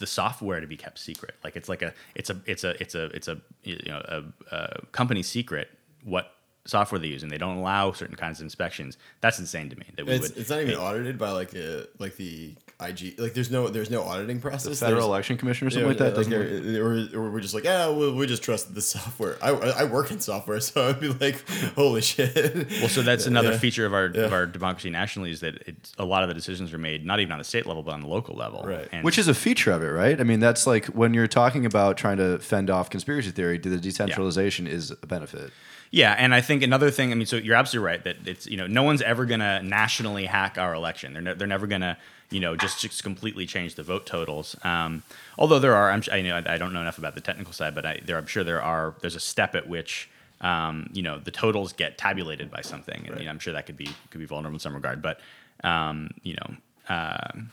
the 0.00 0.06
software 0.08 0.60
to 0.60 0.66
be 0.66 0.76
kept 0.76 0.98
secret. 0.98 1.36
Like 1.44 1.54
it's 1.54 1.68
like 1.68 1.80
a 1.80 1.94
it's 2.16 2.28
a 2.28 2.40
it's 2.46 2.64
a 2.64 2.70
it's 2.82 2.96
a 2.96 3.04
it's 3.14 3.28
a 3.28 3.38
you 3.62 3.78
know 3.86 4.02
a, 4.08 4.24
a 4.50 4.86
company 4.90 5.22
secret 5.22 5.68
what 6.02 6.34
software 6.66 6.98
they 6.98 7.08
use, 7.08 7.22
and 7.22 7.30
they 7.30 7.38
don't 7.38 7.58
allow 7.58 7.92
certain 7.92 8.16
kinds 8.16 8.40
of 8.40 8.44
inspections. 8.44 8.96
That's 9.20 9.38
insane 9.38 9.70
to 9.70 9.76
me. 9.76 9.86
That 9.96 10.06
we 10.06 10.12
it's, 10.12 10.28
would. 10.28 10.38
it's 10.38 10.50
not 10.50 10.60
even 10.60 10.76
audited 10.76 11.18
by 11.18 11.30
like 11.30 11.54
a, 11.54 11.86
like 11.98 12.16
the 12.16 12.54
IG 12.80 13.14
like 13.18 13.34
there's 13.34 13.50
no 13.52 13.68
there's 13.68 13.90
no 13.90 14.02
auditing 14.02 14.40
process. 14.40 14.64
The 14.80 14.86
Federal 14.86 15.02
There's- 15.02 15.08
Election 15.08 15.36
Commission 15.38 15.68
or 15.68 15.70
something 15.70 15.82
Yeah, 15.84 15.88
like 15.88 15.98
that. 15.98 16.16
like, 16.16 16.28
doesn't 16.28 16.82
work? 17.12 17.14
or, 17.14 17.18
or 17.26 17.30
we're 17.30 17.40
just 17.40 17.54
like, 17.54 17.64
yeah, 17.64 17.86
well, 17.88 18.12
we 18.14 18.26
just 18.26 18.42
trust 18.42 18.74
the 18.74 18.80
software. 18.82 19.36
I, 19.40 19.50
I 19.50 19.84
work 19.84 20.10
in 20.10 20.18
software, 20.20 20.58
so 20.60 20.88
I'd 20.88 20.98
be 21.00 21.08
like, 21.08 21.48
holy 21.76 22.00
shit. 22.02 22.34
Well, 22.80 22.88
so 22.88 23.02
that's 23.02 23.26
another 23.26 23.52
Yeah. 23.52 23.58
feature 23.58 23.86
of 23.86 23.94
our 23.94 24.10
Yeah. 24.12 24.22
of 24.22 24.32
our 24.32 24.46
democracy 24.46 24.90
nationally 24.90 25.30
is 25.30 25.40
that 25.40 25.54
it's, 25.68 25.92
a 25.98 26.04
lot 26.04 26.22
of 26.24 26.28
the 26.28 26.34
decisions 26.34 26.72
are 26.72 26.78
made 26.78 27.06
not 27.06 27.20
even 27.20 27.30
on 27.32 27.38
the 27.38 27.44
state 27.44 27.64
level 27.66 27.82
but 27.82 27.92
on 27.92 28.00
the 28.00 28.08
local 28.08 28.34
level. 28.36 28.62
Right. 28.64 28.88
And 28.90 29.04
Which 29.04 29.18
is 29.18 29.28
a 29.28 29.34
feature 29.34 29.70
of 29.70 29.82
it, 29.82 29.88
right? 29.90 30.20
I 30.20 30.24
mean, 30.24 30.40
that's 30.40 30.66
like 30.66 30.86
when 30.86 31.14
you're 31.14 31.28
talking 31.28 31.64
about 31.66 31.96
trying 31.96 32.16
to 32.16 32.38
fend 32.40 32.70
off 32.70 32.90
conspiracy 32.90 33.30
theory, 33.30 33.58
the 33.58 33.76
decentralization 33.78 34.66
is 34.66 34.90
a 34.90 35.06
benefit. 35.06 35.52
Yeah, 35.90 36.16
and 36.18 36.34
I 36.34 36.40
think 36.40 36.64
another 36.64 36.90
thing. 36.90 37.12
I 37.12 37.14
mean, 37.14 37.26
so 37.26 37.36
you're 37.36 37.54
absolutely 37.54 37.86
right 37.86 38.02
that 38.02 38.16
it's 38.26 38.46
you 38.48 38.56
know 38.56 38.66
no 38.66 38.82
one's 38.82 39.00
ever 39.00 39.26
gonna 39.26 39.62
nationally 39.62 40.24
hack 40.26 40.58
our 40.58 40.74
election. 40.74 41.12
They're 41.12 41.22
ne- 41.22 41.34
they're 41.34 41.46
never 41.46 41.68
gonna 41.68 41.96
you 42.30 42.40
know 42.40 42.56
just, 42.56 42.80
just 42.80 43.02
completely 43.02 43.46
change 43.46 43.74
the 43.74 43.82
vote 43.82 44.06
totals. 44.06 44.56
Um, 44.62 45.02
although 45.38 45.58
there 45.58 45.74
are, 45.74 45.90
I'm, 45.90 46.02
I 46.10 46.22
know 46.22 46.42
I 46.46 46.58
don't 46.58 46.72
know 46.72 46.80
enough 46.80 46.98
about 46.98 47.14
the 47.14 47.20
technical 47.20 47.52
side, 47.52 47.74
but 47.74 47.84
I, 47.86 48.00
there 48.04 48.16
I'm 48.16 48.26
sure 48.26 48.44
there 48.44 48.62
are. 48.62 48.94
There's 49.00 49.16
a 49.16 49.20
step 49.20 49.54
at 49.54 49.68
which 49.68 50.08
um, 50.40 50.90
you 50.92 51.02
know 51.02 51.18
the 51.18 51.30
totals 51.30 51.72
get 51.72 51.98
tabulated 51.98 52.50
by 52.50 52.62
something, 52.62 53.06
and 53.06 53.18
you 53.18 53.24
know, 53.24 53.30
I'm 53.30 53.38
sure 53.38 53.52
that 53.52 53.66
could 53.66 53.76
be 53.76 53.88
could 54.10 54.18
be 54.18 54.26
vulnerable 54.26 54.56
in 54.56 54.60
some 54.60 54.74
regard. 54.74 55.02
But 55.02 55.20
um, 55.62 56.10
you 56.22 56.36
know. 56.36 56.56
um 56.88 57.50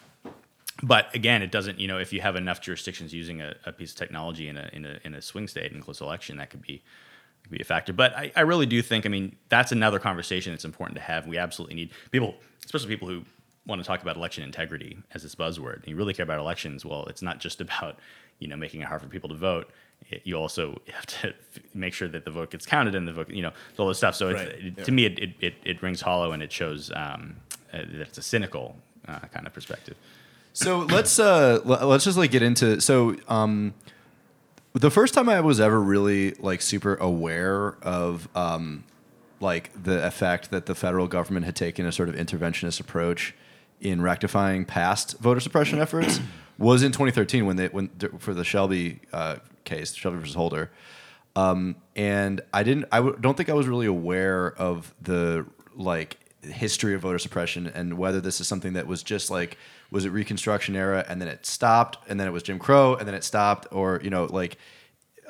but 0.83 1.13
again, 1.13 1.43
it 1.43 1.51
doesn't. 1.51 1.79
You 1.79 1.87
know, 1.87 1.99
if 1.99 2.11
you 2.11 2.21
have 2.21 2.35
enough 2.35 2.59
jurisdictions 2.59 3.13
using 3.13 3.39
a, 3.39 3.53
a 3.65 3.71
piece 3.71 3.91
of 3.91 3.97
technology 3.97 4.47
in 4.47 4.57
a, 4.57 4.69
in 4.73 4.85
a 4.85 4.99
in 5.03 5.13
a 5.13 5.21
swing 5.21 5.47
state 5.47 5.71
in 5.71 5.81
close 5.81 6.01
election, 6.01 6.37
that 6.37 6.49
could 6.49 6.61
be 6.61 6.81
could 7.43 7.51
be 7.51 7.61
a 7.61 7.63
factor. 7.63 7.93
But 7.93 8.15
I, 8.17 8.31
I 8.35 8.41
really 8.41 8.65
do 8.65 8.81
think. 8.81 9.05
I 9.05 9.09
mean, 9.09 9.35
that's 9.49 9.71
another 9.71 9.99
conversation 9.99 10.53
that's 10.53 10.65
important 10.65 10.95
to 10.95 11.03
have. 11.03 11.27
We 11.27 11.37
absolutely 11.37 11.75
need 11.75 11.91
people, 12.09 12.33
especially 12.65 12.87
people 12.87 13.07
who 13.07 13.25
want 13.65 13.81
to 13.81 13.87
talk 13.87 14.01
about 14.01 14.15
election 14.17 14.43
integrity 14.43 14.97
as 15.13 15.23
this 15.23 15.35
buzzword. 15.35 15.77
And 15.77 15.87
you 15.87 15.95
really 15.95 16.13
care 16.13 16.23
about 16.23 16.39
elections. 16.39 16.83
Well, 16.85 17.05
it's 17.05 17.21
not 17.21 17.39
just 17.39 17.61
about 17.67 17.97
you 18.39 18.47
know 18.47 18.55
making 18.55 18.81
it 18.81 18.87
hard 18.87 19.01
for 19.01 19.07
people 19.07 19.29
to 19.29 19.35
vote. 19.35 19.69
It, 20.09 20.21
you 20.25 20.35
also 20.35 20.81
have 20.93 21.05
to 21.07 21.27
f- 21.29 21.35
make 21.73 21.93
sure 21.93 22.07
that 22.07 22.25
the 22.25 22.31
vote 22.31 22.51
gets 22.51 22.65
counted 22.65 22.95
and 22.95 23.07
the 23.07 23.13
vote, 23.13 23.29
you 23.29 23.41
know, 23.43 23.51
all 23.77 23.87
this 23.87 23.97
stuff. 23.99 24.15
So 24.15 24.29
it's, 24.29 24.39
Right, 24.39 24.49
it, 24.49 24.73
yeah. 24.77 24.83
to 24.83 24.91
me, 24.91 25.05
it, 25.05 25.19
it, 25.19 25.29
it, 25.39 25.53
it 25.63 25.81
rings 25.83 26.01
hollow 26.01 26.31
and 26.31 26.41
it 26.41 26.51
shows 26.51 26.91
um, 26.95 27.35
uh, 27.73 27.77
that 27.77 28.01
it's 28.01 28.17
a 28.17 28.21
cynical 28.21 28.75
uh, 29.07 29.19
kind 29.33 29.45
of 29.47 29.53
perspective. 29.53 29.95
So 30.53 30.79
let's 30.79 31.17
uh 31.17 31.61
l- 31.65 31.87
let's 31.87 32.03
just 32.03 32.17
like 32.17 32.29
get 32.31 32.41
into 32.43 32.81
so 32.81 33.15
um 33.29 33.73
the 34.73 34.91
first 34.91 35.13
time 35.13 35.29
I 35.29 35.39
was 35.39 35.61
ever 35.61 35.79
really 35.79 36.31
like 36.33 36.61
super 36.61 36.95
aware 36.95 37.77
of 37.81 38.27
um 38.35 38.83
like 39.39 39.71
the 39.81 40.05
effect 40.05 40.51
that 40.51 40.65
the 40.65 40.75
federal 40.75 41.07
government 41.07 41.45
had 41.45 41.55
taken 41.55 41.85
a 41.85 41.91
sort 41.93 42.09
of 42.09 42.15
interventionist 42.15 42.81
approach 42.81 43.33
in 43.81 44.01
rectifying 44.01 44.63
past 44.63 45.17
voter 45.19 45.39
suppression 45.39 45.79
efforts 45.85 46.19
was 46.57 46.83
in 46.83 46.91
2013 46.91 47.45
when 47.45 47.57
they 47.57 47.67
when 47.67 47.89
for 48.19 48.33
the 48.33 48.45
Shelby 48.45 48.99
uh, 49.11 49.37
case 49.65 49.93
Shelby 49.93 50.17
versus 50.17 50.35
Holder 50.35 50.71
um, 51.35 51.75
and 51.95 52.41
I 52.53 52.63
didn't. 52.63 52.85
I 52.91 52.97
w- 52.97 53.17
don't 53.19 53.37
think 53.37 53.49
I 53.49 53.53
was 53.53 53.67
really 53.67 53.85
aware 53.85 54.53
of 54.53 54.93
the 55.01 55.45
like 55.75 56.17
history 56.41 56.93
of 56.93 57.01
voter 57.01 57.19
suppression 57.19 57.67
and 57.67 57.97
whether 57.97 58.19
this 58.19 58.41
is 58.41 58.47
something 58.47 58.73
that 58.73 58.87
was 58.87 59.03
just 59.03 59.29
like 59.29 59.57
was 59.91 60.05
it 60.05 60.09
Reconstruction 60.09 60.75
era 60.75 61.05
and 61.07 61.21
then 61.21 61.27
it 61.27 61.45
stopped 61.45 61.97
and 62.09 62.19
then 62.19 62.27
it 62.27 62.31
was 62.31 62.43
Jim 62.43 62.59
Crow 62.59 62.95
and 62.95 63.07
then 63.07 63.15
it 63.15 63.23
stopped 63.23 63.67
or 63.71 63.99
you 64.03 64.09
know 64.09 64.25
like. 64.25 64.57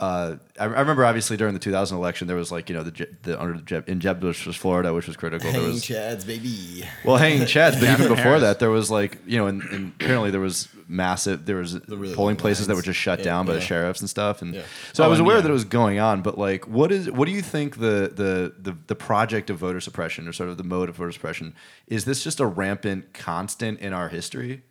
Uh, 0.02 0.38
I, 0.60 0.64
I 0.64 0.80
remember 0.80 1.06
obviously 1.06 1.38
during 1.38 1.54
the 1.54 1.60
2000 1.60 1.96
election 1.96 2.28
there 2.28 2.36
was 2.36 2.52
like 2.52 2.70
you 2.70 2.76
know 2.76 2.82
the, 2.82 3.08
the 3.22 3.40
under 3.40 3.58
the 3.58 3.62
Jeb, 3.64 3.88
in 3.88 4.00
Jeb 4.00 4.20
Bush 4.20 4.48
was 4.48 4.56
Florida 4.56 4.94
which 4.96 5.06
was 5.06 5.16
critical. 5.16 5.44
There 5.52 5.62
Hanging 5.62 5.76
was 5.76 5.84
chads, 5.86 6.26
baby. 6.26 6.84
well, 7.06 7.18
hanging 7.18 7.42
chads, 7.44 7.80
but 7.80 7.84
even 7.90 8.08
before 8.08 8.16
Harris. 8.16 8.42
that, 8.42 8.60
there 8.60 8.72
was 8.72 8.90
like 8.90 9.20
you 9.28 9.38
know, 9.38 9.46
and, 9.46 9.62
and 9.64 9.94
apparently 10.02 10.32
there 10.32 10.42
was 10.42 10.68
massive. 10.88 11.46
There 11.46 11.58
was 11.58 11.76
really 11.88 12.16
polling 12.16 12.36
long 12.36 12.42
places 12.42 12.66
that 12.66 12.76
were 12.76 12.82
just 12.82 13.00
shut 13.00 13.20
Yeah, 13.20 13.26
down 13.26 13.46
by 13.46 13.54
the 13.54 13.62
sheriffs 13.62 14.00
and 14.02 14.10
stuff, 14.10 14.42
and 14.42 14.56
Yeah. 14.56 14.64
so 14.92 15.04
I 15.04 15.08
Oh, 15.08 15.12
was 15.12 15.20
aware 15.20 15.36
yeah. 15.36 15.42
that 15.44 15.50
it 15.50 15.54
was 15.54 15.66
going 15.66 16.00
on. 16.00 16.24
But 16.24 16.36
like, 16.38 16.68
what 16.68 16.92
is 16.92 17.10
what 17.12 17.28
do 17.28 17.32
you 17.32 17.44
think 17.44 17.78
the, 17.78 18.12
the 18.14 18.54
the 18.60 18.76
the 18.88 18.96
project 18.96 19.52
of 19.52 19.58
voter 19.60 19.80
suppression 19.80 20.28
or 20.28 20.34
sort 20.34 20.50
of 20.50 20.58
the 20.58 20.64
mode 20.64 20.90
of 20.90 20.96
voter 20.96 21.12
suppression 21.12 21.54
is? 21.86 22.06
This 22.06 22.24
just 22.24 22.40
a 22.40 22.48
rampant 22.48 23.14
constant 23.14 23.80
in 23.80 23.94
our 23.94 24.10
history? 24.10 24.64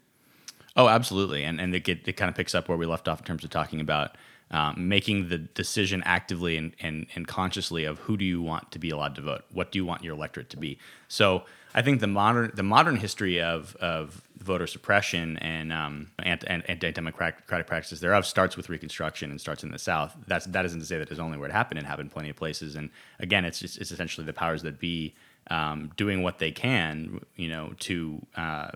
Oh, 0.74 0.88
absolutely, 0.88 1.44
and 1.44 1.60
and 1.60 1.72
it, 1.72 1.84
get, 1.84 2.06
it 2.08 2.14
kind 2.14 2.28
of 2.28 2.34
picks 2.34 2.52
up 2.54 2.68
where 2.68 2.76
we 2.78 2.84
left 2.86 3.06
off 3.06 3.20
in 3.20 3.24
terms 3.26 3.44
of 3.44 3.50
talking 3.50 3.80
about 3.80 4.16
um, 4.50 4.88
making 4.88 5.28
the 5.28 5.38
decision 5.38 6.02
actively 6.04 6.56
and, 6.56 6.74
and 6.80 7.06
and 7.14 7.26
consciously 7.28 7.84
of 7.84 7.98
who 8.00 8.16
do 8.16 8.24
you 8.24 8.42
want 8.42 8.72
to 8.72 8.78
be 8.78 8.90
allowed 8.90 9.14
to 9.14 9.22
vote, 9.22 9.44
what 9.52 9.70
do 9.70 9.78
you 9.78 9.86
want 9.86 10.02
your 10.02 10.14
electorate 10.14 10.50
to 10.50 10.56
be. 10.56 10.78
So 11.08 11.44
I 11.74 11.82
think 11.82 12.00
the 12.00 12.06
modern 12.06 12.50
the 12.54 12.62
modern 12.62 12.96
history 12.96 13.40
of 13.40 13.76
of 13.76 14.22
voter 14.38 14.66
suppression 14.66 15.36
and 15.38 15.72
um, 15.72 16.10
anti, 16.22 16.46
and 16.46 16.68
anti-democratic 16.68 17.46
practices 17.46 18.00
thereof 18.00 18.26
starts 18.26 18.56
with 18.56 18.68
Reconstruction 18.68 19.30
and 19.30 19.40
starts 19.40 19.62
in 19.62 19.70
the 19.70 19.78
South. 19.78 20.16
That's 20.26 20.46
that 20.46 20.64
isn't 20.64 20.80
to 20.80 20.86
say 20.86 20.98
that 20.98 21.10
is 21.12 21.20
only 21.20 21.38
where 21.38 21.48
it 21.48 21.52
happened. 21.52 21.78
It 21.78 21.86
happened 21.86 22.10
plenty 22.10 22.30
of 22.30 22.36
places, 22.36 22.74
and 22.74 22.90
again, 23.18 23.44
it's 23.44 23.60
just, 23.60 23.78
it's 23.78 23.92
essentially 23.92 24.26
the 24.26 24.32
powers 24.32 24.62
that 24.62 24.80
be 24.80 25.14
um, 25.50 25.90
doing 25.96 26.22
what 26.22 26.38
they 26.38 26.50
can, 26.50 27.20
you 27.36 27.48
know, 27.48 27.74
to 27.80 28.24
uh, 28.36 28.70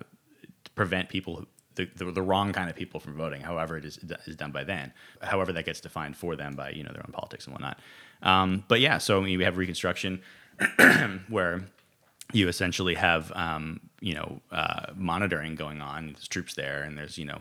prevent 0.75 1.09
people 1.09 1.47
the, 1.77 1.89
the, 1.97 2.05
the 2.13 2.23
wrong 2.23 2.53
kind 2.53 2.69
of 2.71 2.77
people 2.77 3.01
from 3.01 3.17
voting, 3.17 3.41
however 3.43 3.77
it 3.77 3.85
is, 3.85 3.99
is 4.27 4.37
done 4.37 4.51
by 4.53 4.65
then, 4.65 4.93
however 5.23 5.53
that 5.53 5.65
gets 5.65 5.81
defined 5.81 6.17
for 6.17 6.37
them 6.37 6.55
by 6.55 6.71
you 6.71 6.83
know 6.85 6.93
their 6.93 7.03
own 7.07 7.13
politics 7.13 7.47
and 7.47 7.53
whatnot. 7.55 7.79
Um, 8.23 8.65
but 8.69 8.81
yeah, 8.81 8.99
so 8.99 9.21
I 9.21 9.25
mean, 9.25 9.39
we 9.39 9.45
have 9.45 9.57
Reconstruction, 9.57 10.23
where 11.29 11.65
you 12.33 12.49
essentially 12.49 12.95
have 12.95 13.31
um, 13.35 13.81
you 14.01 14.15
know 14.15 14.41
uh, 14.51 14.87
monitoring 14.97 15.55
going 15.57 15.81
on. 15.81 16.07
There's 16.13 16.29
troops 16.29 16.55
there, 16.55 16.83
and 16.83 16.97
there's 16.97 17.19
you 17.19 17.25
know 17.27 17.41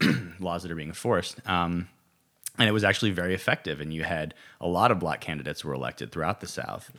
laws 0.40 0.62
that 0.62 0.72
are 0.72 0.74
being 0.76 0.88
enforced. 0.88 1.40
Um, 1.46 1.88
and 2.58 2.68
it 2.68 2.72
was 2.72 2.84
actually 2.84 3.12
very 3.12 3.34
effective. 3.34 3.80
And 3.80 3.94
you 3.94 4.04
had 4.04 4.34
a 4.60 4.68
lot 4.68 4.90
of 4.90 4.98
black 4.98 5.20
candidates 5.22 5.64
were 5.64 5.72
elected 5.72 6.12
throughout 6.12 6.40
the 6.40 6.46
South, 6.46 6.90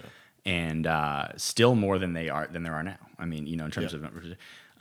and 0.46 0.88
uh, 0.88 1.28
still 1.38 1.76
more 1.76 2.00
than 2.00 2.14
they 2.14 2.30
are 2.30 2.48
than 2.48 2.64
there 2.64 2.74
are 2.74 2.84
now. 2.84 2.98
I 3.20 3.26
mean, 3.26 3.46
you 3.48 3.56
know, 3.58 3.66
in 3.66 3.72
terms 3.72 3.94
Yeah. 3.94 4.00
of 4.00 4.24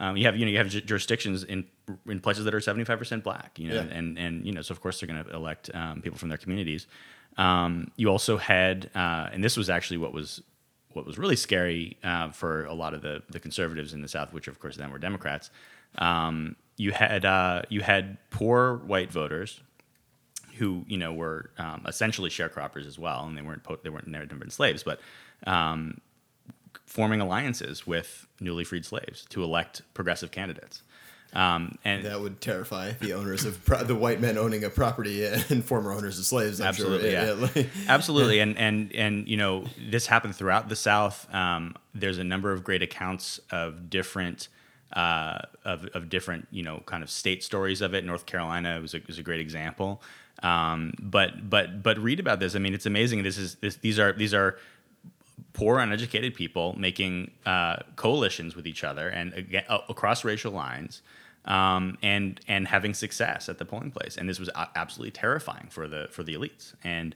um, 0.02 0.16
you 0.18 0.24
have 0.26 0.36
you 0.36 0.44
know 0.44 0.50
you 0.50 0.58
have 0.58 0.68
jurisdictions 0.68 1.44
in 1.44 1.64
in 2.06 2.20
places 2.20 2.44
that 2.44 2.54
are 2.54 2.60
seventy 2.60 2.84
five 2.84 2.98
percent 2.98 3.22
black. 3.24 3.58
You 3.58 3.68
know, 3.68 3.74
Yeah. 3.76 3.98
and 3.98 4.18
and 4.18 4.44
you 4.46 4.52
know, 4.52 4.60
so 4.62 4.72
of 4.72 4.80
course 4.82 5.00
they're 5.00 5.06
going 5.12 5.24
to 5.24 5.34
elect 5.34 5.70
um, 5.74 6.02
people 6.02 6.18
from 6.18 6.28
their 6.28 6.38
communities. 6.38 6.86
Um, 7.38 7.90
you 7.96 8.08
also 8.08 8.36
had, 8.36 8.90
uh, 8.94 9.30
and 9.32 9.42
this 9.42 9.56
was 9.56 9.70
actually 9.70 9.96
what 9.98 10.12
was 10.12 10.42
what 10.92 11.06
was 11.06 11.16
really 11.16 11.36
scary 11.36 11.96
uh, 12.04 12.30
for 12.30 12.66
a 12.66 12.74
lot 12.74 12.92
of 12.94 13.00
the 13.00 13.22
the 13.30 13.40
conservatives 13.40 13.94
in 13.94 14.02
the 14.02 14.08
South, 14.08 14.32
which 14.34 14.48
of 14.48 14.58
course 14.60 14.76
then 14.76 14.90
were 14.90 14.98
Democrats. 14.98 15.50
Um, 15.98 16.56
you 16.76 16.92
had 16.92 17.24
uh, 17.24 17.62
you 17.70 17.80
had 17.80 18.18
poor 18.30 18.76
white 18.86 19.10
voters 19.12 19.60
who 20.58 20.84
you 20.86 20.98
know 20.98 21.12
were 21.14 21.50
um, 21.58 21.84
essentially 21.86 22.28
sharecroppers 22.28 22.86
as 22.86 22.98
well, 22.98 23.24
and 23.26 23.36
they 23.36 23.42
weren't 23.42 23.62
po- 23.62 23.78
they 23.82 23.88
weren't 23.90 24.06
never 24.08 24.26
been 24.26 24.50
slaves, 24.50 24.82
but 24.82 25.00
um, 25.46 25.98
forming 26.92 27.22
alliances 27.22 27.86
with 27.86 28.26
newly 28.38 28.64
freed 28.64 28.84
slaves 28.84 29.24
to 29.30 29.42
elect 29.42 29.80
progressive 29.94 30.30
candidates. 30.30 30.82
Um, 31.32 31.78
and 31.86 32.04
That 32.04 32.20
would 32.20 32.42
terrify 32.42 32.92
the 32.92 33.14
owners 33.14 33.46
of 33.46 33.64
pro- 33.64 33.82
the 33.82 33.94
white 33.94 34.20
men 34.20 34.36
owning 34.36 34.62
a 34.64 34.68
property 34.68 35.24
and 35.24 35.64
former 35.64 35.90
owners 35.90 36.18
of 36.18 36.26
slaves. 36.26 36.60
I'm 36.60 36.66
Absolutely, 36.66 37.12
sure. 37.12 37.48
yeah. 37.54 37.62
Absolutely, 37.88 38.40
and 38.40 38.58
and 38.58 38.94
and 38.94 39.26
you 39.26 39.38
know 39.38 39.64
this 39.88 40.06
happened 40.06 40.36
throughout 40.36 40.68
the 40.68 40.76
South. 40.76 41.26
Um, 41.34 41.74
there's 41.94 42.18
a 42.18 42.24
number 42.24 42.52
of 42.52 42.62
great 42.62 42.82
accounts 42.82 43.40
of 43.50 43.88
different 43.88 44.48
uh, 44.92 45.38
of 45.64 45.86
of 45.94 46.10
different 46.10 46.48
you 46.50 46.62
know 46.62 46.82
kind 46.84 47.02
of 47.02 47.08
state 47.08 47.42
stories 47.42 47.80
of 47.80 47.94
it. 47.94 48.04
North 48.04 48.26
Carolina 48.26 48.78
was 48.82 48.92
a, 48.92 49.00
was 49.06 49.18
a 49.18 49.22
great 49.22 49.40
example. 49.40 50.02
Um, 50.42 50.92
but 51.00 51.48
but 51.48 51.82
but 51.82 51.98
read 51.98 52.20
about 52.20 52.40
this. 52.40 52.54
I 52.54 52.58
mean, 52.58 52.74
it's 52.74 52.84
amazing. 52.84 53.22
This 53.22 53.38
is 53.38 53.54
this, 53.54 53.76
these 53.76 53.98
are 53.98 54.12
these 54.12 54.34
are 54.34 54.58
poor 55.52 55.78
uneducated 55.78 56.34
people 56.34 56.74
making 56.78 57.30
uh, 57.44 57.76
coalitions 57.96 58.56
with 58.56 58.66
each 58.66 58.84
other 58.84 59.08
and 59.08 59.34
again, 59.34 59.64
uh, 59.68 59.78
across 59.88 60.24
racial 60.24 60.52
lines 60.52 61.02
um, 61.44 61.98
and 62.02 62.40
and 62.48 62.68
having 62.68 62.94
success 62.94 63.48
at 63.48 63.58
the 63.58 63.64
polling 63.64 63.90
place. 63.90 64.16
And 64.16 64.28
this 64.28 64.38
was 64.38 64.48
a- 64.50 64.68
absolutely 64.74 65.12
terrifying 65.12 65.68
for 65.70 65.88
the 65.88 66.08
for 66.10 66.22
the 66.22 66.34
elites. 66.34 66.74
And 66.84 67.14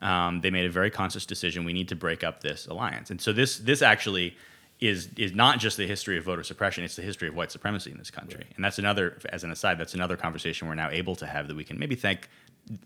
um, 0.00 0.40
they 0.40 0.50
made 0.50 0.66
a 0.66 0.70
very 0.70 0.90
conscious 0.90 1.24
decision 1.26 1.64
we 1.64 1.72
need 1.72 1.88
to 1.88 1.96
break 1.96 2.24
up 2.24 2.40
this 2.40 2.66
alliance. 2.66 3.10
And 3.10 3.20
so 3.20 3.32
this 3.32 3.58
this 3.58 3.82
actually 3.82 4.36
is 4.80 5.08
is 5.16 5.34
not 5.34 5.58
just 5.58 5.76
the 5.76 5.86
history 5.86 6.18
of 6.18 6.24
voter 6.24 6.42
suppression 6.42 6.84
it's 6.84 6.96
the 6.96 7.02
history 7.02 7.28
of 7.28 7.34
white 7.34 7.50
supremacy 7.50 7.90
in 7.90 7.98
this 7.98 8.10
country. 8.10 8.44
And 8.56 8.64
that's 8.64 8.78
another 8.78 9.18
as 9.30 9.44
an 9.44 9.50
aside 9.50 9.78
that's 9.78 9.94
another 9.94 10.16
conversation 10.16 10.68
we're 10.68 10.74
now 10.74 10.90
able 10.90 11.16
to 11.16 11.26
have 11.26 11.48
that 11.48 11.56
we 11.56 11.64
can 11.64 11.78
maybe 11.78 11.94
thank 11.94 12.28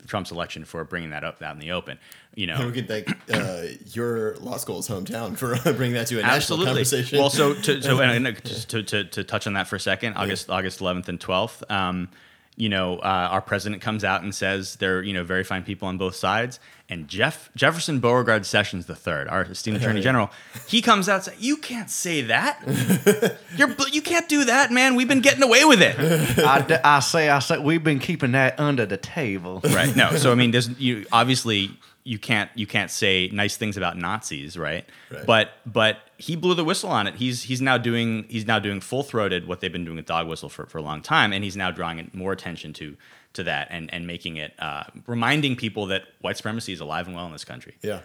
Trump's 0.07 0.31
election 0.31 0.65
for 0.65 0.83
bringing 0.83 1.09
that 1.09 1.23
up 1.23 1.41
out 1.41 1.53
in 1.53 1.59
the 1.59 1.71
open 1.71 1.97
you 2.35 2.47
know 2.47 2.55
And 2.55 2.65
we 2.71 2.71
can 2.71 2.87
thank 2.87 3.09
uh, 3.33 3.63
your 3.93 4.35
law 4.37 4.57
school's 4.57 4.87
hometown 4.87 5.37
for 5.37 5.55
bringing 5.73 5.95
that 5.95 6.07
to 6.07 6.19
a 6.19 6.21
national 6.21 6.63
conversation. 6.63 7.19
well, 7.19 7.29
so 7.29 7.53
to, 7.53 7.81
so 7.81 7.99
and, 8.01 8.43
just 8.43 8.69
to, 8.69 8.83
to, 8.83 9.03
to 9.05 9.23
touch 9.23 9.47
on 9.47 9.53
that 9.53 9.67
for 9.67 9.75
a 9.75 9.79
second, 9.79 10.13
August 10.15 10.49
August 10.49 10.79
11th 10.79 11.07
and 11.07 11.19
12th. 11.19 11.69
Um, 11.71 12.09
you 12.57 12.69
know, 12.69 12.97
uh, 12.97 13.29
our 13.31 13.41
president 13.41 13.81
comes 13.81 14.03
out 14.03 14.23
and 14.23 14.35
says 14.35 14.75
they're, 14.75 15.01
you 15.01 15.13
know, 15.13 15.23
very 15.23 15.43
fine 15.43 15.63
people 15.63 15.87
on 15.87 15.97
both 15.97 16.15
sides. 16.15 16.59
And 16.91 17.07
Jeff 17.07 17.49
Jefferson 17.55 18.01
Beauregard 18.01 18.45
Sessions 18.45 18.87
III, 18.89 19.27
our 19.29 19.43
esteemed 19.43 19.77
Attorney 19.81 20.01
General, 20.01 20.29
he 20.67 20.81
comes 20.81 21.07
out 21.07 21.15
and 21.15 21.23
says, 21.23 21.35
"You 21.39 21.55
can't 21.55 21.89
say 21.89 22.21
that. 22.23 23.37
You're 23.55 23.73
you 23.91 24.01
can't 24.01 24.27
do 24.27 24.43
that, 24.43 24.71
man. 24.71 24.95
We've 24.95 25.07
been 25.07 25.21
getting 25.21 25.41
away 25.41 25.63
with 25.63 25.81
it." 25.81 25.97
I, 26.45 26.61
d- 26.61 26.75
I 26.83 26.99
say, 26.99 27.29
I 27.29 27.39
say, 27.39 27.57
we've 27.59 27.83
been 27.83 27.99
keeping 27.99 28.33
that 28.33 28.59
under 28.59 28.85
the 28.85 28.97
table. 28.97 29.61
right. 29.63 29.95
No. 29.95 30.17
So 30.17 30.33
I 30.33 30.35
mean, 30.35 30.51
there's 30.51 30.67
you 30.79 31.05
obviously 31.13 31.71
you 32.03 32.19
can't 32.19 32.49
you 32.55 32.67
can't 32.67 32.91
say 32.91 33.29
nice 33.31 33.55
things 33.55 33.77
about 33.77 33.97
Nazis, 33.97 34.57
right? 34.57 34.85
Right. 35.09 35.25
But 35.25 35.51
but 35.65 35.99
he 36.17 36.35
blew 36.35 36.55
the 36.55 36.65
whistle 36.65 36.89
on 36.89 37.07
it. 37.07 37.15
He's 37.15 37.43
he's 37.43 37.61
now 37.61 37.77
doing 37.77 38.25
he's 38.27 38.45
now 38.45 38.59
doing 38.59 38.81
full 38.81 39.03
throated 39.03 39.47
what 39.47 39.61
they've 39.61 39.71
been 39.71 39.85
doing 39.85 39.95
with 39.95 40.07
dog 40.07 40.27
whistle 40.27 40.49
for, 40.49 40.65
for 40.65 40.77
a 40.77 40.81
long 40.81 41.01
time, 41.01 41.31
and 41.31 41.41
he's 41.41 41.55
now 41.55 41.71
drawing 41.71 42.11
more 42.13 42.33
attention 42.33 42.73
to 42.73 42.97
to 43.33 43.43
that 43.43 43.67
and 43.71 43.93
and 43.93 44.05
making 44.07 44.37
it 44.37 44.53
uh, 44.59 44.83
reminding 45.07 45.55
people 45.55 45.85
that 45.87 46.03
white 46.21 46.37
supremacy 46.37 46.73
is 46.73 46.79
alive 46.79 47.07
and 47.07 47.15
well 47.15 47.25
in 47.25 47.31
this 47.31 47.45
country. 47.45 47.75
Yeah. 47.81 48.01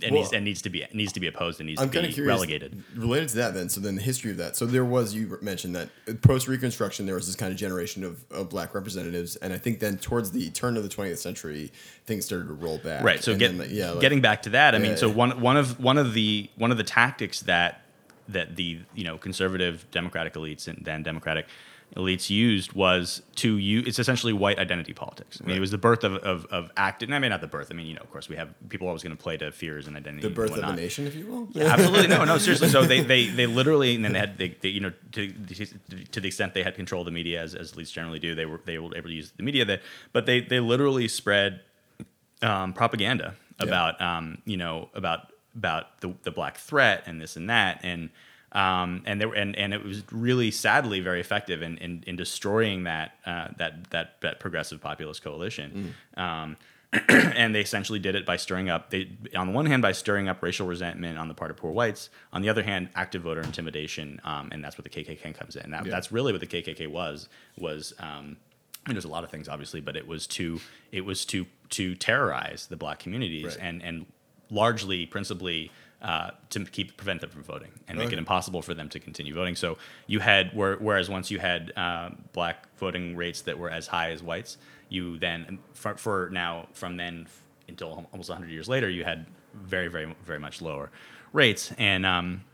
And, 0.00 0.12
Well, 0.12 0.22
needs, 0.22 0.32
and 0.32 0.44
needs 0.44 0.62
to 0.62 0.70
be 0.70 0.86
needs 0.92 1.12
to 1.14 1.20
be 1.20 1.26
opposed 1.26 1.58
and 1.58 1.66
needs 1.68 1.80
I'm 1.82 1.90
to 1.90 2.00
be 2.02 2.12
curious. 2.12 2.28
relegated. 2.28 2.84
Related 2.94 3.30
to 3.30 3.36
that, 3.38 3.54
then, 3.54 3.68
so 3.68 3.80
then 3.80 3.96
the 3.96 4.00
history 4.02 4.30
of 4.30 4.36
that. 4.36 4.54
So 4.54 4.64
there 4.64 4.84
was, 4.84 5.12
you 5.12 5.36
mentioned 5.42 5.74
that 5.74 5.88
post 6.22 6.46
Reconstruction, 6.46 7.04
there 7.04 7.16
was 7.16 7.26
this 7.26 7.34
kind 7.34 7.50
of 7.50 7.58
generation 7.58 8.04
of, 8.04 8.24
of 8.30 8.48
black 8.48 8.76
representatives. 8.76 9.34
And 9.36 9.52
I 9.52 9.58
think 9.58 9.80
then 9.80 9.98
towards 9.98 10.30
the 10.30 10.50
turn 10.50 10.76
of 10.76 10.84
the 10.84 10.88
20th 10.88 11.18
century, 11.18 11.72
things 12.06 12.24
started 12.24 12.46
to 12.46 12.54
roll 12.54 12.78
back. 12.78 13.02
right 13.02 13.24
so 13.24 13.34
get, 13.36 13.58
then, 13.58 13.68
yeah, 13.72 13.90
like- 13.90 14.00
getting 14.00 14.20
back 14.20 14.42
to 14.42 14.50
that 14.50 14.76
i 14.76 14.78
mean 14.78 14.96
so 14.96 15.08
yeah. 15.08 15.14
one 15.14 15.40
one 15.40 15.56
of 15.56 15.80
one 15.80 15.98
of 15.98 16.14
the 16.14 16.48
one 16.56 16.70
of 16.70 16.76
the 16.76 16.84
tactics 16.84 17.40
that 17.40 17.82
that 18.28 18.54
the 18.54 18.78
you 18.94 19.02
know 19.02 19.18
conservative 19.18 19.84
democratic 19.90 20.34
elites 20.34 20.68
and 20.68 20.78
then 20.84 21.02
democratic 21.02 21.46
elites 21.96 22.28
used 22.30 22.74
was 22.74 23.22
to 23.34 23.56
use 23.56 23.86
it's 23.88 23.98
essentially 23.98 24.32
white 24.32 24.58
identity 24.58 24.92
politics. 24.92 25.40
I 25.42 25.46
mean 25.46 25.56
it 25.56 25.60
was 25.60 25.70
the 25.70 25.78
birth 25.78 26.04
of 26.04 26.14
of, 26.16 26.44
of 26.46 26.70
act 26.76 27.02
i 27.02 27.06
mean 27.18 27.30
not 27.30 27.40
the 27.40 27.46
birth 27.46 27.68
i 27.70 27.74
mean 27.74 27.86
you 27.86 27.94
know 27.94 28.02
of 28.02 28.10
course 28.12 28.28
we 28.28 28.36
have 28.36 28.48
people 28.68 28.86
always 28.86 29.02
going 29.02 29.16
to 29.16 29.22
play 29.22 29.36
to 29.38 29.50
fears 29.52 29.86
and 29.86 29.96
identity 29.96 30.28
the 30.28 30.34
birth 30.34 30.52
of 30.56 30.64
a 30.64 30.76
nation, 30.76 31.06
if 31.06 31.14
you 31.14 31.26
will. 31.26 31.48
Yeah, 31.52 31.64
absolutely. 31.72 32.08
No 32.08 32.24
no 32.24 32.38
seriously. 32.38 32.68
So 32.68 32.84
they 32.84 33.00
they, 33.00 33.26
they 33.28 33.46
literally 33.46 33.94
and 33.94 34.04
then 34.04 34.12
they 34.12 34.18
had 34.18 34.38
they, 34.38 34.48
they 34.60 34.68
you 34.68 34.80
know 34.80 34.92
to, 35.12 35.32
to 36.12 36.20
the 36.20 36.28
extent 36.28 36.54
they 36.54 36.62
had 36.62 36.74
control 36.74 37.00
of 37.02 37.06
the 37.06 37.10
media 37.10 37.42
as, 37.42 37.54
as 37.54 37.72
elites 37.72 37.90
generally 37.92 38.18
do 38.18 38.34
they 38.34 38.46
were 38.46 38.60
they 38.64 38.78
were 38.78 38.94
able 38.96 39.08
to 39.08 39.14
use 39.14 39.32
the 39.36 39.42
media 39.42 39.64
that 39.64 39.80
but 40.12 40.26
they 40.26 40.40
they 40.40 40.60
literally 40.60 41.08
spread 41.08 41.60
um, 42.42 42.72
propaganda 42.72 43.34
Yeah. 43.58 43.66
about 43.66 44.00
um, 44.00 44.38
you 44.44 44.56
know 44.56 44.88
about 44.94 45.32
about 45.56 46.00
the, 46.00 46.14
the 46.22 46.30
black 46.30 46.56
threat 46.56 47.02
and 47.06 47.20
this 47.20 47.34
and 47.36 47.50
that. 47.50 47.80
And 47.82 48.10
um, 48.52 49.02
and 49.06 49.20
there 49.20 49.32
and 49.32 49.54
and 49.56 49.74
it 49.74 49.84
was 49.84 50.02
really 50.10 50.50
sadly 50.50 51.00
very 51.00 51.20
effective 51.20 51.62
in 51.62 51.78
in, 51.78 52.04
in 52.06 52.16
destroying 52.16 52.84
that 52.84 53.12
uh, 53.26 53.48
that 53.58 53.90
that 53.90 54.20
that 54.22 54.40
progressive 54.40 54.80
populist 54.80 55.22
coalition. 55.22 55.94
Um, 56.16 56.56
and 57.10 57.54
they 57.54 57.60
essentially 57.60 57.98
did 57.98 58.14
it 58.14 58.24
by 58.24 58.36
stirring 58.38 58.70
up 58.70 58.88
they 58.88 59.10
on 59.36 59.46
the 59.48 59.52
one 59.52 59.66
hand 59.66 59.82
by 59.82 59.92
stirring 59.92 60.26
up 60.26 60.42
racial 60.42 60.66
resentment 60.66 61.18
on 61.18 61.28
the 61.28 61.34
part 61.34 61.50
of 61.50 61.56
poor 61.58 61.70
whites 61.70 62.08
on 62.32 62.40
the 62.40 62.48
other 62.48 62.62
hand 62.62 62.88
active 62.94 63.20
voter 63.20 63.42
intimidation 63.42 64.18
um, 64.24 64.48
and 64.52 64.64
that's 64.64 64.78
where 64.78 64.84
the 64.84 64.88
kkk 64.88 65.34
comes 65.34 65.54
in 65.54 65.70
that, 65.72 65.84
Yeah. 65.84 65.90
that's 65.90 66.10
really 66.10 66.32
what 66.32 66.40
the 66.40 66.46
kkk 66.46 66.86
was 66.88 67.28
was 67.58 67.92
um, 67.98 68.38
I 68.86 68.88
mean, 68.88 68.94
there's 68.94 69.04
a 69.04 69.08
lot 69.08 69.22
of 69.22 69.30
things 69.30 69.50
obviously 69.50 69.82
but 69.82 69.96
it 69.96 70.06
was 70.08 70.26
to 70.28 70.60
it 70.90 71.02
was 71.04 71.26
to 71.26 71.44
to 71.70 71.94
terrorize 71.94 72.68
the 72.68 72.76
black 72.78 73.00
communities 73.00 73.44
Right. 73.44 73.58
and 73.60 73.82
and 73.82 74.06
largely 74.50 75.04
principally 75.04 75.70
uh, 76.02 76.30
to 76.50 76.64
keep 76.64 76.96
prevent 76.96 77.20
them 77.20 77.30
from 77.30 77.42
voting 77.42 77.70
and 77.88 77.98
make 77.98 78.06
Okay. 78.08 78.16
it 78.16 78.18
impossible 78.18 78.62
for 78.62 78.74
them 78.74 78.88
to 78.88 79.00
continue 79.00 79.34
voting. 79.34 79.56
So 79.56 79.78
you 80.06 80.20
had 80.20 80.54
where, 80.54 80.76
whereas 80.76 81.08
once 81.10 81.30
you 81.30 81.38
had 81.38 81.72
uh, 81.76 82.10
black 82.32 82.68
voting 82.78 83.16
rates 83.16 83.42
that 83.42 83.58
were 83.58 83.70
as 83.70 83.88
high 83.88 84.10
as 84.12 84.22
whites, 84.22 84.58
you 84.88 85.18
then 85.18 85.58
for, 85.74 85.96
for 85.96 86.30
now 86.32 86.68
from 86.72 86.96
then 86.96 87.26
until 87.66 88.06
almost 88.12 88.28
100 88.30 88.50
years 88.50 88.68
later, 88.68 88.88
you 88.88 89.04
had 89.04 89.26
very 89.54 89.88
very 89.88 90.14
very 90.24 90.38
much 90.38 90.62
lower 90.62 90.90
rates 91.32 91.72
and. 91.78 92.06
Um, 92.06 92.44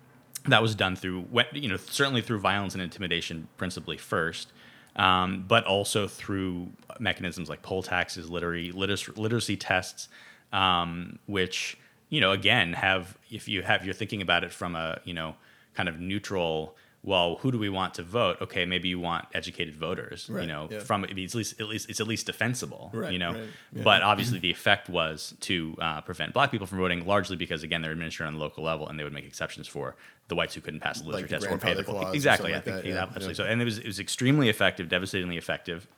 that 0.47 0.61
was 0.61 0.75
done 0.75 0.95
through 0.95 1.27
you 1.53 1.69
know 1.71 1.77
certainly 1.79 2.21
through 2.21 2.39
violence 2.39 2.75
and 2.75 2.83
intimidation 2.83 3.49
principally 3.57 3.97
first 3.97 4.53
um, 4.97 5.45
but 5.49 5.65
also 5.65 6.07
through 6.07 6.69
mechanisms 6.99 7.49
like 7.49 7.63
poll 7.63 7.83
taxes 7.83 8.29
literary 8.29 8.71
literacy, 8.71 9.13
literacy 9.17 9.57
tests 9.57 10.09
um, 10.53 11.19
which 11.27 11.79
you 12.15 12.21
know 12.21 12.31
again 12.31 12.73
have 12.75 13.19
if 13.31 13.49
you 13.49 13.63
have 13.63 13.85
you're 13.85 14.01
thinking 14.03 14.23
about 14.23 14.45
it 14.45 14.53
from 14.53 14.77
a 14.77 15.01
you 15.05 15.15
know 15.15 15.35
kind 15.75 15.89
of 15.89 15.99
neutral 15.99 16.77
well 17.03 17.37
who 17.41 17.51
do 17.51 17.59
we 17.59 17.69
want 17.69 17.93
to 17.95 18.03
vote? 18.05 18.37
Okay 18.41 18.65
maybe 18.65 18.89
you 18.89 19.01
want 19.01 19.25
educated 19.35 19.75
voters 19.75 20.31
you 20.31 20.47
know 20.47 20.69
yeah. 20.71 20.79
from 20.79 21.05
it's 21.05 21.35
at 21.35 21.39
least 21.39 21.61
at 21.61 21.67
least 21.67 21.91
it's 21.91 22.01
at 22.01 22.07
least 22.07 22.27
defensible 22.27 22.91
Right, 22.95 23.13
you 23.13 23.19
know? 23.19 23.33
right, 23.33 23.49
yeah. 23.73 23.83
but 23.83 24.03
obviously 24.03 24.39
the 24.39 24.53
effect 24.59 24.89
was 24.89 25.35
to 25.41 25.77
uh, 25.81 26.01
prevent 26.03 26.33
black 26.33 26.51
people 26.53 26.69
from 26.69 26.79
voting 26.79 27.05
largely 27.05 27.37
because 27.37 27.65
again 27.65 27.83
they're 27.83 27.97
administered 27.99 28.29
on 28.29 28.35
the 28.35 28.41
local 28.41 28.63
level 28.63 28.89
and 28.89 28.97
they 28.99 29.05
would 29.05 29.13
make 29.13 29.27
exceptions 29.27 29.67
for 29.67 29.97
the 30.29 30.37
whites 30.37 30.55
who 30.55 30.61
couldn't 30.61 30.81
pass 30.81 31.01
the 31.01 31.07
Like 31.07 31.15
literature 31.17 31.41
the 31.41 31.47
test 31.47 31.55
or 31.55 31.59
pay 31.59 31.75
the 31.75 31.85
clause 31.85 32.15
exactly 32.15 32.53
I 32.53 32.57
like 32.57 32.65
think 32.65 32.77
that, 32.77 32.87
yeah, 32.87 33.03
absolutely 33.03 33.35
so 33.35 33.45
and 33.45 33.61
it 33.61 33.65
was 33.65 33.79
it 33.79 33.87
was 33.87 33.99
extremely 33.99 34.49
effective 34.49 34.89
devastatingly 34.89 35.37
effective 35.37 35.89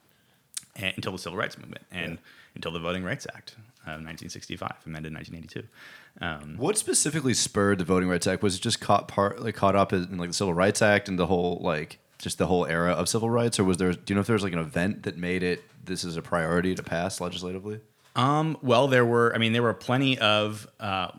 until 0.76 1.12
the 1.12 1.18
civil 1.18 1.38
rights 1.38 1.58
movement 1.58 1.84
and 1.92 2.18
until 2.54 2.72
the 2.72 2.80
voting 2.80 3.04
rights 3.04 3.26
act 3.34 3.56
of 3.94 4.04
1965 4.04 4.72
amended 4.86 5.14
1982 5.14 5.68
um, 6.20 6.56
What 6.56 6.76
specifically 6.76 7.34
spurred 7.34 7.78
the 7.78 7.84
Voting 7.84 8.08
Rights 8.08 8.26
Act? 8.26 8.42
Was 8.42 8.56
it 8.56 8.62
just 8.62 8.80
caught 8.80 9.08
part 9.08 9.40
like 9.42 9.54
caught 9.54 9.76
up 9.76 9.92
in 9.92 10.18
like 10.18 10.30
the 10.30 10.34
Civil 10.34 10.54
Rights 10.54 10.82
Act 10.82 11.08
and 11.08 11.18
the 11.18 11.26
whole 11.26 11.60
like 11.62 11.98
just 12.18 12.38
the 12.38 12.46
whole 12.46 12.66
era 12.66 12.92
of 12.92 13.08
civil 13.08 13.30
rights, 13.30 13.58
or 13.58 13.64
was 13.64 13.76
there? 13.76 13.92
Do 13.92 14.00
you 14.08 14.14
know 14.14 14.20
if 14.20 14.26
there 14.26 14.34
was 14.34 14.42
like 14.42 14.52
an 14.52 14.58
event 14.58 15.02
that 15.04 15.16
made 15.16 15.42
it 15.42 15.62
this 15.84 16.04
is 16.04 16.16
a 16.16 16.22
priority 16.22 16.74
to 16.74 16.82
pass 16.82 17.20
legislatively? 17.20 17.80
Um, 18.14 18.56
well, 18.62 18.88
there 18.88 19.04
were. 19.04 19.34
I 19.34 19.38
mean, 19.38 19.52
there 19.52 19.62
were 19.62 19.74
plenty 19.74 20.18
of 20.18 20.66
uh, 20.80 21.10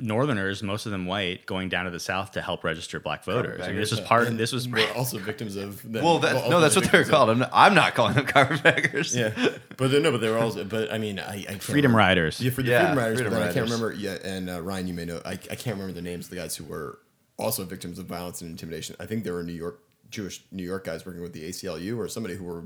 Northerners, 0.00 0.62
most 0.62 0.86
of 0.86 0.92
them 0.92 1.06
white, 1.06 1.46
going 1.46 1.68
down 1.68 1.84
to 1.84 1.90
the 1.90 2.00
South 2.00 2.32
to 2.32 2.42
help 2.42 2.64
register 2.64 2.98
black 3.00 3.24
voters. 3.24 3.60
I 3.62 3.68
mean, 3.68 3.76
this 3.76 3.90
was 3.90 4.00
part. 4.00 4.26
And 4.28 4.38
This 4.38 4.52
was 4.52 4.68
we're 4.68 4.90
also 4.96 5.18
victims 5.18 5.56
of. 5.56 5.82
Them, 5.82 6.02
Well, 6.04 6.18
that, 6.20 6.48
no, 6.50 6.60
that's 6.60 6.76
what 6.76 6.90
they're 6.90 7.04
called. 7.04 7.30
I'm 7.30 7.38
not, 7.40 7.50
I'm 7.52 7.74
not 7.74 7.94
calling 7.94 8.14
them 8.14 8.26
carpetbaggers. 8.26 9.14
Yeah, 9.16 9.32
but 9.76 9.90
they're, 9.90 10.00
no, 10.00 10.10
but 10.12 10.20
they 10.20 10.28
were 10.30 10.38
also. 10.38 10.64
But 10.64 10.92
I 10.92 10.98
mean, 10.98 11.18
I, 11.18 11.44
I 11.48 11.54
Freedom 11.58 11.92
remember- 11.92 11.98
Riders. 11.98 12.40
Yeah, 12.40 12.50
for 12.50 12.62
the 12.62 12.70
Yeah, 12.70 12.80
Freedom 12.86 12.98
Riders. 12.98 13.16
Freedom 13.18 13.32
but 13.32 13.38
then 13.40 13.48
I 13.48 13.52
can't 13.52 13.64
remember. 13.64 13.92
Yeah, 13.92 14.16
and 14.24 14.50
uh, 14.50 14.60
Ryan, 14.62 14.86
you 14.88 14.94
may 14.94 15.04
know. 15.04 15.20
I, 15.24 15.32
I 15.32 15.36
can't 15.36 15.76
remember 15.78 15.92
the 15.92 16.02
names 16.02 16.26
of 16.26 16.30
the 16.30 16.36
guys 16.36 16.56
who 16.56 16.64
were 16.64 16.98
also 17.36 17.64
victims 17.64 17.98
of 17.98 18.06
violence 18.06 18.40
and 18.40 18.50
intimidation. 18.50 18.96
I 19.00 19.06
think 19.06 19.24
there 19.24 19.32
were 19.34 19.42
New 19.42 19.52
York 19.52 19.80
Jewish 20.10 20.42
New 20.50 20.64
York 20.64 20.84
guys 20.84 21.06
working 21.06 21.22
with 21.22 21.32
the 21.32 21.48
ACLU 21.48 21.96
or 21.96 22.08
somebody 22.08 22.34
who 22.34 22.44
were 22.44 22.64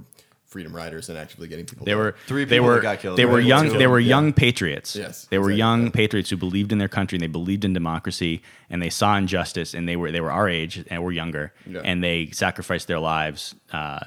Freedom 0.55 0.73
Riders 0.75 1.09
and 1.09 1.19
actively 1.19 1.49
getting 1.49 1.67
people. 1.67 1.85
They 1.85 1.91
to- 1.91 1.99
were 1.99 2.15
Three 2.29 2.45
They 2.45 2.61
were 2.61 2.79
got 2.81 3.01
killed, 3.01 3.19
They 3.19 3.25
were 3.25 3.39
right? 3.39 3.45
young. 3.45 3.71
Two. 3.71 3.77
They 3.79 3.89
were 3.89 3.99
Yeah. 3.99 4.09
young 4.11 4.33
patriots. 4.33 4.95
Yes, 4.95 5.27
they 5.29 5.39
were 5.39 5.47
exactly, 5.51 5.59
young 5.59 5.85
yeah. 5.87 5.91
patriots 5.91 6.31
who 6.31 6.37
believed 6.37 6.71
in 6.71 6.79
their 6.79 6.87
country 6.87 7.17
and 7.17 7.23
they 7.25 7.27
believed 7.27 7.65
in 7.65 7.73
democracy 7.73 8.41
and 8.71 8.81
they 8.81 8.89
saw 8.89 9.17
injustice 9.17 9.75
and 9.75 9.89
they 9.89 9.97
were 9.97 10.13
they 10.13 10.21
were 10.21 10.31
our 10.31 10.49
age 10.49 10.85
and 10.89 11.03
were 11.03 11.11
younger 11.11 11.53
Yeah. 11.67 11.81
and 11.85 12.05
they 12.05 12.31
sacrificed 12.31 12.87
their 12.87 13.01
lives 13.01 13.57
uh, 13.73 13.99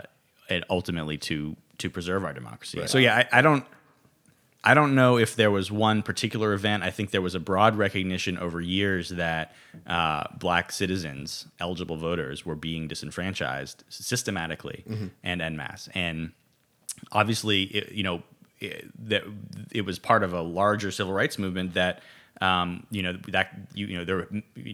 and 0.49 0.63
ultimately 0.69 1.17
to 1.17 1.57
to 1.79 1.89
preserve 1.89 2.23
our 2.23 2.31
democracy. 2.33 2.79
Right. 2.79 2.89
So 2.89 2.97
yeah, 2.97 3.17
I, 3.33 3.39
I 3.39 3.41
don't. 3.41 3.65
I 4.67 4.73
don't 4.73 4.95
know 4.95 5.17
if 5.17 5.37
there 5.37 5.49
was 5.49 5.71
one 5.71 6.03
particular 6.03 6.51
event. 6.51 6.83
I 6.83 6.91
think 6.91 7.11
there 7.11 7.21
was 7.21 7.35
a 7.35 7.39
broad 7.39 7.77
recognition 7.77 8.37
over 8.37 8.59
years 8.59 9.07
that 9.11 9.55
uh, 9.87 10.25
black 10.37 10.73
citizens, 10.73 11.45
eligible 11.57 11.95
voters, 11.95 12.45
were 12.45 12.55
being 12.55 12.89
disenfranchised 12.89 13.85
systematically 13.87 14.83
and 15.23 15.41
en 15.41 15.55
masse. 15.55 15.87
And 15.95 16.33
obviously, 17.13 17.63
it, 17.63 17.93
you 17.93 18.03
know, 18.03 18.23
it, 18.59 18.91
that 19.07 19.23
it 19.71 19.85
was 19.85 19.99
part 19.99 20.21
of 20.21 20.33
a 20.33 20.41
larger 20.41 20.91
civil 20.91 21.13
rights 21.13 21.39
movement 21.39 21.73
that. 21.75 22.01
Um, 22.39 22.85
you 22.91 23.01
know 23.01 23.13
that 23.29 23.49
you, 23.73 23.87
you 23.87 23.97
know 23.97 24.05
there 24.05 24.17
were 24.17 24.27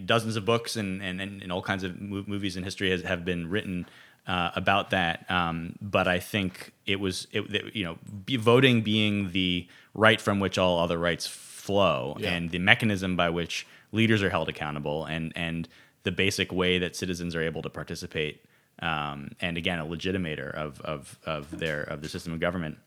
dozens 0.05 0.35
of 0.35 0.43
books 0.43 0.75
and, 0.75 1.01
and, 1.01 1.21
and 1.21 1.49
all 1.49 1.61
kinds 1.61 1.85
of 1.85 1.97
mo- 2.01 2.25
movies 2.27 2.57
in 2.57 2.63
history 2.65 2.89
has, 2.91 3.03
have 3.03 3.23
been 3.23 3.49
written 3.49 3.85
uh, 4.27 4.51
about 4.55 4.89
that. 4.89 5.25
Um, 5.31 5.77
but 5.81 6.05
I 6.05 6.19
think 6.19 6.73
it 6.85 6.99
was 6.99 7.27
it, 7.31 7.49
that, 7.51 7.73
you 7.73 7.85
know 7.85 7.97
voting 8.37 8.81
being 8.81 9.31
the 9.31 9.67
right 9.93 10.19
from 10.21 10.39
which 10.39 10.57
all 10.57 10.79
other 10.79 10.97
rights 10.97 11.27
flow 11.27 12.15
Yeah. 12.19 12.33
and 12.33 12.49
the 12.51 12.59
mechanism 12.59 13.15
by 13.15 13.29
which 13.29 13.65
leaders 13.91 14.21
are 14.23 14.29
held 14.29 14.49
accountable 14.49 15.05
and 15.05 15.31
and 15.35 15.67
the 16.03 16.11
basic 16.11 16.51
way 16.51 16.79
that 16.79 16.95
citizens 16.95 17.35
are 17.35 17.41
able 17.41 17.61
to 17.61 17.69
participate 17.69 18.43
um, 18.79 19.29
and 19.39 19.57
again 19.57 19.79
a 19.79 19.85
legitimator 19.85 20.51
of, 20.53 20.81
of, 20.81 21.17
of 21.25 21.57
their 21.57 21.83
of 21.83 22.01
the 22.01 22.09
system 22.09 22.33
of 22.33 22.39
government 22.39 22.77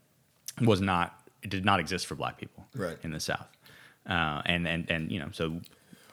was 0.63 0.81
not 0.81 1.21
it 1.43 1.51
did 1.51 1.65
not 1.65 1.81
exist 1.81 2.07
for 2.07 2.15
black 2.17 2.37
people 2.39 2.67
Right. 2.75 2.99
in 3.03 3.13
the 3.13 3.21
South 3.21 3.47
uh, 4.09 4.43
and 4.45 4.67
and 4.69 4.91
and 4.91 5.11
you 5.13 5.21
know 5.21 5.29
so 5.33 5.61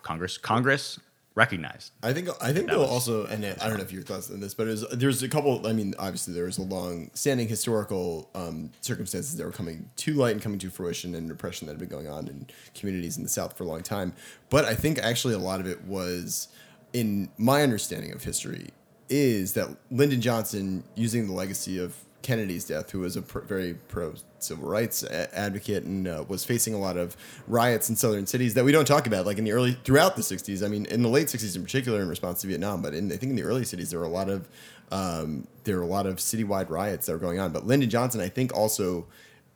Congress 0.03 0.38
Congress 0.38 0.99
recognized 1.36 1.91
I 2.04 2.13
think 2.13 2.30
I 2.41 2.54
think 2.54 2.67
they'll 2.67 2.82
was- 2.82 2.89
also, 2.89 3.26
and 3.26 3.43
I 3.46 3.67
don't 3.67 3.78
know 3.78 3.84
if 3.84 3.91
your 3.91 4.04
thoughts 4.04 4.30
on 4.30 4.39
this, 4.39 4.54
but 4.54 4.65
there's 4.67 4.88
there's 4.89 5.24
a 5.24 5.30
couple. 5.30 5.65
I 5.65 5.74
mean, 5.74 5.96
obviously 5.98 6.34
there 6.34 6.46
was 6.46 6.58
a 6.60 6.63
long-standing 6.63 7.48
historical 7.48 8.30
um, 8.36 8.69
circumstances 8.82 9.36
that 9.38 9.46
were 9.46 9.52
coming 9.52 9.89
to 9.98 10.13
light 10.13 10.34
and 10.34 10.41
coming 10.41 10.60
to 10.60 10.69
fruition, 10.69 11.15
and 11.15 11.30
repression 11.30 11.65
that 11.67 11.74
had 11.74 11.80
been 11.80 11.89
going 11.89 12.08
on 12.08 12.28
in 12.28 12.48
communities 12.76 13.17
in 13.17 13.24
the 13.24 13.30
South 13.30 13.58
for 13.58 13.63
a 13.63 13.67
long 13.67 13.82
time. 13.82 14.13
But 14.50 14.65
I 14.65 14.76
think 14.76 15.00
actually 15.00 15.34
a 15.34 15.39
lot 15.39 15.60
of 15.60 15.65
it 15.67 15.84
was, 15.86 16.50
in 16.93 17.30
my 17.38 17.63
understanding 17.63 18.12
of 18.13 18.24
history, 18.24 18.69
is 19.10 19.54
that 19.54 19.69
Lyndon 19.91 20.22
Johnson 20.22 20.84
using 20.96 21.28
the 21.28 21.34
legacy 21.34 21.80
of 21.80 21.96
Kennedy's 22.23 22.65
death, 22.65 22.91
who 22.91 22.99
was 23.01 23.15
a 23.15 23.21
pr- 23.21 23.39
very 23.39 23.75
pro 23.88 24.15
civil 24.39 24.67
rights 24.67 25.03
a- 25.03 25.38
advocate 25.38 25.83
and 25.83 26.07
uh, 26.07 26.23
was 26.27 26.43
facing 26.43 26.73
a 26.73 26.79
lot 26.79 26.97
of 26.97 27.15
riots 27.47 27.89
in 27.89 27.95
southern 27.95 28.25
cities 28.25 28.55
that 28.55 28.65
we 28.65 28.71
don't 28.71 28.88
talk 28.88 29.05
about, 29.05 29.25
like 29.25 29.38
in 29.38 29.43
the 29.43 29.51
early 29.51 29.73
throughout 29.83 30.15
the 30.15 30.21
'60s. 30.21 30.65
I 30.65 30.69
mean, 30.69 30.86
in 30.88 31.03
the 31.03 31.09
late 31.09 31.27
'60s 31.27 31.55
in 31.55 31.63
particular, 31.63 32.01
in 32.01 32.09
response 32.09 32.41
to 32.41 32.47
Vietnam, 32.47 32.81
but 32.81 32.93
in, 32.93 33.12
I 33.12 33.17
think 33.17 33.31
in 33.31 33.36
the 33.36 33.43
early 33.43 33.65
cities 33.65 33.91
there 33.91 33.99
were 33.99 34.05
a 34.05 34.09
lot 34.09 34.29
of 34.29 34.47
um, 34.91 35.47
there 35.65 35.77
were 35.77 35.83
a 35.83 35.88
lot 35.88 36.07
of 36.07 36.17
citywide 36.17 36.69
riots 36.69 37.05
that 37.05 37.13
were 37.13 37.19
going 37.19 37.39
on. 37.39 37.51
But 37.51 37.67
Lyndon 37.67 37.89
Johnson, 37.89 38.21
I 38.21 38.29
think, 38.29 38.55
also 38.55 39.05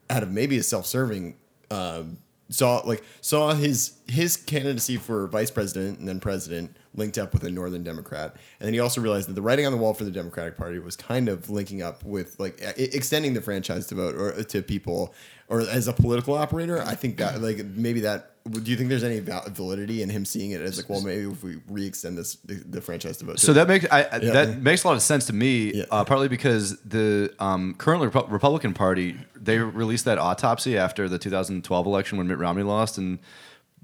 out 0.09 0.23
of 0.23 0.31
maybe 0.31 0.57
a 0.57 0.63
self-serving. 0.63 1.35
Um, 1.71 2.17
saw 2.49 2.81
like 2.85 3.03
saw 3.21 3.53
his 3.53 3.97
his 4.07 4.37
candidacy 4.37 4.97
for 4.97 5.27
vice 5.27 5.51
president 5.51 5.99
and 5.99 6.07
then 6.07 6.19
president 6.19 6.75
linked 6.95 7.17
up 7.17 7.33
with 7.33 7.43
a 7.43 7.49
northern 7.49 7.83
democrat. 7.83 8.35
And 8.59 8.67
then 8.67 8.73
he 8.73 8.79
also 8.79 9.01
realized 9.01 9.29
that 9.29 9.33
the 9.33 9.41
writing 9.41 9.65
on 9.65 9.71
the 9.71 9.77
wall 9.77 9.93
for 9.93 10.03
the 10.03 10.11
democratic 10.11 10.57
party 10.57 10.79
was 10.79 10.95
kind 10.95 11.29
of 11.29 11.49
linking 11.49 11.81
up 11.81 12.03
with 12.03 12.39
like 12.39 12.59
extending 12.77 13.33
the 13.33 13.41
franchise 13.41 13.87
to 13.87 13.95
vote 13.95 14.15
or 14.15 14.43
to 14.43 14.61
people 14.61 15.13
or 15.49 15.61
as 15.61 15.87
a 15.87 15.93
political 15.93 16.33
operator 16.35 16.81
i 16.83 16.95
think 16.95 17.17
that 17.17 17.41
like 17.41 17.63
maybe 17.65 18.01
that 18.01 18.31
do 18.49 18.71
you 18.71 18.77
think 18.77 18.87
there's 18.87 19.03
any 19.03 19.19
validity 19.49 20.01
in 20.01 20.09
him 20.09 20.23
seeing 20.23 20.51
it 20.51 20.61
as 20.61 20.77
like 20.77 20.89
well 20.89 21.01
maybe 21.01 21.29
if 21.29 21.43
we 21.43 21.57
re-extend 21.67 22.17
this 22.17 22.35
the, 22.45 22.53
the 22.55 22.79
franchise 22.81 23.17
to 23.17 23.25
vote 23.25 23.39
So 23.39 23.51
that 23.53 23.67
makes 23.67 23.85
I, 23.91 24.01
Yeah. 24.21 24.31
that 24.31 24.61
makes 24.61 24.85
a 24.85 24.87
lot 24.87 24.93
of 24.95 25.01
sense 25.01 25.25
to 25.25 25.33
me. 25.33 25.73
Yeah. 25.73 25.83
Uh, 25.91 26.05
partly 26.05 26.29
because 26.29 26.79
the 26.81 27.33
um, 27.39 27.73
current 27.77 28.01
Repu- 28.09 28.31
Republican 28.31 28.73
Party 28.73 29.17
they 29.35 29.59
released 29.59 30.05
that 30.05 30.17
autopsy 30.17 30.77
after 30.77 31.09
the 31.09 31.17
2012 31.19 31.85
election 31.85 32.17
when 32.17 32.27
Mitt 32.27 32.37
Romney 32.37 32.63
lost, 32.63 32.97
and 32.97 33.19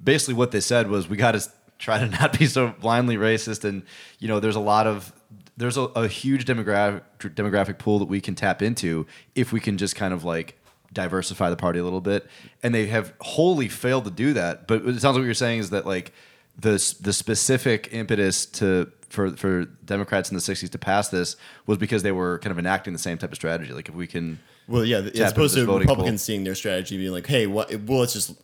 basically 0.02 0.36
what 0.36 0.52
they 0.52 0.62
said 0.62 0.90
was 0.90 1.10
we 1.10 1.18
got 1.18 1.34
to 1.34 1.46
try 1.78 2.00
to 2.00 2.06
not 2.22 2.40
be 2.40 2.46
so 2.46 2.74
blindly 2.80 3.18
racist, 3.18 3.66
and 3.66 3.84
you 4.20 4.30
know 4.30 4.40
there's 4.40 4.56
a 4.56 4.62
lot 4.62 4.88
of 4.88 5.12
there's 5.58 5.76
a, 5.76 5.82
a 5.96 6.08
huge 6.08 6.46
demographic 6.46 7.02
demographic 7.20 7.78
pool 7.80 8.00
that 8.00 8.08
we 8.08 8.22
can 8.22 8.34
tap 8.34 8.62
into 8.62 9.06
if 9.36 9.52
we 9.52 9.60
can 9.60 9.78
just 9.78 9.98
kind 9.98 10.14
of 10.14 10.24
like 10.24 10.58
diversify 10.94 11.50
the 11.50 11.56
party 11.56 11.80
a 11.80 11.84
little 11.84 12.02
bit, 12.02 12.28
and 12.62 12.74
they 12.74 12.88
have 12.88 13.14
wholly 13.22 13.68
failed 13.68 14.06
to 14.06 14.12
do 14.12 14.34
that. 14.34 14.68
But 14.68 14.82
it 14.86 15.00
sounds 15.00 15.16
like 15.16 15.22
what 15.22 15.26
you're 15.26 15.34
saying 15.34 15.60
is 15.60 15.70
that 15.72 15.86
like 15.86 16.14
the 16.58 16.72
the 17.02 17.14
specific 17.14 17.90
impetus 17.92 18.46
to 18.46 18.92
for 19.10 19.32
for 19.36 19.66
Democrats 19.86 20.30
in 20.30 20.36
the 20.36 20.42
'60s 20.42 20.70
to 20.70 20.78
pass 20.78 21.10
this 21.10 21.36
was 21.66 21.78
because 21.78 22.04
they 22.04 22.12
were 22.12 22.40
kind 22.40 22.52
of 22.52 22.60
enacting 22.60 22.94
the 22.94 23.00
same 23.00 23.18
type 23.18 23.32
of 23.32 23.36
strategy. 23.36 23.74
Like 23.74 23.90
if 23.90 23.96
we 23.96 24.08
can, 24.08 24.40
Well, 24.68 24.86
yeah, 24.86 24.98
as 25.00 25.32
opposed 25.32 25.56
to 25.56 25.62
Republicans 25.66 26.22
pool. 26.22 26.26
seeing 26.26 26.44
their 26.44 26.56
strategy 26.56 26.98
being 26.98 27.12
like, 27.12 27.28
"Hey, 27.28 27.48
what? 27.48 27.74
Well, 27.82 28.00
let's 28.00 28.14
just 28.14 28.36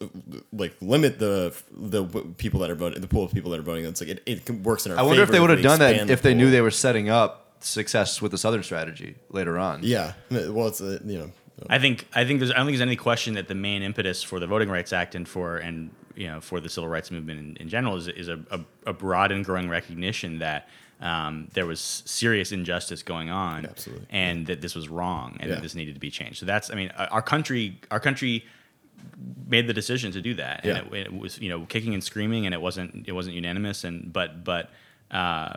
like 0.54 0.76
limit 0.82 1.20
the 1.20 1.56
the 1.72 2.04
people 2.38 2.60
that 2.62 2.70
are 2.72 2.76
voting, 2.76 3.02
the 3.02 3.08
pool 3.08 3.24
of 3.24 3.32
people 3.34 3.52
that 3.52 3.60
are 3.60 3.64
voting." 3.64 3.86
It's 3.86 4.02
like 4.02 4.10
it, 4.10 4.24
it 4.26 4.50
works 4.50 4.86
in 4.86 4.92
our. 4.92 5.00
I 5.00 5.02
wonder 5.04 5.24
if 5.24 5.30
they 5.30 5.40
would 5.40 5.50
have 5.50 5.62
done 5.62 5.80
that 5.80 5.92
expand 5.92 6.10
if 6.10 6.22
the 6.22 6.30
they 6.30 6.36
knew 6.36 6.50
they 6.52 6.62
were 6.62 6.72
setting 6.72 7.10
up 7.10 7.46
success 7.62 8.22
with 8.22 8.32
the 8.32 8.38
Southern 8.38 8.64
strategy 8.64 9.16
later 9.30 9.58
on. 9.60 9.82
Yeah, 9.84 10.14
well, 10.30 10.68
it's 10.68 10.82
uh, 10.82 11.00
you 11.06 11.18
know, 11.20 11.32
I 11.70 11.80
think 11.80 12.08
I 12.14 12.26
think 12.26 12.40
there's 12.40 12.52
I 12.52 12.56
don't 12.56 12.66
think 12.66 12.78
there's 12.78 12.88
any 12.88 12.96
question 12.96 13.34
that 13.36 13.48
the 13.48 13.56
main 13.56 13.82
impetus 13.84 14.24
for 14.24 14.40
the 14.40 14.48
Voting 14.48 14.70
Rights 14.70 14.94
Act 14.94 15.16
and 15.16 15.28
for 15.28 15.58
and 15.58 15.90
you 16.16 16.28
know 16.28 16.42
for 16.42 16.60
the 16.60 16.70
civil 16.70 16.90
rights 16.90 17.12
movement 17.12 17.40
in, 17.40 17.58
in 17.58 17.70
general 17.70 17.96
is, 17.96 18.08
is 18.08 18.28
a, 18.28 18.40
a, 18.52 18.60
a 18.88 18.94
broad 18.94 19.32
and 19.32 19.44
growing 19.46 19.70
recognition 19.70 20.40
that 20.40 20.68
um, 21.02 21.48
there 21.54 21.66
was 21.66 22.04
serious 22.06 22.52
injustice 22.52 23.04
going 23.04 23.30
on 23.30 23.66
Absolutely. 23.66 24.06
and 24.10 24.46
that 24.48 24.60
this 24.62 24.76
was 24.76 24.90
wrong 24.90 25.38
and 25.40 25.50
Yeah. 25.50 25.56
that 25.56 25.62
this 25.64 25.74
needed 25.76 25.94
to 25.94 26.00
be 26.00 26.12
changed. 26.12 26.40
So 26.40 26.46
that's 26.46 26.70
I 26.72 26.76
mean 26.76 26.90
uh, 26.98 27.08
our 27.12 27.22
country 27.22 27.80
our 27.90 28.00
country 28.00 28.46
made 29.48 29.66
the 29.68 29.74
decision 29.74 30.12
to 30.12 30.22
do 30.22 30.34
that 30.36 30.66
Yeah. 30.66 30.80
and 30.80 30.94
it, 30.94 31.08
it 31.08 31.18
was 31.18 31.40
you 31.40 31.50
know 31.50 31.66
kicking 31.66 31.94
and 31.94 32.04
screaming 32.04 32.46
and 32.46 32.54
it 32.54 32.62
wasn't 32.62 33.08
it 33.08 33.14
wasn't 33.14 33.36
unanimous 33.36 33.84
and 33.84 34.12
but 34.12 34.44
but 34.44 34.72
uh, 35.12 35.54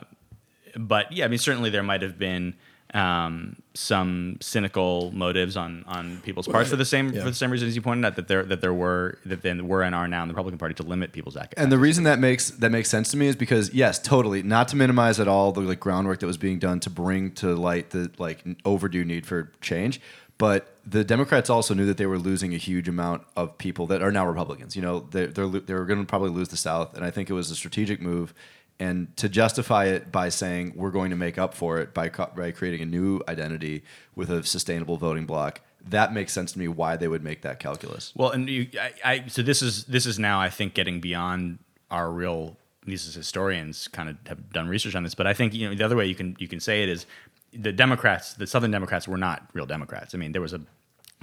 but 0.77 1.13
yeah, 1.13 1.27
I 1.27 1.29
mean, 1.29 1.39
certainly 1.39 1.69
there 1.71 1.83
might 1.83 2.01
have 2.03 2.19
been 2.19 2.55
um, 2.95 3.57
some 3.75 4.37
cynical 4.41 5.11
motives 5.13 5.57
on 5.57 5.85
on 5.87 6.19
people's 6.19 6.47
parts 6.47 6.69
for 6.69 6.77
the 6.77 6.85
same 6.85 7.13
yeah. 7.13 7.23
for 7.23 7.31
the 7.31 7.35
same 7.35 7.51
reason 7.51 7.67
as 7.67 7.75
you 7.75 7.81
pointed 7.81 8.05
out 8.05 8.17
that 8.17 8.29
there 8.29 8.43
that 8.43 8.61
there 8.61 8.75
were 8.75 9.19
that 9.25 9.43
then 9.43 9.67
were 9.67 9.83
and 9.83 9.95
are 9.95 10.07
now 10.07 10.23
in 10.23 10.29
the 10.29 10.35
Republican 10.35 10.59
Party 10.59 10.75
to 10.75 10.83
limit 10.83 11.13
people's 11.13 11.37
access. 11.37 11.63
And 11.63 11.73
the 11.73 11.79
reason 11.79 12.05
that 12.05 12.19
makes 12.19 12.51
that 12.51 12.71
makes 12.71 12.91
sense 12.91 13.11
to 13.13 13.17
me 13.17 13.29
is 13.29 13.37
because 13.37 13.73
yes, 13.73 13.99
totally, 13.99 14.43
not 14.43 14.69
to 14.69 14.77
minimize 14.77 15.19
at 15.19 15.29
all 15.29 15.53
the 15.53 15.61
like 15.61 15.81
groundwork 15.81 16.21
that 16.21 16.27
was 16.27 16.37
being 16.37 16.59
done 16.59 16.81
to 16.81 16.91
bring 16.91 17.33
to 17.33 17.55
light 17.55 17.91
the 17.91 18.11
like 18.19 18.45
overdue 18.65 19.05
need 19.05 19.27
for 19.27 19.51
change, 19.63 20.01
but 20.39 20.77
the 20.85 21.05
Democrats 21.05 21.49
also 21.49 21.73
knew 21.73 21.87
that 21.87 21.97
they 21.97 22.07
were 22.07 22.19
losing 22.19 22.53
a 22.53 22.57
huge 22.57 22.89
amount 22.89 23.23
of 23.37 23.57
people 23.59 23.87
that 23.87 24.03
are 24.03 24.11
now 24.11 24.27
Republicans. 24.27 24.75
You 24.75 24.83
know, 24.83 25.07
they're 25.11 25.29
they're, 25.29 25.47
they're 25.47 25.85
going 25.85 26.01
to 26.01 26.07
probably 26.07 26.31
lose 26.31 26.49
the 26.49 26.57
South, 26.57 26.95
and 26.95 27.05
I 27.05 27.11
think 27.11 27.31
it 27.31 27.33
was 27.33 27.51
a 27.51 27.55
strategic 27.55 28.01
move. 28.01 28.35
And 28.83 29.17
to 29.19 29.29
justify 29.29 29.85
it 29.85 30.11
by 30.11 30.29
saying 30.29 30.73
we're 30.75 30.91
going 30.91 31.11
to 31.11 31.17
make 31.17 31.39
up 31.39 31.55
for 31.55 31.79
it 31.79 31.95
by 31.95 32.09
co- 32.09 32.33
by 32.35 32.51
creating 32.51 32.83
a 32.83 32.87
new 32.99 33.21
identity 33.29 33.85
with 34.17 34.29
a 34.29 34.43
sustainable 34.43 34.97
voting 34.97 35.25
bloc, 35.25 35.61
that 35.89 36.13
makes 36.13 36.33
sense 36.33 36.51
to 36.55 36.59
me. 36.59 36.67
Why 36.67 36.97
they 36.97 37.07
would 37.07 37.23
make 37.23 37.43
that 37.43 37.61
calculus? 37.61 38.13
Well, 38.17 38.31
and 38.31 38.49
you, 38.49 38.67
I, 38.81 38.93
I, 39.05 39.25
so 39.29 39.41
this 39.43 39.63
is 39.63 39.85
this 39.85 40.05
is 40.05 40.19
now 40.19 40.41
I 40.41 40.51
think 40.51 40.75
getting 40.75 41.01
beyond 41.01 41.61
our 41.93 42.11
real. 42.11 42.57
These 42.85 43.15
historians 43.15 43.87
kind 43.87 44.09
of 44.09 44.17
have 44.27 44.53
done 44.53 44.67
research 44.67 44.97
on 44.97 45.05
this, 45.05 45.15
but 45.15 45.29
I 45.29 45.35
think 45.35 45.55
you 45.55 45.69
know 45.69 45.77
the 45.77 45.85
other 45.85 45.95
way 45.95 46.07
you 46.07 46.17
can 46.17 46.35
you 46.41 46.49
can 46.49 46.59
say 46.59 46.83
it 46.83 46.89
is 46.89 47.07
the 47.53 47.73
Democrats, 47.73 48.35
the 48.35 48.49
Southern 48.49 48.73
Democrats, 48.73 49.07
were 49.07 49.23
not 49.29 49.49
real 49.53 49.67
Democrats. 49.67 50.13
I 50.13 50.19
mean, 50.19 50.33
there 50.33 50.43
was 50.43 50.55
a 50.55 50.61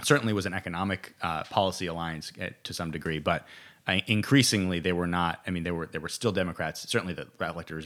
certainly 0.02 0.32
was 0.32 0.46
an 0.46 0.54
economic 0.54 1.14
uh, 1.20 1.44
policy 1.44 1.86
alliance 1.88 2.32
uh, 2.40 2.48
to 2.62 2.72
some 2.72 2.90
degree, 2.90 3.18
but 3.18 3.46
uh, 3.90 4.00
increasingly 4.06 4.78
they 4.80 4.92
were 4.92 5.06
not. 5.06 5.40
I 5.46 5.50
mean, 5.50 5.64
they 5.64 5.70
were 5.70 5.86
they 5.86 5.98
were 5.98 6.08
still 6.08 6.32
Democrats. 6.32 6.88
Certainly, 6.88 7.14
the 7.14 7.26
elected, 7.40 7.84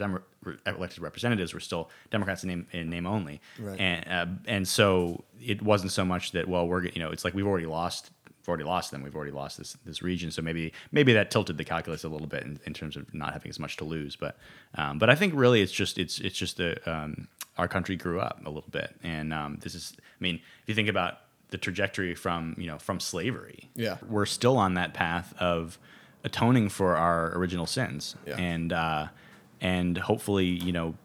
elected 0.65 0.99
representatives 1.01 1.53
were 1.53 1.59
still 1.59 1.89
Democrats 2.11 2.43
in 2.43 2.49
name, 2.49 2.67
in 2.71 2.89
name 2.89 3.07
only, 3.07 3.41
Right. 3.59 3.79
and 3.79 4.05
uh, 4.07 4.25
and 4.47 4.67
so 4.67 5.23
it 5.41 5.61
wasn't 5.61 5.91
so 5.91 6.05
much 6.05 6.31
that 6.33 6.47
well 6.47 6.67
we're 6.67 6.83
you 6.85 6.99
know 6.99 7.11
it's 7.11 7.23
like 7.25 7.33
we've 7.33 7.47
already 7.47 7.65
lost. 7.65 8.11
We've 8.41 8.49
already 8.49 8.63
lost 8.65 8.91
them. 8.91 9.01
We've 9.01 9.15
already 9.15 9.31
lost 9.31 9.57
this 9.57 9.75
this 9.85 10.03
region. 10.03 10.29
So 10.31 10.41
maybe 10.43 10.71
maybe 10.91 11.13
that 11.13 11.31
tilted 11.31 11.57
the 11.57 11.63
calculus 11.65 12.03
a 12.03 12.09
little 12.09 12.27
bit 12.27 12.43
in, 12.43 12.59
in 12.67 12.73
terms 12.73 12.95
of 12.95 13.11
not 13.13 13.33
having 13.33 13.49
as 13.49 13.59
much 13.59 13.75
to 13.77 13.85
lose. 13.85 14.15
But 14.15 14.37
um, 14.75 14.99
but 14.99 15.09
I 15.09 15.15
think 15.15 15.33
really 15.35 15.61
it's 15.61 15.71
just 15.71 15.97
it's 15.97 16.19
it's 16.19 16.37
just 16.37 16.57
the 16.57 16.77
um, 16.91 17.27
our 17.57 17.67
country 17.67 17.95
grew 17.95 18.19
up 18.19 18.39
a 18.45 18.49
little 18.49 18.69
bit, 18.69 18.95
and 19.03 19.33
um, 19.33 19.57
this 19.63 19.73
is 19.73 19.93
I 19.99 20.19
mean 20.23 20.35
if 20.35 20.69
you 20.69 20.75
think 20.75 20.89
about 20.89 21.21
the 21.49 21.57
trajectory 21.57 22.13
from 22.15 22.53
you 22.59 22.67
know 22.67 22.77
from 22.77 22.99
slavery, 22.99 23.69
Yeah. 23.75 23.97
we're 24.07 24.25
still 24.27 24.57
on 24.57 24.75
that 24.75 24.93
path 24.93 25.33
of 25.39 25.79
atoning 26.25 26.67
for 26.69 26.95
our 26.97 27.31
original 27.37 27.65
sins, 27.65 28.15
Yeah. 28.27 28.35
and 28.37 28.73
uh, 28.73 29.07
and 29.61 29.97
hopefully 29.97 30.45
you 30.47 30.73
know 30.73 30.95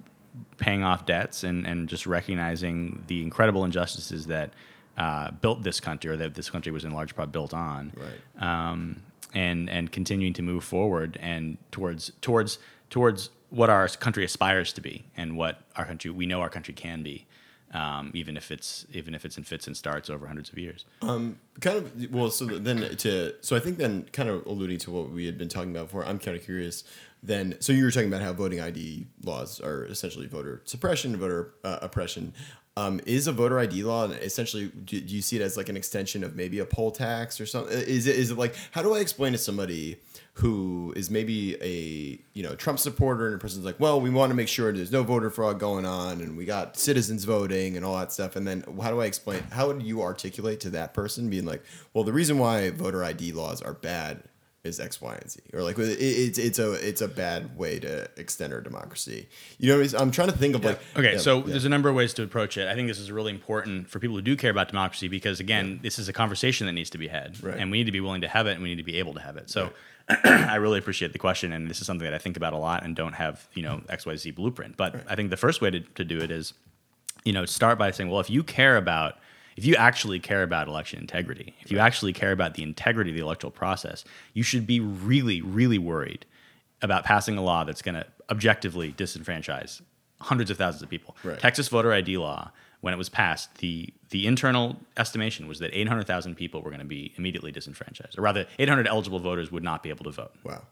paying 0.57 0.83
off 0.83 1.07
debts 1.07 1.45
and, 1.45 1.67
and 1.67 1.89
just 1.89 2.07
recognizing 2.07 3.05
the 3.07 3.23
incredible 3.23 3.65
injustices 3.65 4.27
that 4.27 4.53
uh, 4.97 5.31
built 5.31 5.63
this 5.63 5.81
country 5.81 6.11
or 6.11 6.17
that 6.17 6.35
this 6.35 6.51
country 6.51 6.73
was 6.73 6.85
in 6.85 6.93
large 6.93 7.15
part 7.17 7.31
built 7.33 7.53
on 7.55 7.93
Right. 7.97 8.71
um, 8.71 9.03
and 9.35 9.69
and 9.71 9.91
continuing 9.93 10.33
to 10.35 10.43
move 10.43 10.65
forward 10.65 11.19
and 11.21 11.57
towards 11.73 12.13
towards 12.21 12.59
towards 12.91 13.31
what 13.51 13.69
our 13.71 13.89
country 13.89 14.25
aspires 14.25 14.73
to 14.75 14.81
be 14.81 15.05
and 15.17 15.37
what 15.37 15.63
our 15.77 15.85
country 15.85 16.11
we 16.11 16.27
know 16.27 16.41
our 16.41 16.49
country 16.51 16.75
can 16.75 17.03
be 17.03 17.27
um, 17.73 18.11
even 18.15 18.37
if 18.37 18.51
it's 18.51 18.87
even 18.93 19.15
if 19.15 19.25
it's 19.25 19.37
in 19.37 19.45
fits 19.45 19.67
and 19.67 19.77
starts 19.77 20.11
over 20.11 20.27
hundreds 20.27 20.51
of 20.51 20.59
years. 20.59 20.85
Kind 21.61 21.77
of 21.77 22.13
well 22.13 22.31
so 22.31 22.47
then 22.47 22.97
to 22.97 23.35
so 23.43 23.55
i 23.55 23.61
think 23.61 23.77
then 23.77 24.07
kind 24.13 24.31
of 24.31 24.47
alluding 24.47 24.79
to 24.79 24.91
what 24.91 25.11
we 25.11 25.27
had 25.27 25.37
been 25.37 25.49
talking 25.49 25.73
about 25.73 25.87
before 25.87 26.07
i'm 26.07 26.19
kind 26.19 26.35
of 26.35 26.43
curious 26.43 26.85
then 27.23 27.55
so 27.61 27.71
you 27.73 27.85
were 27.85 27.91
talking 27.91 28.09
about 28.09 28.23
how 28.23 28.33
voting 28.33 28.61
id 28.61 29.07
laws 29.25 29.61
are 29.61 29.85
essentially 29.85 30.27
voter 30.27 30.63
suppression 30.65 31.17
voter 31.17 31.53
uh, 31.65 31.79
oppression. 31.83 32.33
Um, 32.77 33.01
is 33.05 33.27
a 33.27 33.33
voter 33.33 33.59
id 33.59 33.83
law 33.83 34.07
essentially 34.07 34.69
do, 34.85 35.01
do 35.01 35.15
you 35.15 35.21
see 35.21 35.37
it 35.37 35.43
as 35.43 35.59
like 35.59 35.69
an 35.69 35.77
extension 35.77 36.25
of 36.25 36.35
maybe 36.35 36.61
a 36.61 36.65
poll 36.65 36.93
tax 36.93 37.39
or 37.41 37.45
something 37.45 37.77
is 37.77 38.07
it 38.07 38.17
is 38.17 38.31
it 38.31 38.39
like 38.39 38.55
how 38.71 38.81
do 38.81 38.95
i 38.95 39.01
explain 39.01 39.33
to 39.33 39.39
somebody 39.39 39.99
who 40.41 40.93
is 40.97 41.11
maybe 41.11 41.57
a 41.63 42.19
you 42.33 42.43
know 42.43 42.55
Trump 42.55 42.79
supporter 42.79 43.27
and 43.27 43.35
a 43.37 43.39
person's 43.39 43.65
like, 43.65 43.79
well, 43.79 44.01
we 44.01 44.11
want 44.11 44.31
to 44.31 44.35
make 44.35 44.49
sure 44.49 44.73
there's 44.73 44.93
no 44.93 45.03
voter 45.03 45.31
fraud 45.31 45.59
going 45.59 45.85
on 45.85 46.21
and 46.21 46.37
we 46.37 46.45
got 46.45 46.77
citizens 46.77 47.25
voting 47.25 47.77
and 47.77 47.85
all 47.85 47.97
that 47.99 48.13
stuff. 48.13 48.37
And 48.37 48.47
then 48.47 48.65
how 48.83 48.91
do 48.91 49.01
I 49.01 49.07
explain? 49.07 49.43
How 49.51 49.67
would 49.69 49.83
you 49.83 50.03
articulate 50.03 50.61
to 50.61 50.71
that 50.71 50.95
person 50.95 51.29
being 51.31 51.45
like, 51.45 51.63
well, 51.95 52.05
the 52.05 52.13
reason 52.13 52.39
why 52.39 52.71
voter 52.71 53.05
ID 53.05 53.33
laws 53.33 53.61
are 53.63 53.75
bad 53.75 54.23
is 54.63 54.79
X, 54.79 55.01
Y, 55.01 55.15
and 55.15 55.31
Z, 55.31 55.41
or 55.55 55.63
like 55.63 55.79
it, 55.79 55.85
it's 55.99 56.39
it's 56.39 56.59
a 56.59 56.73
it's 56.87 57.01
a 57.01 57.09
bad 57.09 57.57
way 57.57 57.79
to 57.81 58.11
extend 58.19 58.53
our 58.53 58.61
democracy. 58.61 59.27
You 59.59 59.69
know, 59.69 59.79
what 59.79 59.89
I 59.89 59.93
mean? 59.93 60.03
I'm 60.03 60.11
trying 60.11 60.29
to 60.29 60.37
think 60.37 60.55
of 60.55 60.63
like 60.63 60.79
Okay, 60.97 61.13
yeah, 61.13 61.19
so 61.19 61.39
yeah. 61.39 61.45
there's 61.47 61.65
a 61.65 61.71
number 61.71 61.89
of 61.89 61.95
ways 61.95 62.13
to 62.15 62.23
approach 62.23 62.59
it. 62.59 62.69
I 62.69 62.75
think 62.75 62.87
this 62.87 62.99
is 62.99 63.11
really 63.11 63.33
important 63.33 63.89
for 63.89 64.01
people 64.01 64.17
who 64.17 64.23
do 64.23 64.37
care 64.37 64.51
about 64.51 64.69
democracy 64.69 65.09
because, 65.09 65.41
again, 65.41 65.81
this 65.83 65.99
is 65.99 66.11
a 66.11 66.13
conversation 66.13 66.67
that 66.67 66.75
needs 66.75 66.91
to 66.91 66.99
be 66.99 67.09
had, 67.09 67.43
Right. 67.43 67.57
and 67.59 67.71
we 67.71 67.79
need 67.79 67.85
to 67.87 67.93
be 67.93 68.01
willing 68.01 68.21
to 68.21 68.29
have 68.29 68.47
it, 68.47 68.53
and 68.53 68.63
we 68.63 68.69
need 68.69 68.77
to 68.77 68.83
be 68.83 68.99
able 68.99 69.15
to 69.15 69.21
have 69.21 69.39
it. 69.39 69.49
So, 69.49 69.71
I 70.25 70.57
really 70.57 70.79
appreciate 70.79 71.13
the 71.13 71.19
question, 71.19 71.53
and 71.53 71.69
this 71.69 71.81
is 71.81 71.87
something 71.87 72.05
that 72.05 72.15
I 72.15 72.19
think 72.19 72.37
about 72.37 72.53
a 72.53 72.59
lot, 72.59 72.85
and 72.85 72.97
don't 72.97 73.15
have 73.15 73.49
you 73.55 73.63
know 73.63 73.83
X 73.89 74.07
Y 74.07 74.17
Z 74.17 74.31
blueprint. 74.33 74.77
But 74.77 75.05
I 75.09 75.15
think 75.15 75.31
the 75.31 75.37
first 75.37 75.61
way 75.61 75.71
to, 75.71 75.81
to 75.81 76.05
do 76.05 76.19
it 76.19 76.31
is, 76.31 76.53
you 77.25 77.33
know, 77.33 77.45
start 77.45 77.79
by 77.79 77.91
saying, 77.91 78.11
well, 78.11 78.21
if 78.21 78.31
you 78.31 78.43
care 78.43 78.77
about 78.77 79.19
if 79.57 79.65
you 79.65 79.77
actually 79.77 80.19
care 80.21 80.43
about 80.43 80.69
election 80.69 80.99
integrity, 81.01 81.55
if 81.61 81.71
you 81.71 81.79
actually 81.79 82.13
care 82.13 82.33
about 82.33 82.55
the 82.55 82.63
integrity 82.63 83.11
of 83.11 83.17
the 83.17 83.23
electoral 83.23 83.51
process, 83.51 84.05
you 84.33 84.43
should 84.43 84.67
be 84.67 84.81
really, 84.81 85.41
really 85.43 85.79
worried 85.79 86.25
about 86.83 87.05
passing 87.05 87.37
a 87.37 87.43
law 87.43 87.65
that's 87.65 87.83
going 87.83 87.95
to 87.95 88.07
objectively 88.31 88.93
disenfranchise 88.93 89.83
hundreds 90.21 90.51
of 90.51 90.57
thousands 90.57 90.83
of 90.83 90.89
people. 90.89 91.17
Right. 91.23 91.39
Texas 91.39 91.69
voter 91.69 91.93
ID 91.93 92.17
law 92.17 92.53
when 92.81 92.95
it 92.95 92.97
was 92.97 93.09
passed, 93.09 93.57
the 93.57 93.93
the 94.11 94.27
internal 94.27 94.77
estimation 94.97 95.47
was 95.47 95.61
that 95.61 95.71
800,000 95.73 96.35
people 96.35 96.63
were 96.63 96.71
going 96.71 96.81
to 96.81 96.87
be 96.87 97.13
immediately 97.17 97.53
disenfranchised, 97.53 98.19
or 98.19 98.23
rather, 98.23 98.47
800 98.59 98.89
eligible 98.89 99.21
voters 99.21 99.53
would 99.53 99.63
not 99.63 99.83
be 99.85 99.91
able 99.91 100.05
to 100.05 100.11
vote. 100.11 100.33
Wow. 100.43 100.63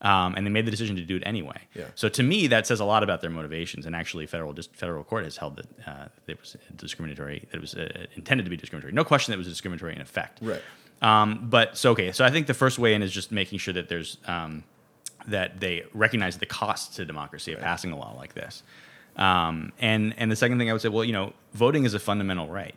Um, 0.00 0.34
and 0.34 0.44
they 0.44 0.50
made 0.50 0.66
the 0.66 0.70
decision 0.70 0.96
to 0.96 1.02
do 1.02 1.16
it 1.16 1.22
anyway. 1.24 1.62
Yeah. 1.74 1.86
So 1.94 2.10
to 2.10 2.22
me, 2.22 2.46
that 2.48 2.66
says 2.66 2.80
a 2.80 2.84
lot 2.84 3.02
about 3.02 3.22
their 3.22 3.30
motivations. 3.30 3.86
And 3.86 3.96
actually, 3.96 4.26
federal 4.26 4.52
just 4.52 4.74
federal 4.76 5.02
court 5.02 5.24
has 5.24 5.36
held 5.36 5.56
that 5.56 5.88
uh, 5.88 6.08
it 6.26 6.38
was 6.38 6.56
discriminatory. 6.76 7.46
That 7.50 7.56
it 7.56 7.60
was 7.60 7.74
uh, 7.74 8.06
intended 8.14 8.44
to 8.44 8.50
be 8.50 8.56
discriminatory. 8.56 8.92
No 8.92 9.04
question 9.04 9.32
that 9.32 9.36
it 9.36 9.38
was 9.38 9.48
discriminatory 9.48 9.94
in 9.94 10.02
effect. 10.02 10.40
Right. 10.42 10.62
Um, 11.00 11.46
but 11.48 11.78
so 11.78 11.92
okay. 11.92 12.12
So 12.12 12.24
I 12.24 12.30
think 12.30 12.46
the 12.48 12.54
first 12.54 12.78
way 12.78 12.92
in 12.92 13.02
is 13.02 13.12
just 13.12 13.32
making 13.32 13.60
sure 13.60 13.72
that 13.72 13.88
there's 13.88 14.18
um, 14.26 14.64
that 15.28 15.60
they 15.60 15.84
recognize 15.94 16.36
the 16.36 16.46
cost 16.46 16.96
to 16.96 17.06
democracy 17.06 17.52
of 17.52 17.60
passing 17.60 17.92
a 17.92 17.96
law 17.96 18.14
like 18.16 18.34
this. 18.34 18.62
Um, 19.16 19.72
and 19.78 20.14
and 20.18 20.30
the 20.30 20.36
second 20.36 20.58
thing 20.58 20.70
I 20.70 20.72
would 20.72 20.82
say, 20.82 20.88
well, 20.88 21.04
you 21.04 21.12
know, 21.12 21.32
voting 21.52 21.84
is 21.84 21.94
a 21.94 21.98
fundamental 21.98 22.48
right. 22.48 22.74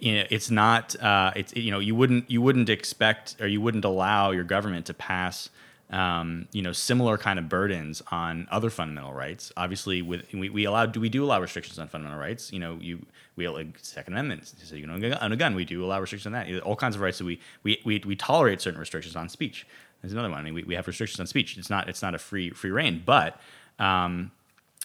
You 0.00 0.16
know, 0.16 0.24
it's 0.30 0.50
not. 0.50 1.00
Uh, 1.00 1.32
it's 1.36 1.54
you 1.54 1.70
know, 1.70 1.78
you 1.78 1.94
wouldn't 1.94 2.30
you 2.30 2.42
wouldn't 2.42 2.68
expect 2.68 3.36
or 3.40 3.46
you 3.46 3.60
wouldn't 3.60 3.84
allow 3.84 4.30
your 4.32 4.44
government 4.44 4.86
to 4.86 4.94
pass. 4.94 5.50
Um, 5.90 6.48
you 6.52 6.62
know, 6.62 6.72
similar 6.72 7.18
kind 7.18 7.38
of 7.38 7.50
burdens 7.50 8.02
on 8.10 8.48
other 8.50 8.70
fundamental 8.70 9.12
rights. 9.12 9.52
Obviously, 9.58 10.00
with 10.00 10.24
we, 10.32 10.48
we 10.48 10.64
allow 10.64 10.86
do 10.86 11.00
we 11.00 11.10
do 11.10 11.22
allow 11.22 11.38
restrictions 11.38 11.78
on 11.78 11.86
fundamental 11.86 12.18
rights? 12.18 12.50
You 12.50 12.60
know, 12.60 12.78
you 12.80 13.04
we 13.36 13.46
like 13.48 13.78
Second 13.82 14.14
Amendment. 14.14 14.52
So 14.64 14.74
you 14.74 14.86
know, 14.86 15.16
on 15.20 15.32
a 15.32 15.36
gun, 15.36 15.54
we 15.54 15.66
do 15.66 15.84
allow 15.84 16.00
restrictions 16.00 16.26
on 16.26 16.32
that. 16.32 16.62
All 16.62 16.76
kinds 16.76 16.96
of 16.96 17.02
rights 17.02 17.18
that 17.18 17.26
we 17.26 17.40
we 17.62 17.80
we, 17.84 18.02
we 18.06 18.16
tolerate 18.16 18.60
certain 18.60 18.80
restrictions 18.80 19.16
on 19.16 19.28
speech. 19.28 19.66
There's 20.00 20.14
another 20.14 20.30
one. 20.30 20.38
I 20.38 20.42
mean, 20.42 20.54
we, 20.54 20.64
we 20.64 20.74
have 20.74 20.86
restrictions 20.86 21.20
on 21.20 21.26
speech. 21.26 21.56
It's 21.58 21.70
not 21.70 21.88
it's 21.88 22.02
not 22.02 22.14
a 22.14 22.18
free 22.18 22.50
free 22.50 22.70
reign, 22.70 23.02
but 23.04 23.40
um, 23.78 24.32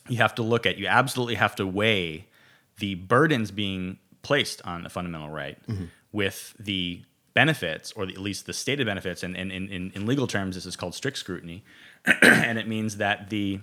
you 0.09 0.17
have 0.17 0.35
to 0.35 0.43
look 0.43 0.65
at 0.65 0.77
you 0.77 0.87
absolutely 0.87 1.35
have 1.35 1.55
to 1.55 1.65
weigh 1.65 2.25
the 2.79 2.95
burdens 2.95 3.51
being 3.51 3.97
placed 4.21 4.61
on 4.65 4.85
a 4.85 4.89
fundamental 4.89 5.29
right 5.29 5.57
Mm-hmm. 5.67 5.85
with 6.11 6.55
the 6.59 7.01
benefits 7.33 7.91
or 7.91 8.05
the, 8.05 8.13
at 8.13 8.19
least 8.19 8.45
the 8.47 8.53
stated 8.53 8.85
benefits 8.87 9.21
and, 9.23 9.37
and, 9.37 9.51
and 9.51 9.69
in, 9.69 9.91
in 9.93 10.05
legal 10.05 10.25
terms 10.27 10.55
this 10.55 10.65
is 10.65 10.75
called 10.75 10.95
strict 10.95 11.17
scrutiny 11.17 11.63
and 12.23 12.57
it 12.57 12.67
means 12.67 12.97
that 12.97 13.29
the 13.29 13.59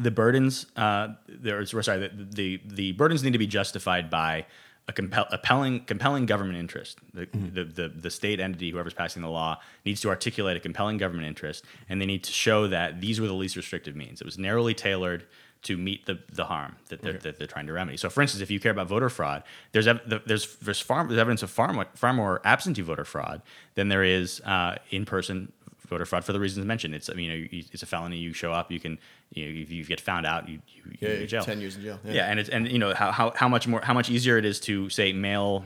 the 0.00 0.10
burdens 0.10 0.66
uh, 0.76 1.08
there's 1.28 1.70
sorry 1.84 1.98
the, 1.98 2.10
the 2.32 2.60
the 2.66 2.92
burdens 2.92 3.22
need 3.22 3.32
to 3.32 3.38
be 3.38 3.46
justified 3.46 4.10
by 4.10 4.46
a 4.86 4.92
compel, 4.92 5.24
compelling 5.30 5.80
compelling 5.86 6.26
government 6.26 6.58
interest. 6.58 6.98
The, 7.14 7.26
the, 7.32 7.64
the 7.64 7.88
the 7.88 8.10
state 8.10 8.38
entity, 8.38 8.70
whoever's 8.70 8.92
passing 8.92 9.22
the 9.22 9.30
law, 9.30 9.58
needs 9.86 10.00
to 10.02 10.08
articulate 10.10 10.56
a 10.58 10.60
compelling 10.60 10.98
government 10.98 11.26
interest, 11.26 11.64
and 11.88 12.00
they 12.00 12.06
need 12.06 12.22
to 12.24 12.32
show 12.32 12.68
that 12.68 13.00
these 13.00 13.18
were 13.20 13.26
the 13.26 13.32
least 13.34 13.56
restrictive 13.56 13.96
means. 13.96 14.20
It 14.20 14.24
was 14.26 14.36
narrowly 14.36 14.74
tailored 14.74 15.24
to 15.64 15.76
meet 15.76 16.06
the, 16.06 16.18
the 16.32 16.44
harm 16.44 16.76
that 16.88 17.02
they're, 17.02 17.14
that 17.14 17.38
they're 17.38 17.46
trying 17.46 17.66
to 17.66 17.72
remedy. 17.72 17.96
So, 17.96 18.08
for 18.08 18.22
instance, 18.22 18.42
if 18.42 18.50
you 18.50 18.60
care 18.60 18.72
about 18.72 18.86
voter 18.86 19.08
fraud, 19.10 19.42
there's 19.72 19.86
there's 20.26 20.56
there's 20.56 20.80
far 20.80 21.06
there's 21.06 21.18
evidence 21.18 21.42
of 21.42 21.50
far 21.50 21.72
more, 21.72 21.86
far 21.94 22.12
more 22.12 22.40
absentee 22.44 22.82
voter 22.82 23.04
fraud 23.04 23.42
than 23.74 23.88
there 23.88 24.04
is 24.04 24.40
uh, 24.42 24.76
in 24.90 25.04
person 25.04 25.52
voter 25.88 26.06
fraud 26.06 26.24
for 26.24 26.32
the 26.32 26.40
reasons 26.40 26.64
mentioned. 26.66 26.94
It's 26.94 27.10
I 27.10 27.14
mean 27.14 27.30
you 27.30 27.42
know, 27.42 27.48
it's 27.72 27.82
a 27.82 27.86
felony. 27.86 28.16
You 28.18 28.32
show 28.32 28.52
up, 28.52 28.70
you 28.70 28.80
can 28.80 28.98
you 29.32 29.44
know 29.46 29.60
if 29.62 29.70
you 29.70 29.84
get 29.84 30.00
found 30.00 30.24
out, 30.26 30.48
you 30.48 30.60
you, 30.68 30.82
you 31.00 31.08
Yeah, 31.08 31.26
jail. 31.26 31.42
ten 31.44 31.60
years 31.60 31.76
in 31.76 31.82
jail. 31.82 31.98
Yeah. 32.04 32.26
and 32.30 32.38
it's 32.40 32.48
and 32.48 32.70
you 32.70 32.78
know 32.78 32.94
how, 32.94 33.10
how 33.12 33.32
how 33.36 33.48
much 33.48 33.66
more 33.66 33.80
how 33.82 33.94
much 33.94 34.10
easier 34.10 34.38
it 34.38 34.44
is 34.44 34.60
to 34.60 34.88
say 34.90 35.12
mail 35.12 35.64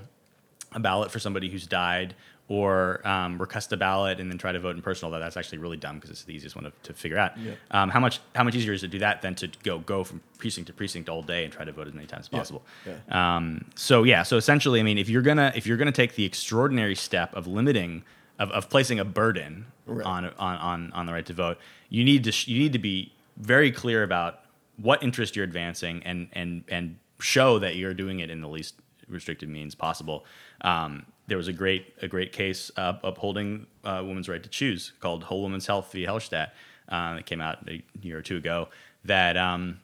a 0.72 0.80
ballot 0.80 1.10
for 1.10 1.18
somebody 1.18 1.48
who's 1.48 1.66
died 1.66 2.14
or 2.48 3.06
um, 3.06 3.38
request 3.38 3.72
a 3.72 3.76
ballot 3.76 4.18
and 4.20 4.30
then 4.30 4.38
try 4.38 4.52
to 4.52 4.58
vote 4.58 4.74
in 4.74 4.80
person. 4.82 5.04
Although 5.04 5.18
that's 5.18 5.36
actually 5.36 5.58
really 5.58 5.76
dumb 5.76 5.96
because 5.96 6.10
it's 6.10 6.24
the 6.24 6.34
easiest 6.34 6.56
one 6.56 6.64
to, 6.64 6.72
to 6.84 6.94
figure 6.94 7.18
out. 7.18 7.36
Yeah. 7.38 7.52
Um, 7.70 7.90
how 7.90 8.00
much 8.00 8.20
how 8.34 8.42
much 8.44 8.54
easier 8.54 8.72
is 8.72 8.82
it 8.82 8.86
to 8.88 8.92
do 8.92 8.98
that 9.00 9.20
than 9.22 9.34
to 9.36 9.48
go 9.62 9.78
go 9.80 10.02
from 10.04 10.20
precinct 10.38 10.66
to 10.68 10.72
precinct 10.72 11.08
all 11.08 11.22
day 11.22 11.44
and 11.44 11.52
try 11.52 11.64
to 11.64 11.72
vote 11.72 11.86
as 11.86 11.94
many 11.94 12.06
times 12.06 12.26
as 12.26 12.32
Yeah. 12.32 12.38
possible? 12.38 12.62
Yeah. 12.86 13.36
Um, 13.36 13.64
so 13.74 14.02
yeah, 14.04 14.22
so 14.22 14.36
essentially, 14.36 14.80
I 14.80 14.82
mean, 14.82 14.98
if 14.98 15.08
you're 15.08 15.22
gonna 15.22 15.52
if 15.54 15.66
you're 15.66 15.76
gonna 15.76 15.92
take 15.92 16.14
the 16.14 16.24
extraordinary 16.24 16.94
step 16.94 17.34
of 17.34 17.46
limiting 17.46 18.02
of, 18.38 18.50
of 18.52 18.68
placing 18.70 18.98
a 18.98 19.04
burden 19.04 19.66
Right. 19.86 20.04
on, 20.04 20.24
on 20.26 20.56
on 20.58 20.92
on 20.92 21.06
the 21.06 21.12
right 21.12 21.24
to 21.26 21.32
vote, 21.32 21.58
you 21.90 22.04
need 22.04 22.24
to 22.24 22.32
sh- 22.32 22.48
you 22.48 22.58
need 22.58 22.72
to 22.74 22.78
be 22.78 23.12
very 23.36 23.70
clear 23.72 24.02
about 24.02 24.40
what 24.76 25.02
interest 25.02 25.34
you're 25.36 25.44
advancing 25.46 26.02
and 26.04 26.28
and 26.32 26.64
and 26.68 26.96
show 27.20 27.58
that 27.58 27.76
you're 27.76 27.94
doing 27.94 28.20
it 28.20 28.30
in 28.30 28.40
the 28.40 28.48
least 28.48 28.74
restrictive 29.08 29.48
means 29.48 29.74
possible. 29.74 30.24
Um, 30.60 31.04
there 31.28 31.36
was 31.36 31.48
a 31.48 31.52
great 31.52 31.94
a 32.02 32.08
great 32.08 32.32
case 32.32 32.70
uh, 32.76 32.94
upholding 33.04 33.66
uh, 33.84 34.02
women's 34.04 34.28
right 34.28 34.42
to 34.42 34.48
choose 34.48 34.92
called 35.00 35.22
Whole 35.24 35.42
Woman's 35.42 35.66
Health 35.66 35.92
v. 35.92 36.04
Hellerstedt 36.04 36.50
uh, 36.88 37.14
that 37.14 37.26
came 37.26 37.40
out 37.40 37.58
a 37.68 37.82
year 38.02 38.18
or 38.18 38.22
two 38.22 38.36
ago 38.36 38.68
that. 39.04 39.36
Um, 39.36 39.80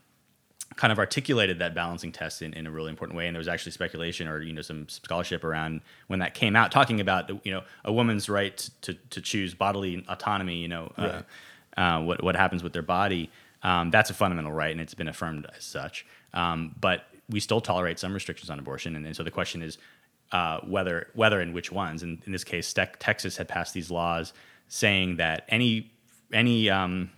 kind 0.76 0.92
of 0.92 0.98
articulated 0.98 1.60
that 1.60 1.72
balancing 1.72 2.10
test 2.10 2.42
in, 2.42 2.52
in 2.54 2.66
a 2.66 2.70
really 2.70 2.90
important 2.90 3.16
way. 3.16 3.28
And 3.28 3.34
there 3.36 3.38
was 3.38 3.48
actually 3.48 3.70
speculation 3.72 4.26
or, 4.26 4.42
you 4.42 4.52
know, 4.52 4.62
some 4.62 4.88
scholarship 4.88 5.44
around 5.44 5.82
when 6.08 6.18
that 6.18 6.34
came 6.34 6.56
out, 6.56 6.72
talking 6.72 7.00
about, 7.00 7.30
you 7.46 7.52
know, 7.52 7.62
a 7.84 7.92
woman's 7.92 8.28
right 8.28 8.56
to, 8.82 8.94
to 9.10 9.20
choose 9.20 9.54
bodily 9.54 10.04
autonomy, 10.08 10.56
you 10.56 10.66
know, 10.66 10.92
uh, 10.96 11.22
uh, 11.76 12.00
what, 12.02 12.24
what 12.24 12.34
happens 12.34 12.64
with 12.64 12.72
their 12.72 12.82
body. 12.82 13.30
Um, 13.62 13.90
that's 13.90 14.10
a 14.10 14.14
fundamental 14.14 14.52
right, 14.52 14.72
and 14.72 14.80
it's 14.80 14.94
been 14.94 15.08
affirmed 15.08 15.46
as 15.56 15.64
such. 15.64 16.06
Um, 16.32 16.74
but 16.80 17.04
we 17.30 17.38
still 17.40 17.60
tolerate 17.60 18.00
some 18.00 18.12
restrictions 18.12 18.50
on 18.50 18.58
abortion. 18.58 18.96
And, 18.96 19.06
and 19.06 19.14
so 19.14 19.22
the 19.22 19.30
question 19.30 19.62
is 19.62 19.78
uh, 20.34 20.58
whether, 20.74 20.96
whether 21.14 21.38
and 21.40 21.54
which 21.54 21.70
ones. 21.70 22.02
And 22.02 22.12
in 22.26 22.32
this 22.32 22.44
case, 22.44 22.74
Texas 22.74 23.36
had 23.36 23.46
passed 23.46 23.72
these 23.72 23.90
laws 24.00 24.32
saying 24.68 25.18
that 25.18 25.38
any, 25.48 25.92
any 26.32 26.68
um, 26.68 27.10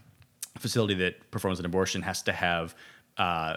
facility 0.59 0.95
that 0.95 1.15
performs 1.31 1.59
an 1.59 1.65
abortion 1.65 2.03
has 2.03 2.23
to 2.23 2.33
have 2.33 2.75
uh, 3.17 3.57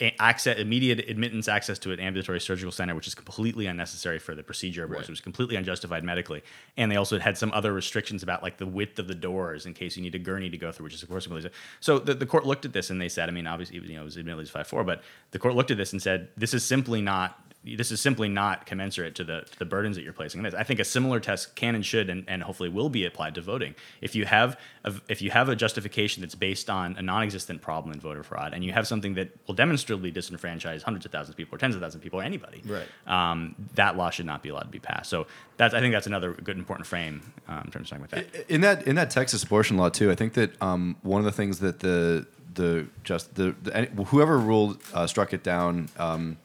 a- 0.00 0.16
access, 0.20 0.58
immediate 0.58 1.08
admittance 1.08 1.48
access 1.48 1.78
to 1.78 1.92
an 1.92 2.00
ambulatory 2.00 2.40
surgical 2.40 2.72
center, 2.72 2.94
which 2.94 3.06
is 3.06 3.14
completely 3.14 3.66
unnecessary 3.66 4.18
for 4.18 4.34
the 4.34 4.42
procedure 4.42 4.84
of 4.84 4.90
abortion. 4.90 5.12
It 5.12 5.16
was 5.18 5.20
completely 5.20 5.56
unjustified 5.56 6.04
medically. 6.04 6.42
And 6.76 6.90
they 6.90 6.96
also 6.96 7.18
had 7.18 7.38
some 7.38 7.50
other 7.52 7.72
restrictions 7.72 8.22
about 8.22 8.42
like 8.42 8.58
the 8.58 8.66
width 8.66 8.98
of 8.98 9.08
the 9.08 9.14
doors 9.14 9.64
in 9.64 9.72
case 9.72 9.96
you 9.96 10.02
need 10.02 10.14
a 10.14 10.18
gurney 10.18 10.50
to 10.50 10.58
go 10.58 10.70
through, 10.72 10.84
which 10.84 10.94
is 10.94 11.02
of 11.02 11.08
course 11.08 11.26
completely. 11.26 11.50
So 11.80 11.98
the, 11.98 12.14
the 12.14 12.26
court 12.26 12.44
looked 12.44 12.64
at 12.66 12.72
this 12.72 12.90
and 12.90 13.00
they 13.00 13.08
said, 13.08 13.28
I 13.30 13.32
mean, 13.32 13.46
obviously, 13.46 13.78
you 13.78 13.94
know, 13.94 14.02
it 14.02 14.04
was 14.04 14.18
admittedly 14.18 14.46
five 14.46 14.66
four, 14.66 14.84
but 14.84 15.02
the 15.30 15.38
court 15.38 15.54
looked 15.54 15.70
at 15.70 15.78
this 15.78 15.92
and 15.92 16.02
said, 16.02 16.28
this 16.36 16.52
is 16.52 16.62
simply 16.64 17.00
not. 17.00 17.40
This 17.64 17.90
is 17.90 18.00
simply 18.00 18.28
not 18.28 18.66
commensurate 18.66 19.14
to 19.14 19.24
the, 19.24 19.46
the 19.58 19.64
burdens 19.64 19.96
that 19.96 20.02
you're 20.02 20.12
placing 20.12 20.40
on 20.40 20.44
this. 20.44 20.52
I 20.52 20.64
think 20.64 20.80
a 20.80 20.84
similar 20.84 21.18
test 21.18 21.56
can 21.56 21.74
and 21.74 21.84
should 21.84 22.10
and, 22.10 22.24
and 22.28 22.42
hopefully 22.42 22.68
will 22.68 22.90
be 22.90 23.06
applied 23.06 23.34
to 23.36 23.40
voting. 23.40 23.74
If 24.02 24.14
you 24.14 24.26
have 24.26 24.58
a, 24.84 24.92
if 25.08 25.22
you 25.22 25.30
have 25.30 25.48
a 25.48 25.56
justification 25.56 26.20
that's 26.20 26.34
based 26.34 26.68
on 26.68 26.96
a 26.96 27.02
non-existent 27.02 27.62
problem 27.62 27.94
in 27.94 28.00
voter 28.00 28.22
fraud, 28.22 28.52
and 28.52 28.62
you 28.62 28.72
have 28.72 28.86
something 28.86 29.14
that 29.14 29.30
will 29.46 29.54
demonstrably 29.54 30.12
disenfranchise 30.12 30.82
hundreds 30.82 31.06
of 31.06 31.12
thousands 31.12 31.30
of 31.30 31.36
people 31.38 31.54
or 31.54 31.58
tens 31.58 31.74
of 31.74 31.80
thousands 31.80 31.96
of 31.96 32.02
people 32.02 32.20
or 32.20 32.22
anybody, 32.22 32.62
Right. 32.66 32.86
um, 33.06 33.54
that 33.74 33.96
law 33.96 34.10
should 34.10 34.26
not 34.26 34.42
be 34.42 34.50
allowed 34.50 34.64
to 34.64 34.68
be 34.68 34.78
passed. 34.80 35.08
So 35.08 35.26
that's 35.56 35.72
I 35.72 35.80
think 35.80 35.92
that's 35.94 36.06
another 36.06 36.32
good 36.32 36.58
important 36.58 36.86
frame 36.86 37.22
um, 37.48 37.62
in 37.64 37.70
terms 37.70 37.90
of 37.90 37.98
talking 37.98 38.18
about 38.18 38.32
that. 38.32 38.50
in 38.52 38.60
that 38.60 38.86
in 38.86 38.96
that 38.96 39.10
Texas 39.10 39.42
abortion 39.42 39.76
law 39.78 39.88
too, 39.88 40.10
I 40.10 40.14
think 40.14 40.34
that 40.34 40.60
um, 40.62 40.96
one 41.02 41.20
of 41.20 41.24
the 41.24 41.32
things 41.32 41.60
that 41.60 41.80
the 41.80 42.26
the 42.54 42.86
just 43.02 43.34
the, 43.34 43.54
the 43.62 43.86
whoever 44.06 44.38
ruled 44.38 44.80
uh, 44.92 45.06
struck 45.06 45.32
it 45.32 45.42
down. 45.42 45.88
Um, 45.98 46.36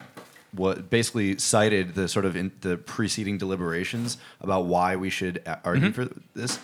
what 0.51 0.89
basically 0.89 1.37
cited 1.37 1.95
the 1.95 2.07
sort 2.07 2.25
of 2.25 2.35
in, 2.35 2.51
the 2.61 2.77
preceding 2.77 3.37
deliberations 3.37 4.17
about 4.41 4.65
why 4.65 4.95
we 4.95 5.09
should 5.09 5.41
argue 5.63 5.89
Mm-hmm. 5.89 5.91
for 5.91 6.09
this, 6.33 6.59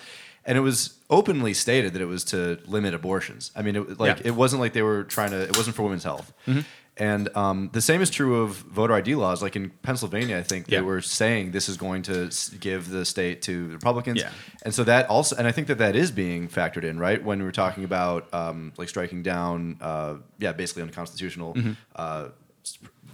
and 0.46 0.58
it 0.58 0.62
was 0.62 0.96
openly 1.10 1.54
stated 1.54 1.94
that 1.94 2.02
it 2.02 2.06
was 2.08 2.24
to 2.26 2.60
limit 2.66 2.94
abortions. 2.94 3.52
I 3.56 3.62
mean, 3.62 3.76
it, 3.76 4.00
like 4.00 4.18
Yeah. 4.20 4.28
it 4.28 4.36
wasn't 4.36 4.60
like 4.62 4.74
they 4.74 4.82
were 4.84 5.04
trying 5.04 5.32
to. 5.32 5.42
It 5.42 5.56
wasn't 5.58 5.76
for 5.76 5.84
women's 5.84 6.04
health. 6.04 6.34
Mm-hmm. 6.48 6.62
And 6.98 7.36
um, 7.36 7.70
the 7.74 7.82
same 7.82 8.02
is 8.02 8.10
true 8.10 8.42
of 8.44 8.52
voter 8.56 8.94
ID 8.94 9.16
laws. 9.16 9.42
Like 9.42 9.58
in 9.58 9.70
Pennsylvania, 9.82 10.38
I 10.38 10.44
think 10.44 10.68
Yeah. 10.70 10.80
they 10.80 10.86
were 10.86 11.02
saying 11.02 11.52
this 11.52 11.68
is 11.68 11.76
going 11.76 12.04
to 12.04 12.30
give 12.62 12.90
the 12.90 13.04
state 13.04 13.42
to 13.44 13.68
the 13.68 13.74
Republicans. 13.74 14.22
Yeah. 14.22 14.30
And 14.64 14.74
so 14.74 14.86
that 14.86 15.10
also, 15.10 15.36
and 15.36 15.46
I 15.46 15.52
think 15.52 15.68
that 15.68 15.78
that 15.80 15.96
is 15.98 16.10
being 16.12 16.48
factored 16.48 16.86
in, 16.86 16.98
right? 16.98 17.22
When 17.22 17.40
we 17.40 17.44
were 17.46 17.52
talking 17.52 17.84
about 17.84 18.34
um, 18.34 18.72
like 18.78 18.88
striking 18.88 19.24
down, 19.24 19.78
uh, 19.82 20.16
yeah, 20.40 20.54
basically 20.54 20.84
unconstitutional 20.84 21.54
Mm-hmm. 21.56 21.72
uh, 21.98 22.28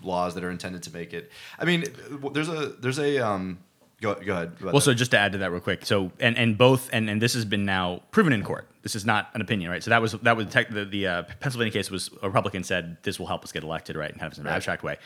laws 0.04 0.36
that 0.36 0.44
are 0.44 0.52
intended 0.52 0.84
to 0.84 0.94
make 0.94 1.14
it. 1.14 1.32
I 1.60 1.66
mean, 1.66 1.86
there's 2.34 2.50
a 2.50 2.68
there's 2.80 3.00
a 3.00 3.20
um, 3.20 3.60
go 4.02 4.16
go 4.16 4.34
ahead. 4.34 4.62
Well, 4.62 4.74
that. 4.74 4.82
so 4.82 4.94
just 4.94 5.12
to 5.12 5.18
add 5.18 5.32
to 5.34 5.38
that 5.40 5.52
real 5.52 5.62
quick, 5.62 5.86
so 5.86 6.12
and 6.20 6.38
and 6.38 6.58
both 6.58 6.90
and 6.94 7.10
and 7.10 7.22
this 7.22 7.34
has 7.34 7.46
been 7.46 7.66
now 7.66 8.02
proven 8.12 8.34
in 8.34 8.44
court. 8.44 8.68
This 8.84 8.96
is 8.96 9.06
not 9.06 9.30
an 9.36 9.42
opinion, 9.42 9.70
right? 9.70 9.84
So 9.84 9.92
that 9.92 10.02
was 10.02 10.14
that 10.14 10.36
was 10.36 10.48
tech, 10.48 10.70
the 10.70 10.86
the 10.86 11.06
uh, 11.08 11.24
Pennsylvania 11.40 11.72
case 11.72 11.92
was 11.92 12.10
a 12.24 12.28
Republican 12.28 12.64
said 12.64 12.98
this 13.04 13.20
will 13.20 13.28
help 13.28 13.44
us 13.44 13.52
get 13.52 13.64
elected, 13.64 13.96
right, 13.96 14.12
and 14.12 14.20
have 14.22 14.36
an 14.40 14.46
Right. 14.46 14.56
abstract 14.56 14.82
way. 14.84 14.98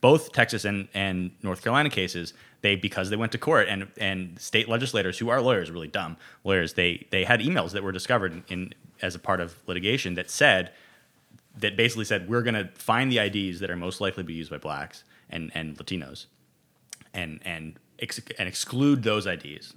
Both 0.00 0.32
Texas 0.32 0.64
and 0.66 0.88
and 0.92 1.30
North 1.42 1.62
Carolina 1.62 1.88
cases, 1.88 2.34
they 2.60 2.76
because 2.76 3.08
they 3.08 3.16
went 3.16 3.32
to 3.32 3.38
court 3.38 3.68
and 3.68 3.88
and 3.98 4.38
state 4.38 4.68
legislators 4.68 5.18
who 5.18 5.30
are 5.30 5.40
lawyers, 5.40 5.70
really 5.70 5.88
dumb 5.88 6.18
lawyers, 6.44 6.74
they 6.74 7.06
they 7.10 7.24
had 7.24 7.40
emails 7.40 7.70
that 7.72 7.82
were 7.82 7.92
discovered 7.92 8.32
in, 8.32 8.44
in 8.48 8.74
as 9.00 9.14
a 9.14 9.18
part 9.18 9.40
of 9.40 9.56
litigation 9.66 10.14
that 10.14 10.30
said 10.30 10.72
that 11.58 11.76
basically 11.76 12.04
said 12.04 12.28
we're 12.28 12.42
going 12.42 12.54
to 12.54 12.68
find 12.74 13.10
the 13.10 13.18
IDs 13.18 13.60
that 13.60 13.70
are 13.70 13.76
most 13.76 14.00
likely 14.00 14.22
to 14.22 14.26
be 14.26 14.34
used 14.34 14.50
by 14.50 14.58
blacks 14.58 15.04
and 15.30 15.50
and 15.54 15.76
Latinos 15.78 16.26
and 17.14 17.40
and 17.44 17.78
ex- 17.98 18.20
and 18.38 18.48
exclude 18.48 19.02
those 19.02 19.26
IDs 19.26 19.74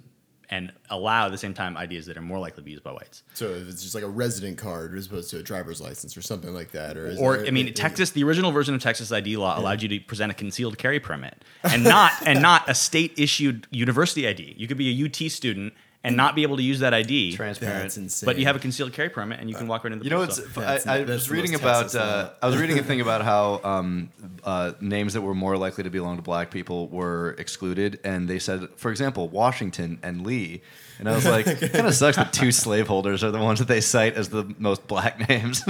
and 0.52 0.72
allow 0.90 1.26
at 1.26 1.30
the 1.30 1.38
same 1.38 1.54
time 1.54 1.76
ideas 1.76 2.06
that 2.06 2.16
are 2.16 2.20
more 2.22 2.38
likely 2.40 2.56
to 2.56 2.62
be 2.62 2.72
used 2.72 2.82
by 2.82 2.90
whites. 2.90 3.22
So 3.34 3.50
if 3.50 3.68
it's 3.68 3.82
just 3.82 3.94
like 3.94 4.02
a 4.02 4.08
resident 4.08 4.58
card 4.58 4.96
as 4.98 5.06
opposed 5.06 5.30
to 5.30 5.38
a 5.38 5.42
driver's 5.44 5.80
license 5.80 6.16
or 6.16 6.22
something 6.22 6.52
like 6.52 6.72
that, 6.72 6.96
or 6.96 7.06
is 7.06 7.20
Or 7.20 7.36
there- 7.36 7.46
I 7.46 7.50
mean, 7.52 7.68
is- 7.68 7.74
Texas, 7.74 8.10
the 8.10 8.24
original 8.24 8.50
version 8.50 8.74
of 8.74 8.82
Texas 8.82 9.12
ID 9.12 9.36
law 9.36 9.56
allowed 9.58 9.80
you 9.80 9.88
to 9.90 10.00
present 10.00 10.32
a 10.32 10.34
concealed 10.34 10.76
carry 10.76 10.98
permit 10.98 11.44
and 11.62 11.84
not 11.84 12.12
and 12.26 12.42
not 12.42 12.68
a 12.68 12.74
state 12.74 13.14
issued 13.16 13.68
university 13.70 14.26
ID. 14.26 14.54
You 14.58 14.66
could 14.66 14.76
be 14.78 14.88
a 14.90 15.06
UT 15.06 15.30
student 15.30 15.72
and 16.02 16.16
not 16.16 16.34
be 16.34 16.42
able 16.42 16.56
to 16.56 16.62
use 16.62 16.80
that 16.80 16.94
ID, 16.94 17.36
Transparent. 17.36 17.82
That's 17.82 17.96
insane. 17.98 18.26
but 18.26 18.38
you 18.38 18.46
have 18.46 18.56
a 18.56 18.58
concealed 18.58 18.92
carry 18.92 19.10
permit 19.10 19.38
and 19.38 19.50
you 19.50 19.54
can 19.56 19.68
walk 19.68 19.84
right 19.84 19.92
into 19.92 20.02
the 20.02 20.08
You 20.08 20.16
know, 20.16 20.24
post 20.24 20.40
it's, 20.56 20.86
I, 20.86 21.00
I 21.00 21.04
was 21.04 21.30
reading 21.30 21.54
about. 21.54 21.94
Uh. 21.94 22.30
I 22.40 22.46
was 22.46 22.56
reading 22.56 22.78
a 22.78 22.82
thing 22.82 23.00
about 23.00 23.22
how 23.22 23.60
um, 23.64 24.10
uh, 24.44 24.72
names 24.80 25.12
that 25.14 25.20
were 25.20 25.34
more 25.34 25.56
likely 25.58 25.84
to 25.84 25.90
belong 25.90 26.16
to 26.16 26.22
black 26.22 26.50
people 26.50 26.88
were 26.88 27.34
excluded, 27.38 28.00
and 28.02 28.28
they 28.28 28.38
said, 28.38 28.68
for 28.76 28.90
example, 28.90 29.28
Washington 29.28 29.98
and 30.02 30.26
Lee. 30.26 30.62
And 30.98 31.08
I 31.08 31.14
was 31.14 31.26
like, 31.26 31.46
it 31.46 31.72
kind 31.72 31.86
of 31.86 31.94
sucks 31.94 32.16
that 32.16 32.32
two 32.32 32.52
slaveholders 32.52 33.24
are 33.24 33.30
the 33.30 33.38
ones 33.38 33.58
that 33.58 33.68
they 33.68 33.80
cite 33.80 34.14
as 34.14 34.28
the 34.28 34.54
most 34.58 34.86
black 34.86 35.28
names. 35.28 35.62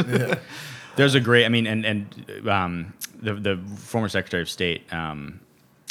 There's 0.96 1.14
a 1.14 1.20
great, 1.20 1.44
I 1.44 1.48
mean, 1.48 1.66
and 1.66 1.84
and 1.84 2.48
um, 2.48 2.94
the 3.20 3.34
the 3.34 3.60
former 3.76 4.08
Secretary 4.08 4.42
of 4.42 4.50
State, 4.50 4.92
um, 4.92 5.40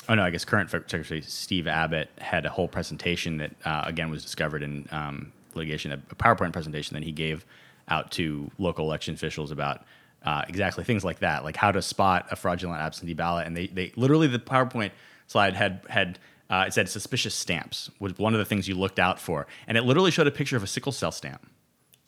oh 0.10 0.16
no, 0.16 0.24
I 0.24 0.32
guess 0.32 0.44
current 0.44 0.70
Secretary 0.70 1.22
Steve 1.22 1.68
Abbott 1.68 2.10
had 2.18 2.46
a 2.46 2.50
whole 2.50 2.68
presentation 2.68 3.38
that 3.38 3.52
uh, 3.64 3.84
again 3.86 4.10
was 4.10 4.24
discovered 4.24 4.64
in 4.64 4.88
um, 4.92 5.32
litigation, 5.54 5.92
a, 5.92 5.98
PowerPoint 6.16 6.52
presentation 6.52 6.96
that 6.96 7.04
he 7.04 7.12
gave 7.12 7.46
out 7.88 8.12
to 8.12 8.52
local 8.58 8.86
election 8.86 9.14
officials 9.14 9.52
about 9.52 9.84
uh, 10.24 10.44
exactly 10.50 10.84
things 10.84 11.06
like 11.06 11.20
that, 11.20 11.44
like 11.44 11.56
how 11.56 11.72
to 11.72 11.82
spot 11.82 12.28
a 12.32 12.36
fraudulent 12.36 12.82
absentee 12.82 13.14
ballot, 13.14 13.48
and 13.48 13.56
they 13.56 13.68
they 13.68 13.94
literally 13.96 14.28
the 14.28 14.40
PowerPoint 14.40 14.92
slide 15.28 15.54
had 15.54 15.82
had. 15.88 16.20
Uh, 16.52 16.66
it 16.66 16.74
said 16.74 16.90
suspicious 16.90 17.36
stamps 17.36 17.92
was 18.00 18.18
one 18.18 18.34
of 18.34 18.40
the 18.40 18.46
things 18.46 18.68
you 18.68 18.74
looked 18.74 18.98
out 18.98 19.20
for, 19.20 19.46
and 19.68 19.78
it 19.78 19.84
literally 19.84 20.10
showed 20.10 20.26
a 20.26 20.32
picture 20.32 20.58
of 20.58 20.64
a 20.64 20.68
sickle 20.68 20.92
cell 20.92 21.12
stamp. 21.12 21.48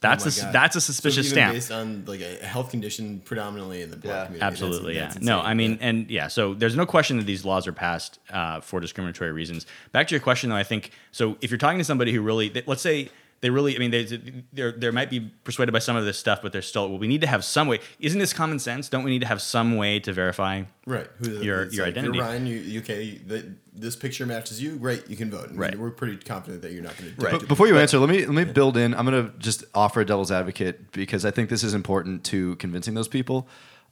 That's 0.02 0.26
Oh 0.44 0.50
a 0.50 0.52
that's 0.52 0.76
a 0.76 0.82
suspicious 0.82 1.28
even 1.28 1.36
stamp. 1.36 1.54
based 1.54 1.72
on 1.72 2.06
like 2.06 2.22
a 2.22 2.44
health 2.44 2.72
condition 2.72 3.22
predominantly 3.24 3.84
in 3.84 3.92
the 3.92 3.98
black 3.98 4.14
Yeah. 4.14 4.26
community. 4.26 4.46
Absolutely, 4.46 4.96
that's 4.96 5.16
yeah. 5.18 5.22
No. 5.24 5.40
I 5.42 5.54
mean, 5.54 5.72
Yeah. 5.74 5.78
and 5.88 6.10
yeah, 6.10 6.28
so 6.28 6.54
there's 6.56 6.76
no 6.76 6.88
question 6.88 7.18
that 7.18 7.26
these 7.28 7.46
laws 7.46 7.68
are 7.68 7.72
passed 7.74 8.20
uh, 8.32 8.62
for 8.62 8.80
discriminatory 8.80 9.32
reasons. 9.32 9.66
Back 9.92 10.08
to 10.08 10.16
your 10.16 10.20
question, 10.20 10.50
though, 10.50 10.56
I 10.56 10.64
think 10.64 10.90
so. 11.12 11.38
If 11.40 11.52
you're 11.52 11.60
talking 11.60 11.78
to 11.78 11.84
somebody 11.84 12.12
who 12.14 12.22
really, 12.22 12.52
let's 12.66 12.82
say 12.82 13.10
they 13.42 13.50
really, 13.50 13.76
I 13.76 13.80
mean, 13.80 13.90
they 13.92 14.04
they 14.04 14.72
they 14.72 14.92
might 14.92 15.10
be 15.10 15.20
persuaded 15.44 15.72
by 15.72 15.80
some 15.80 15.96
of 15.96 16.06
this 16.06 16.18
stuff, 16.18 16.42
but 16.44 16.54
they're 16.54 16.62
still. 16.62 16.90
Well, 16.90 17.00
we 17.00 17.08
need 17.08 17.22
to 17.22 17.28
have 17.28 17.44
some 17.44 17.68
way. 17.68 17.80
Isn't 18.00 18.20
this 18.20 18.34
common 18.34 18.60
sense? 18.60 18.88
Don't 18.88 19.04
we 19.04 19.10
need 19.12 19.22
to 19.22 19.28
have 19.28 19.42
some 19.42 19.78
way 19.78 20.00
to 20.00 20.14
verify? 20.14 20.64
right, 20.86 21.08
Who, 21.18 21.32
your- 21.42 21.68
your 21.70 21.86
like, 21.86 21.94
identity. 21.98 22.18
You're 22.18 22.26
Ryan, 22.28 22.46
you, 22.46 22.58
you 22.58 22.80
okay? 22.82 23.18
The, 23.18 23.52
this 23.74 23.96
picture 23.96 24.26
matches 24.26 24.62
you. 24.62 24.78
Great, 24.78 25.10
you 25.10 25.16
can 25.16 25.32
vote. 25.32 25.46
I 25.46 25.48
mean, 25.48 25.58
Right. 25.58 25.80
We're 25.80 25.90
pretty 25.92 26.18
confident 26.18 26.62
that 26.62 26.72
you're 26.72 26.84
not 26.84 26.96
going 26.98 27.16
to. 27.16 27.22
Right. 27.22 27.32
But 27.40 27.48
before 27.48 27.68
you 27.68 27.78
answer, 27.78 27.98
let 27.98 28.10
me 28.10 28.26
let 28.26 28.48
me 28.48 28.52
build 28.54 28.78
in. 28.78 28.94
I'm 28.94 29.06
going 29.06 29.26
to 29.32 29.38
just 29.40 29.64
offer 29.74 30.02
a 30.02 30.06
devil's 30.06 30.32
advocate 30.32 30.92
because 30.92 31.26
I 31.26 31.32
think 31.32 31.50
this 31.50 31.64
is 31.64 31.74
important 31.74 32.24
to 32.26 32.56
convincing 32.58 32.94
those 32.94 33.08
people. 33.08 33.48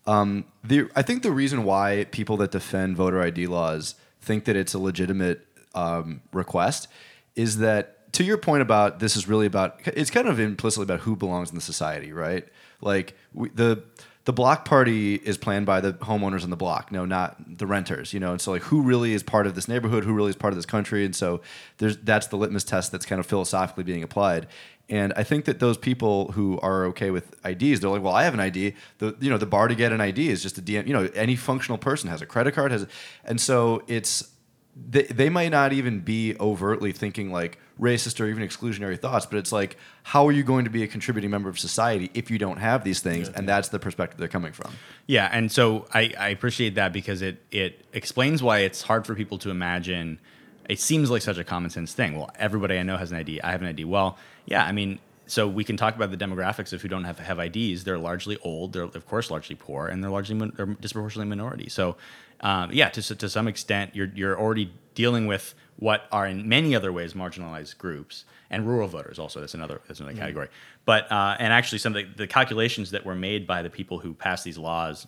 Um, 0.06 0.46
the 0.64 0.90
I 0.96 1.02
think 1.02 1.24
the 1.24 1.32
reason 1.32 1.64
why 1.64 2.06
people 2.12 2.38
that 2.38 2.52
defend 2.52 2.98
voter 2.98 3.22
ID 3.22 3.48
laws 3.48 3.96
think 4.22 4.46
that 4.46 4.56
it's 4.56 4.74
a 4.74 4.80
legitimate 4.80 5.46
um, 5.74 6.22
request 6.34 6.88
is 7.36 7.58
that 7.60 7.99
to 8.14 8.24
your 8.24 8.38
point 8.38 8.62
about 8.62 9.00
this 9.00 9.16
is 9.16 9.28
really 9.28 9.46
about 9.46 9.80
it's 9.86 10.12
kind 10.12 10.28
of 10.28 10.40
implicitly 10.40 10.84
about 10.84 11.02
who 11.02 11.16
belongs 11.16 11.50
in 11.50 11.56
the 11.56 11.62
society, 11.62 12.12
right? 12.12 12.48
Like 12.82 13.16
we, 13.34 13.50
the 13.50 13.84
the 14.26 14.34
block 14.34 14.64
party 14.64 15.16
is 15.16 15.40
planned 15.40 15.66
by 15.66 15.82
the 15.82 15.94
homeowners 15.94 16.44
on 16.44 16.52
the 16.52 16.56
block, 16.56 16.92
no, 16.92 17.04
not 17.04 17.58
the 17.58 17.66
renters, 17.66 18.14
you 18.14 18.20
know. 18.20 18.32
And 18.32 18.40
so, 18.40 18.52
like, 18.52 18.62
who 18.64 18.84
really 18.84 19.14
is 19.14 19.24
part 19.24 19.48
of 19.48 19.56
this 19.56 19.68
neighborhood? 19.68 20.04
Who 20.04 20.14
really 20.14 20.30
is 20.30 20.36
part 20.36 20.54
of 20.54 20.58
this 20.58 20.68
country? 20.68 21.04
And 21.04 21.16
so, 21.16 21.42
there's 21.78 21.98
that's 21.98 22.28
the 22.28 22.38
litmus 22.38 22.64
test 22.64 22.92
that's 22.92 23.08
kind 23.08 23.20
of 23.20 23.26
philosophically 23.26 23.84
being 23.84 24.04
applied. 24.04 24.48
And 24.88 25.14
I 25.16 25.24
think 25.24 25.46
that 25.46 25.60
those 25.60 25.78
people 25.78 26.32
who 26.34 26.60
are 26.60 26.86
okay 26.86 27.12
with 27.12 27.36
IDs, 27.46 27.80
they're 27.80 27.90
like, 27.90 28.02
well, 28.02 28.14
I 28.14 28.24
have 28.24 28.34
an 28.34 28.40
ID. 28.40 28.76
The 29.00 29.16
you 29.20 29.30
know 29.30 29.38
the 29.38 29.46
bar 29.46 29.68
to 29.68 29.76
get 29.76 29.92
an 29.92 30.02
ID 30.02 30.30
is 30.30 30.44
just 30.44 30.58
a 30.58 30.62
DM. 30.62 30.86
You 30.86 30.94
know, 30.94 31.10
any 31.16 31.36
functional 31.36 31.78
person 31.78 32.10
has 32.10 32.22
a 32.22 32.26
credit 32.26 32.54
card 32.54 32.72
has, 32.72 32.86
and 33.24 33.40
so 33.42 33.84
it's 33.88 34.32
they, 34.76 35.04
they 35.04 35.30
might 35.30 35.50
not 35.50 35.74
even 35.74 36.02
be 36.02 36.36
overtly 36.40 36.92
thinking 36.92 37.32
like 37.32 37.58
racist 37.80 38.20
or 38.20 38.28
even 38.28 38.44
exclusionary 38.44 39.00
thoughts, 39.00 39.26
but 39.26 39.38
it's 39.38 39.52
like, 39.52 39.78
how 40.04 40.28
are 40.28 40.32
you 40.32 40.44
going 40.44 40.66
to 40.66 40.70
be 40.70 40.84
a 40.84 40.88
contributing 40.88 41.30
member 41.30 41.50
of 41.50 41.58
society 41.58 42.12
if 42.14 42.30
you 42.30 42.38
don't 42.38 42.58
have 42.58 42.84
these 42.84 43.00
things? 43.00 43.30
and 43.30 43.48
that's 43.48 43.70
the 43.70 43.80
perspective 43.80 44.20
they're 44.20 44.28
coming 44.28 44.52
from. 44.52 44.72
Yeah, 45.08 45.30
and 45.32 45.52
so 45.52 45.88
I, 45.94 46.14
I 46.20 46.30
appreciate 46.30 46.76
that 46.76 46.94
because 46.94 47.22
it 47.22 47.42
it 47.52 47.86
explains 47.94 48.44
why 48.44 48.60
it's 48.60 48.82
hard 48.82 49.06
for 49.06 49.16
people 49.16 49.38
to 49.40 49.50
imagine. 49.50 50.20
It 50.68 50.80
seems 50.80 51.10
like 51.10 51.22
such 51.22 51.38
a 51.38 51.44
common 51.44 51.70
sense 51.70 51.94
thing. 51.94 52.16
Well, 52.16 52.30
everybody 52.38 52.78
I 52.78 52.84
know 52.84 52.98
has 52.98 53.12
an 53.12 53.18
ID. 53.18 53.42
I 53.42 53.52
have 53.52 53.62
an 53.62 53.68
ID. 53.68 53.86
Well, 53.86 54.18
yeah, 54.46 54.64
I 54.64 54.72
mean, 54.72 55.00
so 55.26 55.48
we 55.48 55.64
can 55.64 55.78
talk 55.78 55.96
about 55.96 56.12
the 56.12 56.18
demographics 56.18 56.74
of 56.74 56.82
who 56.82 56.88
don't 56.88 57.06
have 57.06 57.20
have 57.20 57.40
IDs. 57.40 57.84
They're 57.84 57.98
largely 57.98 58.38
old. 58.42 58.74
They're 58.74 58.84
of 58.84 59.08
course 59.08 59.32
largely 59.32 59.56
poor, 59.56 59.88
and 59.88 60.04
they're 60.04 60.12
largely 60.12 60.52
they're 60.56 60.66
disproportionately 60.66 61.30
minority. 61.30 61.70
So, 61.70 61.98
um, 62.42 62.72
yeah, 62.74 62.90
to 62.90 63.16
to 63.16 63.30
some 63.30 63.48
extent, 63.48 63.96
you're 63.96 64.12
you're 64.14 64.40
already 64.40 64.72
dealing 64.96 65.28
with 65.28 65.56
what 65.80 66.08
are 66.12 66.28
in 66.28 66.48
many 66.48 66.76
other 66.76 66.92
ways 66.92 67.14
marginalized 67.14 67.78
groups 67.78 68.26
and 68.50 68.68
rural 68.68 68.88
voters. 68.88 69.18
Also, 69.18 69.40
that's 69.40 69.54
another 69.54 69.82
that's 69.88 70.00
another 70.00 70.18
category. 70.18 70.50
But 70.86 71.12
uh, 71.12 71.38
and 71.40 71.54
actually, 71.54 71.80
some 71.80 71.96
of 71.96 72.04
the, 72.04 72.24
the 72.24 72.28
calculations 72.28 72.92
that 72.92 73.06
were 73.06 73.16
made 73.16 73.48
by 73.48 73.62
the 73.62 73.70
people 73.70 74.00
who 74.00 74.14
passed 74.14 74.44
these 74.44 74.58
laws 74.58 75.08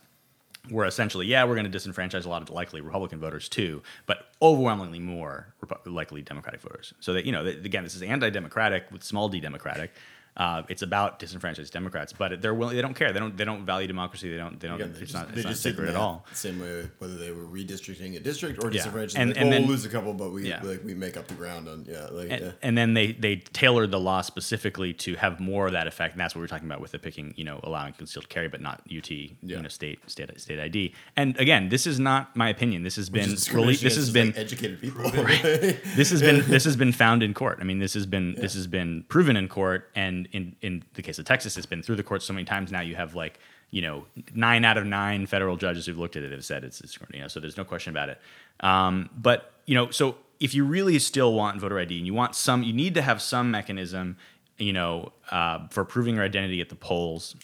were 0.70 0.86
essentially, 0.86 1.26
yeah, 1.26 1.44
we're 1.44 1.56
going 1.56 1.70
to 1.70 1.78
disenfranchise 1.78 2.26
a 2.26 2.30
lot 2.30 2.42
of 2.42 2.50
likely 2.50 2.82
Republican 2.82 3.20
voters 3.20 3.50
too, 3.50 3.82
but 4.06 4.28
overwhelmingly 4.42 5.00
more 5.00 5.54
Repu- 5.66 5.92
likely 5.92 6.22
Democratic 6.22 6.62
voters. 6.62 6.94
So 7.00 7.14
that 7.14 7.26
you 7.26 7.32
know, 7.32 7.44
that, 7.44 7.66
again, 7.66 7.84
this 7.84 7.96
is 7.96 8.04
anti-democratic 8.04 8.86
with 8.92 9.04
small 9.04 9.28
d 9.28 9.40
democratic. 9.40 9.92
Uh, 10.38 10.64
it's 10.70 10.82
about 10.82 11.20
disenfranchised 11.20 11.74
Democrats, 11.74 12.14
but 12.14 12.42
they're 12.42 12.54
willing. 12.54 12.74
They 12.76 12.82
don't 12.82 12.94
care. 12.94 13.12
They 13.12 13.20
don't. 13.20 13.36
They 13.36 13.44
don't 13.44 13.66
value 13.66 13.86
democracy. 13.86 14.32
They 14.32 14.38
don't. 14.38 14.58
They 14.62 14.70
don't. 14.70 14.78
They 14.78 14.86
it's 14.86 15.00
just, 15.00 15.14
not. 15.14 15.30
It's 15.36 15.44
not 15.44 15.58
sacred 15.58 15.90
at 15.90 15.98
all. 15.98 16.26
Same 16.34 16.62
way 16.62 16.90
whether 17.00 17.16
they 17.18 17.32
were 17.32 17.44
redistricting 17.44 18.16
a 18.16 18.20
district 18.22 18.64
or 18.64 18.72
Yeah. 18.72 18.82
disenfranchising. 18.82 19.18
And- 19.18 19.30
like, 19.32 19.38
and 19.38 19.50
well, 19.50 19.60
then- 19.60 19.62
we'll 19.64 19.72
lose 19.72 19.86
a 19.86 19.90
couple, 19.90 20.14
but 20.14 20.32
we 20.32 20.48
Yeah. 20.48 20.62
like 20.64 20.86
we 20.86 20.94
make 20.94 21.18
up 21.18 21.28
the 21.28 21.34
ground 21.34 21.68
on 21.68 21.86
yeah. 21.88 22.08
Like, 22.10 22.30
and, 22.32 22.42
yeah. 22.42 22.52
and 22.62 22.78
then 22.78 22.94
they 22.94 23.12
they 23.12 23.36
tailored 23.36 23.92
the 23.92 24.00
law 24.00 24.22
specifically 24.22 24.94
to 24.94 25.16
have 25.16 25.42
more 25.42 25.68
of 25.68 25.74
that 25.74 25.86
effect, 25.88 26.14
and 26.14 26.22
that's 26.22 26.34
what 26.34 26.40
we're 26.40 26.48
talking 26.48 26.68
about 26.68 26.80
with 26.80 26.92
the 26.92 27.00
picking, 27.00 27.34
you 27.36 27.44
know, 27.44 27.60
allowing 27.64 27.92
concealed 27.94 28.30
carry, 28.30 28.48
but 28.48 28.62
not 28.62 28.82
UT, 28.90 29.12
Yeah. 29.12 29.58
you 29.58 29.62
know, 29.64 29.68
state 29.70 30.00
state 30.10 30.30
state 30.40 30.60
ID. 30.62 30.94
And 31.18 31.38
again, 31.42 31.68
this 31.68 31.86
is 31.86 32.00
not 32.00 32.38
my 32.38 32.48
opinion. 32.48 32.84
This 32.84 32.96
has 32.96 33.12
Which 33.12 33.22
been 33.24 33.32
is 33.34 33.82
this 33.82 33.96
has 33.98 34.10
been 34.12 34.28
like, 34.28 34.38
educated 34.38 34.80
people. 34.80 35.04
this 35.12 36.10
has 36.10 36.22
been 36.22 36.50
this 36.50 36.64
has 36.64 36.78
been 36.78 36.94
found 36.94 37.22
in 37.22 37.34
court. 37.34 37.58
I 37.60 37.66
mean, 37.66 37.80
this 37.80 37.94
has 37.96 38.06
been 38.06 38.36
this 38.40 38.54
has 38.54 38.68
been 38.68 39.04
proven 39.10 39.36
in 39.36 39.50
court, 39.50 39.90
and 39.94 40.21
in 40.32 40.56
in 40.62 40.84
the 40.94 41.02
case 41.02 41.20
of 41.20 41.26
Texas, 41.26 41.58
it's 41.58 41.66
been 41.66 41.84
through 41.84 41.98
the 41.98 42.04
courts 42.04 42.26
so 42.26 42.34
many 42.34 42.46
times 42.46 42.72
now. 42.72 42.82
You 42.82 42.96
have 42.96 43.16
like 43.16 43.40
you 43.72 43.82
know 43.82 44.06
nine 44.34 44.66
out 44.66 44.78
of 44.78 44.86
nine 44.86 45.26
federal 45.26 45.58
judges 45.58 45.86
who've 45.86 45.98
looked 45.98 46.16
at 46.16 46.24
it 46.24 46.32
have 46.32 46.46
said 46.46 46.64
it's, 46.64 46.82
you 47.14 47.20
know 47.20 47.28
so 47.28 47.40
there's 47.40 47.58
no 47.58 47.66
question 47.66 47.92
about 47.92 48.10
it. 48.10 48.20
Um, 48.60 49.10
but 49.16 49.54
you 49.66 49.76
know 49.76 49.90
so 49.92 50.18
if 50.40 50.56
you 50.56 50.66
really 50.66 50.98
still 51.00 51.34
want 51.34 51.60
voter 51.60 51.80
ID 51.80 51.98
and 51.98 52.08
you 52.08 52.14
want 52.14 52.36
some, 52.36 52.64
you 52.64 52.74
need 52.74 52.96
to 52.96 53.02
have 53.04 53.22
some 53.22 53.52
mechanism, 53.52 54.18
you 54.58 54.74
know, 54.74 55.12
uh, 55.30 55.68
for 55.68 55.86
proving 55.86 56.16
your 56.16 56.26
identity 56.26 56.60
at 56.60 56.70
the 56.70 56.76
polls 56.76 57.36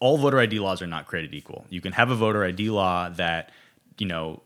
all 0.00 0.16
voter 0.16 0.40
ID 0.40 0.58
laws 0.58 0.82
are 0.82 0.86
not 0.86 1.06
created 1.06 1.34
equal. 1.34 1.66
You 1.68 1.80
can 1.80 1.92
have 1.92 2.10
a 2.10 2.14
voter 2.14 2.42
ID 2.44 2.70
law 2.70 3.10
that, 3.10 3.52
you 3.98 4.06
know, 4.06 4.42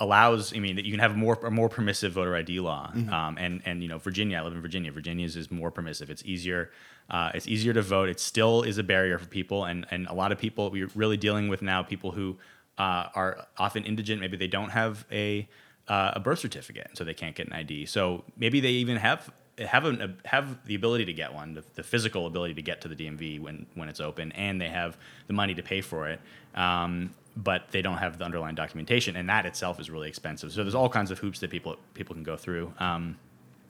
allows. 0.00 0.52
I 0.56 0.58
mean, 0.58 0.76
that 0.76 0.84
you 0.84 0.90
can 0.90 1.00
have 1.00 1.16
more 1.16 1.38
a 1.44 1.50
more 1.50 1.68
permissive 1.68 2.12
voter 2.12 2.34
ID 2.34 2.58
law. 2.60 2.90
Um, 3.12 3.38
and 3.38 3.62
and 3.64 3.82
you 3.82 3.88
know, 3.88 3.98
Virginia. 3.98 4.38
I 4.38 4.42
live 4.42 4.54
in 4.54 4.62
Virginia. 4.62 4.90
Virginia's 4.90 5.36
is 5.36 5.50
more 5.50 5.70
permissive. 5.70 6.10
It's 6.10 6.24
easier. 6.24 6.70
Uh, 7.08 7.30
it's 7.34 7.46
easier 7.46 7.72
to 7.72 7.82
vote. 7.82 8.08
It 8.08 8.18
still 8.18 8.62
is 8.62 8.78
a 8.78 8.82
barrier 8.82 9.18
for 9.18 9.26
people, 9.26 9.64
and 9.64 9.86
and 9.90 10.08
a 10.08 10.14
lot 10.14 10.32
of 10.32 10.38
people. 10.38 10.70
We're 10.70 10.90
really 10.94 11.16
dealing 11.16 11.48
with 11.48 11.62
now 11.62 11.82
people 11.82 12.10
who 12.10 12.38
uh, 12.78 13.08
are 13.14 13.46
often 13.58 13.84
indigent. 13.84 14.20
Maybe 14.20 14.36
they 14.36 14.48
don't 14.48 14.70
have 14.70 15.04
a 15.12 15.48
uh, 15.88 16.12
a 16.14 16.20
birth 16.20 16.38
certificate, 16.38 16.90
so 16.94 17.04
they 17.04 17.14
can't 17.14 17.36
get 17.36 17.46
an 17.46 17.52
ID. 17.52 17.86
So 17.86 18.24
maybe 18.36 18.60
they 18.60 18.70
even 18.70 18.96
have 18.96 19.30
have 19.58 19.84
an, 19.84 20.16
have 20.24 20.64
the 20.66 20.74
ability 20.74 21.04
to 21.04 21.12
get 21.12 21.34
one, 21.34 21.54
the, 21.54 21.64
the 21.74 21.82
physical 21.82 22.26
ability 22.26 22.54
to 22.54 22.62
get 22.62 22.80
to 22.80 22.88
the 22.88 22.94
DMV 22.94 23.40
when 23.40 23.66
when 23.74 23.88
it's 23.88 24.00
open, 24.00 24.32
and 24.32 24.60
they 24.60 24.68
have 24.68 24.96
the 25.26 25.32
money 25.32 25.54
to 25.54 25.62
pay 25.62 25.80
for 25.80 26.08
it. 26.08 26.20
Um, 26.54 27.14
but 27.36 27.70
they 27.70 27.82
don't 27.82 27.98
have 27.98 28.18
the 28.18 28.24
underlying 28.24 28.54
documentation, 28.54 29.16
and 29.16 29.28
that 29.28 29.46
itself 29.46 29.78
is 29.80 29.90
really 29.90 30.08
expensive. 30.08 30.52
So 30.52 30.62
there's 30.62 30.74
all 30.74 30.88
kinds 30.88 31.10
of 31.10 31.18
hoops 31.18 31.40
that 31.40 31.50
people 31.50 31.76
people 31.94 32.14
can 32.14 32.24
go 32.24 32.36
through, 32.36 32.72
um, 32.78 33.16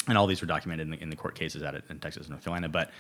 and 0.09 0.17
all 0.19 0.27
these 0.27 0.41
were 0.41 0.47
documented 0.47 0.87
in 0.87 0.91
the, 0.93 1.03
in 1.03 1.11
the 1.11 1.17
court 1.17 1.35
cases 1.35 1.63
out 1.63 1.75
in 1.89 1.99
Texas 2.01 2.23
and 2.27 2.31
North 2.31 2.45
Carolina. 2.45 2.69
But 2.69 2.91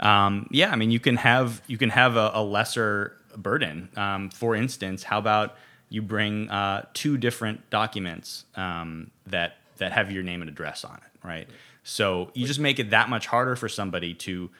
um, 0.00 0.46
yeah, 0.50 0.70
I 0.70 0.76
mean, 0.76 0.90
you 0.90 1.00
can 1.00 1.16
have 1.16 1.60
you 1.66 1.78
can 1.78 1.90
have 1.90 2.16
a, 2.16 2.30
a 2.34 2.42
lesser 2.42 3.16
burden. 3.36 3.88
Um, 3.96 4.30
for 4.30 4.54
instance, 4.54 5.02
how 5.02 5.18
about 5.18 5.56
you 5.90 6.02
bring 6.02 6.50
uh, 6.50 6.84
two 6.94 7.16
different 7.18 7.68
documents 7.70 8.44
um, 8.56 9.10
that 9.26 9.56
that 9.78 9.92
have 9.92 10.10
your 10.10 10.22
name 10.22 10.40
and 10.42 10.48
address 10.50 10.84
on 10.84 10.96
it, 10.96 11.26
right? 11.26 11.48
So 11.84 12.30
you 12.34 12.46
just 12.46 12.60
make 12.60 12.78
it 12.78 12.90
that 12.90 13.08
much 13.08 13.26
harder 13.26 13.56
for 13.56 13.68
somebody 13.68 14.12
to 14.14 14.50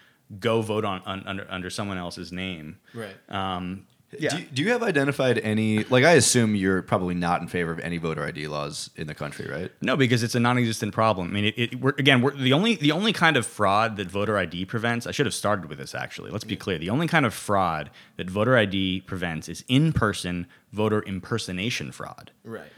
go 0.40 0.60
vote 0.62 0.84
on, 0.84 1.02
under 1.06 1.46
under 1.50 1.70
someone 1.70 1.98
else's 1.98 2.32
name, 2.32 2.78
Right. 2.94 3.16
um, 3.28 3.86
Yeah. 4.16 4.30
Do, 4.30 4.42
do 4.54 4.62
you 4.62 4.70
have 4.70 4.82
identified 4.82 5.38
any? 5.38 5.84
Like, 5.84 6.04
I 6.04 6.12
assume 6.12 6.54
you're 6.54 6.80
probably 6.80 7.14
not 7.14 7.42
in 7.42 7.48
favor 7.48 7.70
of 7.70 7.78
any 7.80 7.98
voter 7.98 8.24
ID 8.24 8.48
laws 8.48 8.88
in 8.96 9.06
the 9.06 9.14
country, 9.14 9.46
right? 9.50 9.70
No, 9.82 9.96
because 9.96 10.22
it's 10.22 10.34
a 10.34 10.40
non-existent 10.40 10.94
problem. 10.94 11.28
I 11.28 11.30
mean, 11.30 11.44
it, 11.44 11.54
it 11.58 11.80
we're, 11.80 11.90
again, 11.90 12.22
we're, 12.22 12.34
the 12.34 12.54
only 12.54 12.76
the 12.76 12.92
only 12.92 13.12
kind 13.12 13.36
of 13.36 13.46
fraud 13.46 13.96
that 13.96 14.10
voter 14.10 14.38
ID 14.38 14.64
prevents. 14.64 15.06
I 15.06 15.10
should 15.10 15.26
have 15.26 15.34
started 15.34 15.68
with 15.68 15.78
this 15.78 15.94
actually. 15.94 16.30
Let's 16.30 16.44
be 16.44 16.56
clear. 16.56 16.78
The 16.78 16.90
only 16.90 17.06
kind 17.06 17.26
of 17.26 17.34
fraud 17.34 17.90
that 18.16 18.30
voter 18.30 18.56
ID 18.56 19.02
prevents 19.02 19.48
is 19.48 19.62
in-person 19.68 20.46
voter 20.72 21.02
impersonation 21.02 21.92
fraud. 21.92 22.30
Right. 22.44 22.72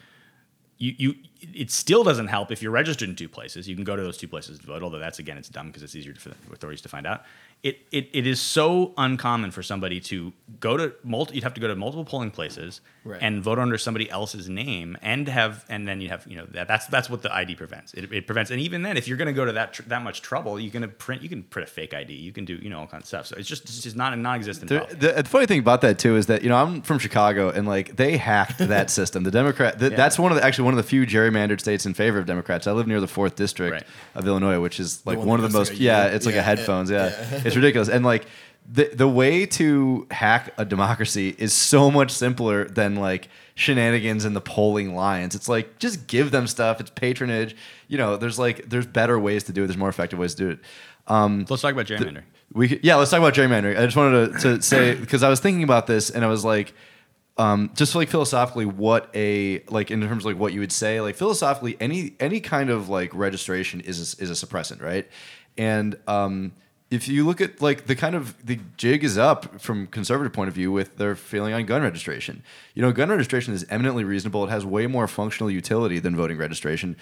You, 0.78 0.95
you, 0.97 1.14
it 1.55 1.70
still 1.70 2.03
doesn't 2.03 2.28
help 2.28 2.51
if 2.51 2.62
you're 2.62 2.72
registered 2.72 3.11
in 3.11 3.14
two 3.14 3.28
places. 3.28 3.68
You 3.68 3.74
can 3.74 3.85
go 3.85 3.97
to 3.97 4.03
those 4.03 4.16
two 4.16 4.26
places 4.26 4.59
to 4.59 4.66
vote. 4.66 4.83
Although 4.83 4.99
that's 4.99 5.18
again, 5.18 5.37
it's 5.37 5.51
dumb 5.51 5.68
because 5.68 5.83
it's 5.83 5.95
easier 5.95 6.14
for 6.14 6.31
the 6.31 6.37
authorities 6.53 6.81
to 6.83 6.89
find 6.89 7.07
out. 7.07 7.22
It, 7.62 7.80
it, 7.92 8.08
it 8.14 8.26
is 8.26 8.40
so 8.40 8.94
uncommon 8.96 9.50
for 9.50 9.62
somebody 9.62 10.00
to 10.00 10.32
go 10.61 10.78
to 10.78 10.94
multi. 11.04 11.34
You'd 11.34 11.44
have 11.44 11.52
to 11.54 11.61
go 11.61 11.68
to 11.68 11.76
multiple 11.76 12.06
polling 12.06 12.30
places 12.30 12.80
Right. 13.02 13.18
and 13.22 13.42
vote 13.42 13.58
under 13.58 13.78
somebody 13.78 14.11
else's 14.11 14.46
name, 14.50 14.98
and 15.00 15.26
have 15.26 15.64
and 15.70 15.88
then 15.88 16.02
you 16.02 16.08
have 16.11 16.26
you 16.26 16.36
know 16.36 16.44
that, 16.50 16.68
that's 16.68 16.86
that's 16.88 17.08
what 17.08 17.22
the 17.22 17.34
ID 17.34 17.54
prevents. 17.54 17.94
It, 17.94 18.12
it 18.12 18.26
prevents, 18.26 18.50
and 18.50 18.61
even 18.61 18.82
then, 18.82 18.98
if 18.98 19.08
you're 19.08 19.16
going 19.16 19.26
to 19.28 19.32
go 19.32 19.46
to 19.46 19.52
that 19.52 19.72
tr- 19.72 19.82
that 19.84 20.02
much 20.02 20.20
trouble, 20.20 20.61
you're 20.61 20.70
going 20.70 20.82
to 20.82 20.88
print. 20.88 21.22
You 21.22 21.30
can 21.30 21.42
print 21.42 21.66
a 21.66 21.72
fake 21.72 21.94
ID. 21.94 22.12
You 22.12 22.30
can 22.32 22.44
do 22.44 22.56
you 22.56 22.68
know 22.68 22.80
all 22.80 22.86
kinds 22.86 23.04
of 23.04 23.08
stuff. 23.08 23.26
So 23.26 23.36
it's 23.36 23.48
just 23.48 23.62
it's 23.64 23.80
just 23.82 23.96
not 23.96 24.12
a 24.12 24.16
non-existent 24.16 24.68
There, 24.68 24.84
the, 24.90 25.22
the 25.22 25.24
funny 25.28 25.46
thing 25.46 25.61
about 25.61 25.80
that 25.80 25.98
too 25.98 26.16
is 26.16 26.26
that 26.26 26.42
you 26.42 26.50
know 26.50 26.56
I'm 26.56 26.82
from 26.82 26.98
Chicago 26.98 27.48
and 27.48 27.66
like 27.66 27.96
they 27.96 28.18
hacked 28.18 28.58
that 28.74 28.90
system. 28.90 29.22
The 29.22 29.30
Democrat 29.30 29.78
th- 29.78 29.92
Yeah. 29.92 29.96
that's 29.96 30.18
one 30.18 30.30
of 30.30 30.36
the 30.36 30.44
actually 30.44 30.64
one 30.66 30.74
of 30.74 30.78
the 30.78 30.82
few 30.82 31.06
gerrymandered 31.06 31.61
states 31.61 31.86
in 31.86 31.94
favor 31.94 32.18
of 32.18 32.26
Democrats. 32.26 32.66
I 32.66 32.72
live 32.72 32.86
near 32.86 33.00
the 33.00 33.08
fourth 33.08 33.34
district 33.36 33.72
Right. 33.72 33.86
of 34.14 34.26
Illinois, 34.26 34.61
which 34.61 34.78
is 34.78 35.04
like 35.06 35.16
one 35.18 35.26
one, 35.26 35.40
of 35.42 35.50
the 35.50 35.58
most 35.58 35.70
like 35.70 35.80
a 35.80 35.82
yeah, 35.82 36.08
U? 36.11 36.14
it's 36.16 36.26
like 36.26 36.34
Yeah, 36.34 36.40
a 36.42 36.44
headphones. 36.44 36.90
Yeah, 36.90 37.06
yeah. 37.08 37.49
It's 37.51 37.57
ridiculous. 37.57 37.88
And 37.88 38.05
like 38.05 38.26
the 38.70 38.90
the 38.92 39.09
way 39.09 39.46
to 39.46 40.07
hack 40.11 40.53
a 40.57 40.64
democracy 40.64 41.34
is 41.38 41.53
so 41.53 41.90
much 41.90 42.11
simpler 42.11 42.64
than 42.66 42.96
like 42.96 43.28
shenanigans 43.55 44.24
in 44.24 44.34
the 44.34 44.40
polling 44.40 44.94
lines. 44.94 45.34
It's 45.34 45.48
like 45.48 45.78
just 45.78 46.07
give 46.07 46.30
them 46.30 46.46
stuff. 46.46 46.80
It's 46.80 46.90
patronage. 46.90 47.57
You 47.88 47.98
know, 47.98 48.16
there's 48.16 48.38
like 48.38 48.68
there's 48.68 48.86
better 48.86 49.18
ways 49.18 49.44
to 49.44 49.53
do 49.53 49.64
it. 49.64 49.66
There's 49.66 49.76
more 49.78 49.88
effective 49.88 50.18
ways 50.18 50.34
to 50.34 50.44
do 50.44 50.51
it. 50.51 50.59
Um, 51.07 51.44
Let's 51.48 51.62
talk 51.62 51.72
about 51.72 51.86
gerrymandering. 51.86 52.22
we 52.53 52.68
could, 52.68 52.84
yeah, 52.84 52.94
let's 52.94 53.11
talk 53.11 53.18
about 53.18 53.34
gerrymandering. 53.34 53.76
I 53.76 53.84
just 53.84 53.96
wanted 53.96 54.32
to, 54.32 54.38
to 54.57 54.62
say 54.62 54.94
because 54.94 55.24
I 55.24 55.28
was 55.28 55.40
thinking 55.40 55.64
about 55.64 55.88
this 55.88 56.09
and 56.11 56.24
I 56.24 56.28
was 56.28 56.44
like, 56.44 56.72
um, 57.36 57.70
just 57.74 57.94
like 57.96 58.09
philosophically, 58.09 58.66
what 58.66 59.11
a 59.14 59.64
like 59.70 59.90
in 59.90 60.01
terms 60.03 60.22
of 60.22 60.26
like 60.26 60.38
what 60.38 60.53
you 60.53 60.61
would 60.61 60.70
say, 60.72 61.01
like 61.01 61.16
philosophically, 61.16 61.76
any 61.80 62.14
any 62.20 62.38
kind 62.40 62.70
of 62.70 62.88
like 62.88 63.12
registration 63.14 63.80
is 63.80 63.98
a, 63.98 64.22
is 64.22 64.30
a 64.30 64.46
suppressant, 64.46 64.80
right? 64.82 65.09
And 65.59 65.96
um, 66.07 66.53
if 66.91 67.07
you 67.07 67.24
look 67.24 67.41
at 67.41 67.61
like 67.62 67.86
the 67.86 67.95
kind 67.95 68.14
of 68.16 68.34
the 68.45 68.59
jig 68.76 69.05
is 69.05 69.16
up 69.16 69.61
from 69.61 69.86
conservative 69.86 70.32
point 70.32 70.49
of 70.49 70.55
view 70.55 70.72
with 70.72 70.97
their 70.97 71.14
feeling 71.14 71.53
on 71.55 71.64
gun 71.66 71.82
registration. 71.82 72.43
You 72.74 72.82
know, 72.82 72.93
gun 72.93 73.11
registration 73.11 73.53
is 73.55 73.64
eminently 73.70 74.03
reasonable. 74.05 74.45
It 74.45 74.51
has 74.51 74.64
way 74.64 74.86
more 74.86 75.07
functional 75.07 75.51
utility 75.51 75.99
than 75.99 76.16
voting 76.16 76.36
registration. 76.38 76.97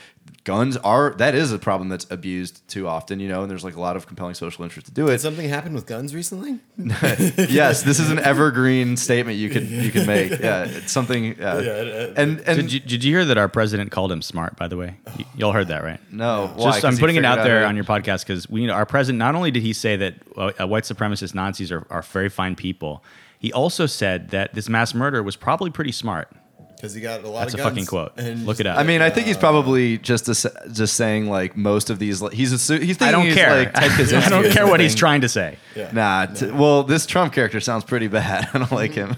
Guns 0.44 0.76
are 0.78 1.14
that 1.18 1.34
is 1.34 1.52
a 1.52 1.58
problem 1.58 1.88
that's 1.88 2.06
abused 2.10 2.66
too 2.68 2.86
often. 2.88 3.18
You 3.20 3.28
know, 3.28 3.42
and 3.42 3.50
there's 3.50 3.64
like 3.64 3.76
a 3.76 3.80
lot 3.80 3.96
of 3.96 4.06
compelling 4.06 4.34
social 4.34 4.62
interest 4.64 4.86
to 4.88 4.92
do 4.92 5.06
Did 5.06 5.14
it. 5.14 5.20
something 5.20 5.48
happened 5.48 5.74
with 5.74 5.86
guns 5.86 6.14
recently? 6.14 6.58
yes, 6.78 7.82
this 7.82 7.98
is 8.00 8.10
an 8.10 8.18
evergreen 8.18 8.96
statement 8.96 9.38
you 9.38 9.48
could 9.50 9.68
you 9.68 9.90
could 9.90 10.06
make. 10.06 10.32
Yeah, 10.48 10.64
it's 10.68 10.92
something. 10.92 11.36
Yeah, 11.38 11.58
Yeah, 11.60 12.12
and 12.16 12.40
and 12.40 12.56
Did 12.56 12.72
you, 12.72 12.80
did 12.80 13.04
you 13.04 13.16
hear 13.16 13.24
that 13.24 13.38
our 13.38 13.48
president 13.48 13.90
called 13.90 14.12
him 14.12 14.22
smart? 14.22 14.56
By 14.56 14.68
the 14.68 14.76
way, 14.76 14.96
Y- 15.18 15.24
y'all 15.36 15.52
heard 15.52 15.68
that, 15.68 15.82
right? 15.82 16.00
no, 16.12 16.52
why? 16.56 16.80
I'm 16.84 16.96
putting 16.96 17.16
it 17.16 17.24
out 17.24 17.42
there 17.44 17.56
how 17.56 17.62
to- 17.62 17.68
on 17.68 17.76
your 17.76 17.84
podcast 17.84 18.20
because 18.26 18.48
we, 18.48 18.68
our 18.70 18.86
president, 18.86 19.18
not 19.18 19.34
only 19.34 19.50
did 19.50 19.62
he 19.62 19.72
say 19.78 19.96
that 19.96 20.14
uh, 20.36 20.66
white 20.66 20.84
supremacist 20.84 21.34
Nazis 21.34 21.70
are, 21.72 21.86
are 21.90 22.02
very 22.02 22.28
fine 22.28 22.54
people, 22.56 23.02
he 23.38 23.52
also 23.52 23.86
said 23.86 24.30
that 24.30 24.54
this 24.54 24.68
mass 24.68 24.94
murder 24.94 25.22
was 25.22 25.36
probably 25.36 25.70
pretty 25.70 25.92
smart. 25.92 26.28
Because 26.76 26.94
he 26.94 27.00
got 27.00 27.24
a 27.24 27.28
lot 27.28 27.40
That's 27.40 27.54
of 27.54 27.60
a 27.60 27.62
guns. 27.64 27.72
fucking 27.72 27.86
quote. 27.86 28.12
and 28.18 28.46
Look 28.46 28.58
just- 28.58 28.60
it 28.60 28.66
up. 28.68 28.78
I 28.78 28.84
mean, 28.84 29.02
I 29.02 29.10
think 29.10 29.26
he's 29.26 29.36
probably 29.36 29.98
just 29.98 30.28
a, 30.28 30.68
just 30.72 30.94
saying 30.94 31.28
like 31.28 31.56
most 31.56 31.90
of 31.90 31.98
these. 31.98 32.20
He's 32.32 32.52
assu- 32.52 32.80
he's 32.80 32.96
thinking 32.96 33.08
I 33.08 33.10
don't 33.10 33.26
he's 33.26 33.34
care. 33.34 33.58
Like 33.58 33.74
Ted 33.74 33.90
Kaczynski 33.90 34.22
I 34.26 34.28
don't 34.28 34.52
care 34.52 34.66
what 34.66 34.78
he's 34.78 34.94
trying 34.94 35.22
to 35.22 35.28
say. 35.28 35.58
Yeah. 35.74 35.90
Nah. 35.92 36.26
T- 36.26 36.50
well, 36.52 36.84
this 36.84 37.04
Trump 37.04 37.32
character 37.32 37.58
sounds 37.58 37.82
pretty 37.82 38.06
bad. 38.06 38.48
I 38.54 38.58
don't 38.58 38.70
like 38.70 38.92
him. 38.92 39.16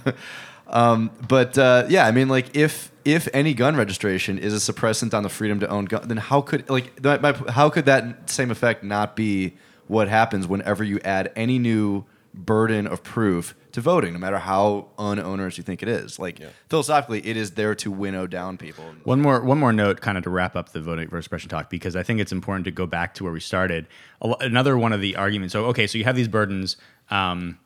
um, 0.69 1.11
but 1.29 1.59
uh, 1.59 1.85
yeah, 1.89 2.07
I 2.07 2.13
mean, 2.13 2.29
like 2.29 2.57
if 2.57 2.91
if 3.05 3.29
any 3.35 3.53
gun 3.55 3.77
registration 3.77 4.39
is 4.39 4.55
a 4.55 4.73
suppressant 4.73 5.13
on 5.13 5.23
the 5.23 5.29
freedom 5.29 5.61
to 5.61 5.69
own 5.69 5.85
gun, 5.87 6.07
then 6.09 6.17
how 6.17 6.41
could 6.41 6.69
like 6.71 6.97
that, 7.03 7.21
my, 7.21 7.33
how 7.51 7.69
could 7.69 7.85
that 7.87 8.31
same 8.31 8.51
effect 8.51 8.85
not 8.85 9.17
be 9.17 9.57
what 9.91 10.09
happens 10.09 10.47
whenever 10.47 10.85
you 10.85 11.01
add 11.05 11.33
any 11.35 11.59
new 11.59 12.05
burden 12.33 12.87
of 12.87 13.03
proof 13.03 13.57
to 13.73 13.81
voting, 13.81 14.13
no 14.13 14.19
matter 14.21 14.39
how 14.39 14.87
unonerous 14.99 15.59
you 15.59 15.65
think 15.65 15.83
it 15.83 15.89
is? 15.89 16.17
Like 16.19 16.39
Yeah. 16.39 16.51
philosophically, 16.69 17.27
it 17.27 17.37
is 17.37 17.51
there 17.53 17.75
to 17.75 17.91
winnow 17.91 18.29
down 18.29 18.57
people. 18.57 18.85
One 19.03 19.21
more, 19.21 19.41
one 19.43 19.59
more 19.59 19.73
note, 19.73 20.01
kind 20.01 20.17
of 20.17 20.23
to 20.25 20.31
wrap 20.31 20.55
up 20.55 20.71
the 20.71 20.81
voting 20.81 21.09
for 21.09 21.19
expression 21.19 21.51
talk, 21.51 21.69
because 21.71 21.97
I 21.97 22.05
think 22.05 22.21
it's 22.21 22.31
important 22.31 22.67
to 22.67 22.71
go 22.71 22.87
back 22.87 23.15
to 23.15 23.25
where 23.25 23.33
we 23.33 23.41
started. 23.41 23.89
Another 24.23 24.79
one 24.79 24.93
of 24.93 25.01
the 25.01 25.17
arguments. 25.17 25.53
So, 25.53 25.67
okay, 25.67 25.89
so 25.89 25.99
you 25.99 26.05
have 26.05 26.15
these 26.15 26.29
burdens, 26.29 26.77
um, 27.11 27.59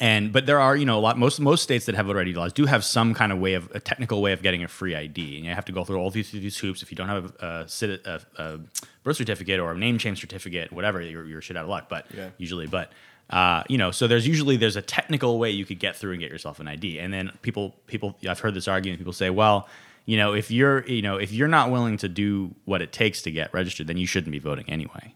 and 0.00 0.32
but 0.32 0.46
there 0.46 0.60
are, 0.60 0.76
you 0.76 0.84
know, 0.84 0.98
a 0.98 1.00
lot. 1.00 1.18
Most 1.18 1.40
most 1.40 1.62
states 1.62 1.86
that 1.86 1.94
have 1.94 2.06
voter 2.06 2.20
ID 2.20 2.34
laws 2.34 2.52
do 2.52 2.66
have 2.66 2.84
some 2.84 3.14
kind 3.14 3.32
of 3.32 3.38
way 3.38 3.54
of 3.54 3.70
a 3.74 3.80
technical 3.80 4.20
way 4.22 4.32
of 4.32 4.42
getting 4.42 4.62
a 4.64 4.68
free 4.68 4.94
ID, 4.94 5.36
and 5.36 5.44
you 5.44 5.52
have 5.54 5.64
to 5.66 5.72
go 5.72 5.84
through 5.84 5.98
all 5.98 6.10
these, 6.10 6.30
these 6.32 6.58
hoops. 6.58 6.82
If 6.82 6.90
you 6.90 6.96
don't 6.96 7.08
have 7.08 7.32
a, 7.40 7.66
a, 7.66 7.98
a, 8.04 8.20
a 8.42 8.60
birth 9.02 9.16
certificate 9.16 9.60
or 9.60 9.72
a 9.72 9.78
name 9.78 9.98
change 9.98 10.20
certificate, 10.20 10.72
whatever, 10.72 11.00
you're, 11.00 11.24
you're 11.26 11.40
shit 11.40 11.56
out 11.56 11.64
of 11.64 11.68
luck. 11.68 11.88
But 11.88 12.06
Yeah. 12.14 12.30
usually, 12.38 12.66
but 12.66 12.92
uh, 13.30 13.62
you 13.68 13.78
know, 13.78 13.90
so 13.90 14.06
there's 14.06 14.26
usually 14.26 14.56
there's 14.56 14.76
a 14.76 14.82
technical 14.82 15.38
way 15.38 15.50
you 15.50 15.64
could 15.64 15.78
get 15.78 15.96
through 15.96 16.12
and 16.12 16.20
get 16.20 16.30
yourself 16.30 16.60
an 16.60 16.68
ID, 16.68 16.98
and 16.98 17.12
then 17.12 17.30
people 17.42 17.74
people 17.86 18.16
I've 18.28 18.40
heard 18.40 18.54
this 18.54 18.68
argument. 18.68 18.98
People 19.00 19.12
say, 19.14 19.30
well, 19.30 19.68
you 20.06 20.16
know, 20.18 20.34
if 20.34 20.50
you're 20.50 20.84
you 20.86 21.00
know 21.02 21.16
if 21.16 21.32
you're 21.32 21.48
not 21.48 21.70
willing 21.70 21.96
to 21.98 22.08
do 22.08 22.54
what 22.66 22.82
it 22.82 22.92
takes 22.92 23.22
to 23.22 23.30
get 23.30 23.54
registered, 23.54 23.86
then 23.86 23.96
you 23.96 24.06
shouldn't 24.06 24.32
be 24.32 24.38
voting 24.40 24.66
anyway. 24.68 25.14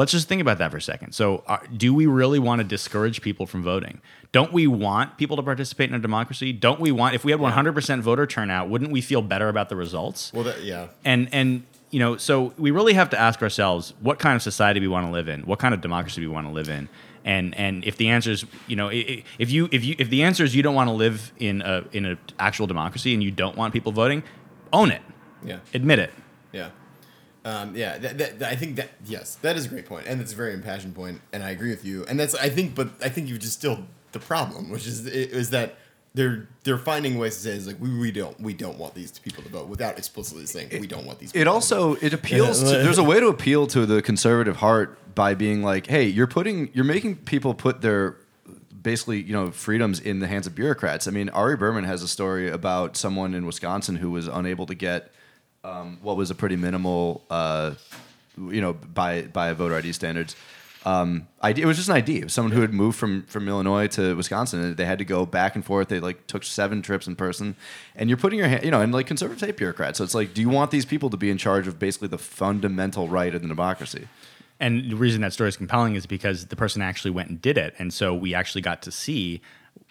Let's 0.00 0.12
just 0.12 0.28
think 0.28 0.40
about 0.40 0.56
that 0.58 0.70
for 0.70 0.78
a 0.78 0.82
second. 0.82 1.12
So, 1.12 1.44
uh, 1.46 1.58
do 1.76 1.92
we 1.92 2.06
really 2.06 2.38
want 2.38 2.60
to 2.60 2.64
discourage 2.66 3.20
people 3.20 3.46
from 3.46 3.62
voting? 3.62 4.00
Don't 4.32 4.50
we 4.50 4.66
want 4.66 5.18
people 5.18 5.36
to 5.36 5.42
participate 5.42 5.90
in 5.90 5.94
a 5.94 5.98
democracy? 5.98 6.54
Don't 6.54 6.80
we 6.80 6.90
want, 6.90 7.14
if 7.14 7.22
we 7.22 7.32
had 7.32 7.40
100% 7.40 8.00
voter 8.00 8.26
turnout, 8.26 8.70
wouldn't 8.70 8.92
we 8.92 9.02
feel 9.02 9.20
better 9.20 9.50
about 9.50 9.68
the 9.68 9.76
results? 9.76 10.32
Well, 10.32 10.44
that, 10.44 10.62
yeah. 10.62 10.86
and 11.04 11.28
and 11.32 11.64
you 11.90 11.98
know 11.98 12.16
so 12.16 12.54
we 12.56 12.70
really 12.70 12.94
have 12.94 13.10
to 13.10 13.20
ask 13.20 13.42
ourselves 13.42 13.92
what 14.00 14.18
kind 14.18 14.36
of 14.36 14.42
society 14.42 14.80
we 14.80 14.88
want 14.88 15.06
to 15.06 15.12
live 15.12 15.28
in 15.28 15.40
what 15.42 15.58
kind 15.58 15.74
of 15.74 15.80
democracy 15.80 16.20
we 16.20 16.28
want 16.28 16.46
to 16.46 16.52
live 16.52 16.68
in 16.68 16.88
and 17.24 17.52
and 17.56 17.84
if 17.84 17.96
the 17.96 18.08
answer 18.10 18.30
is 18.30 18.44
you 18.68 18.76
know 18.76 18.88
if 18.92 19.50
you 19.50 19.68
if 19.72 19.84
you 19.84 19.96
if 19.98 20.08
the 20.08 20.22
answer 20.22 20.44
is 20.44 20.54
you 20.54 20.62
don't 20.62 20.76
want 20.76 20.86
to 20.88 20.94
live 20.94 21.32
in 21.38 21.60
a 21.62 21.84
in 21.92 22.04
an 22.06 22.18
actual 22.38 22.68
democracy 22.68 23.12
and 23.12 23.24
you 23.24 23.32
don't 23.32 23.56
want 23.56 23.72
people 23.72 23.90
voting 23.90 24.22
own 24.72 24.92
it 24.92 25.02
Yeah. 25.44 25.58
admit 25.74 25.98
it 25.98 26.12
Yeah. 26.52 26.70
Um, 27.44 27.74
yeah, 27.74 27.96
that, 27.98 28.18
that, 28.18 28.42
I 28.42 28.54
think 28.54 28.76
that 28.76 28.90
yes, 29.06 29.36
that 29.36 29.56
is 29.56 29.66
a 29.66 29.68
great 29.68 29.86
point, 29.86 30.06
and 30.06 30.20
it's 30.20 30.32
a 30.32 30.36
very 30.36 30.52
impassioned 30.52 30.94
point, 30.94 31.22
and 31.32 31.42
I 31.42 31.50
agree 31.50 31.70
with 31.70 31.84
you. 31.84 32.04
And 32.06 32.20
that's 32.20 32.34
I 32.34 32.50
think, 32.50 32.74
but 32.74 32.90
I 33.02 33.08
think 33.08 33.28
you've 33.28 33.38
distilled 33.38 33.84
the 34.12 34.18
problem, 34.18 34.70
which 34.70 34.86
is 34.86 35.06
is 35.06 35.50
that 35.50 35.76
they're 36.14 36.48
they're 36.64 36.78
finding 36.78 37.18
ways 37.18 37.36
to 37.36 37.42
say 37.42 37.50
is 37.50 37.66
like 37.66 37.80
we, 37.80 37.96
we 37.96 38.10
don't 38.10 38.38
we 38.40 38.52
don't 38.52 38.78
want 38.78 38.94
these 38.94 39.18
people 39.18 39.42
to 39.42 39.48
vote 39.48 39.68
without 39.68 39.96
explicitly 39.96 40.44
saying 40.46 40.68
we 40.80 40.86
don't 40.86 41.06
want 41.06 41.18
these. 41.18 41.30
It 41.30 41.34
people 41.34 41.44
to 41.44 41.54
also 41.54 41.88
vote. 41.94 42.02
it 42.02 42.12
appeals 42.12 42.62
to 42.62 42.68
there's 42.68 42.98
a 42.98 43.04
way 43.04 43.20
to 43.20 43.28
appeal 43.28 43.66
to 43.68 43.86
the 43.86 44.02
conservative 44.02 44.56
heart 44.56 44.98
by 45.14 45.34
being 45.34 45.62
like, 45.62 45.86
hey, 45.86 46.04
you're 46.04 46.26
putting 46.26 46.70
you're 46.72 46.84
making 46.84 47.16
people 47.16 47.54
put 47.54 47.80
their 47.80 48.16
basically 48.82 49.22
you 49.22 49.32
know 49.32 49.50
freedoms 49.50 50.00
in 50.00 50.18
the 50.18 50.26
hands 50.26 50.46
of 50.46 50.54
bureaucrats. 50.54 51.06
I 51.06 51.10
mean, 51.10 51.28
Ari 51.28 51.56
Berman 51.56 51.84
has 51.84 52.02
a 52.02 52.08
story 52.08 52.50
about 52.50 52.96
someone 52.96 53.32
in 53.34 53.46
Wisconsin 53.46 53.96
who 53.96 54.10
was 54.10 54.26
unable 54.26 54.66
to 54.66 54.74
get 54.74 55.12
um, 55.64 55.98
what 56.02 56.16
was 56.16 56.30
a 56.30 56.34
pretty 56.34 56.56
minimal, 56.56 57.22
uh, 57.30 57.74
you 58.36 58.60
know, 58.60 58.72
by 58.72 59.22
by 59.22 59.52
voter 59.52 59.74
ID 59.74 59.92
standards. 59.92 60.36
Um, 60.86 61.28
ID, 61.42 61.60
it 61.60 61.66
was 61.66 61.76
just 61.76 61.90
an 61.90 61.96
ID. 61.96 62.20
It 62.20 62.24
was 62.24 62.32
someone 62.32 62.52
who 62.52 62.62
had 62.62 62.72
moved 62.72 62.98
from 62.98 63.24
from 63.24 63.48
Illinois 63.48 63.86
to 63.88 64.14
Wisconsin, 64.16 64.60
and 64.60 64.76
they 64.76 64.86
had 64.86 64.98
to 64.98 65.04
go 65.04 65.26
back 65.26 65.54
and 65.54 65.64
forth. 65.64 65.88
They 65.88 66.00
like 66.00 66.26
took 66.26 66.42
seven 66.42 66.80
trips 66.80 67.06
in 67.06 67.16
person, 67.16 67.54
and 67.94 68.08
you're 68.08 68.16
putting 68.16 68.38
your 68.38 68.48
hand, 68.48 68.64
you 68.64 68.70
know, 68.70 68.80
and 68.80 68.92
like 68.92 69.06
conservative 69.06 69.46
hate 69.46 69.56
bureaucrats. 69.58 69.98
So 69.98 70.04
it's 70.04 70.14
like, 70.14 70.32
do 70.32 70.40
you 70.40 70.48
want 70.48 70.70
these 70.70 70.86
people 70.86 71.10
to 71.10 71.16
be 71.16 71.30
in 71.30 71.36
charge 71.36 71.68
of 71.68 71.78
basically 71.78 72.08
the 72.08 72.18
fundamental 72.18 73.08
right 73.08 73.34
of 73.34 73.42
the 73.42 73.48
democracy? 73.48 74.08
and 74.60 74.90
the 74.90 74.96
reason 74.96 75.22
that 75.22 75.32
story 75.32 75.48
is 75.48 75.56
compelling 75.56 75.94
is 75.94 76.06
because 76.06 76.46
the 76.46 76.56
person 76.56 76.82
actually 76.82 77.10
went 77.10 77.30
and 77.30 77.42
did 77.42 77.56
it 77.58 77.74
and 77.78 77.92
so 77.92 78.14
we 78.14 78.34
actually 78.34 78.60
got 78.60 78.82
to 78.82 78.92
see 78.92 79.40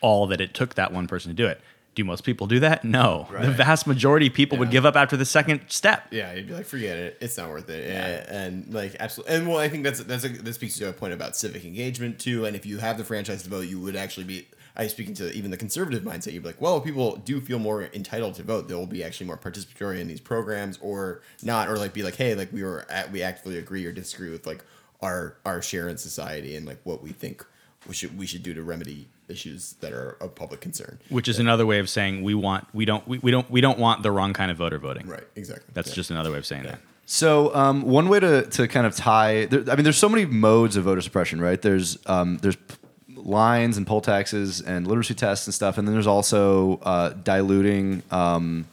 all 0.01 0.27
that 0.27 0.39
it 0.39 0.53
took 0.53 0.75
that 0.75 0.93
one 0.93 1.07
person 1.07 1.29
to 1.31 1.35
do 1.35 1.47
it 1.47 1.59
do 1.95 2.03
most 2.03 2.23
people 2.23 2.47
do 2.47 2.59
that 2.59 2.83
no 2.83 3.27
the 3.41 3.51
vast 3.51 3.87
majority 3.87 4.27
of 4.27 4.33
people 4.33 4.57
would 4.57 4.71
give 4.71 4.85
up 4.85 4.95
after 4.95 5.17
the 5.17 5.25
second 5.25 5.61
step 5.67 6.09
Yeah, 6.11 6.33
you'd 6.33 6.47
be 6.47 6.53
like, 6.53 6.65
forget 6.65 6.97
it. 6.97 7.17
It's 7.21 7.37
not 7.37 7.49
worth 7.49 7.69
it. 7.69 7.89
And, 7.89 8.65
and 8.65 8.73
like, 8.73 8.95
absolutely. 8.99 9.35
And 9.35 9.47
well, 9.47 9.57
I 9.57 9.69
think 9.69 9.83
that's 9.83 10.03
that's 10.03 10.25
a, 10.25 10.29
that 10.29 10.53
speaks 10.53 10.77
to 10.79 10.89
a 10.89 10.93
point 10.93 11.13
about 11.13 11.35
civic 11.35 11.65
engagement 11.65 12.19
too. 12.19 12.45
And 12.45 12.55
if 12.55 12.65
you 12.65 12.79
have 12.79 12.97
the 12.97 13.03
franchise 13.03 13.43
to 13.43 13.49
vote, 13.49 13.61
you 13.67 13.79
would 13.79 13.95
actually 13.95 14.25
be. 14.25 14.47
I 14.75 14.87
speaking 14.87 15.13
to 15.15 15.31
even 15.33 15.51
the 15.51 15.57
conservative 15.57 16.03
mindset. 16.03 16.31
You'd 16.31 16.43
be 16.43 16.49
like, 16.49 16.61
well, 16.61 16.77
if 16.77 16.85
people 16.85 17.17
do 17.17 17.41
feel 17.41 17.59
more 17.59 17.89
entitled 17.93 18.35
to 18.35 18.43
vote. 18.43 18.69
They 18.69 18.75
will 18.75 18.87
be 18.87 19.03
actually 19.03 19.27
more 19.27 19.37
participatory 19.37 19.99
in 19.99 20.07
these 20.07 20.21
programs, 20.21 20.79
or 20.81 21.21
not, 21.43 21.67
or 21.67 21.77
like 21.77 21.91
be 21.91 22.03
like, 22.03 22.15
hey, 22.15 22.33
like 22.33 22.53
we 22.53 22.63
were 22.63 22.85
at, 22.89 23.11
we 23.11 23.21
actively 23.21 23.57
agree 23.57 23.85
or 23.85 23.91
disagree 23.91 24.29
with 24.29 24.47
like 24.47 24.63
our 25.01 25.35
our 25.45 25.61
share 25.61 25.89
in 25.89 25.97
society 25.97 26.55
and 26.55 26.65
like 26.65 26.79
what 26.83 27.03
we 27.03 27.09
think 27.09 27.45
we 27.87 27.93
should 27.93 28.17
we 28.17 28.25
should 28.25 28.43
do 28.43 28.53
to 28.53 28.63
remedy 28.63 29.09
issues 29.29 29.73
that 29.81 29.93
are 29.93 30.17
of 30.21 30.35
public 30.35 30.59
concern. 30.61 30.99
Which 31.09 31.27
is 31.27 31.39
another 31.39 31.65
way 31.65 31.79
of 31.79 31.89
saying 31.89 32.23
we 32.23 32.33
want 32.33 32.67
we 32.73 32.85
don't 32.85 33.07
we, 33.07 33.19
we 33.19 33.31
don't 33.31 33.49
we 33.49 33.61
don't 33.61 33.79
want 33.79 34.03
the 34.03 34.11
wrong 34.11 34.33
kind 34.33 34.51
of 34.51 34.57
voter 34.57 34.79
voting. 34.79 35.07
Right, 35.07 35.23
exactly. 35.35 35.65
That's 35.73 35.89
Yeah. 35.89 35.95
just 35.95 36.11
another 36.11 36.31
way 36.31 36.37
of 36.37 36.45
saying 36.45 36.63
that. 36.63 36.79
So 37.05 37.53
um, 37.55 37.81
one 37.83 38.07
way 38.07 38.19
to, 38.19 38.45
to 38.45 38.67
kind 38.67 38.85
of 38.85 38.95
tie, 38.95 39.45
there, 39.45 39.63
I 39.71 39.75
mean, 39.75 39.83
there's 39.83 39.97
so 39.97 40.09
many 40.09 40.25
modes 40.25 40.75
of 40.75 40.83
voter 40.83 41.01
suppression, 41.01 41.41
right? 41.41 41.59
There's 41.59 41.97
um, 42.05 42.37
there's 42.37 42.55
p- 42.55 42.75
lines 43.15 43.77
and 43.77 43.87
poll 43.87 43.99
taxes 44.01 44.61
and 44.61 44.85
literacy 44.85 45.15
tests 45.15 45.47
and 45.47 45.53
stuff, 45.53 45.77
and 45.79 45.87
then 45.87 45.95
there's 45.95 46.05
also 46.05 46.77
uh, 46.83 47.09
diluting 47.23 48.03
um, 48.11 48.67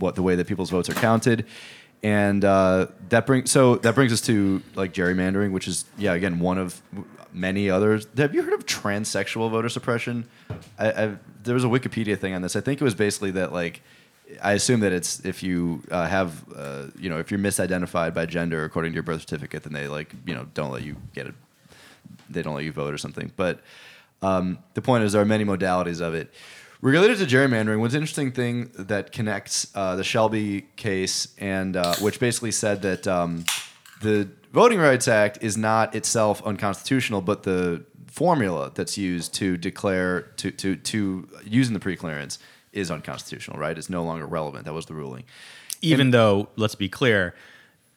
what 0.00 0.16
the 0.16 0.22
way 0.22 0.34
that 0.34 0.46
people's 0.48 0.70
votes 0.70 0.88
are 0.90 0.94
counted, 0.94 1.46
and 2.02 2.44
uh, 2.44 2.86
that 3.10 3.26
brings 3.26 3.50
so 3.52 3.76
that 3.76 3.94
brings 3.94 4.12
us 4.12 4.20
to 4.22 4.60
like 4.74 4.92
gerrymandering, 4.92 5.52
which 5.52 5.68
is 5.68 5.84
yeah 5.96 6.14
again 6.14 6.40
one 6.40 6.58
of 6.58 6.82
many 7.32 7.70
others. 7.70 8.06
Have 8.16 8.34
you 8.34 8.42
heard 8.42 8.52
of 8.52 8.66
transsexual 8.66 9.50
voter 9.50 9.68
suppression? 9.68 10.28
I, 10.78 10.90
I, 10.90 11.16
there 11.42 11.54
was 11.54 11.64
a 11.64 11.68
Wikipedia 11.68 12.18
thing 12.18 12.34
on 12.34 12.42
this. 12.42 12.56
I 12.56 12.60
think 12.60 12.80
it 12.80 12.84
was 12.84 12.94
basically 12.94 13.32
that 13.32 13.52
like 13.52 13.82
I 14.42 14.52
assume 14.52 14.80
that 14.80 14.92
it's 14.92 15.24
if 15.24 15.42
you 15.42 15.82
uh, 15.90 16.06
have 16.06 16.44
uh, 16.54 16.86
you 16.98 17.08
know 17.08 17.18
if 17.18 17.30
you're 17.30 17.40
misidentified 17.40 18.14
by 18.14 18.26
gender 18.26 18.64
according 18.64 18.92
to 18.92 18.94
your 18.94 19.02
birth 19.02 19.20
certificate, 19.20 19.62
then 19.62 19.72
they 19.72 19.88
like 19.88 20.12
you 20.26 20.34
know 20.34 20.46
don't 20.54 20.70
let 20.70 20.82
you 20.82 20.96
get 21.14 21.26
it. 21.26 21.34
They 22.30 22.42
don't 22.42 22.54
let 22.54 22.64
you 22.64 22.72
vote 22.72 22.92
or 22.92 22.98
something. 22.98 23.32
But 23.36 23.60
um, 24.22 24.58
the 24.74 24.82
point 24.82 25.04
is 25.04 25.12
there 25.12 25.22
are 25.22 25.26
many 25.26 25.44
modalities 25.44 26.00
of 26.00 26.14
it. 26.14 26.32
Related 26.80 27.18
to 27.18 27.26
gerrymandering, 27.26 27.84
an 27.84 27.94
interesting 27.94 28.30
thing 28.30 28.70
that 28.78 29.10
connects 29.10 29.68
uh, 29.74 29.96
the 29.96 30.04
Shelby 30.04 30.66
case 30.76 31.34
and 31.38 31.76
uh, 31.76 31.96
which 31.96 32.20
basically 32.20 32.52
said 32.52 32.82
that 32.82 33.06
um, 33.08 33.44
the 34.00 34.28
Voting 34.52 34.78
Rights 34.78 35.08
Act 35.08 35.38
is 35.42 35.56
not 35.56 35.94
itself 35.94 36.42
unconstitutional, 36.44 37.20
but 37.20 37.42
the 37.42 37.84
formula 38.06 38.72
that's 38.74 38.96
used 38.96 39.34
to 39.34 39.56
declare 39.56 40.22
to 40.38 40.50
to 40.50 40.76
to 40.76 41.28
using 41.44 41.74
the 41.74 41.80
preclearance 41.80 42.38
is 42.72 42.90
unconstitutional. 42.90 43.58
Right? 43.58 43.76
It's 43.76 43.90
no 43.90 44.04
longer 44.04 44.26
relevant. 44.26 44.64
That 44.64 44.74
was 44.74 44.86
the 44.86 44.94
ruling. 44.94 45.24
Even 45.80 46.10
though, 46.10 46.48
let's 46.56 46.74
be 46.74 46.88
clear, 46.88 47.36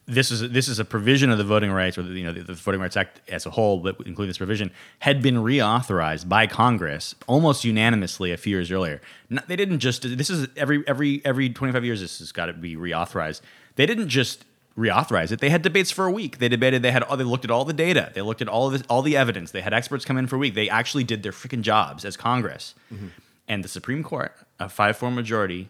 this 0.05 0.29
is 0.29 0.51
this 0.51 0.67
is 0.67 0.77
a 0.77 0.85
provision 0.85 1.31
of 1.31 1.37
the 1.37 1.43
Voting 1.43 1.71
Rights 1.71 1.97
or 1.97 2.03
the, 2.03 2.13
you 2.13 2.23
know 2.23 2.33
the, 2.33 2.43
the 2.43 2.53
Voting 2.53 2.81
Rights 2.81 2.97
Act 2.97 3.21
as 3.29 3.45
a 3.45 3.49
whole, 3.49 3.79
but 3.79 3.95
including 4.05 4.27
this 4.27 4.37
provision, 4.37 4.71
had 4.99 5.21
been 5.21 5.35
reauthorized 5.35 6.27
by 6.27 6.47
Congress 6.47 7.15
almost 7.27 7.63
unanimously 7.63 8.31
a 8.31 8.37
few 8.37 8.57
years 8.57 8.71
earlier. 8.71 9.01
Not, 9.29 9.47
they 9.47 9.55
didn't 9.55 9.79
just 9.79 10.17
this 10.17 10.29
is 10.29 10.47
every 10.57 10.83
every 10.85 11.21
every 11.25 11.49
twenty 11.49 11.71
five 11.71 11.85
years 11.85 12.01
this 12.01 12.19
has 12.19 12.31
got 12.31 12.47
to 12.47 12.53
be 12.53 12.75
reauthorized. 12.75 13.41
They 13.75 13.85
didn't 13.85 14.09
just 14.09 14.43
reauthorize 14.78 15.32
it. 15.32 15.39
They 15.39 15.49
had 15.49 15.61
debates 15.61 15.91
for 15.91 16.05
a 16.05 16.11
week. 16.11 16.38
They 16.39 16.49
debated. 16.49 16.82
They 16.82 16.91
had 16.91 17.03
they 17.17 17.24
looked 17.24 17.45
at 17.45 17.51
all 17.51 17.65
the 17.65 17.74
data. 17.74 18.11
They 18.13 18.22
looked 18.22 18.41
at 18.41 18.47
all 18.47 18.67
of 18.67 18.74
this, 18.74 18.84
all 18.89 19.01
the 19.01 19.17
evidence. 19.17 19.51
They 19.51 19.61
had 19.61 19.74
experts 19.74 20.05
come 20.05 20.17
in 20.17 20.28
for 20.28 20.36
a 20.36 20.39
week. 20.39 20.53
They 20.53 20.69
actually 20.69 21.03
did 21.03 21.24
their 21.24 21.32
freaking 21.32 21.61
jobs 21.61 22.05
as 22.05 22.17
Congress, 22.17 22.76
mm-hmm. 22.93 23.07
and 23.47 23.63
the 23.63 23.67
Supreme 23.67 24.03
Court, 24.03 24.34
a 24.59 24.69
five 24.69 24.97
four 24.97 25.11
majority 25.11 25.69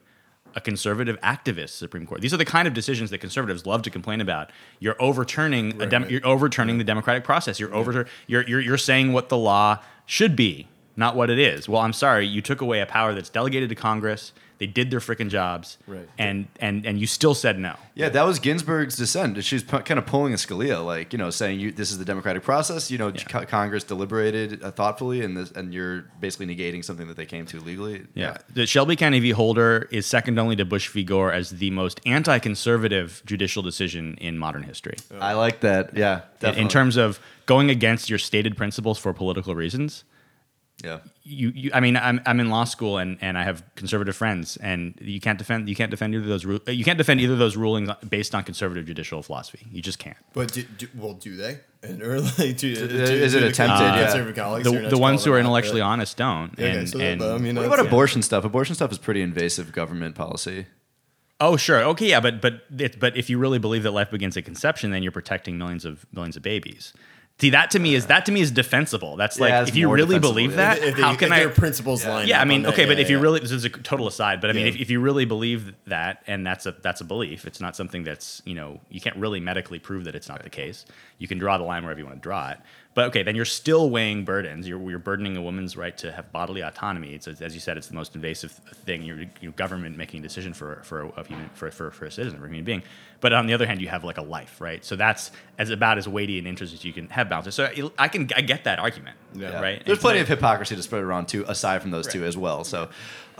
a 0.55 0.61
conservative 0.61 1.19
activist 1.21 1.69
Supreme 1.69 2.05
Court. 2.05 2.21
These 2.21 2.33
are 2.33 2.37
the 2.37 2.45
kind 2.45 2.67
of 2.67 2.73
decisions 2.73 3.09
that 3.11 3.19
conservatives 3.19 3.65
love 3.65 3.81
to 3.83 3.89
complain 3.89 4.21
about. 4.21 4.49
You're 4.79 5.01
overturning 5.01 5.81
a 5.81 5.85
dem- 5.85 6.03
right. 6.03 6.11
you're 6.11 6.25
overturning 6.25 6.77
the 6.77 6.83
democratic 6.83 7.23
process. 7.23 7.59
You're 7.59 7.73
over 7.73 8.05
you're, 8.27 8.43
you're 8.43 8.59
you're 8.59 8.77
saying 8.77 9.13
what 9.13 9.29
the 9.29 9.37
law 9.37 9.79
should 10.05 10.35
be, 10.35 10.67
not 10.95 11.15
what 11.15 11.29
it 11.29 11.39
is. 11.39 11.67
Well, 11.69 11.81
I'm 11.81 11.93
sorry, 11.93 12.25
you 12.27 12.41
took 12.41 12.61
away 12.61 12.81
a 12.81 12.85
power 12.85 13.13
that's 13.13 13.29
delegated 13.29 13.69
to 13.69 13.75
Congress. 13.75 14.33
They 14.57 14.67
did 14.67 14.91
their 14.91 14.99
freaking 14.99 15.29
jobs, 15.29 15.79
Right. 15.87 16.07
and 16.19 16.47
and 16.59 16.85
and 16.85 16.99
you 16.99 17.07
still 17.07 17.33
said 17.33 17.57
no. 17.57 17.73
Yeah, 17.95 18.09
that 18.09 18.21
was 18.27 18.37
Ginsburg's 18.37 18.95
dissent. 18.95 19.43
She 19.43 19.55
was 19.55 19.63
pu- 19.63 19.79
kind 19.79 19.97
of 19.97 20.05
pulling 20.05 20.33
a 20.33 20.35
Scalia, 20.35 20.85
like 20.85 21.13
you 21.13 21.17
know, 21.17 21.31
saying 21.31 21.59
you, 21.59 21.71
this 21.71 21.89
is 21.91 21.97
the 21.97 22.05
democratic 22.05 22.43
process. 22.43 22.91
You 22.91 22.99
know, 22.99 23.11
co- 23.11 23.43
Congress 23.47 23.83
deliberated 23.83 24.61
uh, 24.63 24.69
thoughtfully, 24.69 25.21
and 25.23 25.35
this, 25.35 25.49
and 25.53 25.73
you're 25.73 26.01
basically 26.19 26.45
negating 26.45 26.85
something 26.85 27.07
that 27.07 27.17
they 27.17 27.25
came 27.25 27.47
to 27.47 27.59
legally. 27.59 28.05
Yeah. 28.13 28.37
The 28.53 28.67
Shelby 28.67 28.95
County 28.95 29.19
v. 29.19 29.31
Holder 29.31 29.87
is 29.89 30.05
second 30.05 30.37
only 30.37 30.55
to 30.57 30.63
Bush 30.65 30.89
v. 30.89 31.03
Gore 31.03 31.31
as 31.33 31.49
the 31.49 31.71
most 31.71 31.99
anti-conservative 32.05 33.23
judicial 33.25 33.63
decision 33.63 34.15
in 34.21 34.37
modern 34.37 34.63
history. 34.63 34.95
I 35.19 35.33
like 35.33 35.61
that. 35.61 35.97
Yeah, 35.97 36.21
in 36.43 36.67
terms 36.67 36.97
of 36.97 37.19
going 37.45 37.69
against 37.71 38.09
your 38.09 38.19
stated 38.19 38.55
principles 38.57 38.99
for 38.99 39.13
political 39.13 39.55
reasons, 39.55 40.03
yeah. 40.83 40.99
you, 41.23 41.49
you 41.55 41.71
I 41.73 41.79
mean 41.79 41.95
I'm, 41.97 42.21
I'm 42.25 42.39
in 42.39 42.49
law 42.49 42.63
school 42.63 42.97
and, 42.97 43.17
and 43.21 43.37
I 43.37 43.43
have 43.43 43.63
conservative 43.75 44.15
friends 44.15 44.57
and 44.57 44.95
you 45.01 45.19
can't 45.19 45.37
defend 45.37 45.69
you 45.69 45.75
can't 45.75 45.91
defend 45.91 46.13
either 46.15 46.23
of 46.23 46.29
those 46.29 46.45
ru- 46.45 46.61
you 46.67 46.83
can't 46.83 46.97
defend 46.97 47.21
either 47.21 47.33
of 47.33 47.39
those 47.39 47.55
rulings 47.55 47.89
based 48.09 48.33
on 48.35 48.43
conservative 48.43 48.85
judicial 48.85 49.21
philosophy 49.23 49.65
you 49.71 49.81
just 49.81 49.99
can't 49.99 50.17
But 50.33 50.53
do, 50.53 50.63
do, 50.63 50.87
well, 50.95 51.13
do 51.13 51.35
they? 51.35 51.59
And 51.83 52.01
or 52.03 52.19
like, 52.21 52.57
do, 52.57 52.75
do, 52.75 52.85
is 52.85 53.33
it 53.33 53.39
do 53.39 53.45
the 53.45 53.51
attempted? 53.51 53.83
Yeah. 53.85 54.03
conservative 54.03 54.35
colleagues 54.35 54.69
the, 54.71 54.89
the 54.89 54.97
ones 54.97 55.23
who 55.23 55.31
are 55.31 55.35
them 55.35 55.45
out, 55.45 55.47
intellectually 55.47 55.81
but- 55.81 55.87
honest 55.87 56.17
don't 56.17 56.53
Yeah, 56.57 56.65
okay, 56.67 56.79
and, 56.79 56.89
so, 56.89 56.99
and- 56.99 57.19
but, 57.19 57.35
I 57.35 57.37
mean, 57.37 57.55
What 57.55 57.65
about 57.65 57.79
yeah. 57.79 57.85
abortion 57.87 58.21
stuff? 58.21 58.43
Abortion 58.45 58.75
stuff 58.75 58.91
is 58.91 58.97
pretty 58.97 59.21
invasive 59.21 59.71
government 59.71 60.15
policy. 60.15 60.65
oh 61.39 61.57
sure 61.57 61.81
okay 61.83 62.07
yeah 62.09 62.19
but 62.19 62.39
but 62.41 62.61
it, 62.77 62.99
but 62.99 63.17
if 63.17 63.29
you 63.29 63.37
really 63.39 63.57
believe 63.59 63.81
that 63.83 63.91
life 63.91 64.11
begins 64.11 64.37
at 64.37 64.45
conception 64.45 64.91
then 64.91 65.01
you're 65.03 65.11
protecting 65.11 65.57
millions 65.57 65.85
of 65.85 66.05
millions 66.13 66.35
of 66.37 66.43
babies 66.43 66.93
see 67.41 67.49
that 67.49 67.71
to 67.71 67.79
me 67.79 67.95
is 67.95 68.05
that 68.05 68.25
to 68.27 68.31
me 68.31 68.39
is 68.41 68.51
defensible 68.51 69.17
that's 69.17 69.39
like 69.39 69.51
that's 69.51 69.69
if 69.69 69.75
you 69.75 69.91
really 69.91 70.19
believe 70.19 70.55
that 70.55 70.77
If 70.77 70.95
they- 70.95 71.01
how 71.01 71.11
if 71.13 71.17
can 71.19 71.31
I 71.31 71.39
their 71.39 71.49
principles 71.49 72.05
line 72.05 72.27
yeah, 72.27 72.39
I 72.39 72.45
mean, 72.45 72.57
on 72.57 72.61
that, 72.63 72.73
okay, 72.73 72.85
but 72.85 72.97
yeah, 72.97 73.03
if 73.03 73.09
you 73.09 73.17
yeah. 73.17 73.23
really, 73.23 73.39
this 73.39 73.51
is 73.51 73.65
a 73.65 73.69
total 73.69 74.07
aside, 74.07 74.39
but 74.41 74.49
I 74.49 74.53
mean, 74.53 74.65
Yeah. 74.67 74.73
if, 74.73 74.79
if 74.81 74.89
you 74.91 74.99
really 74.99 75.25
believe 75.25 75.73
that, 75.87 76.23
and 76.27 76.45
that's 76.45 76.65
a 76.65 76.71
that's 76.81 77.01
a 77.01 77.03
belief, 77.03 77.45
it's 77.45 77.59
not 77.59 77.75
something 77.75 78.03
that's 78.03 78.41
you 78.45 78.53
know 78.53 78.79
you 78.89 79.01
can't 79.01 79.15
really 79.17 79.39
medically 79.39 79.79
prove 79.79 80.03
that 80.05 80.15
it's 80.15 80.29
not 80.29 80.43
the 80.43 80.49
case. 80.49 80.85
You 81.21 81.27
can 81.27 81.37
draw 81.37 81.57
the 81.59 81.63
line 81.63 81.83
wherever 81.83 81.99
you 81.99 82.05
want 82.07 82.17
to 82.17 82.21
draw 82.21 82.49
it, 82.49 82.57
but 82.95 83.05
okay, 83.09 83.21
then 83.21 83.35
you're 83.35 83.45
still 83.45 83.91
weighing 83.91 84.25
burdens. 84.25 84.67
You're, 84.67 84.81
you're 84.89 84.97
burdening 84.99 85.37
a 85.37 85.41
woman's 85.41 85.77
right 85.77 85.95
to 85.99 86.11
have 86.11 86.31
bodily 86.31 86.61
autonomy. 86.61 87.13
It's 87.13 87.27
as 87.27 87.53
you 87.53 87.59
said, 87.59 87.77
it's 87.77 87.87
the 87.87 87.93
most 87.93 88.15
invasive 88.15 88.51
thing. 88.51 89.03
Your 89.03 89.25
your 89.39 89.51
government 89.51 89.95
making 89.97 90.21
a 90.21 90.23
decision 90.23 90.51
for 90.53 90.81
for 90.83 91.03
a, 91.03 91.07
a 91.09 91.23
human 91.23 91.49
for, 91.53 91.69
for 91.69 91.91
for 91.91 92.05
a 92.05 92.11
citizen, 92.11 92.39
for 92.39 92.45
a 92.45 92.49
human 92.49 92.63
being. 92.63 92.81
But 93.19 93.33
on 93.33 93.45
the 93.45 93.53
other 93.53 93.67
hand, 93.67 93.81
you 93.81 93.87
have 93.89 94.03
like 94.03 94.17
a 94.17 94.23
life, 94.23 94.59
right? 94.59 94.83
So 94.83 94.95
that's 94.95 95.29
as 95.59 95.69
about 95.69 95.99
as 95.99 96.07
weighty 96.07 96.39
an 96.39 96.47
interest 96.47 96.73
as 96.73 96.83
you 96.83 96.91
can 96.91 97.07
have 97.09 97.29
balanced. 97.29 97.55
So 97.55 97.69
I 97.99 98.07
can 98.07 98.27
I 98.35 98.41
get 98.41 98.63
that 98.63 98.79
argument, 98.79 99.15
Yeah. 99.35 99.61
right? 99.61 99.79
There's 99.85 99.99
And- 99.99 100.01
plenty 100.01 100.19
of 100.21 100.27
hypocrisy 100.27 100.75
to 100.75 100.81
spread 100.81 101.03
around 101.03 101.27
too, 101.27 101.45
aside 101.47 101.83
from 101.83 101.91
those 101.91 102.07
two 102.07 102.25
as 102.25 102.35
well. 102.35 102.63
So, 102.63 102.89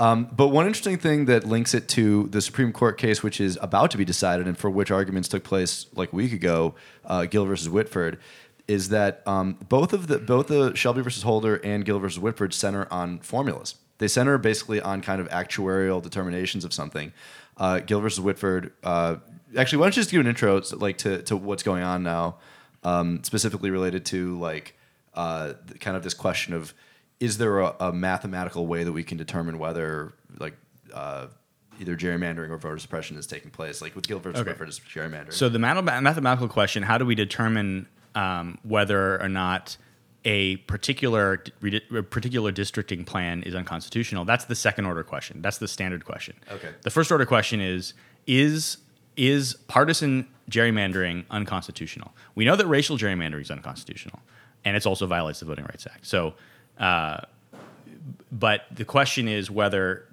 um, 0.02 0.28
but 0.36 0.47
one 0.47 0.66
interesting 0.66 0.97
thing 0.97 1.26
that 1.26 1.45
links 1.45 1.76
it 1.76 1.88
to 1.89 2.24
the 2.30 2.41
Supreme 2.41 2.74
Court 2.74 2.97
case, 2.97 3.22
which 3.22 3.39
is 3.39 3.60
about 3.62 3.91
to 3.91 3.97
be 3.99 4.04
decided, 4.04 4.47
and 4.47 4.58
for 4.58 4.68
which 4.68 4.89
arguments 4.89 5.30
took 5.30 5.43
place 5.43 5.86
like 5.93 6.12
a 6.12 6.16
week 6.16 6.34
ago, 6.34 6.74
uh, 7.06 7.26
Gill 7.26 7.45
versus 7.45 7.70
Whitford, 7.70 8.18
is 8.68 8.89
that 8.89 9.22
um, 9.28 9.60
both 9.70 9.93
of 9.93 10.08
the 10.08 10.18
both 10.18 10.47
the 10.47 10.74
Shelby 10.74 11.02
versus 11.02 11.22
Holder 11.22 11.58
and 11.64 11.86
Gill 11.86 11.99
versus 11.99 12.18
Whitford 12.18 12.52
center 12.52 12.88
on 12.89 13.20
formulas. 13.20 13.76
They 13.99 14.08
center 14.08 14.39
basically 14.39 14.82
on 14.82 15.02
kind 15.02 15.22
of 15.22 15.30
actuarial 15.30 16.02
determinations 16.02 16.66
of 16.66 16.74
something. 16.74 17.14
Uh, 17.58 17.82
Gill 17.82 17.99
versus 18.02 18.20
Whitford. 18.20 18.74
Uh, 18.84 19.18
actually, 19.56 19.78
why 19.78 19.86
don't 19.86 19.95
you 19.97 20.02
just 20.02 20.10
give 20.10 20.22
an 20.22 20.26
intro, 20.26 20.62
so, 20.62 20.78
like 20.78 20.97
to, 20.99 21.22
to 21.22 21.38
what's 21.38 21.62
going 21.62 21.84
on 21.84 22.02
now, 22.02 22.38
um, 22.84 23.24
specifically 23.24 23.70
related 23.70 24.04
to 24.06 24.39
like 24.39 24.76
uh, 25.14 25.54
kind 25.80 25.95
of 25.95 26.04
this 26.04 26.16
question 26.16 26.56
of 26.56 26.74
is 27.22 27.38
there 27.38 27.59
a, 27.59 27.76
a 27.80 27.93
mathematical 27.93 28.65
way 28.65 28.84
that 28.84 28.91
we 28.91 29.03
can 29.03 29.15
determine 29.17 29.59
whether 29.59 30.11
like 30.39 30.55
uh, 30.91 31.28
either 31.80 31.95
gerrymandering 31.95 32.49
or 32.49 32.57
voter 32.57 32.80
suppression 32.80 33.15
is 33.15 33.28
taking 33.28 33.51
place? 33.51 33.80
Like 33.82 33.95
with 33.95 34.07
Gill 34.07 34.19
versus 34.19 34.41
Okay. 34.41 34.49
Whitford, 34.49 34.69
is 34.69 34.80
gerrymandering. 34.80 35.32
So 35.32 35.47
the 35.47 35.59
mathematical 35.59 36.47
question: 36.49 36.82
How 36.84 36.97
do 36.97 37.05
we 37.05 37.13
determine 37.13 37.88
um, 38.15 38.57
whether 38.63 39.22
or 39.22 39.30
not 39.30 39.78
a 40.26 40.57
particular 40.57 41.43
a 41.63 42.01
particular 42.01 42.51
districting 42.51 43.05
plan 43.05 43.43
is 43.43 43.53
unconstitutional? 43.53 44.26
That's 44.26 44.45
the 44.45 44.55
second 44.55 44.86
order 44.86 45.03
question. 45.03 45.43
That's 45.43 45.59
the 45.59 45.67
standard 45.67 46.03
question. 46.03 46.36
Okay. 46.51 46.69
The 46.82 46.89
first 46.89 47.11
order 47.11 47.28
question 47.28 47.61
is: 47.61 47.93
Is 48.26 48.78
is 49.15 49.53
partisan 49.67 50.28
gerrymandering 50.49 51.26
unconstitutional? 51.30 52.13
We 52.34 52.45
know 52.45 52.55
that 52.55 52.65
racial 52.65 52.97
gerrymandering 52.97 53.41
is 53.41 53.51
unconstitutional, 53.51 54.22
and 54.65 54.76
it 54.76 54.88
also 54.88 55.05
violates 55.05 55.39
the 55.39 55.45
Voting 55.45 55.65
Rights 55.65 55.86
Act. 55.86 56.07
So. 56.07 56.34
Uh, 56.82 57.21
but 58.32 58.63
the 58.71 58.84
question 58.84 59.27
is 59.27 59.49
whether 59.49 60.07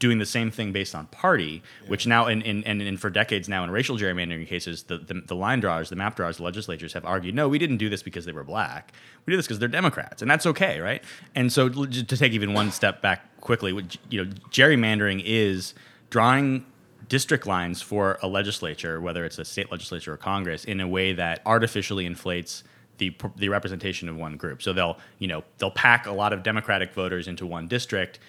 doing 0.00 0.18
the 0.18 0.26
same 0.26 0.50
thing 0.50 0.72
based 0.72 0.94
on 0.94 1.06
party, 1.08 1.62
which 1.86 2.06
now 2.06 2.26
in, 2.26 2.40
in, 2.42 2.64
and, 2.64 2.80
and 2.80 2.98
for 2.98 3.10
decades 3.10 3.48
now 3.48 3.62
in 3.62 3.70
racial 3.70 3.96
gerrymandering 3.96 4.46
cases, 4.46 4.84
the, 4.84 4.96
the, 4.96 5.22
the 5.26 5.36
line 5.36 5.60
drawers, 5.60 5.90
the 5.90 5.96
map 5.96 6.16
drawers, 6.16 6.38
the 6.38 6.42
legislatures 6.42 6.94
have 6.94 7.04
argued, 7.04 7.34
no, 7.34 7.48
we 7.48 7.58
didn't 7.58 7.76
do 7.76 7.88
this 7.88 8.02
because 8.02 8.24
they 8.24 8.32
were 8.32 8.42
black. 8.42 8.92
We 9.26 9.30
did 9.30 9.38
this 9.38 9.46
because 9.46 9.58
they're 9.58 9.68
Democrats, 9.68 10.22
and 10.22 10.30
that's 10.30 10.46
okay, 10.46 10.80
right? 10.80 11.04
And 11.34 11.52
so 11.52 11.68
to 11.68 12.16
take 12.16 12.32
even 12.32 12.54
one 12.54 12.72
step 12.72 13.02
back 13.02 13.40
quickly, 13.40 13.72
you 14.08 14.24
know, 14.24 14.30
gerrymandering 14.50 15.22
is 15.24 15.74
drawing 16.08 16.64
district 17.08 17.46
lines 17.46 17.82
for 17.82 18.18
a 18.22 18.28
legislature, 18.28 19.00
whether 19.00 19.24
it's 19.24 19.38
a 19.38 19.44
state 19.44 19.70
legislature 19.70 20.14
or 20.14 20.16
Congress, 20.16 20.64
in 20.64 20.80
a 20.80 20.88
way 20.88 21.12
that 21.12 21.42
artificially 21.44 22.06
inflates 22.06 22.64
the, 23.00 23.12
the 23.36 23.48
representation 23.48 24.08
of 24.08 24.14
one 24.16 24.36
group. 24.36 24.62
So 24.62 24.72
they'll 24.72 24.96
you 25.18 25.26
know 25.26 25.42
they'll 25.58 25.72
pack 25.72 26.06
a 26.06 26.12
lot 26.12 26.32
of 26.32 26.44
Democratic 26.44 26.92
voters 26.94 27.26
into 27.26 27.44
one 27.46 27.66
district. 27.66 28.20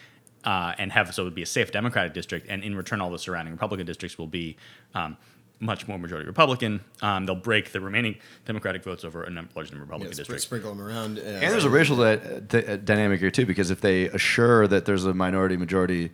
Uh, 0.44 0.74
and 0.80 0.92
have 0.92 1.14
so 1.14 1.22
it 1.22 1.26
would 1.26 1.36
be 1.36 1.44
a 1.44 1.46
safe 1.46 1.72
Democratic 1.72 2.14
district, 2.16 2.48
and 2.50 2.64
in 2.64 2.76
return, 2.76 3.00
all 3.00 3.12
the 3.12 3.20
surrounding 3.20 3.54
Republican 3.54 3.86
districts 3.86 4.18
will 4.18 4.26
be 4.26 4.58
um, 4.96 5.16
much 5.60 5.88
more 5.88 6.00
majority 6.00 6.26
Republican. 6.26 6.82
Um, 7.04 7.28
they'll 7.28 7.36
break 7.36 7.72
the 7.72 7.80
remaining 7.80 8.16
Democratic 8.48 8.84
votes 8.84 9.06
over 9.06 9.22
a 9.24 9.30
num- 9.30 9.50
large 9.56 9.70
number 9.72 9.84
of 9.84 9.90
Republican 9.90 10.14
spr- 10.16 10.18
districts. 10.18 10.44
sprinkle 10.46 10.74
them 10.74 10.82
around. 10.82 11.20
uh, 11.20 11.22
And 11.22 11.54
there's 11.54 11.64
a 11.66 11.70
racial 11.70 11.96
dy- 11.98 12.40
dy- 12.48 12.78
dynamic 12.78 13.20
here 13.20 13.30
too, 13.30 13.46
because 13.46 13.70
if 13.70 13.82
they 13.82 14.08
assure 14.08 14.66
that 14.68 14.86
there's 14.86 15.06
a 15.06 15.14
minority, 15.14 15.58
majority, 15.58 16.10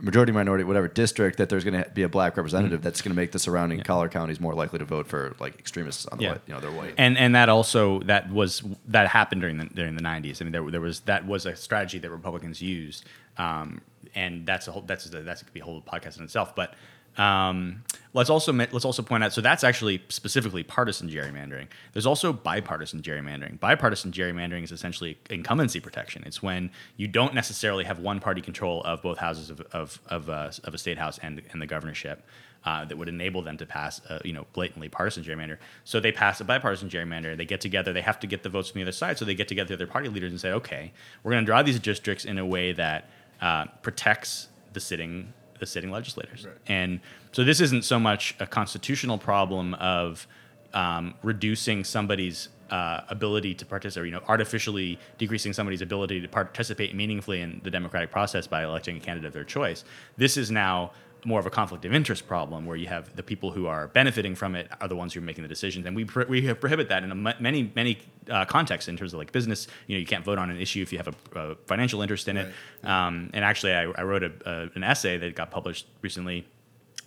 majority, 0.00 0.32
minority, 0.32 0.64
whatever 0.64 0.88
district, 0.88 1.38
that 1.38 1.48
there's 1.48 1.64
going 1.64 1.82
to 1.82 1.88
be 1.90 2.02
a 2.02 2.08
black 2.08 2.36
representative, 2.36 2.82
that's 2.82 3.02
going 3.02 3.10
to 3.12 3.16
make 3.16 3.32
the 3.32 3.38
surrounding 3.38 3.80
collar 3.80 4.08
counties 4.08 4.40
more 4.40 4.54
likely 4.54 4.78
to 4.78 4.84
vote 4.84 5.06
for 5.06 5.34
like 5.40 5.58
extremists 5.58 6.06
on 6.06 6.18
the 6.18 6.24
Yeah. 6.24 6.30
white. 6.32 6.40
You 6.46 6.54
know, 6.54 6.60
they're 6.60 6.70
white. 6.72 6.94
and 6.98 7.16
and 7.18 7.34
that 7.34 7.48
also 7.48 8.00
that 8.00 8.30
was 8.30 8.62
that 8.88 9.08
happened 9.08 9.40
during 9.40 9.58
the 9.58 9.66
during 9.66 9.94
the 9.96 10.02
90s. 10.02 10.40
I 10.40 10.44
mean, 10.44 10.52
there, 10.52 10.70
there 10.70 10.80
was 10.80 11.00
that 11.00 11.26
was 11.26 11.46
a 11.46 11.54
strategy 11.56 11.98
that 11.98 12.10
Republicans 12.10 12.60
used, 12.62 13.04
um, 13.38 13.80
and 14.14 14.46
that's 14.46 14.68
a 14.68 14.72
whole 14.72 14.82
that's 14.82 15.06
a, 15.06 15.22
that's 15.22 15.42
could 15.42 15.52
be 15.52 15.60
a 15.60 15.64
whole 15.64 15.82
podcast 15.82 16.18
in 16.18 16.24
itself. 16.24 16.54
But 16.54 16.74
um, 17.16 17.82
let's 18.12 18.30
also 18.30 18.52
let's 18.52 18.84
also 18.84 19.02
point 19.02 19.24
out 19.24 19.32
so 19.32 19.40
that's 19.40 19.64
actually 19.64 20.02
specifically 20.08 20.62
partisan 20.62 21.08
gerrymandering. 21.08 21.66
There's 21.92 22.06
also 22.06 22.32
bipartisan 22.32 23.02
gerrymandering. 23.02 23.60
Bipartisan 23.60 24.12
gerrymandering 24.12 24.64
is 24.64 24.72
essentially 24.72 25.18
incumbency 25.28 25.80
protection. 25.80 26.22
It's 26.26 26.42
when 26.42 26.70
you 26.96 27.08
don't 27.08 27.34
necessarily 27.34 27.84
have 27.84 27.98
one 27.98 28.20
party 28.20 28.40
control 28.40 28.82
of 28.84 29.02
both 29.02 29.18
houses 29.18 29.50
of 29.50 29.60
of 29.72 30.00
of, 30.06 30.28
uh, 30.28 30.50
of 30.64 30.74
a 30.74 30.78
state 30.78 30.98
house 30.98 31.18
and 31.18 31.42
and 31.52 31.60
the 31.60 31.66
governorship 31.66 32.24
uh, 32.64 32.84
that 32.84 32.96
would 32.96 33.08
enable 33.08 33.42
them 33.42 33.56
to 33.56 33.66
pass, 33.66 34.00
a, 34.08 34.20
you 34.24 34.32
know, 34.32 34.46
blatantly 34.52 34.88
partisan 34.88 35.24
gerrymander. 35.24 35.58
So 35.84 36.00
they 36.00 36.12
pass 36.12 36.40
a 36.40 36.44
bipartisan 36.44 36.90
gerrymander. 36.90 37.36
They 37.36 37.44
get 37.44 37.60
together. 37.60 37.92
They 37.92 38.02
have 38.02 38.20
to 38.20 38.26
get 38.26 38.42
the 38.42 38.48
votes 38.48 38.70
from 38.70 38.80
the 38.80 38.82
other 38.82 38.92
side. 38.92 39.18
So 39.18 39.24
they 39.24 39.34
get 39.34 39.48
together 39.48 39.76
their 39.76 39.86
party 39.86 40.08
leaders 40.08 40.30
and 40.30 40.40
say, 40.40 40.52
okay, 40.52 40.92
we're 41.22 41.32
going 41.32 41.42
to 41.42 41.46
draw 41.46 41.62
these 41.62 41.78
districts 41.78 42.24
in 42.24 42.38
a 42.38 42.44
way 42.44 42.72
that 42.72 43.08
uh, 43.40 43.66
protects 43.82 44.48
the 44.72 44.80
sitting 44.80 45.32
the 45.60 45.66
sitting 45.66 45.90
legislators. 45.90 46.46
Right. 46.46 46.56
And 46.66 47.00
so 47.32 47.44
this 47.44 47.60
isn't 47.60 47.84
so 47.84 48.00
much 48.00 48.34
a 48.40 48.46
constitutional 48.46 49.18
problem 49.18 49.74
of 49.74 50.26
um, 50.74 51.14
reducing 51.22 51.84
somebody's 51.84 52.48
uh, 52.70 53.00
ability 53.08 53.54
to 53.54 53.66
participate, 53.66 54.06
you 54.06 54.12
know, 54.12 54.22
artificially 54.28 54.98
decreasing 55.18 55.52
somebody's 55.52 55.82
ability 55.82 56.20
to 56.20 56.28
participate 56.28 56.94
meaningfully 56.94 57.40
in 57.40 57.60
the 57.64 57.70
democratic 57.70 58.10
process 58.10 58.46
by 58.46 58.64
electing 58.64 58.96
a 58.96 59.00
candidate 59.00 59.26
of 59.26 59.32
their 59.32 59.44
choice. 59.44 59.84
This 60.16 60.36
is 60.36 60.50
now 60.50 60.92
more 61.24 61.40
of 61.40 61.46
a 61.46 61.50
conflict 61.50 61.84
of 61.84 61.92
interest 61.92 62.26
problem 62.26 62.66
where 62.66 62.76
you 62.76 62.86
have 62.86 63.14
the 63.16 63.22
people 63.22 63.50
who 63.50 63.66
are 63.66 63.88
benefiting 63.88 64.34
from 64.34 64.54
it 64.54 64.68
are 64.80 64.88
the 64.88 64.96
ones 64.96 65.14
who 65.14 65.20
are 65.20 65.24
making 65.24 65.42
the 65.42 65.48
decisions 65.48 65.86
and 65.86 65.94
we, 65.94 66.04
pro- 66.04 66.26
we 66.26 66.42
have 66.42 66.60
prohibit 66.60 66.88
that 66.88 67.02
in 67.02 67.10
a 67.10 67.14
many 67.14 67.70
many 67.74 67.98
uh, 68.30 68.44
contexts 68.44 68.88
in 68.88 68.96
terms 68.96 69.12
of 69.12 69.18
like 69.18 69.32
business 69.32 69.66
you 69.86 69.96
know 69.96 70.00
you 70.00 70.06
can't 70.06 70.24
vote 70.24 70.38
on 70.38 70.50
an 70.50 70.60
issue 70.60 70.82
if 70.82 70.92
you 70.92 70.98
have 70.98 71.08
a, 71.08 71.38
a 71.38 71.54
financial 71.66 72.02
interest 72.02 72.28
in 72.28 72.36
it 72.36 72.52
um, 72.84 73.30
and 73.32 73.44
actually 73.44 73.72
I, 73.72 73.82
I 73.82 74.02
wrote 74.02 74.22
a, 74.22 74.32
a, 74.46 74.70
an 74.74 74.82
essay 74.82 75.18
that 75.18 75.34
got 75.34 75.50
published 75.50 75.86
recently 76.02 76.46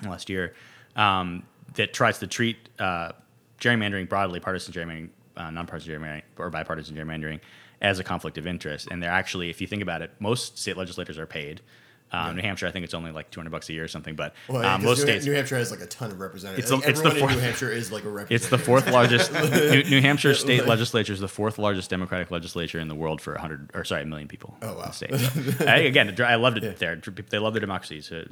last 0.04 0.30
year 0.30 0.54
um, 0.96 1.44
that 1.76 1.94
tries 1.94 2.20
to 2.20 2.28
treat 2.28 2.70
uh, 2.80 3.12
gerrymandering 3.60 4.08
broadly, 4.10 4.40
partisan 4.40 4.74
gerrymandering, 4.74 5.10
uh, 5.38 5.50
nonpartisan 5.50 5.94
gerrymandering, 5.94 6.22
or 6.38 6.50
bipartisan 6.50 6.96
gerrymandering 6.96 7.40
as 7.82 8.00
a 8.00 8.04
conflict 8.04 8.38
of 8.38 8.46
interest. 8.46 8.88
And 8.92 9.02
they're 9.02 9.12
actually, 9.12 9.50
if 9.50 9.60
you 9.62 9.68
think 9.68 9.82
about 9.82 10.02
it, 10.02 10.12
most 10.20 10.58
state 10.58 10.78
legislators 10.78 11.18
are 11.18 11.26
paid. 11.26 11.62
Um, 12.14 12.36
New 12.36 12.42
Hampshire, 12.44 12.68
I 12.68 12.72
think 12.72 12.86
it's 12.86 12.94
only 12.94 13.12
like 13.12 13.32
200 13.32 13.50
bucks 13.50 13.68
a 13.70 13.74
year 13.74 13.84
or 13.84 13.88
something, 13.88 14.16
but 14.16 14.36
Well, 14.48 14.62
yeah, 14.62 14.76
um, 14.76 14.84
most 14.84 15.00
New, 15.00 15.04
states. 15.06 15.26
New 15.26 15.34
Hampshire 15.34 15.58
has 15.58 15.72
like 15.72 15.82
a 15.82 15.88
ton 15.88 16.12
of 16.12 16.20
representatives. 16.20 16.70
It's 16.70 16.70
the- 16.70 16.76
Like, 16.78 16.88
it's 16.90 17.02
the 17.02 17.12
fourth- 17.12 17.32
New 17.34 17.40
Hampshire 17.40 17.72
is 17.72 17.92
like 17.92 18.04
a 18.04 18.10
representative. 18.10 18.36
It's 18.36 18.50
the 18.50 18.58
fourth 18.60 18.88
largest. 18.92 19.34
New, 19.52 19.84
New 19.84 20.02
Hampshire 20.02 20.36
state 20.36 20.68
legislature 20.68 21.12
is 21.12 21.20
the 21.20 21.28
fourth 21.28 21.58
largest 21.58 21.90
Democratic 21.90 22.30
legislature 22.30 22.80
in 22.80 22.88
the 22.88 22.96
world 22.96 23.20
for 23.20 23.34
100 23.34 23.72
or 23.74 23.84
sorry, 23.84 24.04
a 24.04 24.06
million 24.06 24.28
people. 24.28 24.56
Oh, 24.62 24.76
wow. 24.78 24.92
state. 24.92 25.16
So, 25.16 25.66
I, 25.68 25.78
again, 25.78 26.16
I 26.22 26.36
loved 26.36 26.58
it 26.64 26.78
there. 26.78 26.96
They 27.30 27.40
love 27.40 27.54
their 27.54 27.62
democracy. 27.62 28.02
So 28.02 28.24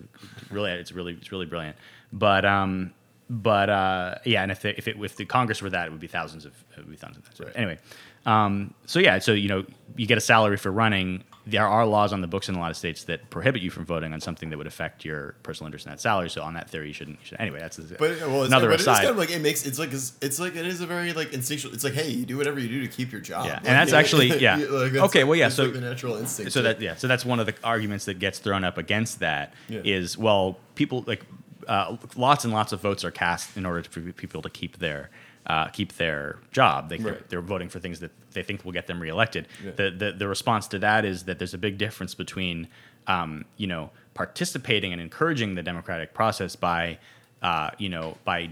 really, 0.52 0.72
it's 0.74 0.92
really 0.92 1.14
it's 1.14 1.32
really 1.32 1.48
brilliant. 1.48 1.76
But 2.14 2.46
um, 2.46 2.94
but 3.32 3.70
uh, 3.70 4.16
yeah, 4.26 4.44
and 4.44 4.52
if 4.52 4.62
they, 4.62 4.72
if 4.78 4.88
it, 4.88 4.98
if 5.02 5.16
the 5.16 5.26
Congress 5.26 5.62
were 5.62 5.70
that, 5.72 5.88
it 5.88 5.92
would 5.92 6.02
be 6.02 6.08
thousands 6.08 6.46
of 6.46 6.54
it 6.78 6.80
would 6.80 6.90
be 6.92 6.98
thousands. 6.98 7.28
Of 7.30 7.38
that. 7.38 7.46
Right. 7.46 7.56
Anyway, 7.56 7.80
um, 8.26 8.74
so 8.86 9.00
yeah, 9.00 9.20
so 9.20 9.32
you 9.32 9.48
know, 9.48 9.66
you 9.96 10.06
get 10.06 10.18
a 10.18 10.22
salary 10.22 10.58
for 10.58 10.72
running. 10.72 11.24
There 11.48 11.68
are 11.68 11.86
laws 11.86 12.14
on 12.14 12.22
the 12.22 12.28
books 12.28 12.50
in 12.50 12.56
a 12.56 12.60
lot 12.60 12.70
of 12.72 12.78
states 12.78 13.06
that 13.06 13.30
prohibit 13.30 13.62
you 13.62 13.72
from 13.72 13.86
voting 13.86 14.14
on 14.14 14.22
something 14.22 14.50
that 14.52 14.58
would 14.58 14.68
affect 14.68 15.04
your 15.04 15.36
personal 15.42 15.68
interest 15.68 15.86
in 15.88 15.92
that 15.92 16.00
salary. 16.00 16.30
So 16.30 16.44
on 16.44 16.54
that 16.54 16.70
theory, 16.70 16.88
you 16.90 16.94
shouldn't. 16.94 17.20
You 17.20 17.26
should, 17.26 17.40
anyway, 17.42 17.60
that's 17.60 17.78
But 17.78 18.00
well, 18.00 18.44
another 18.44 18.68
but 18.70 18.76
it's 18.76 18.86
kind 18.86 19.08
of 19.08 19.18
like 19.18 19.32
it 19.32 19.42
makes 19.42 19.66
it's 19.66 19.80
like 19.80 19.92
it's, 19.92 20.40
like 20.40 20.56
it 20.56 20.66
is 20.68 20.82
a 20.82 20.86
very 20.86 21.14
like 21.14 21.34
instinctual. 21.34 21.74
It's 21.74 21.84
like 21.84 21.94
hey, 21.94 22.10
you 22.10 22.26
do 22.26 22.38
whatever 22.38 22.60
you 22.60 22.68
do 22.70 22.82
to 22.82 22.88
keep 22.88 23.12
your 23.12 23.22
job. 23.22 23.46
Yeah, 23.46 23.54
Like, 23.54 23.58
and 23.60 23.68
that's 23.76 23.94
actually- 23.94 24.28
yeah. 24.40 24.58
like, 24.58 24.68
that's- 24.68 24.98
Okay, 25.10 25.24
well, 25.24 25.36
yeah, 25.36 25.50
so- 25.50 25.64
like 25.64 25.74
the 25.74 25.82
natural 25.82 26.16
instinct. 26.18 26.52
so 26.52 26.62
that 26.62 26.80
yeah 26.82 26.96
so 26.96 27.08
that's 27.08 27.26
one 27.26 27.40
of 27.40 27.46
the 27.46 27.56
arguments 27.64 28.06
that 28.06 28.20
gets 28.20 28.40
thrown 28.40 28.64
up 28.64 28.78
against 28.78 29.20
that 29.20 29.54
is 29.70 30.16
Yeah. 30.16 30.24
well 30.24 30.60
people 30.76 31.04
like 31.08 31.26
uh, 31.68 31.96
lots 32.16 32.44
and 32.44 32.54
lots 32.54 32.72
of 32.72 32.82
votes 32.82 33.04
are 33.06 33.12
cast 33.12 33.56
in 33.56 33.66
order 33.66 33.84
for 33.84 34.02
people 34.14 34.42
to 34.42 34.50
keep 34.50 34.78
their 34.80 35.10
uh, 35.48 35.68
keep 35.68 35.94
their 35.98 36.38
job 36.52 36.90
they, 36.90 36.98
Right. 36.98 37.30
they're 37.30 37.42
voting 37.42 37.70
for 37.70 37.80
things 37.80 38.00
that 38.00 38.12
they 38.32 38.44
think 38.44 38.64
will 38.64 38.72
get 38.72 38.88
them 38.88 39.00
reelected 39.02 39.48
Yeah. 39.64 39.72
the, 39.72 39.90
the 39.92 40.12
the 40.14 40.28
response 40.28 40.68
to 40.70 40.80
that 40.80 41.04
is 41.06 41.24
that 41.24 41.40
there's 41.40 41.54
a 41.54 41.58
big 41.58 41.78
difference 41.78 42.14
between 42.16 42.68
um, 43.08 43.46
you 43.58 43.68
know 43.68 43.90
participating 44.14 44.92
and 44.94 45.02
encouraging 45.02 45.56
the 45.56 45.64
democratic 45.64 46.14
process 46.14 46.56
by 46.56 46.98
uh, 47.42 47.72
you 47.80 47.90
know 47.90 48.18
by 48.24 48.50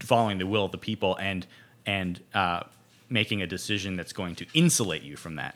following 0.00 0.38
the 0.38 0.46
will 0.46 0.64
of 0.64 0.72
the 0.72 0.78
people 0.78 1.16
and 1.16 1.46
and 1.86 2.20
uh, 2.34 2.60
making 3.10 3.42
a 3.42 3.46
decision 3.46 3.96
that's 3.96 4.12
going 4.14 4.34
to 4.36 4.46
insulate 4.54 5.02
you 5.02 5.16
from 5.16 5.34
that 5.36 5.54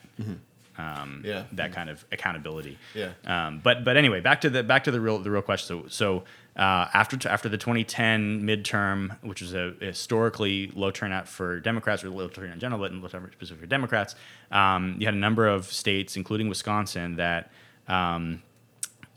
um, 0.78 1.22
Yeah. 1.24 1.44
that 1.52 1.72
kind 1.72 1.88
of 1.88 2.04
accountability. 2.12 2.76
Yeah. 2.94 3.12
Um, 3.24 3.60
but 3.64 3.82
but 3.84 3.96
anyway, 3.96 4.20
back 4.20 4.42
to 4.42 4.50
the 4.50 4.62
back 4.62 4.84
to 4.84 4.90
the 4.90 5.00
real 5.00 5.18
the 5.18 5.30
real 5.30 5.42
question. 5.42 5.84
So 5.84 5.88
so 5.88 6.24
uh, 6.56 6.88
after 6.94 7.28
after 7.28 7.48
the 7.48 7.58
2010 7.58 8.42
midterm, 8.42 9.16
which 9.22 9.42
was 9.42 9.54
a 9.54 9.74
historically 9.80 10.72
low 10.74 10.90
turnout 10.90 11.28
for 11.28 11.60
Democrats 11.60 12.02
or 12.02 12.10
low 12.10 12.28
turnout 12.28 12.54
in 12.54 12.60
general, 12.60 12.80
but 12.80 12.92
low 12.92 13.08
turnout 13.08 13.32
specifically 13.32 13.66
for 13.66 13.66
Democrats, 13.66 14.14
um, 14.50 14.96
you 14.98 15.06
had 15.06 15.14
a 15.14 15.18
number 15.18 15.46
of 15.46 15.66
states, 15.66 16.16
including 16.16 16.48
Wisconsin, 16.48 17.16
that. 17.16 17.50
Um, 17.88 18.42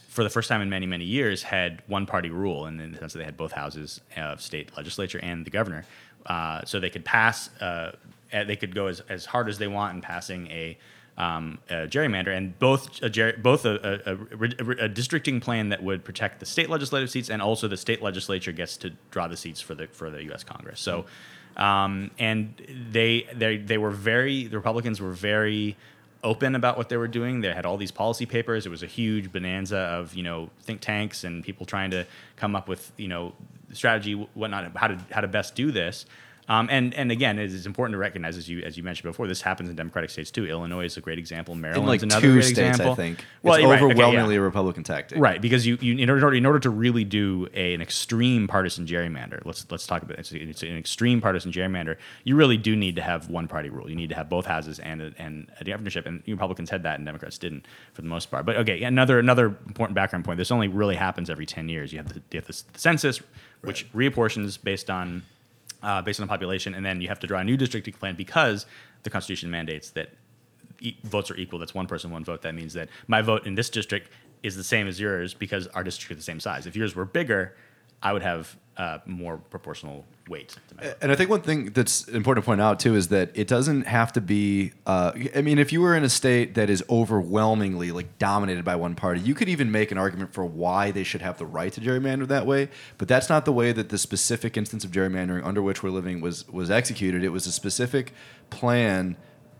for 0.09 0.23
the 0.23 0.29
first 0.29 0.49
time 0.49 0.59
in 0.59 0.69
many, 0.69 0.87
many 0.87 1.05
years, 1.05 1.43
had 1.43 1.83
one 1.85 2.07
party 2.07 2.31
rule, 2.31 2.65
and 2.65 2.81
in 2.81 2.91
the 2.91 2.97
sense 2.97 3.13
that 3.13 3.19
they 3.19 3.25
had 3.25 3.37
both 3.37 3.51
houses 3.51 4.01
of 4.17 4.41
state 4.41 4.75
legislature 4.75 5.19
and 5.21 5.45
the 5.45 5.51
governor. 5.51 5.85
Uh, 6.25 6.61
so 6.65 6.79
they 6.79 6.89
could 6.89 7.05
pass, 7.05 7.49
uh, 7.61 7.91
they 8.31 8.55
could 8.55 8.73
go 8.73 8.87
as, 8.87 9.01
as 9.07 9.25
hard 9.25 9.47
as 9.47 9.59
they 9.59 9.67
want 9.67 9.95
in 9.95 10.01
passing 10.01 10.47
a, 10.47 10.77
um, 11.19 11.59
gerrymander, 11.69 12.35
and 12.35 12.57
both 12.57 13.03
a, 13.03 13.09
ger- 13.09 13.37
both 13.37 13.65
a, 13.65 14.01
a, 14.05 14.35
a, 14.35 14.85
a 14.85 14.87
districting 14.87 15.41
plan 15.41 15.69
that 15.69 15.83
would 15.83 16.05
protect 16.05 16.39
the 16.39 16.45
state 16.45 16.69
legislative 16.69 17.11
seats, 17.11 17.29
and 17.29 17.41
also 17.41 17.67
the 17.67 17.77
state 17.77 18.01
legislature 18.01 18.53
gets 18.53 18.77
to 18.77 18.91
draw 19.11 19.27
the 19.27 19.37
seats 19.37 19.59
for 19.59 19.75
the 19.75 19.87
for 19.87 20.09
the 20.09 20.23
U.S. 20.25 20.45
Congress. 20.45 20.79
So, 20.79 21.05
um, 21.57 22.09
and 22.17 22.53
they 22.91 23.27
they 23.35 23.57
they 23.57 23.77
were 23.77 23.91
very 23.91 24.47
the 24.47 24.57
Republicans 24.57 25.01
were 25.01 25.11
very 25.11 25.75
open 26.23 26.55
about 26.55 26.77
what 26.77 26.89
they 26.89 26.97
were 26.97 27.07
doing. 27.07 27.41
They 27.41 27.53
had 27.53 27.65
all 27.65 27.77
these 27.77 27.91
policy 27.91 28.25
papers. 28.25 28.65
It 28.65 28.69
was 28.69 28.83
a 28.83 28.87
huge 28.87 29.31
bonanza 29.31 29.77
of 29.77 30.15
you 30.15 30.23
know 30.23 30.49
think 30.61 30.79
tanks 30.79 31.25
and 31.25 31.43
people 31.43 31.65
trying 31.65 31.91
to 31.91 32.05
come 32.37 32.55
up 32.55 32.69
with 32.69 32.93
you 32.95 33.09
know 33.09 33.33
strategy, 33.73 34.13
whatnot, 34.13 34.71
how 34.77 34.87
to 34.87 34.99
how 35.11 35.19
to 35.19 35.27
best 35.27 35.53
do 35.53 35.71
this. 35.71 36.05
Um, 36.49 36.67
and 36.71 36.95
and 36.95 37.11
again, 37.11 37.37
it 37.37 37.53
is 37.53 37.67
important 37.67 37.93
to 37.93 37.99
recognize, 37.99 38.35
as 38.35 38.49
you 38.49 38.63
as 38.63 38.75
you 38.75 38.81
mentioned 38.81 39.07
before, 39.07 39.27
this 39.27 39.43
happens 39.43 39.69
in 39.69 39.75
Democratic 39.75 40.09
states 40.09 40.31
too. 40.31 40.47
Illinois 40.47 40.85
is 40.85 40.97
a 40.97 41.01
great 41.01 41.19
example. 41.19 41.53
in 41.53 41.61
Maryland's 41.61 41.87
like 41.87 42.01
another 42.01 42.21
two 42.21 42.33
great 42.33 42.43
states, 42.43 42.59
example. 42.59 42.93
I 42.93 42.95
think. 42.95 43.25
Well, 43.43 43.53
it's 43.53 43.63
right, 43.63 43.75
okay, 43.75 43.81
yeah. 43.81 43.85
overwhelmingly 43.85 44.35
a 44.35 44.41
Republican 44.41 44.83
tactic. 44.83 45.19
Right, 45.19 45.39
because 45.39 45.67
you, 45.67 45.77
you 45.79 45.95
in 45.95 46.09
order 46.09 46.33
in 46.33 46.47
order 46.47 46.59
to 46.59 46.71
really 46.71 47.03
do 47.03 47.47
a, 47.53 47.75
an 47.75 47.83
extreme 47.83 48.47
partisan 48.47 48.87
gerrymander, 48.87 49.45
let's 49.45 49.63
let's 49.69 49.85
talk 49.85 50.01
about 50.01 50.17
it. 50.17 50.21
It's, 50.21 50.31
it's 50.31 50.63
an 50.63 50.75
extreme 50.75 51.21
partisan 51.21 51.51
gerrymander. 51.51 51.97
You 52.23 52.35
really 52.35 52.57
do 52.57 52.75
need 52.75 52.95
to 52.95 53.03
have 53.03 53.29
one 53.29 53.47
party 53.47 53.69
rule. 53.69 53.87
You 53.87 53.95
need 53.95 54.09
to 54.09 54.15
have 54.15 54.27
both 54.27 54.47
houses 54.47 54.79
and 54.79 55.03
a, 55.03 55.13
and 55.19 55.51
a 55.59 55.63
governorship. 55.63 56.07
And 56.07 56.23
Republicans 56.25 56.71
had 56.71 56.81
that, 56.81 56.95
and 56.95 57.05
Democrats 57.05 57.37
didn't 57.37 57.67
for 57.93 58.01
the 58.01 58.07
most 58.07 58.31
part. 58.31 58.47
But 58.47 58.57
okay, 58.57 58.81
another 58.81 59.19
another 59.19 59.55
important 59.67 59.93
background 59.93 60.25
point. 60.25 60.39
This 60.39 60.49
only 60.49 60.67
really 60.67 60.95
happens 60.95 61.29
every 61.29 61.45
ten 61.45 61.69
years. 61.69 61.93
You 61.93 61.99
have 61.99 62.11
the, 62.11 62.23
you 62.31 62.39
have 62.39 62.47
the 62.47 62.59
census, 62.73 63.21
which 63.61 63.91
reapportions 63.93 64.59
based 64.59 64.89
on 64.89 65.21
uh, 65.83 66.01
based 66.01 66.19
on 66.19 66.27
the 66.27 66.31
population, 66.31 66.73
and 66.73 66.85
then 66.85 67.01
you 67.01 67.07
have 67.07 67.19
to 67.19 67.27
draw 67.27 67.39
a 67.39 67.43
new 67.43 67.57
districting 67.57 67.93
plan 67.93 68.15
because 68.15 68.65
the 69.03 69.09
Constitution 69.09 69.49
mandates 69.49 69.91
that 69.91 70.09
e- 70.81 70.97
votes 71.03 71.31
are 71.31 71.35
equal. 71.37 71.59
That's 71.59 71.73
one 71.73 71.87
person, 71.87 72.11
one 72.11 72.23
vote. 72.23 72.41
That 72.41 72.55
means 72.55 72.73
that 72.73 72.89
my 73.07 73.21
vote 73.21 73.45
in 73.45 73.55
this 73.55 73.69
district 73.69 74.09
is 74.43 74.55
the 74.55 74.63
same 74.63 74.87
as 74.87 74.99
yours 74.99 75.33
because 75.33 75.67
our 75.67 75.83
district 75.83 76.11
is 76.11 76.17
the 76.17 76.23
same 76.23 76.39
size. 76.39 76.65
If 76.65 76.75
yours 76.75 76.95
were 76.95 77.05
bigger, 77.05 77.55
I 78.01 78.13
would 78.13 78.21
have 78.21 78.57
uh, 78.79 78.99
more 79.05 79.37
proportional 79.37 80.05
weight. 80.29 80.55
And 81.01 81.11
I 81.11 81.15
think 81.15 81.29
one 81.29 81.41
thing 81.41 81.71
that's 81.71 82.07
important 82.07 82.45
to 82.45 82.47
point 82.47 82.61
out 82.61 82.79
too 82.79 82.95
is 82.95 83.09
that 83.09 83.31
it 83.33 83.47
doesn't 83.47 83.87
have 83.87 84.13
to 84.13 84.21
be. 84.21 84.71
Uh, 84.85 85.11
I 85.35 85.41
mean, 85.41 85.59
if 85.59 85.73
you 85.73 85.81
were 85.81 85.95
in 85.95 86.03
a 86.05 86.09
state 86.09 86.55
that 86.55 86.69
is 86.69 86.81
overwhelmingly 86.89 87.91
like 87.91 88.17
dominated 88.19 88.63
by 88.63 88.77
one 88.77 88.95
party, 88.95 89.19
you 89.19 89.35
could 89.35 89.49
even 89.49 89.69
make 89.69 89.91
an 89.91 89.97
argument 89.97 90.33
for 90.33 90.45
why 90.45 90.91
they 90.91 91.03
should 91.03 91.21
have 91.21 91.37
the 91.37 91.45
right 91.45 91.73
to 91.73 91.81
gerrymander 91.81 92.27
that 92.29 92.45
way. 92.45 92.69
But 92.97 93.09
that's 93.09 93.27
not 93.27 93.43
the 93.43 93.51
way 93.51 93.73
that 93.73 93.89
the 93.89 93.97
specific 93.97 94.55
instance 94.55 94.85
of 94.85 94.91
gerrymandering 94.91 95.45
under 95.45 95.61
which 95.61 95.83
we're 95.83 95.89
living 95.89 96.21
was 96.21 96.47
was 96.47 96.71
executed. 96.71 97.23
It 97.23 97.29
was 97.29 97.47
a 97.47 97.51
specific 97.51 98.13
plan 98.49 99.17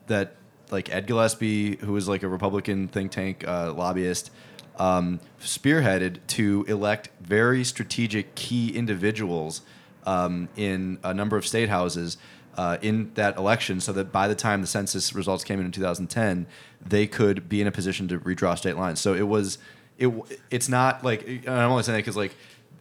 that 0.08 0.36
like 0.72 0.94
Ed 0.94 1.08
Gillespie, 1.08 1.76
who 1.78 1.92
was 1.92 2.08
like 2.08 2.24
a 2.24 2.30
Republican 2.30 2.88
think 2.88 3.12
tank 3.12 3.46
uh, 3.46 3.74
lobbyist, 3.74 4.32
um, 4.80 5.20
spearheaded 5.42 6.18
to 6.28 6.66
elect 6.68 7.10
very 7.22 7.64
strategic 7.64 8.34
key 8.36 8.76
individuals 8.76 9.62
um, 10.06 10.50
in 10.56 10.98
a 11.04 11.14
number 11.14 11.38
of 11.38 11.46
state 11.46 11.70
houses 11.70 12.18
uh, 12.56 12.78
in 12.82 13.12
that 13.14 13.38
election, 13.38 13.80
so 13.80 13.94
that 13.94 14.12
by 14.12 14.28
the 14.28 14.36
time 14.36 14.62
the 14.62 14.68
census 14.68 15.14
results 15.14 15.44
came 15.44 15.60
in 15.60 15.66
in 15.66 15.72
2010, 15.72 16.48
they 16.86 17.06
could 17.06 17.48
be 17.48 17.62
in 17.62 17.68
a 17.68 17.72
position 17.72 18.08
to 18.08 18.20
redraw 18.20 18.58
state 18.58 18.76
lines. 18.76 19.00
So 19.00 19.14
it 19.14 19.28
was, 19.28 19.60
it 19.98 20.12
it's 20.50 20.68
not 20.68 21.04
like 21.04 21.48
I'm 21.48 21.72
only 21.72 21.84
saying 21.84 21.98
that 21.98 22.02
because 22.02 22.18
like 22.18 22.36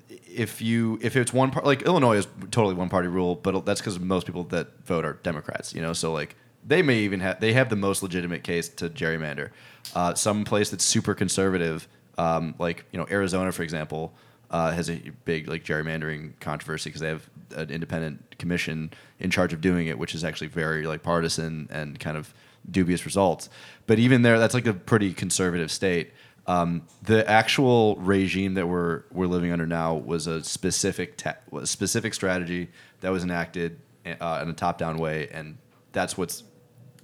if 0.08 0.62
you 0.62 0.98
if 1.02 1.16
it's 1.16 1.32
one 1.32 1.50
part 1.50 1.64
like 1.64 1.82
Illinois 1.82 2.16
is 2.16 2.26
totally 2.50 2.74
one 2.74 2.88
party 2.88 3.08
rule, 3.08 3.34
but 3.34 3.64
that's 3.64 3.80
because 3.80 3.98
most 3.98 4.26
people 4.26 4.44
that 4.44 4.68
vote 4.84 5.04
are 5.04 5.14
Democrats. 5.22 5.74
You 5.74 5.80
know, 5.80 5.92
so 5.92 6.12
like 6.12 6.36
they 6.68 6.82
may 6.82 6.98
even 6.98 7.20
have 7.20 7.40
they 7.40 7.54
have 7.54 7.70
the 7.70 7.76
most 7.76 8.02
legitimate 8.02 8.44
case 8.44 8.68
to 8.68 8.88
gerrymander. 8.90 9.50
Uh, 9.94 10.14
some 10.14 10.44
place 10.44 10.70
that's 10.70 10.84
super 10.84 11.14
conservative, 11.14 11.88
um, 12.18 12.54
like 12.58 12.84
you 12.92 12.98
know 12.98 13.06
Arizona, 13.10 13.50
for 13.50 13.62
example, 13.62 14.12
uh, 14.50 14.70
has 14.72 14.90
a 14.90 15.00
big 15.24 15.48
like 15.48 15.64
gerrymandering 15.64 16.38
controversy 16.40 16.90
because 16.90 17.00
they 17.00 17.08
have 17.08 17.28
an 17.56 17.70
independent 17.70 18.38
commission 18.38 18.92
in 19.18 19.30
charge 19.30 19.52
of 19.52 19.60
doing 19.60 19.86
it, 19.86 19.98
which 19.98 20.14
is 20.14 20.24
actually 20.24 20.48
very 20.48 20.86
like 20.86 21.02
partisan 21.02 21.68
and 21.70 21.98
kind 21.98 22.16
of 22.16 22.34
dubious 22.70 23.06
results. 23.06 23.48
But 23.86 23.98
even 23.98 24.22
there, 24.22 24.38
that's 24.38 24.54
like 24.54 24.66
a 24.66 24.74
pretty 24.74 25.14
conservative 25.14 25.70
state. 25.70 26.12
Um, 26.46 26.82
the 27.02 27.28
actual 27.28 27.96
regime 27.96 28.54
that 28.54 28.66
we're 28.66 29.04
we're 29.10 29.26
living 29.26 29.52
under 29.52 29.66
now 29.66 29.94
was 29.94 30.26
a 30.26 30.44
specific 30.44 31.22
a 31.24 31.66
specific 31.66 32.12
strategy 32.12 32.68
that 33.00 33.10
was 33.10 33.24
enacted 33.24 33.80
uh, 34.20 34.40
in 34.42 34.50
a 34.50 34.54
top 34.54 34.76
down 34.76 34.98
way, 34.98 35.28
and 35.28 35.56
that's 35.92 36.16
what's 36.16 36.42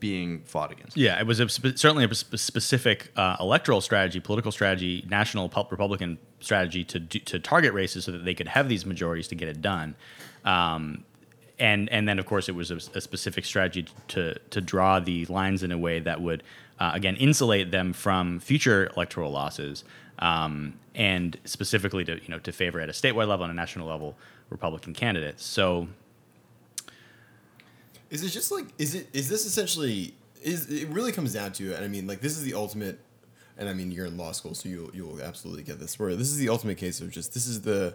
being 0.05 0.43
fought 0.45 0.71
against. 0.71 0.99
Yeah, 0.99 1.19
it 1.19 1.27
was 1.27 1.41
a 1.41 1.49
spe- 1.49 1.77
certainly 1.77 2.05
a 2.05 2.15
spe- 2.15 2.37
specific 2.37 3.11
uh, 3.17 3.37
electoral 3.41 3.81
strategy, 3.81 4.21
political 4.21 4.53
strategy, 4.53 5.03
national 5.09 5.49
pub- 5.49 5.69
Republican 5.71 6.19
strategy 6.41 6.85
to 6.85 6.99
do, 6.99 7.19
to 7.21 7.39
target 7.39 7.73
races 7.73 8.05
so 8.05 8.13
that 8.13 8.23
they 8.27 8.35
could 8.35 8.49
have 8.49 8.69
these 8.69 8.85
majorities 8.85 9.29
to 9.29 9.35
get 9.35 9.49
it 9.49 9.63
done. 9.63 9.97
Um, 10.45 11.05
and 11.59 11.89
and 11.89 12.07
then 12.07 12.19
of 12.19 12.27
course 12.27 12.51
it 12.51 12.55
was 12.55 12.71
a, 12.71 12.77
a, 12.95 13.01
specific 13.01 13.47
strategy 13.47 13.87
to 14.09 14.39
to 14.51 14.61
draw 14.61 15.01
the 15.01 15.25
lines 15.25 15.63
in 15.63 15.73
a 15.73 15.79
way 15.79 16.01
that 16.01 16.21
would 16.21 16.43
uh, 16.79 16.91
again 16.93 17.17
insulate 17.17 17.71
them 17.71 17.95
from 17.95 18.41
future 18.41 18.91
electoral 18.95 19.31
losses, 19.31 19.85
um, 20.19 20.75
and 20.95 21.39
specifically 21.47 22.05
to 22.05 22.13
you 22.17 22.29
know 22.29 22.41
to 22.41 22.53
favor 22.53 22.79
at 22.79 22.91
a 22.91 22.93
statewide 22.93 23.29
level 23.29 23.45
and 23.45 23.53
a 23.53 23.57
national 23.57 23.89
level 23.89 24.19
Republican 24.51 24.93
candidates. 24.93 25.43
So 25.43 25.89
is 28.15 28.23
it 28.23 28.31
just 28.31 28.53
like 28.53 28.67
is 28.79 28.95
it 28.95 29.09
is 29.13 29.29
this 29.29 29.45
essentially 29.45 30.15
is 30.43 30.71
it 30.71 30.89
really 30.89 31.11
comes 31.11 31.33
down 31.33 31.53
to? 31.53 31.75
And 31.75 31.85
I 31.85 31.89
mean, 31.89 32.07
like 32.07 32.21
this 32.21 32.37
is 32.37 32.45
the 32.45 32.55
ultimate. 32.55 33.01
And 33.57 33.69
I 33.69 33.73
mean, 33.73 33.93
you're 33.93 34.07
in 34.07 34.17
law 34.17 34.33
school, 34.33 34.55
so 34.55 34.69
you 34.69 34.91
you 34.95 35.07
will 35.07 35.23
absolutely 35.23 35.63
get 35.63 35.79
this. 35.79 35.99
Where 35.99 36.15
this 36.15 36.29
is 36.29 36.39
the 36.39 36.49
ultimate 36.49 36.77
case 36.77 37.01
of 37.01 37.11
just 37.11 37.35
this 37.35 37.47
is 37.47 37.63
the, 37.63 37.95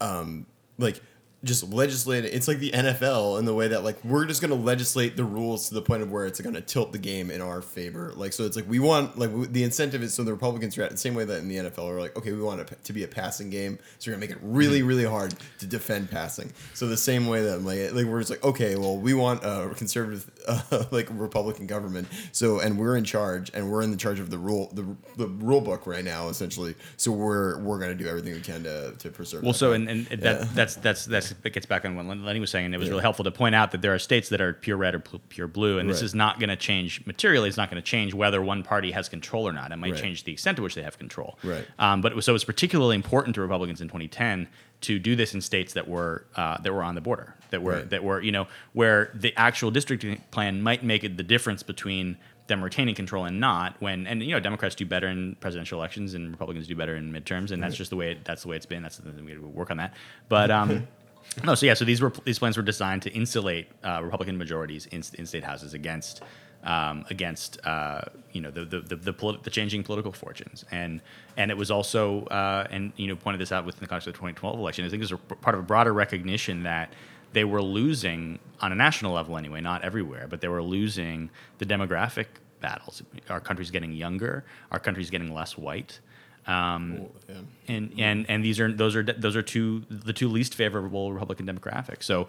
um, 0.00 0.46
like 0.78 1.00
just 1.42 1.72
legislate 1.72 2.26
it. 2.26 2.34
It's 2.34 2.46
like 2.46 2.58
the 2.58 2.70
NFL 2.70 3.38
in 3.38 3.46
the 3.46 3.54
way 3.54 3.68
that 3.68 3.82
like 3.82 4.02
we're 4.04 4.26
just 4.26 4.42
going 4.42 4.50
to 4.50 4.56
legislate 4.56 5.16
the 5.16 5.24
rules 5.24 5.68
to 5.68 5.74
the 5.74 5.80
point 5.80 6.02
of 6.02 6.10
where 6.10 6.26
it's 6.26 6.38
going 6.40 6.54
to 6.54 6.60
tilt 6.60 6.92
the 6.92 6.98
game 6.98 7.30
in 7.30 7.40
our 7.40 7.62
favor. 7.62 8.12
Like 8.14 8.34
so, 8.34 8.44
it's 8.44 8.56
like 8.56 8.68
we 8.68 8.78
want 8.78 9.18
like 9.18 9.32
we, 9.32 9.46
the 9.46 9.62
incentive 9.62 10.02
is 10.02 10.12
so 10.12 10.22
the 10.22 10.32
Republicans 10.32 10.76
are 10.76 10.82
at 10.82 10.90
the 10.90 10.98
same 10.98 11.14
way 11.14 11.24
that 11.24 11.38
in 11.38 11.48
the 11.48 11.56
NFL 11.56 11.90
are 11.90 11.98
like 11.98 12.16
okay 12.16 12.32
we 12.32 12.42
want 12.42 12.60
it 12.60 12.84
to 12.84 12.92
be 12.92 13.04
a 13.04 13.08
passing 13.08 13.48
game, 13.48 13.78
so 13.98 14.10
we're 14.10 14.16
gonna 14.16 14.26
make 14.26 14.36
it 14.36 14.38
really 14.42 14.82
really 14.82 15.04
hard 15.04 15.34
to 15.60 15.66
defend 15.66 16.10
passing. 16.10 16.52
So 16.74 16.86
the 16.86 16.96
same 16.96 17.26
way 17.26 17.42
that 17.42 17.62
like 17.62 17.92
like 17.94 18.04
we're 18.04 18.20
just 18.20 18.30
like 18.30 18.44
okay 18.44 18.76
well 18.76 18.98
we 18.98 19.14
want 19.14 19.42
a 19.42 19.72
conservative 19.76 20.30
uh, 20.48 20.84
like 20.90 21.08
Republican 21.10 21.66
government. 21.66 22.06
So 22.32 22.60
and 22.60 22.78
we're 22.78 22.98
in 22.98 23.04
charge 23.04 23.50
and 23.54 23.70
we're 23.70 23.82
in 23.82 23.90
the 23.90 23.96
charge 23.96 24.20
of 24.20 24.28
the 24.28 24.38
rule 24.38 24.70
the, 24.74 24.94
the 25.16 25.26
rule 25.26 25.62
book 25.62 25.86
right 25.86 26.04
now 26.04 26.28
essentially. 26.28 26.74
So 26.98 27.12
we're 27.12 27.58
we're 27.60 27.78
gonna 27.78 27.94
do 27.94 28.06
everything 28.06 28.34
we 28.34 28.40
can 28.40 28.64
to 28.64 28.92
to 28.98 29.08
preserve. 29.08 29.42
Well, 29.42 29.54
so 29.54 29.72
and, 29.72 29.88
and 29.88 30.06
yeah. 30.10 30.16
that 30.16 30.54
that's 30.54 30.74
that's 30.76 31.06
that's 31.06 31.29
it 31.44 31.52
gets 31.52 31.66
back 31.66 31.84
on 31.84 31.96
what 31.96 32.06
Lenny 32.06 32.40
was 32.40 32.50
saying, 32.50 32.66
and 32.66 32.74
it 32.74 32.78
was 32.78 32.88
yeah. 32.88 32.92
really 32.92 33.02
helpful 33.02 33.24
to 33.24 33.30
point 33.30 33.54
out 33.54 33.72
that 33.72 33.82
there 33.82 33.94
are 33.94 33.98
states 33.98 34.28
that 34.30 34.40
are 34.40 34.52
pure 34.52 34.76
red 34.76 34.94
or 34.94 35.00
pure 35.00 35.46
blue, 35.46 35.78
and 35.78 35.88
right. 35.88 35.92
this 35.92 36.02
is 36.02 36.14
not 36.14 36.38
going 36.38 36.48
to 36.48 36.56
change 36.56 37.04
materially. 37.06 37.48
It's 37.48 37.56
not 37.56 37.70
going 37.70 37.82
to 37.82 37.86
change 37.86 38.14
whether 38.14 38.42
one 38.42 38.62
party 38.62 38.90
has 38.92 39.08
control 39.08 39.48
or 39.48 39.52
not. 39.52 39.72
It 39.72 39.76
might 39.76 39.92
right. 39.92 40.00
change 40.00 40.24
the 40.24 40.32
extent 40.32 40.56
to 40.56 40.62
which 40.62 40.74
they 40.74 40.82
have 40.82 40.98
control. 40.98 41.38
Right. 41.42 41.66
Um, 41.78 42.00
but 42.00 42.22
so 42.22 42.34
it's 42.34 42.44
particularly 42.44 42.96
important 42.96 43.34
to 43.34 43.40
Republicans 43.40 43.80
in 43.80 43.88
2010 43.88 44.48
to 44.82 44.98
do 44.98 45.14
this 45.14 45.34
in 45.34 45.40
states 45.40 45.74
that 45.74 45.88
were 45.88 46.26
uh, 46.36 46.60
that 46.62 46.72
were 46.72 46.82
on 46.82 46.94
the 46.94 47.00
border, 47.00 47.34
that 47.50 47.62
were 47.62 47.72
right. 47.72 47.90
that 47.90 48.02
were 48.02 48.20
you 48.20 48.32
know 48.32 48.46
where 48.72 49.10
the 49.14 49.36
actual 49.36 49.70
district 49.70 50.30
plan 50.30 50.62
might 50.62 50.82
make 50.82 51.04
it 51.04 51.16
the 51.16 51.22
difference 51.22 51.62
between 51.62 52.16
them 52.50 52.62
retaining 52.62 52.94
control 52.94 53.24
and 53.24 53.40
not 53.40 53.76
when 53.80 54.06
and 54.06 54.22
you 54.22 54.32
know 54.32 54.40
Democrats 54.40 54.74
do 54.74 54.84
better 54.84 55.08
in 55.08 55.36
presidential 55.36 55.78
elections 55.78 56.12
and 56.12 56.30
Republicans 56.30 56.66
do 56.66 56.74
better 56.74 56.96
in 56.96 57.10
midterms 57.10 57.50
and 57.52 57.62
that's 57.62 57.76
just 57.76 57.90
the 57.90 57.96
way 57.96 58.12
it, 58.12 58.24
that's 58.24 58.42
the 58.42 58.48
way 58.48 58.56
it's 58.56 58.66
been 58.66 58.82
that's 58.82 58.98
the 58.98 59.10
thing 59.10 59.24
we 59.24 59.38
work 59.38 59.70
on 59.70 59.78
that 59.78 59.94
but 60.28 60.50
um, 60.50 60.86
No, 61.44 61.54
so 61.54 61.66
yeah, 61.66 61.74
so 61.74 61.84
these 61.84 62.00
were 62.00 62.12
these 62.24 62.38
plans 62.38 62.56
were 62.56 62.62
designed 62.62 63.02
to 63.02 63.12
insulate 63.12 63.68
uh, 63.84 64.00
Republican 64.02 64.36
majorities 64.36 64.86
in, 64.86 65.02
in 65.14 65.26
state 65.26 65.44
houses 65.44 65.74
against 65.74 66.22
um, 66.64 67.04
against 67.10 67.64
uh, 67.64 68.02
you 68.32 68.40
know 68.40 68.50
the 68.50 68.64
the 68.64 68.80
the, 68.80 68.96
the, 68.96 69.14
politi- 69.14 69.42
the, 69.42 69.50
changing 69.50 69.82
political 69.82 70.12
fortunes, 70.12 70.64
and 70.70 71.00
and 71.36 71.50
it 71.50 71.56
was 71.56 71.70
also 71.70 72.24
uh, 72.26 72.66
and 72.70 72.92
you 72.96 73.06
know 73.06 73.16
pointed 73.16 73.40
this 73.40 73.52
out 73.52 73.64
within 73.64 73.80
the 73.80 73.86
context 73.86 74.08
of 74.08 74.14
the 74.14 74.18
2012 74.18 74.58
election. 74.58 74.84
I 74.84 74.88
think 74.88 75.02
it 75.02 75.10
was 75.10 75.20
part 75.40 75.54
of 75.54 75.60
a 75.60 75.64
broader 75.64 75.92
recognition 75.92 76.62
that 76.64 76.92
they 77.32 77.44
were 77.44 77.62
losing 77.62 78.38
on 78.60 78.72
a 78.72 78.74
national 78.74 79.12
level 79.12 79.38
anyway, 79.38 79.60
not 79.60 79.82
everywhere, 79.82 80.26
but 80.28 80.40
they 80.40 80.48
were 80.48 80.62
losing 80.62 81.30
the 81.58 81.66
demographic 81.66 82.26
battles. 82.60 83.02
Our 83.28 83.40
country's 83.40 83.70
getting 83.70 83.92
younger. 83.92 84.44
Our 84.70 84.78
country's 84.78 85.10
getting 85.10 85.32
less 85.32 85.56
white. 85.56 86.00
Um, 86.46 87.06
yeah. 87.28 87.34
and 87.68 87.94
and 87.98 88.26
and 88.28 88.44
these 88.44 88.58
are 88.60 88.72
those 88.72 88.96
are 88.96 89.02
those 89.02 89.36
are 89.36 89.42
two 89.42 89.84
the 89.90 90.12
two 90.12 90.28
least 90.28 90.54
favorable 90.54 91.12
Republican 91.12 91.46
demographics. 91.46 92.04
So 92.04 92.28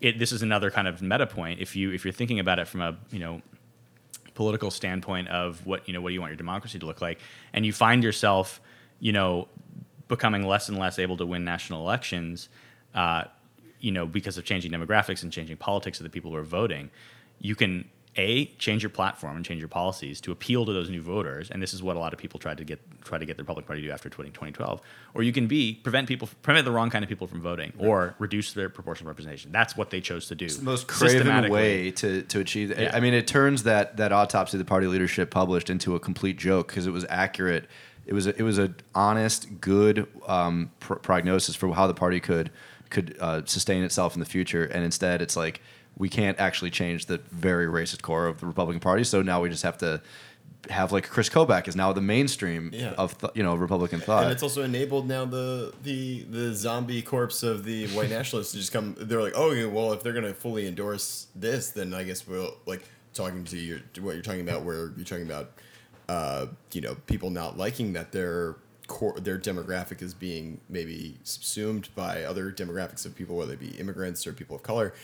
it, 0.00 0.18
this 0.18 0.32
is 0.32 0.42
another 0.42 0.70
kind 0.70 0.88
of 0.88 1.00
meta 1.02 1.26
point. 1.26 1.60
If 1.60 1.76
you 1.76 1.92
if 1.92 2.04
you're 2.04 2.12
thinking 2.12 2.40
about 2.40 2.58
it 2.58 2.66
from 2.68 2.80
a 2.80 2.96
you 3.10 3.18
know 3.18 3.42
political 4.34 4.70
standpoint 4.70 5.28
of 5.28 5.64
what 5.64 5.86
you 5.86 5.94
know 5.94 6.00
what 6.00 6.10
do 6.10 6.14
you 6.14 6.20
want 6.20 6.30
your 6.30 6.36
democracy 6.36 6.78
to 6.78 6.86
look 6.86 7.00
like, 7.00 7.20
and 7.52 7.64
you 7.64 7.72
find 7.72 8.02
yourself 8.02 8.60
you 9.00 9.12
know 9.12 9.48
becoming 10.08 10.46
less 10.46 10.68
and 10.68 10.78
less 10.78 10.98
able 10.98 11.16
to 11.16 11.26
win 11.26 11.44
national 11.44 11.80
elections, 11.80 12.48
uh, 12.94 13.24
you 13.80 13.92
know 13.92 14.06
because 14.06 14.36
of 14.36 14.44
changing 14.44 14.72
demographics 14.72 15.22
and 15.22 15.32
changing 15.32 15.56
politics 15.56 16.00
of 16.00 16.04
the 16.04 16.10
people 16.10 16.32
who 16.32 16.36
are 16.36 16.42
voting, 16.42 16.90
you 17.38 17.54
can 17.54 17.88
a 18.16 18.46
change 18.58 18.82
your 18.82 18.90
platform 18.90 19.36
and 19.36 19.44
change 19.44 19.60
your 19.60 19.68
policies 19.68 20.20
to 20.20 20.32
appeal 20.32 20.64
to 20.64 20.72
those 20.72 20.88
new 20.88 21.02
voters 21.02 21.50
and 21.50 21.62
this 21.62 21.74
is 21.74 21.82
what 21.82 21.96
a 21.96 21.98
lot 21.98 22.12
of 22.12 22.18
people 22.18 22.38
tried 22.38 22.58
to 22.58 22.64
get 22.64 22.80
try 23.02 23.18
to 23.18 23.26
get 23.26 23.36
the 23.36 23.42
republican 23.42 23.66
party 23.66 23.82
to 23.82 23.88
do 23.88 23.92
after 23.92 24.08
2012 24.08 24.80
or 25.14 25.22
you 25.22 25.32
can 25.32 25.46
b 25.46 25.74
prevent 25.82 26.06
people 26.06 26.28
prevent 26.42 26.64
the 26.64 26.70
wrong 26.70 26.90
kind 26.90 27.02
of 27.02 27.08
people 27.08 27.26
from 27.26 27.40
voting 27.40 27.72
or 27.78 28.14
reduce 28.18 28.52
their 28.52 28.68
proportional 28.68 29.08
representation. 29.08 29.52
That's 29.52 29.76
what 29.76 29.90
they 29.90 30.00
chose 30.00 30.28
to 30.28 30.34
do 30.34 30.44
it's 30.44 30.56
the 30.56 30.64
most 30.64 30.86
craven 30.86 31.50
way 31.50 31.90
to, 31.92 32.22
to 32.22 32.40
achieve 32.40 32.68
that. 32.68 32.78
Yeah. 32.78 32.96
i 32.96 33.00
mean 33.00 33.14
it 33.14 33.26
turns 33.26 33.64
that 33.64 33.96
that 33.96 34.12
autopsy 34.12 34.58
the 34.58 34.64
party 34.64 34.86
leadership 34.86 35.30
published 35.30 35.70
into 35.70 35.94
a 35.94 36.00
complete 36.00 36.38
joke 36.38 36.68
because 36.68 36.86
it 36.86 36.92
was 36.92 37.04
accurate. 37.08 37.66
It 38.06 38.12
was 38.12 38.26
a, 38.26 38.36
it 38.38 38.42
was 38.42 38.58
an 38.58 38.76
honest 38.94 39.60
good 39.60 40.06
um, 40.26 40.70
pr- 40.80 40.94
prognosis 40.94 41.56
for 41.56 41.72
how 41.74 41.86
the 41.86 41.94
party 41.94 42.20
could 42.20 42.50
could 42.90 43.16
uh, 43.18 43.42
sustain 43.44 43.82
itself 43.82 44.14
in 44.14 44.20
the 44.20 44.26
future. 44.26 44.64
And 44.64 44.84
instead 44.84 45.22
it's 45.22 45.36
like 45.36 45.60
we 45.96 46.08
can't 46.08 46.38
actually 46.38 46.70
change 46.70 47.06
the 47.06 47.18
very 47.30 47.66
racist 47.66 48.02
core 48.02 48.26
of 48.26 48.40
the 48.40 48.46
Republican 48.46 48.80
Party. 48.80 49.04
So 49.04 49.22
now 49.22 49.40
we 49.40 49.48
just 49.48 49.62
have 49.62 49.78
to 49.78 50.02
have 50.70 50.92
like 50.92 51.08
Chris 51.08 51.28
Kobach 51.28 51.68
is 51.68 51.76
now 51.76 51.92
the 51.92 52.00
mainstream 52.00 52.70
yeah. 52.72 52.94
of 52.96 53.16
th- 53.18 53.32
you 53.34 53.42
know 53.42 53.54
Republican 53.54 54.00
thought, 54.00 54.24
and 54.24 54.32
it's 54.32 54.42
also 54.42 54.62
enabled 54.62 55.06
now 55.06 55.24
the 55.24 55.72
the 55.82 56.22
the 56.24 56.54
zombie 56.54 57.02
corpse 57.02 57.42
of 57.42 57.64
the 57.64 57.86
white 57.88 58.10
nationalists 58.10 58.52
to 58.52 58.58
just 58.58 58.72
come. 58.72 58.96
They're 58.98 59.22
like, 59.22 59.34
oh 59.36 59.52
yeah, 59.52 59.66
well, 59.66 59.92
if 59.92 60.02
they're 60.02 60.12
gonna 60.12 60.34
fully 60.34 60.66
endorse 60.66 61.26
this, 61.34 61.70
then 61.70 61.94
I 61.94 62.04
guess 62.04 62.26
we'll 62.26 62.56
like 62.66 62.84
talking 63.12 63.44
to 63.44 63.56
you 63.56 63.80
what 64.00 64.14
you're 64.14 64.22
talking 64.22 64.40
about, 64.40 64.62
where 64.62 64.92
you're 64.96 65.04
talking 65.04 65.26
about, 65.26 65.52
uh, 66.08 66.46
you 66.72 66.80
know, 66.80 66.96
people 67.06 67.30
not 67.30 67.56
liking 67.56 67.92
that 67.92 68.12
their 68.12 68.56
core 68.86 69.18
their 69.18 69.38
demographic 69.38 70.02
is 70.02 70.14
being 70.14 70.60
maybe 70.68 71.18
subsumed 71.24 71.88
by 71.94 72.24
other 72.24 72.50
demographics 72.50 73.06
of 73.06 73.14
people, 73.14 73.36
whether 73.36 73.54
they 73.54 73.66
be 73.66 73.76
immigrants 73.78 74.26
or 74.26 74.32
people 74.32 74.56
of 74.56 74.62
color 74.62 74.94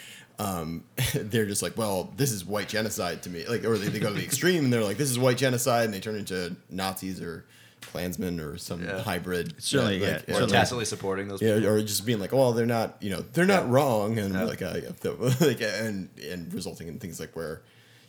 um, 0.40 0.84
they're 1.14 1.46
just 1.46 1.62
like, 1.62 1.76
well, 1.76 2.10
this 2.16 2.32
is 2.32 2.44
white 2.44 2.68
genocide 2.68 3.22
to 3.24 3.30
me. 3.30 3.46
Like, 3.46 3.64
or 3.64 3.76
they, 3.76 3.88
they 3.88 3.98
go 3.98 4.08
to 4.08 4.14
the 4.14 4.24
extreme 4.24 4.64
and 4.64 4.72
they're 4.72 4.82
like, 4.82 4.96
this 4.96 5.10
is 5.10 5.18
white 5.18 5.36
genocide, 5.36 5.84
and 5.84 5.94
they 5.94 6.00
turn 6.00 6.16
into 6.16 6.56
Nazis 6.70 7.20
or 7.20 7.44
Klansmen 7.82 8.40
or 8.40 8.56
some 8.56 8.82
yeah. 8.82 9.02
hybrid. 9.02 9.62
Certainly, 9.62 9.98
yeah. 9.98 10.12
Like, 10.12 10.28
yeah. 10.28 10.38
Or 10.38 10.46
tacitly 10.46 10.84
supporting 10.84 11.28
those. 11.28 11.42
Yeah, 11.42 11.56
people. 11.56 11.70
or 11.70 11.82
just 11.82 12.06
being 12.06 12.20
like, 12.20 12.32
well, 12.32 12.52
they're 12.52 12.66
not, 12.66 12.96
you 13.00 13.10
know, 13.10 13.20
they're 13.32 13.46
not 13.46 13.68
wrong, 13.68 14.18
and 14.18 14.34
like, 14.34 14.62
uh, 14.62 14.74
like, 15.40 15.60
and 15.60 16.08
and 16.30 16.52
resulting 16.52 16.88
in 16.88 16.98
things 16.98 17.20
like 17.20 17.36
where. 17.36 17.62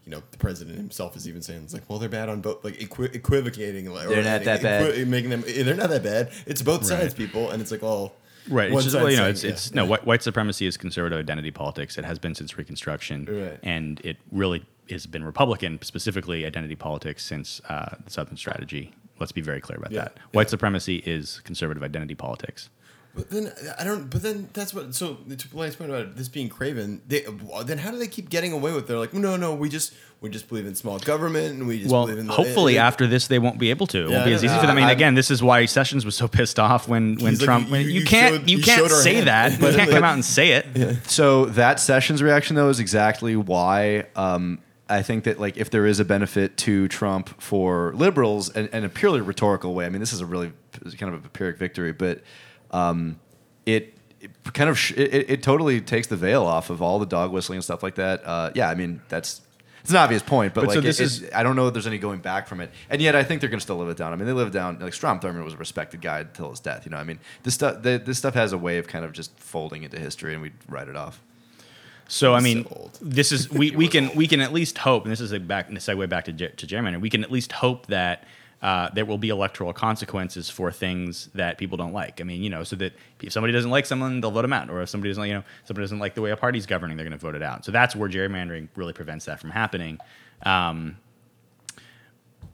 You 0.04 0.10
know, 0.10 0.24
the 0.32 0.40
president 0.40 0.78
himself 0.78 1.16
is 1.16 1.28
even 1.28 1.44
saying 1.44 1.62
it's 1.64 1.76
like, 1.76 1.88
well, 1.88 2.00
they're 2.00 2.10
bad 2.10 2.28
on 2.28 2.42
both, 2.42 2.64
like 2.64 2.82
equi- 2.82 3.12
equivocating, 3.14 3.88
like, 3.94 4.08
they're 4.08 4.24
not 4.24 4.44
that 4.46 4.66
equi- 4.66 4.98
bad, 4.98 5.08
making 5.08 5.30
them, 5.30 5.44
they're 5.46 5.76
not 5.76 5.92
that 5.92 6.02
bad. 6.02 6.32
It's 6.48 6.64
both 6.64 6.90
right. 6.90 7.02
sides, 7.02 7.14
people, 7.14 7.52
and 7.52 7.62
it's 7.62 7.70
like, 7.70 7.84
well, 7.84 8.12
Right. 8.50 8.72
It's 8.72 8.84
just, 8.84 8.96
well, 8.96 9.10
you 9.10 9.18
know, 9.18 9.28
it's, 9.28 9.44
it's 9.44 9.74
no 9.74 9.86
white, 9.86 10.06
white 10.06 10.24
supremacy 10.24 10.66
is 10.66 10.78
conservative 10.78 11.20
identity 11.20 11.52
politics. 11.52 11.98
It 11.98 12.06
has 12.06 12.20
been 12.20 12.36
since 12.36 12.58
Reconstruction, 12.58 13.26
right. 13.26 13.60
and 13.64 14.00
it 14.04 14.18
really 14.32 14.66
has 14.90 15.06
been 15.06 15.24
Republican, 15.24 15.80
specifically 15.82 16.46
identity 16.46 16.76
politics 16.76 17.24
since 17.24 17.62
uh, 17.70 17.96
the 18.04 18.12
Southern 18.12 18.38
Strategy. 18.38 18.94
Let's 19.20 19.32
be 19.32 19.42
very 19.42 19.62
clear 19.62 19.78
about 19.78 19.92
yeah. 19.92 20.06
that. 20.06 20.18
White 20.32 20.48
yeah. 20.48 20.52
supremacy 20.52 20.98
is 20.98 21.40
conservative 21.42 21.84
identity 21.84 22.16
politics. 22.16 22.70
But 23.14 23.30
then 23.30 23.52
I 23.78 23.84
don't. 23.84 24.10
But 24.10 24.22
then 24.24 24.48
that's 24.54 24.74
what. 24.74 24.96
So 24.96 25.16
to 25.16 25.48
Blake's 25.50 25.76
point 25.76 25.90
about 25.92 26.16
this 26.16 26.30
being 26.30 26.48
craven, 26.48 27.02
they 27.08 27.26
then 27.66 27.78
how 27.78 27.92
do 27.92 27.98
they 27.98 28.08
keep 28.08 28.30
getting 28.30 28.54
away 28.54 28.72
with? 28.72 28.86
it? 28.86 28.88
They're 28.88 28.98
like, 28.98 29.14
no, 29.14 29.36
no, 29.36 29.54
we 29.54 29.68
just 29.68 29.94
we 30.22 30.30
just 30.30 30.48
believe 30.48 30.66
in 30.66 30.76
small 30.76 30.98
government, 30.98 31.56
and 31.58 31.68
we 31.68 31.80
just 31.80 31.92
Well, 31.92 32.06
believe 32.06 32.20
in. 32.20 32.28
The, 32.28 32.34
hopefully 32.34 32.74
it- 32.76 32.78
it- 32.78 32.80
after 32.80 33.08
this 33.08 33.28
they 33.28 33.38
won't 33.40 33.60
be 33.60 33.70
able 33.70 33.86
to. 33.88 34.06
It 34.06 34.10
Yeah, 34.10 34.16
won't 34.18 34.26
be 34.28 34.34
as 34.34 34.44
easy 34.46 34.56
for 34.56 34.62
them. 34.62 34.70
I 34.72 34.76
mean, 34.76 34.84
I'm- 34.86 34.96
again, 34.96 35.16
this 35.16 35.30
is 35.30 35.44
why 35.44 35.66
Sessions 35.66 36.06
was 36.06 36.16
so 36.16 36.30
pissed 36.30 36.58
off 36.58 36.88
when 36.88 37.16
when 37.18 37.32
He's 37.32 37.42
like, 37.42 37.46
Trump. 37.46 37.66
you- 37.66 37.72
when 37.74 37.82
you- 37.82 37.88
you, 37.90 38.00
you 38.02 38.06
can't 38.06 38.36
showed- 38.36 38.50
you 38.50 38.58
you 38.60 38.64
can't 38.64 38.90
say 38.92 39.16
hand. 39.16 39.28
that. 39.28 39.52
You 39.60 39.72
can't 39.78 39.92
come 39.92 40.04
out 40.06 40.14
and 40.14 40.24
say 40.24 40.52
it. 40.54 40.98
So 41.10 41.46
that 41.48 41.80
Sessions 41.82 42.24
reaction 42.24 42.56
though 42.56 42.70
is 42.70 42.80
exactly 42.80 43.36
why 43.36 44.06
um, 44.16 44.60
I 44.88 45.02
think 45.02 45.26
that 45.26 45.38
like 45.38 45.58
if 45.58 45.70
there 45.70 45.86
is 45.86 46.00
a 46.00 46.06
benefit 46.06 46.56
to 46.60 46.88
Trump 46.88 47.42
for 47.42 47.94
liberals 47.94 48.50
and, 48.50 48.70
and 48.72 48.86
a 48.86 48.90
purely 48.90 49.20
rhetorical 49.20 49.74
way. 49.74 49.86
I 49.86 49.90
mean, 49.90 50.00
this 50.00 50.14
is 50.14 50.22
a 50.22 50.26
really 50.26 50.54
kind 50.98 51.14
of 51.14 51.26
a 51.26 51.30
pyrrhic 51.30 51.58
victory, 51.58 51.92
but 51.92 52.22
um, 52.72 53.20
it, 53.66 53.98
it 54.20 54.32
kind 54.54 54.70
of 54.70 54.78
sh- 54.78 54.94
it, 54.98 55.30
it 55.30 55.44
totally 55.44 55.82
takes 55.82 56.08
the 56.08 56.16
veil 56.16 56.44
off 56.46 56.70
of 56.70 56.82
all 56.82 57.00
the 57.00 57.06
dog 57.06 57.32
whistling 57.32 57.58
and 57.58 57.64
stuff 57.64 57.84
like 57.84 57.96
that. 57.96 58.22
Uh, 58.26 58.52
yeah, 58.56 58.70
I 58.70 58.76
mean 58.76 59.02
that's. 59.10 59.42
It's 59.82 59.90
an 59.90 59.98
obvious 59.98 60.22
point, 60.22 60.54
but, 60.54 60.62
But 60.62 60.68
like 60.68 60.76
so 60.76 60.82
this 60.82 61.00
it's- 61.00 61.32
I 61.34 61.42
don't 61.42 61.56
know 61.56 61.66
if 61.68 61.74
there's 61.74 61.88
any 61.88 61.98
going 61.98 62.20
back 62.20 62.48
from 62.48 62.62
it, 62.62 62.70
and 62.92 63.02
yet 63.02 63.16
I 63.16 63.24
think 63.24 63.42
they're 63.42 63.50
going 63.50 63.58
to 63.60 63.64
still 63.64 63.78
live 63.78 63.90
it 63.90 63.98
down. 63.98 64.14
I 64.14 64.16
mean, 64.16 64.28
they 64.28 64.32
live 64.34 64.50
it 64.50 64.54
down. 64.54 64.78
Like 64.80 64.94
Strom 64.94 65.20
Thurmond 65.20 65.44
was 65.44 65.56
a 65.56 65.58
respected 65.58 66.02
guy 66.02 66.20
until 66.20 66.52
his 66.52 66.60
death. 66.60 66.86
You 66.86 66.92
know, 66.92 66.98
I 66.98 67.04
mean, 67.04 67.18
this 67.42 67.56
stuff 67.56 67.82
the, 67.82 67.98
this 68.04 68.20
stuff 68.20 68.36
has 68.36 68.54
a 68.54 68.60
way 68.60 68.78
of 68.78 68.88
kind 68.88 69.04
of 69.04 69.12
just 69.12 69.36
folding 69.40 69.82
into 69.82 69.98
history, 69.98 70.34
and 70.34 70.42
we 70.44 70.52
write 70.70 70.88
it 70.88 70.96
off. 70.96 71.20
So 72.08 72.36
I 72.36 72.42
mean, 72.42 72.66
so 72.66 72.92
this 73.02 73.32
is 73.32 73.50
we, 73.50 73.72
we 73.76 73.88
can 73.88 74.14
we 74.16 74.28
can 74.28 74.40
at 74.40 74.54
least 74.54 74.78
hope, 74.78 75.04
and 75.04 75.12
this 75.12 75.20
is 75.22 75.32
a 75.32 75.40
back 75.40 75.70
a 75.70 75.74
segue 75.74 76.08
back 76.10 76.26
to 76.26 76.32
ger- 76.34 76.50
to 76.50 76.68
gerrymandering. 76.68 77.02
We 77.02 77.10
can 77.10 77.24
at 77.24 77.32
least 77.32 77.52
hope 77.54 77.88
that 77.88 78.26
uh, 78.62 78.90
there 78.94 79.06
will 79.06 79.18
be 79.18 79.30
electoral 79.30 79.74
consequences 79.74 80.50
for 80.50 80.72
things 80.72 81.30
that 81.34 81.58
people 81.58 81.78
don't 81.78 81.94
like. 81.94 82.22
I 82.22 82.24
mean, 82.24 82.44
you 82.44 82.50
know, 82.50 82.64
so 82.64 82.76
that 82.78 82.94
if 83.22 83.34
somebody 83.34 83.54
doesn't 83.54 83.72
like 83.72 83.86
someone, 83.86 84.22
they'll 84.22 84.32
vote 84.32 84.44
them 84.44 84.54
out, 84.54 84.70
or 84.70 84.82
if 84.82 84.90
somebody 84.90 85.10
doesn't, 85.10 85.26
you 85.26 85.34
know, 85.34 85.44
somebody 85.66 85.84
doesn't 85.84 86.00
like 86.00 86.14
the 86.14 86.22
way 86.22 86.32
a 86.32 86.38
party's 86.38 86.66
governing, 86.66 86.96
they're 86.96 87.06
going 87.06 87.18
to 87.18 87.26
vote 87.26 87.36
it 87.36 87.42
out. 87.42 87.66
So 87.66 87.72
that's 87.72 87.96
where 87.96 88.08
gerrymandering 88.08 88.70
really 88.76 88.94
prevents 88.94 89.26
that 89.26 89.40
from 89.40 89.50
happening. 89.50 89.98
Um, 90.44 90.98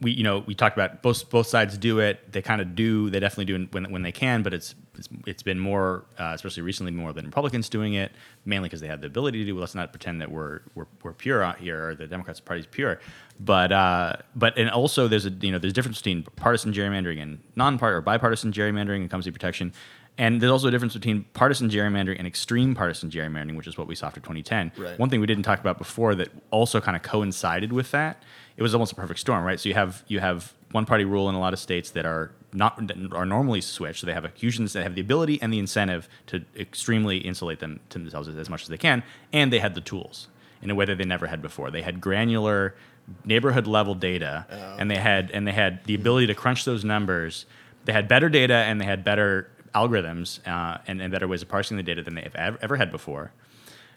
we 0.01 0.11
you 0.11 0.23
know 0.23 0.39
we 0.39 0.53
talked 0.53 0.77
about 0.77 1.01
both 1.01 1.29
both 1.29 1.47
sides 1.47 1.77
do 1.77 1.99
it. 1.99 2.31
They 2.31 2.41
kind 2.41 2.61
of 2.61 2.75
do. 2.75 3.09
They 3.09 3.19
definitely 3.19 3.45
do 3.45 3.67
when 3.71 3.91
when 3.91 4.01
they 4.03 4.11
can. 4.11 4.43
But 4.43 4.53
it's 4.53 4.75
it's, 4.95 5.09
it's 5.25 5.43
been 5.43 5.59
more, 5.59 6.05
uh, 6.17 6.31
especially 6.33 6.63
recently, 6.63 6.91
more 6.91 7.13
than 7.13 7.25
Republicans 7.25 7.69
doing 7.69 7.93
it, 7.93 8.11
mainly 8.45 8.69
because 8.69 8.81
they 8.81 8.87
have 8.87 9.01
the 9.01 9.07
ability 9.07 9.39
to 9.39 9.45
do. 9.45 9.57
it. 9.57 9.59
Let's 9.59 9.75
not 9.75 9.91
pretend 9.91 10.21
that 10.21 10.31
we're 10.31 10.61
we're, 10.75 10.87
we're 11.03 11.13
pure 11.13 11.43
out 11.43 11.57
here, 11.57 11.89
or 11.89 11.95
the 11.95 12.07
Democrats 12.07 12.39
Party's 12.39 12.67
pure. 12.67 12.99
But 13.39 13.71
uh, 13.71 14.17
but 14.35 14.57
and 14.57 14.69
also 14.69 15.07
there's 15.07 15.25
a 15.25 15.29
you 15.29 15.51
know 15.51 15.59
there's 15.59 15.71
a 15.71 15.75
difference 15.75 15.97
between 15.97 16.23
partisan 16.23 16.73
gerrymandering 16.73 17.21
and 17.21 17.39
non-part 17.55 17.93
or 17.93 18.01
bipartisan 18.01 18.51
gerrymandering 18.51 19.01
and 19.01 19.09
comes 19.09 19.25
to 19.25 19.31
protection. 19.31 19.73
And 20.19 20.41
there's 20.41 20.51
also 20.51 20.67
a 20.67 20.71
difference 20.71 20.95
between 20.95 21.25
partisan 21.33 21.69
gerrymandering 21.69 22.17
and 22.17 22.25
extreme 22.25 22.73
partisan 22.73 23.11
gerrymandering, 23.11 23.55
which 23.55 23.67
is 23.67 23.77
what 23.77 23.87
we 23.87 23.93
saw 23.93 24.07
after 24.07 24.19
2010. 24.19 24.71
Right. 24.75 24.97
One 24.97 25.09
thing 25.09 25.21
we 25.21 25.27
didn't 25.27 25.43
talk 25.43 25.59
about 25.59 25.77
before 25.77 26.15
that 26.15 26.29
also 26.49 26.81
kind 26.81 26.97
of 26.97 27.03
coincided 27.03 27.71
with 27.71 27.91
that, 27.91 28.23
it 28.57 28.63
was 28.63 28.73
almost 28.73 28.91
a 28.91 28.95
perfect 28.95 29.19
storm, 29.19 29.45
right? 29.45 29.59
So 29.59 29.69
you 29.69 29.75
have 29.75 30.03
you 30.07 30.19
have 30.19 30.53
one 30.71 30.85
party 30.85 31.05
rule 31.05 31.29
in 31.29 31.35
a 31.35 31.39
lot 31.39 31.53
of 31.53 31.59
states 31.59 31.91
that 31.91 32.05
are 32.05 32.31
not 32.51 32.91
are 33.13 33.25
normally 33.25 33.61
switched. 33.61 34.01
So 34.01 34.07
they 34.07 34.13
have 34.13 34.25
a 34.25 34.31
huge 34.35 34.57
that 34.57 34.83
have 34.83 34.95
the 34.95 35.01
ability 35.01 35.39
and 35.41 35.53
the 35.53 35.59
incentive 35.59 36.09
to 36.27 36.43
extremely 36.57 37.19
insulate 37.19 37.59
them 37.59 37.79
to 37.89 37.99
themselves 37.99 38.27
as, 38.27 38.35
as 38.35 38.49
much 38.49 38.63
as 38.63 38.67
they 38.67 38.77
can, 38.77 39.03
and 39.31 39.53
they 39.53 39.59
had 39.59 39.75
the 39.75 39.81
tools 39.81 40.27
in 40.61 40.71
a 40.71 40.75
way 40.75 40.85
that 40.85 40.97
they 40.97 41.05
never 41.05 41.27
had 41.27 41.41
before. 41.41 41.69
They 41.69 41.83
had 41.83 42.01
granular 42.01 42.75
neighborhood 43.23 43.67
level 43.67 43.93
data, 43.93 44.45
and 44.79 44.89
they 44.89 44.97
had 44.97 45.29
and 45.31 45.47
they 45.47 45.51
had 45.51 45.83
the 45.85 45.93
ability 45.93 46.27
to 46.27 46.35
crunch 46.35 46.65
those 46.65 46.83
numbers. 46.83 47.45
They 47.85 47.93
had 47.93 48.07
better 48.07 48.27
data 48.27 48.55
and 48.55 48.81
they 48.81 48.85
had 48.85 49.03
better 49.03 49.49
algorithms 49.73 50.45
uh, 50.47 50.79
and, 50.87 51.01
and 51.01 51.11
better 51.11 51.27
ways 51.27 51.41
of 51.41 51.47
parsing 51.47 51.77
the 51.77 51.83
data 51.83 52.01
than 52.01 52.15
they've 52.15 52.35
ever, 52.35 52.57
ever 52.61 52.75
had 52.75 52.91
before. 52.91 53.31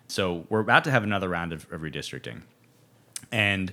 So 0.06 0.44
we're 0.48 0.60
about 0.60 0.84
to 0.84 0.90
have 0.90 1.02
another 1.02 1.28
round 1.28 1.52
of, 1.52 1.66
of 1.72 1.80
redistricting, 1.80 2.42
and 3.32 3.72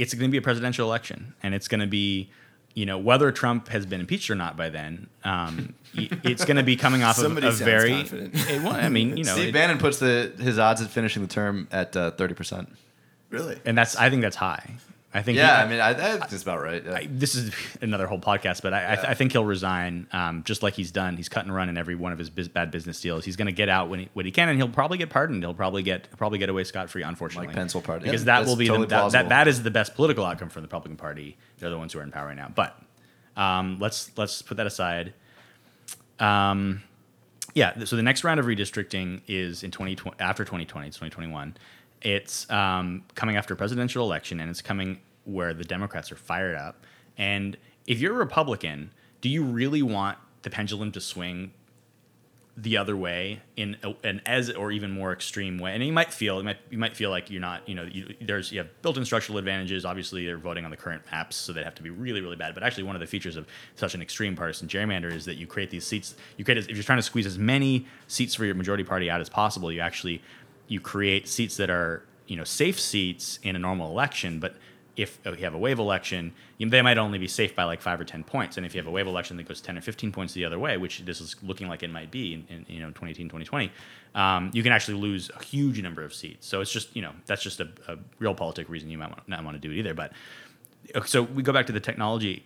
it's 0.00 0.14
going 0.14 0.30
to 0.30 0.32
be 0.32 0.38
a 0.38 0.42
presidential 0.42 0.86
election, 0.88 1.34
and 1.42 1.54
it's 1.54 1.68
going 1.68 1.80
to 1.80 1.86
be, 1.86 2.30
you 2.74 2.86
know, 2.86 2.98
whether 2.98 3.30
Trump 3.32 3.68
has 3.68 3.84
been 3.86 4.00
impeached 4.00 4.30
or 4.30 4.34
not 4.34 4.56
by 4.56 4.70
then. 4.70 5.08
Um, 5.24 5.74
it's 5.94 6.44
going 6.44 6.56
to 6.56 6.62
be 6.62 6.76
coming 6.76 7.02
off 7.02 7.18
of 7.18 7.36
a 7.36 7.50
very. 7.52 7.90
confident. 7.90 8.34
It- 8.50 8.62
well, 8.62 8.72
I 8.74 8.88
mean, 8.88 9.16
you 9.16 9.24
know, 9.24 9.32
Steve 9.34 9.48
it- 9.48 9.52
Bannon 9.54 9.78
puts 9.78 9.98
the 9.98 10.32
his 10.38 10.58
odds 10.58 10.80
at 10.80 10.88
finishing 10.90 11.22
the 11.22 11.28
term 11.28 11.68
at 11.70 11.96
uh, 11.96 12.10
thirty 12.12 12.34
percent. 12.34 12.68
really. 13.28 13.58
and 13.64 13.76
that's 13.76 13.96
I 13.96 14.08
think 14.10 14.22
that's 14.22 14.36
high. 14.36 14.76
I 15.12 15.22
think 15.22 15.38
Yeah, 15.38 15.56
he- 15.56 15.62
I 15.62 15.68
mean, 15.68 15.80
I, 15.80 15.92
that's 16.18 16.40
about 16.42 16.62
right. 16.62 16.84
yeah. 16.84 16.94
I, 16.94 17.08
this 17.10 17.34
is 17.34 17.52
another 17.82 18.06
whole 18.06 18.20
podcast, 18.20 18.62
but 18.62 18.72
I, 18.72 18.92
I, 18.92 18.94
th- 18.94 19.08
I 19.08 19.14
think 19.14 19.32
he'll 19.32 19.44
resign, 19.44 20.06
um, 20.12 20.44
just 20.44 20.62
like 20.62 20.74
he's 20.74 20.92
done. 20.92 21.16
He's 21.16 21.28
cut 21.28 21.44
and 21.44 21.52
run 21.52 21.68
in 21.68 21.76
every 21.76 21.96
one 21.96 22.12
of 22.12 22.18
his 22.18 22.30
biz- 22.30 22.46
bad 22.48 22.70
business 22.70 23.00
deals. 23.00 23.24
He's 23.24 23.34
going 23.34 23.46
to 23.46 23.52
get 23.52 23.68
out 23.68 23.88
when 23.88 23.98
he, 24.00 24.08
when 24.12 24.24
he 24.24 24.30
can, 24.30 24.48
and 24.48 24.56
he'll 24.56 24.68
probably 24.68 24.98
get 24.98 25.10
pardoned. 25.10 25.42
He'll 25.42 25.52
probably 25.52 25.82
get 25.82 26.08
probably 26.16 26.38
get 26.38 26.48
away 26.48 26.62
scot 26.62 26.90
free. 26.90 27.02
Unfortunately, 27.02 27.48
Mike 27.48 27.56
Pence 27.56 27.74
will 27.74 27.82
pardon- 27.82 28.04
because 28.08 28.22
yeah, 28.22 28.38
that 28.40 28.46
will 28.46 28.54
be 28.54 28.68
totally 28.68 28.86
the, 28.86 28.90
that, 29.08 29.10
that 29.12 29.28
that 29.30 29.48
is 29.48 29.64
the 29.64 29.70
best 29.72 29.96
political 29.96 30.24
outcome 30.24 30.48
for 30.48 30.60
the 30.60 30.66
Republican 30.66 30.96
Party. 30.96 31.36
They're 31.58 31.70
the 31.70 31.78
ones 31.78 31.92
who 31.92 31.98
are 31.98 32.02
in 32.04 32.12
power 32.12 32.26
right 32.28 32.36
now. 32.36 32.52
But 32.54 32.80
um, 33.36 33.78
let's 33.80 34.12
let's 34.16 34.42
put 34.42 34.58
that 34.58 34.66
aside. 34.68 35.12
Um, 36.18 36.82
yeah. 37.54 37.84
So 37.84 37.96
the 37.96 38.02
next 38.02 38.22
round 38.24 38.38
of 38.38 38.46
redistricting 38.46 39.22
is 39.26 39.62
in 39.64 39.70
2020 39.70 40.20
after 40.20 40.44
2020. 40.44 40.86
It's 40.88 40.96
2021. 40.98 41.56
It's 42.02 42.48
um, 42.50 43.04
coming 43.14 43.36
after 43.36 43.54
a 43.54 43.56
presidential 43.56 44.04
election, 44.04 44.40
and 44.40 44.50
it's 44.50 44.62
coming 44.62 45.00
where 45.24 45.52
the 45.54 45.64
Democrats 45.64 46.10
are 46.10 46.16
fired 46.16 46.56
up. 46.56 46.84
And 47.18 47.56
if 47.86 48.00
you're 48.00 48.14
a 48.14 48.18
Republican, 48.18 48.92
do 49.20 49.28
you 49.28 49.42
really 49.42 49.82
want 49.82 50.18
the 50.42 50.50
pendulum 50.50 50.92
to 50.92 51.00
swing 51.00 51.52
the 52.56 52.76
other 52.76 52.96
way 52.96 53.40
in 53.56 53.76
an 54.04 54.20
as 54.26 54.50
or 54.50 54.70
even 54.70 54.90
more 54.90 55.12
extreme 55.12 55.58
way. 55.58 55.72
And 55.72 55.84
you 55.84 55.92
might 55.92 56.12
feel 56.12 56.38
you 56.38 56.44
might 56.44 56.58
you 56.68 56.78
might 56.78 56.94
feel 56.94 57.08
like 57.08 57.30
you're 57.30 57.40
not 57.40 57.66
you 57.66 57.74
know 57.74 57.84
you, 57.84 58.14
there's 58.20 58.52
you 58.52 58.58
have 58.58 58.82
built-in 58.82 59.04
structural 59.04 59.38
advantages. 59.38 59.84
Obviously, 59.84 60.26
they're 60.26 60.36
voting 60.36 60.64
on 60.64 60.70
the 60.70 60.76
current 60.76 61.02
maps, 61.10 61.36
so 61.36 61.52
they 61.52 61.62
have 61.62 61.74
to 61.76 61.82
be 61.82 61.90
really 61.90 62.20
really 62.20 62.36
bad. 62.36 62.54
But 62.54 62.62
actually, 62.62 62.84
one 62.84 62.96
of 62.96 63.00
the 63.00 63.06
features 63.06 63.36
of 63.36 63.46
such 63.76 63.94
an 63.94 64.02
extreme 64.02 64.36
partisan 64.36 64.68
gerrymander 64.68 65.12
is 65.12 65.24
that 65.24 65.36
you 65.36 65.46
create 65.46 65.70
these 65.70 65.86
seats. 65.86 66.16
You 66.36 66.44
create 66.44 66.58
if 66.58 66.68
you're 66.68 66.82
trying 66.82 66.98
to 66.98 67.02
squeeze 67.02 67.26
as 67.26 67.38
many 67.38 67.86
seats 68.08 68.34
for 68.34 68.44
your 68.44 68.54
majority 68.54 68.84
party 68.84 69.08
out 69.08 69.20
as 69.20 69.28
possible. 69.28 69.72
You 69.72 69.80
actually 69.80 70.20
you 70.70 70.80
create 70.80 71.28
seats 71.28 71.56
that 71.56 71.68
are 71.68 72.04
you 72.26 72.36
know 72.36 72.44
safe 72.44 72.80
seats 72.80 73.40
in 73.42 73.56
a 73.56 73.58
normal 73.58 73.90
election, 73.90 74.38
but 74.38 74.54
if 74.96 75.18
you 75.24 75.44
have 75.44 75.54
a 75.54 75.58
wave 75.58 75.78
election, 75.78 76.32
they 76.58 76.82
might 76.82 76.98
only 76.98 77.18
be 77.18 77.26
safe 77.26 77.56
by 77.56 77.64
like 77.64 77.80
five 77.80 78.00
or 78.00 78.04
ten 78.04 78.22
points. 78.22 78.56
And 78.56 78.64
if 78.64 78.74
you 78.74 78.80
have 78.80 78.86
a 78.86 78.90
wave 78.90 79.06
election 79.06 79.36
that 79.38 79.48
goes 79.48 79.60
ten 79.60 79.76
or 79.76 79.80
fifteen 79.80 80.12
points 80.12 80.32
the 80.32 80.44
other 80.44 80.58
way, 80.58 80.76
which 80.76 81.00
this 81.00 81.20
is 81.20 81.34
looking 81.42 81.68
like 81.68 81.82
it 81.82 81.90
might 81.90 82.10
be 82.10 82.34
in, 82.34 82.46
in 82.48 82.66
you 82.68 82.80
know 82.80 82.88
2018, 82.88 83.26
2020, 83.26 83.72
um, 84.14 84.50
you 84.54 84.62
can 84.62 84.72
actually 84.72 84.98
lose 84.98 85.30
a 85.36 85.42
huge 85.42 85.82
number 85.82 86.04
of 86.04 86.14
seats. 86.14 86.46
So 86.46 86.60
it's 86.60 86.70
just 86.70 86.94
you 86.94 87.02
know 87.02 87.12
that's 87.26 87.42
just 87.42 87.60
a, 87.60 87.68
a 87.88 87.96
realpolitik 88.20 88.68
reason 88.68 88.90
you 88.90 88.98
might 88.98 89.28
not 89.28 89.44
want 89.44 89.60
to 89.60 89.60
do 89.60 89.72
it 89.72 89.78
either. 89.78 89.94
But 89.94 90.12
so 91.04 91.22
we 91.22 91.42
go 91.42 91.52
back 91.52 91.66
to 91.66 91.72
the 91.72 91.80
technology 91.80 92.44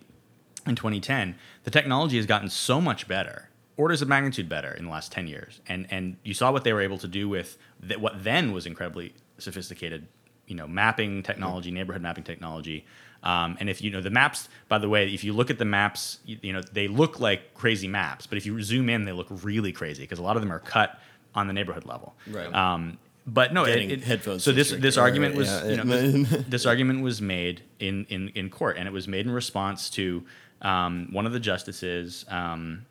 in 0.65 0.75
2010. 0.75 1.35
The 1.63 1.71
technology 1.71 2.17
has 2.17 2.25
gotten 2.25 2.49
so 2.49 2.81
much 2.81 3.07
better, 3.07 3.49
orders 3.77 4.01
of 4.01 4.07
magnitude 4.07 4.47
better 4.49 4.71
in 4.71 4.85
the 4.85 4.91
last 4.91 5.11
10 5.11 5.27
years, 5.27 5.61
and 5.67 5.87
and 5.89 6.17
you 6.23 6.33
saw 6.33 6.51
what 6.51 6.63
they 6.63 6.73
were 6.73 6.81
able 6.81 6.97
to 6.99 7.07
do 7.07 7.27
with 7.29 7.57
th- 7.87 7.99
what 7.99 8.23
then 8.23 8.51
was 8.51 8.65
incredibly 8.65 9.13
sophisticated 9.37 10.07
you 10.47 10.55
know 10.55 10.67
mapping 10.67 11.23
technology 11.23 11.71
neighborhood 11.71 12.01
mapping 12.01 12.23
technology. 12.23 12.85
Um, 13.23 13.57
and 13.59 13.69
if 13.69 13.81
you 13.81 13.89
know 13.89 14.01
the 14.01 14.11
maps 14.11 14.49
by 14.69 14.77
the 14.77 14.87
way 14.87 15.11
if 15.11 15.23
you 15.23 15.33
look 15.33 15.49
at 15.49 15.57
the 15.57 15.65
maps 15.65 16.19
you, 16.25 16.37
you 16.43 16.53
know 16.53 16.61
they 16.61 16.87
look 16.87 17.19
like 17.19 17.55
crazy 17.55 17.87
maps 17.87 18.27
but 18.27 18.37
if 18.37 18.45
you 18.45 18.61
zoom 18.61 18.87
in 18.87 19.05
they 19.05 19.11
look 19.13 19.25
really 19.41 19.71
crazy 19.71 20.03
because 20.03 20.19
a 20.19 20.21
lot 20.21 20.35
of 20.37 20.43
them 20.43 20.51
are 20.51 20.59
cut 20.59 20.99
on 21.33 21.47
the 21.47 21.53
neighborhood 21.53 21.85
level. 21.85 22.15
Right. 22.29 22.53
um, 22.53 22.99
but 23.27 23.51
no, 23.51 23.65
it, 23.65 23.91
it- 23.91 24.03
headphones 24.03 24.43
So 24.43 24.51
this 24.51 24.69
this 24.69 24.97
argument 24.97 25.35
was 25.35 25.47
yeah, 25.47 25.65
you 25.65 25.77
know 25.77 25.83
this, 25.85 26.45
this 26.47 26.65
argument 26.67 27.01
was 27.01 27.19
made 27.21 27.63
in, 27.79 28.05
in 28.09 28.29
in 28.35 28.49
court, 28.51 28.77
and 28.77 28.87
it 28.87 28.91
was 28.91 29.07
made 29.07 29.25
in 29.25 29.31
response 29.31 29.89
to 29.91 30.23
um, 30.61 31.09
one 31.11 31.25
of 31.25 31.33
the 31.33 31.39
justices, 31.39 32.25
um, 32.29 32.85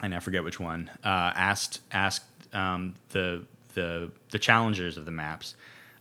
I 0.00 0.08
now 0.08 0.20
forget 0.20 0.44
which 0.44 0.58
one, 0.58 0.90
uh, 1.04 1.32
asked 1.34 1.80
asked 1.92 2.24
um, 2.52 2.94
the 3.10 3.42
the 3.74 4.10
the 4.30 4.38
challengers 4.38 4.96
of 4.96 5.04
the 5.04 5.10
maps, 5.10 5.54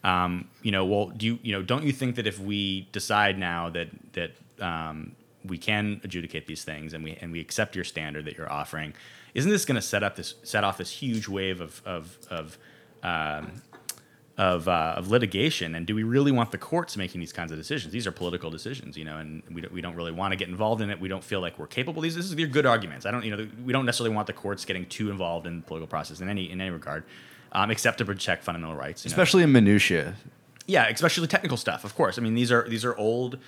um, 0.04 0.48
you 0.64 0.72
know, 0.72 0.86
well, 0.86 1.08
do 1.08 1.26
you 1.26 1.40
you 1.42 1.52
know 1.52 1.62
don't 1.62 1.84
you 1.84 1.92
think 1.92 2.16
that 2.16 2.28
if 2.28 2.40
we 2.40 2.88
decide 2.92 3.38
now 3.38 3.70
that 3.70 3.90
that 4.14 4.32
um, 4.62 5.16
we 5.46 5.58
can 5.58 6.00
adjudicate 6.04 6.48
these 6.48 6.64
things 6.64 6.94
and 6.94 7.04
we 7.04 7.18
and 7.22 7.32
we 7.32 7.40
accept 7.40 7.76
your 7.76 7.86
standard 7.86 8.26
that 8.26 8.38
you're 8.38 8.52
offering, 8.52 8.94
isn't 9.34 9.52
this 9.52 9.66
going 9.66 9.76
to 9.76 9.82
set 9.82 10.04
up 10.04 10.16
this 10.16 10.36
set 10.44 10.64
off 10.64 10.78
this 10.78 10.92
huge 10.92 11.28
wave 11.28 11.60
of 11.60 11.82
of 11.86 12.18
of 12.30 12.58
um, 13.04 13.62
of, 14.40 14.70
uh, 14.70 14.94
of 14.96 15.12
litigation, 15.12 15.76
and 15.76 15.86
do 15.86 15.94
we 15.94 16.04
really 16.04 16.32
want 16.32 16.52
the 16.52 16.58
courts 16.58 16.96
making 16.96 17.20
these 17.20 17.34
kinds 17.34 17.52
of 17.52 17.58
decisions? 17.58 17.92
These 17.92 18.08
are 18.08 18.12
political 18.14 18.50
decisions, 18.50 18.96
you 18.96 19.04
know, 19.04 19.18
and 19.18 19.44
we 19.52 19.60
don't, 19.60 19.74
we 19.74 19.82
don't 19.82 19.96
really 19.96 20.14
want 20.14 20.32
to 20.32 20.38
get 20.38 20.48
involved 20.48 20.82
in 20.82 20.90
it. 20.90 20.98
We 20.98 21.10
don't 21.10 21.24
feel 21.24 21.42
like 21.42 21.60
we're 21.60 21.68
capable. 21.68 22.02
These, 22.02 22.16
this 22.16 22.24
is 22.24 22.38
they're 22.38 22.48
good 22.48 22.66
arguments. 22.66 23.06
I 23.06 23.12
don't, 23.12 23.26
you 23.26 23.36
know, 23.36 23.46
we 23.66 23.74
don't 23.74 23.86
necessarily 23.86 24.16
want 24.16 24.28
the 24.28 24.34
courts 24.34 24.64
getting 24.64 24.86
too 24.86 25.12
involved 25.12 25.46
in 25.46 25.58
the 25.58 25.62
political 25.64 25.88
process 25.88 26.22
in 26.22 26.30
any 26.30 26.50
in 26.50 26.62
any 26.62 26.70
regard, 26.70 27.04
um, 27.52 27.70
except 27.70 27.98
to 27.98 28.06
protect 28.06 28.46
fundamental 28.46 28.78
rights. 28.78 29.04
you 29.04 29.10
know. 29.10 29.14
especially 29.14 29.44
in 29.44 29.52
minutia. 29.52 30.16
Yeah, 30.68 30.88
especially 30.88 31.28
technical 31.28 31.58
stuff, 31.58 31.84
of 31.84 31.94
course. 31.96 32.18
I 32.18 32.22
mean, 32.22 32.34
these 32.34 32.50
are 32.50 32.66
these 32.70 32.86
are 32.86 32.96
old 32.96 33.40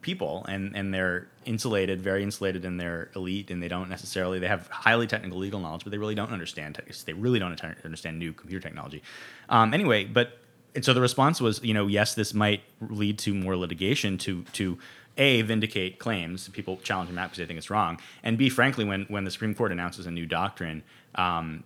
people 0.00 0.44
and 0.48 0.76
and 0.76 0.94
they're 0.94 1.26
insulated 1.44 2.00
very 2.00 2.22
insulated 2.22 2.64
in 2.64 2.76
their 2.76 3.10
elite 3.16 3.50
and 3.50 3.62
they 3.62 3.68
don't 3.68 3.88
necessarily 3.88 4.38
they 4.38 4.46
have 4.46 4.68
highly 4.68 5.06
technical 5.06 5.38
legal 5.38 5.60
knowledge 5.60 5.82
but 5.82 5.90
they 5.90 5.98
really 5.98 6.14
don't 6.14 6.30
understand 6.30 6.80
they 7.04 7.12
really 7.12 7.38
don't 7.38 7.60
understand 7.84 8.18
new 8.18 8.32
computer 8.32 8.62
technology 8.62 9.02
um, 9.48 9.74
anyway 9.74 10.04
but 10.04 10.37
and 10.74 10.84
so 10.84 10.92
the 10.94 11.00
response 11.00 11.40
was 11.40 11.62
you 11.62 11.74
know 11.74 11.86
yes 11.86 12.14
this 12.14 12.34
might 12.34 12.62
lead 12.80 13.18
to 13.18 13.34
more 13.34 13.56
litigation 13.56 14.18
to 14.18 14.42
to 14.52 14.78
a 15.16 15.42
vindicate 15.42 15.98
claims. 15.98 16.48
People 16.48 16.78
challenging 16.82 17.16
that 17.16 17.24
because 17.24 17.38
they 17.38 17.46
think 17.46 17.58
it's 17.58 17.70
wrong. 17.70 17.98
And 18.22 18.38
b 18.38 18.48
frankly 18.48 18.84
when 18.84 19.04
when 19.08 19.24
the 19.24 19.30
supreme 19.30 19.54
court 19.54 19.72
announces 19.72 20.06
a 20.06 20.10
new 20.10 20.26
doctrine 20.26 20.82
um, 21.16 21.64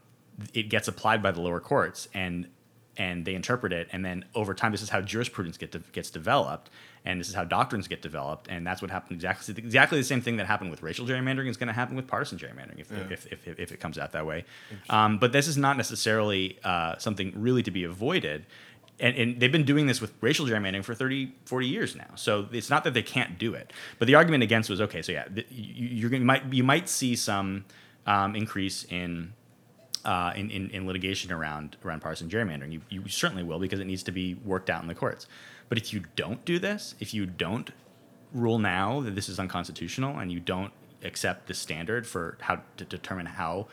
it 0.55 0.65
gets 0.65 0.89
applied 0.89 1.23
by 1.23 1.31
the 1.31 1.41
lower 1.41 1.61
courts 1.61 2.09
and 2.15 2.49
and 2.99 3.25
they 3.25 3.35
interpret 3.35 3.73
it. 3.73 3.89
And 3.91 4.05
then 4.05 4.25
over 4.35 4.53
time 4.55 4.73
this 4.73 4.83
is 4.83 4.91
how 4.91 5.01
jurisprudence 5.01 5.57
get 5.57 5.73
de- 5.73 5.79
gets 5.93 6.11
developed 6.11 6.71
and 7.05 7.19
this 7.19 7.29
is 7.29 7.35
how 7.35 7.45
doctrines 7.45 7.89
get 7.89 8.01
developed. 8.03 8.49
And 8.49 8.67
that's 8.67 8.81
what 8.81 8.91
happened 8.91 9.17
exactly 9.17 9.55
exactly 9.57 9.99
the 9.99 10.05
same 10.05 10.21
thing 10.21 10.37
that 10.37 10.47
happened 10.47 10.71
with 10.71 10.83
racial 10.83 11.07
gerrymandering 11.07 11.49
is 11.49 11.57
going 11.57 11.69
to 11.69 11.73
happen 11.73 11.97
with 11.97 12.07
partisan 12.07 12.39
gerrymandering 12.39 12.81
if, 12.81 12.93
if, 12.93 13.27
if, 13.33 13.49
if, 13.49 13.59
if 13.59 13.73
it 13.73 13.81
comes 13.81 13.99
out 13.99 14.13
that 14.13 14.27
way. 14.27 14.45
Um, 14.89 15.19
but 15.19 15.33
this 15.33 15.49
is 15.49 15.57
not 15.57 15.77
necessarily 15.77 16.59
uh, 16.65 16.97
something 16.99 17.33
really 17.37 17.63
to 17.63 17.71
be 17.71 17.85
avoided 17.85 18.47
and, 19.03 19.17
and 19.17 19.41
they've 19.41 19.53
been 19.53 19.65
doing 19.65 19.87
this 19.87 20.01
with 20.01 20.15
racial 20.23 20.47
gerrymandering 20.47 20.85
for 20.85 20.95
30 20.95 21.35
40 21.45 21.67
years 21.67 21.95
now 21.95 22.09
so 22.15 22.49
it's 22.53 22.71
not 22.71 22.85
that 22.85 22.95
they 22.95 23.03
can't 23.03 23.39
do 23.39 23.53
it 23.53 23.73
but 23.99 24.07
the 24.07 24.15
argument 24.15 24.43
against 24.43 24.71
was 24.71 24.81
okay 24.81 25.03
so 25.03 25.13
yeah 25.13 25.25
th- 25.25 25.47
you, 25.51 26.09
you 26.09 26.21
might 26.21 26.51
you 26.53 26.65
might 26.65 26.89
see 26.89 27.15
some 27.15 27.65
um, 28.07 28.35
increase 28.35 28.85
in 28.85 29.35
uh, 30.05 30.33
in, 30.35 30.51
in, 30.51 30.71
in 30.71 30.87
litigation 30.87 31.33
around 31.33 31.77
around 31.85 32.01
partisan 32.01 32.29
gerrymandering. 32.29 32.73
You, 32.73 32.81
you 32.89 33.09
certainly 33.09 33.43
will 33.43 33.59
because 33.59 33.81
it 33.81 33.87
needs 33.87 34.03
to 34.05 34.13
be 34.13 34.35
worked 34.35 34.71
out 34.71 34.83
in 34.83 34.89
the 34.89 34.95
courts. 34.95 35.27
But 35.69 35.79
if 35.79 35.93
you 35.93 36.05
don't 36.17 36.45
do 36.45 36.59
this, 36.59 36.95
if 37.01 37.15
you 37.15 37.27
don't 37.27 37.71
rule 38.33 38.59
now 38.59 39.01
that 39.01 39.15
this 39.15 39.29
is 39.29 39.39
unconstitutional 39.39 40.19
and 40.19 40.33
you 40.33 40.41
don't 40.41 40.73
accept 41.05 41.47
the 41.47 41.55
standard 41.55 42.07
for 42.07 42.37
how 42.41 42.61
to 42.77 42.85
determine 42.85 43.27
how 43.27 43.69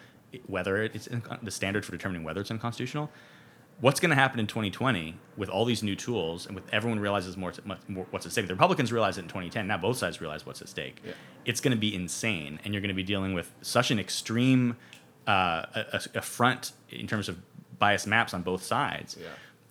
whether 0.46 0.84
it's 0.84 1.08
the 1.42 1.52
standard 1.52 1.84
for 1.84 1.92
determining 1.92 2.24
whether 2.24 2.42
it's 2.42 2.52
unconstitutional, 2.52 3.10
what's 3.82 4.00
going 4.00 4.10
to 4.10 4.16
happen 4.16 4.40
in 4.40 4.48
2020 4.48 5.16
with 5.38 5.50
all 5.50 5.66
these 5.66 5.82
new 5.84 5.96
tools 5.96 6.46
and 6.46 6.56
with 6.56 6.66
everyone 6.74 7.00
realizes 7.00 7.38
more, 7.38 7.54
more 7.88 8.06
what's 8.12 8.26
at 8.26 8.32
stake? 8.32 8.48
The 8.48 8.54
Republicans 8.54 8.92
realize 8.92 9.18
it 9.18 9.22
in 9.22 9.28
2010. 9.28 9.68
Now 9.68 9.78
both 9.78 9.98
sides 9.98 10.20
realize 10.20 10.46
what's 10.46 10.62
at 10.62 10.70
stake. 10.70 11.02
Yeah. 11.06 11.14
It's 11.46 11.62
going 11.62 11.72
to 11.72 11.80
be 11.80 11.94
insane, 11.96 12.60
and 12.64 12.74
you're 12.74 12.82
going 12.82 12.90
to 12.90 12.96
be 12.96 13.04
dealing 13.04 13.34
with 13.34 13.52
such 13.62 13.92
an 13.92 14.00
extreme 14.00 14.76
uh, 15.28 15.66
a, 15.76 16.02
a 16.16 16.22
front 16.22 16.74
in 16.90 17.08
terms 17.08 17.30
of 17.30 17.38
biased 17.78 18.08
maps 18.08 18.34
on 18.34 18.42
both 18.42 18.64
sides. 18.64 19.18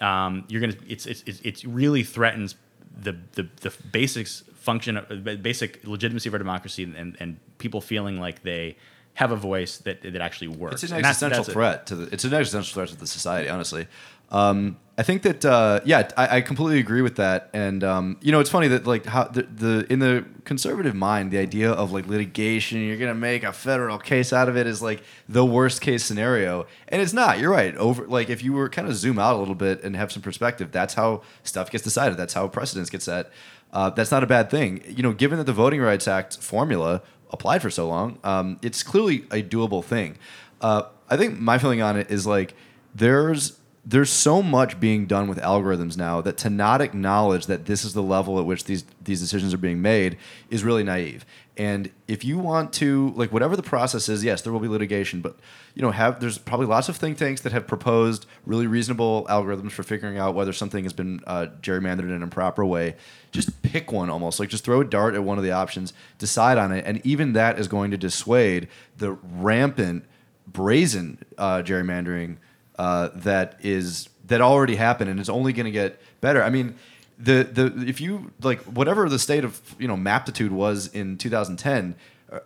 Um, 0.01 0.45
you're 0.49 0.61
going 0.61 0.73
to 0.73 0.91
it's, 0.91 1.07
it's 1.07 1.23
it's 1.27 1.41
it 1.41 1.65
really 1.65 2.03
threatens 2.03 2.55
the 2.97 3.17
the 3.33 3.49
the 3.61 3.75
basics 3.93 4.45
function 4.55 4.97
of 4.97 5.09
the 5.09 5.37
basic 5.37 5.87
legitimacy 5.87 6.29
of 6.29 6.35
our 6.35 6.39
democracy 6.39 6.83
and, 6.85 7.17
and 7.21 7.39
people 7.59 7.81
feeling 7.81 8.21
like 8.21 8.43
they 8.43 8.77
have 9.19 9.33
a 9.33 9.37
voice 9.37 9.79
that 9.79 10.01
that 10.03 10.21
actually 10.21 10.47
works. 10.47 10.85
It's 10.85 10.93
an 10.93 11.03
that's- 11.03 11.17
existential 11.17 11.39
that's 11.39 11.49
it. 11.49 11.53
threat 11.53 11.87
to 11.87 11.97
the. 11.97 12.15
It's 12.15 12.23
an 12.23 12.33
existential 12.33 12.73
threat 12.73 12.89
to 12.91 12.97
the 12.97 13.07
society. 13.07 13.49
Honestly, 13.49 13.89
um, 14.31 14.77
I 14.97 15.03
think 15.03 15.23
that 15.23 15.45
uh, 15.45 15.81
yeah, 15.85 16.09
I, 16.17 16.37
I 16.37 16.41
completely 16.41 16.79
agree 16.79 17.03
with 17.03 17.17
that. 17.17 17.51
And 17.53 17.83
um, 17.83 18.17
you 18.21 18.31
know, 18.31 18.39
it's 18.39 18.49
funny 18.51 18.69
that 18.69 18.87
like 18.87 19.07
how 19.07 19.25
the, 19.25 19.43
the 19.43 19.93
in 19.93 19.99
the 19.99 20.25
conservative 20.45 20.95
mind, 20.95 21.33
the 21.33 21.39
idea 21.39 21.73
of 21.73 21.91
like 21.91 22.07
litigation, 22.07 22.79
you're 22.81 22.97
gonna 22.97 23.15
make 23.15 23.43
a 23.43 23.53
federal 23.53 23.99
case 23.99 24.33
out 24.33 24.49
of 24.49 24.57
it 24.57 24.69
is 24.69 24.81
like 24.81 25.03
the 25.29 25.45
worst 25.45 25.81
case 25.81 26.05
scenario, 26.05 26.67
and 26.87 27.03
it's 27.03 27.13
not. 27.13 27.41
You're 27.41 27.51
right. 27.51 27.75
Over 27.75 28.07
like 28.07 28.31
if 28.31 28.45
you 28.45 28.53
were 28.53 28.69
kind 28.69 28.87
of 28.87 28.95
zoom 28.95 29.19
out 29.19 29.35
a 29.35 29.39
little 29.39 29.57
bit 29.57 29.83
and 29.83 29.97
have 29.97 30.13
some 30.13 30.23
perspective, 30.23 30.71
that's 30.71 30.95
how 30.95 31.23
stuff 31.43 31.73
gets 31.73 31.83
decided. 31.83 32.17
That's 32.17 32.35
how 32.35 32.47
precedents 32.47 32.89
get 32.89 33.03
set. 33.03 33.33
Uh, 33.73 33.91
that's 33.91 34.13
not 34.13 34.23
a 34.23 34.27
bad 34.27 34.49
thing. 34.49 34.83
You 34.87 35.03
know, 35.03 35.13
given 35.13 35.39
that 35.39 35.45
the 35.45 35.53
Voting 35.53 35.81
Rights 35.81 36.07
Act 36.09 36.39
formula 36.39 37.03
applied 37.31 37.63
for 37.63 37.71
so 37.71 37.87
long, 37.89 38.19
um, 38.25 38.59
it's 38.63 38.83
clearly 38.83 39.25
a 39.31 39.43
doable 39.43 39.85
thing. 39.85 40.17
Uh, 40.61 40.83
I 41.09 41.17
think 41.17 41.39
my 41.39 41.59
feeling 41.59 41.83
on 41.83 41.97
it 41.97 42.11
is 42.11 42.27
like 42.27 42.55
there's 42.95 43.59
there's 43.85 44.11
so 44.11 44.43
much 44.43 44.79
being 44.79 45.07
done 45.07 45.29
with 45.29 45.39
algorithms 45.39 45.97
now 45.97 46.21
that 46.21 46.37
to 46.37 46.51
not 46.51 46.83
acknowledge 46.83 47.47
that 47.47 47.65
this 47.65 47.85
is 47.85 47.95
the 47.95 48.03
level 48.03 48.39
at 48.39 48.45
which 48.45 48.65
these 48.65 48.85
these 49.03 49.21
decisions 49.21 49.55
are 49.55 49.59
being 49.59 49.81
made 49.81 50.19
is 50.51 50.63
really 50.63 50.85
naive. 50.85 51.25
And 51.59 51.91
if 52.07 52.25
you 52.25 52.39
want 52.39 52.73
to 52.75 53.13
like 53.17 53.33
whatever 53.33 53.57
the 53.57 53.65
process 53.65 54.09
is, 54.09 54.23
yes, 54.23 54.43
there 54.43 54.53
will 54.53 54.61
be 54.61 54.69
litigation, 54.69 55.21
but 55.21 55.37
you 55.75 55.83
know, 55.83 55.91
have 55.91 56.21
there's 56.21 56.39
probably 56.39 56.67
lots 56.67 56.89
of 56.89 56.97
think 56.97 57.19
tanks 57.19 57.41
that 57.41 57.51
have 57.51 57.67
proposed 57.67 58.27
really 58.47 58.69
reasonable 58.69 59.27
algorithms 59.29 59.73
for 59.73 59.83
figuring 59.83 60.19
out 60.19 60.37
whether 60.37 60.53
something 60.53 60.85
has 60.85 60.93
been 60.93 61.21
uh, 61.27 61.49
gerrymandered 61.61 62.05
in 62.05 62.13
an 62.13 62.23
improper 62.23 62.65
way. 62.65 62.95
Just 63.33 63.61
pick 63.63 63.91
one 63.91 64.09
almost 64.09 64.39
like 64.39 64.49
just 64.51 64.65
throw 64.65 64.81
a 64.81 64.85
dart 64.85 65.17
at 65.17 65.25
one 65.25 65.37
of 65.37 65.43
the 65.43 65.51
options, 65.51 65.93
decide 66.19 66.59
on 66.59 66.71
it, 66.71 66.85
and 66.87 67.05
even 67.05 67.33
that 67.33 67.59
is 67.59 67.67
going 67.67 67.91
to 67.91 67.97
dissuade 67.97 68.69
the 68.97 69.13
rampant, 69.13 70.05
brazen 70.47 71.19
uh, 71.39 71.63
gerrymandering 71.63 72.37
uh, 72.79 73.09
that 73.15 73.57
is 73.61 74.09
that 74.27 74.41
already 74.41 74.77
happened 74.77 75.11
and 75.11 75.19
is 75.19 75.29
only 75.29 75.53
going 75.53 75.65
to 75.65 75.73
get 75.73 76.01
better. 76.21 76.41
I 76.41 76.51
mean, 76.51 76.77
the 77.19 77.45
the 77.45 77.89
if 77.89 78.01
you 78.01 78.33
like 78.43 78.61
whatever 78.63 79.09
the 79.09 79.19
state 79.19 79.45
of 79.45 79.61
you 79.79 79.89
know 79.89 79.97
maptitude 79.97 80.53
was 80.53 80.89
in 80.89 81.17
2010. 81.19 81.97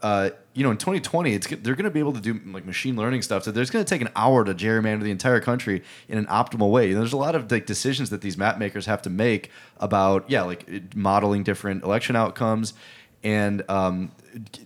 Uh, 0.00 0.30
you 0.54 0.62
know, 0.62 0.70
in 0.70 0.76
2020, 0.76 1.34
it's 1.34 1.48
they're 1.48 1.74
going 1.74 1.82
to 1.82 1.90
be 1.90 1.98
able 1.98 2.12
to 2.12 2.20
do 2.20 2.40
like 2.52 2.64
machine 2.64 2.94
learning 2.94 3.20
stuff. 3.20 3.42
So 3.42 3.50
there's 3.50 3.68
going 3.68 3.84
to 3.84 3.88
take 3.88 4.00
an 4.00 4.10
hour 4.14 4.44
to 4.44 4.54
gerrymander 4.54 5.02
the 5.02 5.10
entire 5.10 5.40
country 5.40 5.82
in 6.08 6.18
an 6.18 6.26
optimal 6.26 6.70
way. 6.70 6.92
And 6.92 7.00
there's 7.00 7.12
a 7.12 7.16
lot 7.16 7.34
of 7.34 7.50
like 7.50 7.66
decisions 7.66 8.08
that 8.10 8.20
these 8.20 8.38
map 8.38 8.58
makers 8.58 8.86
have 8.86 9.02
to 9.02 9.10
make 9.10 9.50
about 9.78 10.30
yeah, 10.30 10.42
like 10.42 10.94
modeling 10.94 11.42
different 11.42 11.82
election 11.82 12.14
outcomes 12.14 12.74
and 13.24 13.62
um, 13.68 14.12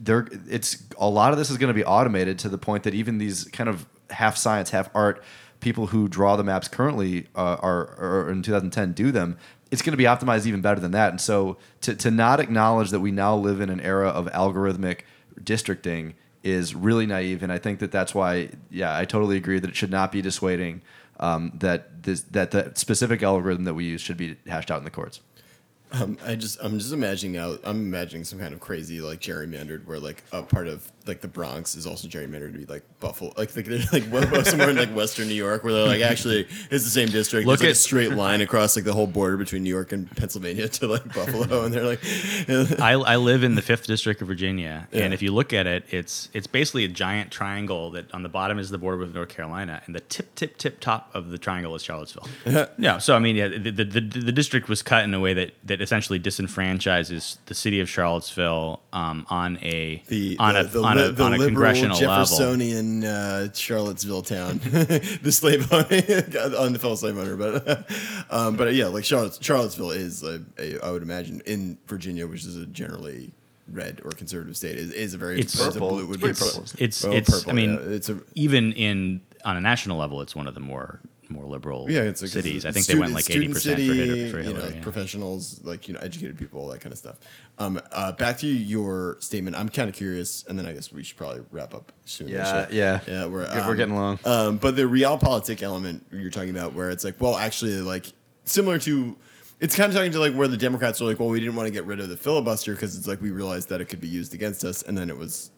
there 0.00 0.26
it's 0.48 0.84
a 0.98 1.08
lot 1.08 1.32
of 1.32 1.38
this 1.38 1.50
is 1.50 1.58
going 1.58 1.68
to 1.68 1.74
be 1.74 1.84
automated 1.84 2.38
to 2.40 2.48
the 2.48 2.58
point 2.58 2.84
that 2.84 2.94
even 2.94 3.18
these 3.18 3.44
kind 3.44 3.68
of 3.68 3.86
half 4.10 4.36
science 4.36 4.70
half 4.70 4.88
art 4.94 5.22
people 5.60 5.88
who 5.88 6.08
draw 6.08 6.36
the 6.36 6.44
maps 6.44 6.68
currently 6.68 7.26
uh, 7.34 7.56
are, 7.60 7.96
are 7.98 8.30
in 8.30 8.42
2010 8.42 8.92
do 8.92 9.10
them 9.10 9.36
it's 9.70 9.82
going 9.82 9.92
to 9.92 9.96
be 9.96 10.04
optimized 10.04 10.46
even 10.46 10.60
better 10.60 10.80
than 10.80 10.92
that. 10.92 11.10
And 11.10 11.20
so 11.20 11.56
to, 11.82 11.94
to 11.94 12.10
not 12.10 12.40
acknowledge 12.40 12.90
that 12.90 13.00
we 13.00 13.10
now 13.10 13.36
live 13.36 13.60
in 13.60 13.70
an 13.70 13.80
era 13.80 14.08
of 14.08 14.26
algorithmic 14.26 15.00
districting 15.42 16.14
is 16.46 16.76
really 16.76 17.06
naive 17.06 17.42
and 17.42 17.52
i 17.52 17.58
think 17.58 17.80
that 17.80 17.90
that's 17.90 18.14
why 18.14 18.48
yeah 18.70 18.96
i 18.96 19.04
totally 19.04 19.36
agree 19.36 19.58
that 19.58 19.68
it 19.68 19.74
should 19.76 19.90
not 19.90 20.12
be 20.12 20.22
dissuading 20.22 20.80
um, 21.18 21.50
that 21.54 22.04
this 22.04 22.20
that 22.22 22.52
the 22.52 22.70
specific 22.74 23.22
algorithm 23.22 23.64
that 23.64 23.74
we 23.74 23.84
use 23.84 24.00
should 24.00 24.16
be 24.16 24.36
hashed 24.46 24.70
out 24.70 24.78
in 24.78 24.84
the 24.84 24.90
courts 24.90 25.20
Um, 25.92 26.18
I 26.24 26.34
just 26.34 26.58
I'm 26.62 26.78
just 26.78 26.92
imagining 26.92 27.34
now. 27.34 27.56
I'm 27.64 27.76
imagining 27.76 28.24
some 28.24 28.38
kind 28.38 28.52
of 28.52 28.60
crazy 28.60 29.00
like 29.00 29.20
gerrymandered 29.20 29.86
where 29.86 30.00
like 30.00 30.24
a 30.32 30.42
part 30.42 30.66
of 30.66 30.90
like 31.06 31.20
the 31.20 31.28
Bronx 31.28 31.76
is 31.76 31.86
also 31.86 32.08
gerrymandered 32.08 32.52
to 32.52 32.58
be 32.58 32.64
like 32.66 32.82
Buffalo, 32.98 33.32
like 33.36 33.54
like, 33.54 33.66
they're, 33.66 33.78
like 33.92 34.44
somewhere 34.46 34.70
in 34.70 34.76
like 34.76 34.90
Western 34.90 35.28
New 35.28 35.34
York 35.34 35.62
where 35.62 35.72
they're 35.72 35.86
like 35.86 36.02
actually 36.02 36.40
it's 36.70 36.82
the 36.82 36.90
same 36.90 37.08
district. 37.08 37.46
Look 37.46 37.60
There's 37.60 37.68
like 37.68 37.68
a 37.68 37.70
at- 37.70 37.76
straight 37.76 38.12
line 38.14 38.40
across 38.40 38.74
like 38.74 38.84
the 38.84 38.92
whole 38.92 39.06
border 39.06 39.36
between 39.36 39.62
New 39.62 39.70
York 39.70 39.92
and 39.92 40.10
Pennsylvania 40.16 40.66
to 40.80 40.88
like 40.88 41.04
Buffalo, 41.14 41.64
and 41.64 41.72
they're 41.72 41.84
like, 41.86 42.00
I, 42.80 42.92
I 42.94 43.16
live 43.16 43.44
in 43.44 43.54
the 43.54 43.62
fifth 43.62 43.86
district 43.86 44.20
of 44.22 44.26
Virginia, 44.28 44.88
Yeah. 44.90 45.04
and 45.04 45.14
if 45.14 45.22
you 45.22 45.32
look 45.32 45.52
at 45.52 45.68
it, 45.68 45.84
it's 45.90 46.28
it's 46.32 46.48
basically 46.48 46.84
a 46.84 46.88
giant 46.88 47.30
triangle 47.30 47.92
that 47.92 48.12
on 48.12 48.24
the 48.24 48.28
bottom 48.28 48.58
is 48.58 48.70
the 48.70 48.78
border 48.78 48.98
with 48.98 49.14
North 49.14 49.28
Carolina, 49.28 49.82
and 49.86 49.94
the 49.94 50.00
tip 50.00 50.34
tip 50.34 50.58
tip 50.58 50.80
top 50.80 51.10
of 51.14 51.30
the 51.30 51.38
triangle 51.38 51.74
is 51.76 51.84
Charlottesville. 51.84 52.28
yeah, 52.78 52.98
so 52.98 53.14
I 53.14 53.20
mean, 53.20 53.36
yeah, 53.36 53.46
the, 53.46 53.70
the, 53.70 53.84
the, 53.84 54.00
the 54.00 54.32
district 54.32 54.68
was 54.68 54.82
cut 54.82 55.04
in 55.04 55.14
a 55.14 55.20
way 55.20 55.32
that 55.34 55.54
that 55.64 55.80
essentially 55.86 56.18
disenfranchises 56.18 57.36
the 57.46 57.54
city 57.54 57.78
of 57.80 57.88
Charlottesville 57.88 58.80
um, 58.92 59.24
on 59.30 59.56
a 59.62 60.02
the 60.08 60.36
on 60.38 60.54
the, 60.54 60.60
a 60.60 60.64
the, 60.64 60.82
on 60.82 60.98
a, 60.98 61.12
the 61.12 61.22
on 61.22 61.28
a 61.34 61.38
liberal 61.38 61.46
congressional 61.48 61.96
level. 61.98 62.24
Jeffersonian 62.24 63.04
uh, 63.04 63.52
Charlottesville 63.52 64.22
town, 64.22 64.58
the 65.22 65.30
slave 65.32 65.72
owner, 65.72 65.84
on 66.58 66.72
the 66.72 66.78
fellow 66.80 66.96
slave 66.96 67.16
owner, 67.18 67.36
but 67.36 67.88
um, 68.30 68.56
but 68.56 68.74
yeah, 68.74 68.86
like 68.86 69.04
Charlotte, 69.04 69.38
Charlottesville 69.40 69.92
is 69.92 70.22
a, 70.24 70.42
a, 70.58 70.78
I 70.80 70.90
would 70.90 71.02
imagine 71.02 71.40
in 71.46 71.78
Virginia, 71.86 72.26
which 72.26 72.44
is 72.44 72.56
a 72.56 72.66
generally 72.66 73.32
red 73.72 74.00
or 74.04 74.10
conservative 74.10 74.56
state, 74.56 74.76
is, 74.76 74.92
is 74.92 75.14
a 75.14 75.18
very 75.18 75.40
It's 75.40 75.54
is 75.54 75.60
purple. 75.74 75.88
blue- 75.90 76.06
would 76.06 76.22
It's 76.24 76.40
be 76.40 76.46
pretty 76.46 76.56
purple. 76.56 76.62
purple. 76.70 76.84
It's 76.84 77.04
Oh, 77.04 77.12
it's 77.12 77.48
I 77.48 77.52
mean 77.52 77.74
yeah. 77.74 77.94
it's 77.96 78.08
a 78.08 78.18
even 78.34 78.72
in 78.72 79.20
on 79.44 79.56
a 79.56 79.60
national 79.60 79.96
level, 79.98 80.20
it's 80.22 80.34
one 80.34 80.48
of 80.48 80.54
the 80.54 80.60
more 80.60 81.00
more 81.30 81.44
liberal 81.44 81.90
yeah, 81.90 82.00
it's 82.02 82.22
a 82.22 82.28
cities. 82.28 82.64
I 82.64 82.70
think 82.70 82.84
student- 82.84 83.00
they 83.08 83.12
went 83.12 83.14
like 83.14 83.30
eighty 83.30 83.48
percent 83.48 83.78
city, 83.78 83.88
for, 83.88 83.94
Hillary- 83.94 84.30
for 84.30 84.38
you 84.38 84.44
know, 84.44 84.60
Hillary. 84.60 84.74
yeah. 84.76 84.82
professionals, 84.82 85.60
like 85.64 85.88
you 85.88 85.94
know, 85.94 86.00
educated 86.00 86.38
people, 86.38 86.60
all 86.60 86.68
that 86.68 86.80
kind 86.80 86.92
of 86.92 86.98
stuff. 86.98 87.16
Um, 87.58 87.80
uh, 87.92 88.12
back 88.12 88.38
to 88.38 88.46
your 88.46 89.16
statement. 89.20 89.56
I'm 89.56 89.68
kind 89.68 89.88
of 89.88 89.94
curious, 89.94 90.44
and 90.48 90.58
then 90.58 90.66
I 90.66 90.72
guess 90.72 90.92
we 90.92 91.02
should 91.02 91.16
probably 91.16 91.42
wrap 91.50 91.74
up 91.74 91.92
soon. 92.04 92.28
Yeah, 92.28 92.44
So- 92.44 92.68
yeah. 92.70 93.00
yeah. 93.08 93.26
We're 93.26 93.40
We're 93.40 93.60
um, 93.70 93.76
getting 93.76 93.94
along. 93.94 94.18
Um, 94.24 94.56
but 94.58 94.76
the 94.76 94.82
realpolitik 94.82 95.62
element 95.62 96.06
you're 96.12 96.30
talking 96.30 96.50
about, 96.50 96.74
where 96.74 96.90
it's 96.90 97.04
like, 97.04 97.20
well, 97.20 97.36
actually, 97.36 97.80
like 97.80 98.06
similar 98.44 98.78
to, 98.80 99.16
it's 99.58 99.74
kind 99.74 99.88
of 99.90 99.96
talking 99.96 100.12
to 100.12 100.18
like 100.20 100.34
where 100.34 100.48
the 100.48 100.56
Democrats 100.56 101.00
are 101.00 101.06
like, 101.06 101.18
well, 101.18 101.28
we 101.30 101.40
didn't 101.40 101.56
want 101.56 101.66
to 101.66 101.72
get 101.72 101.84
rid 101.86 101.98
of 102.00 102.08
the 102.08 102.16
filibuster 102.16 102.72
because 102.74 102.96
it's 102.96 103.06
like 103.06 103.20
we 103.22 103.30
realized 103.30 103.68
that 103.70 103.80
it 103.80 103.86
could 103.86 104.00
be 104.00 104.08
used 104.08 104.34
against 104.34 104.64
us, 104.64 104.82
and 104.82 104.96
then 104.96 105.08
it 105.10 105.16
was 105.16 105.50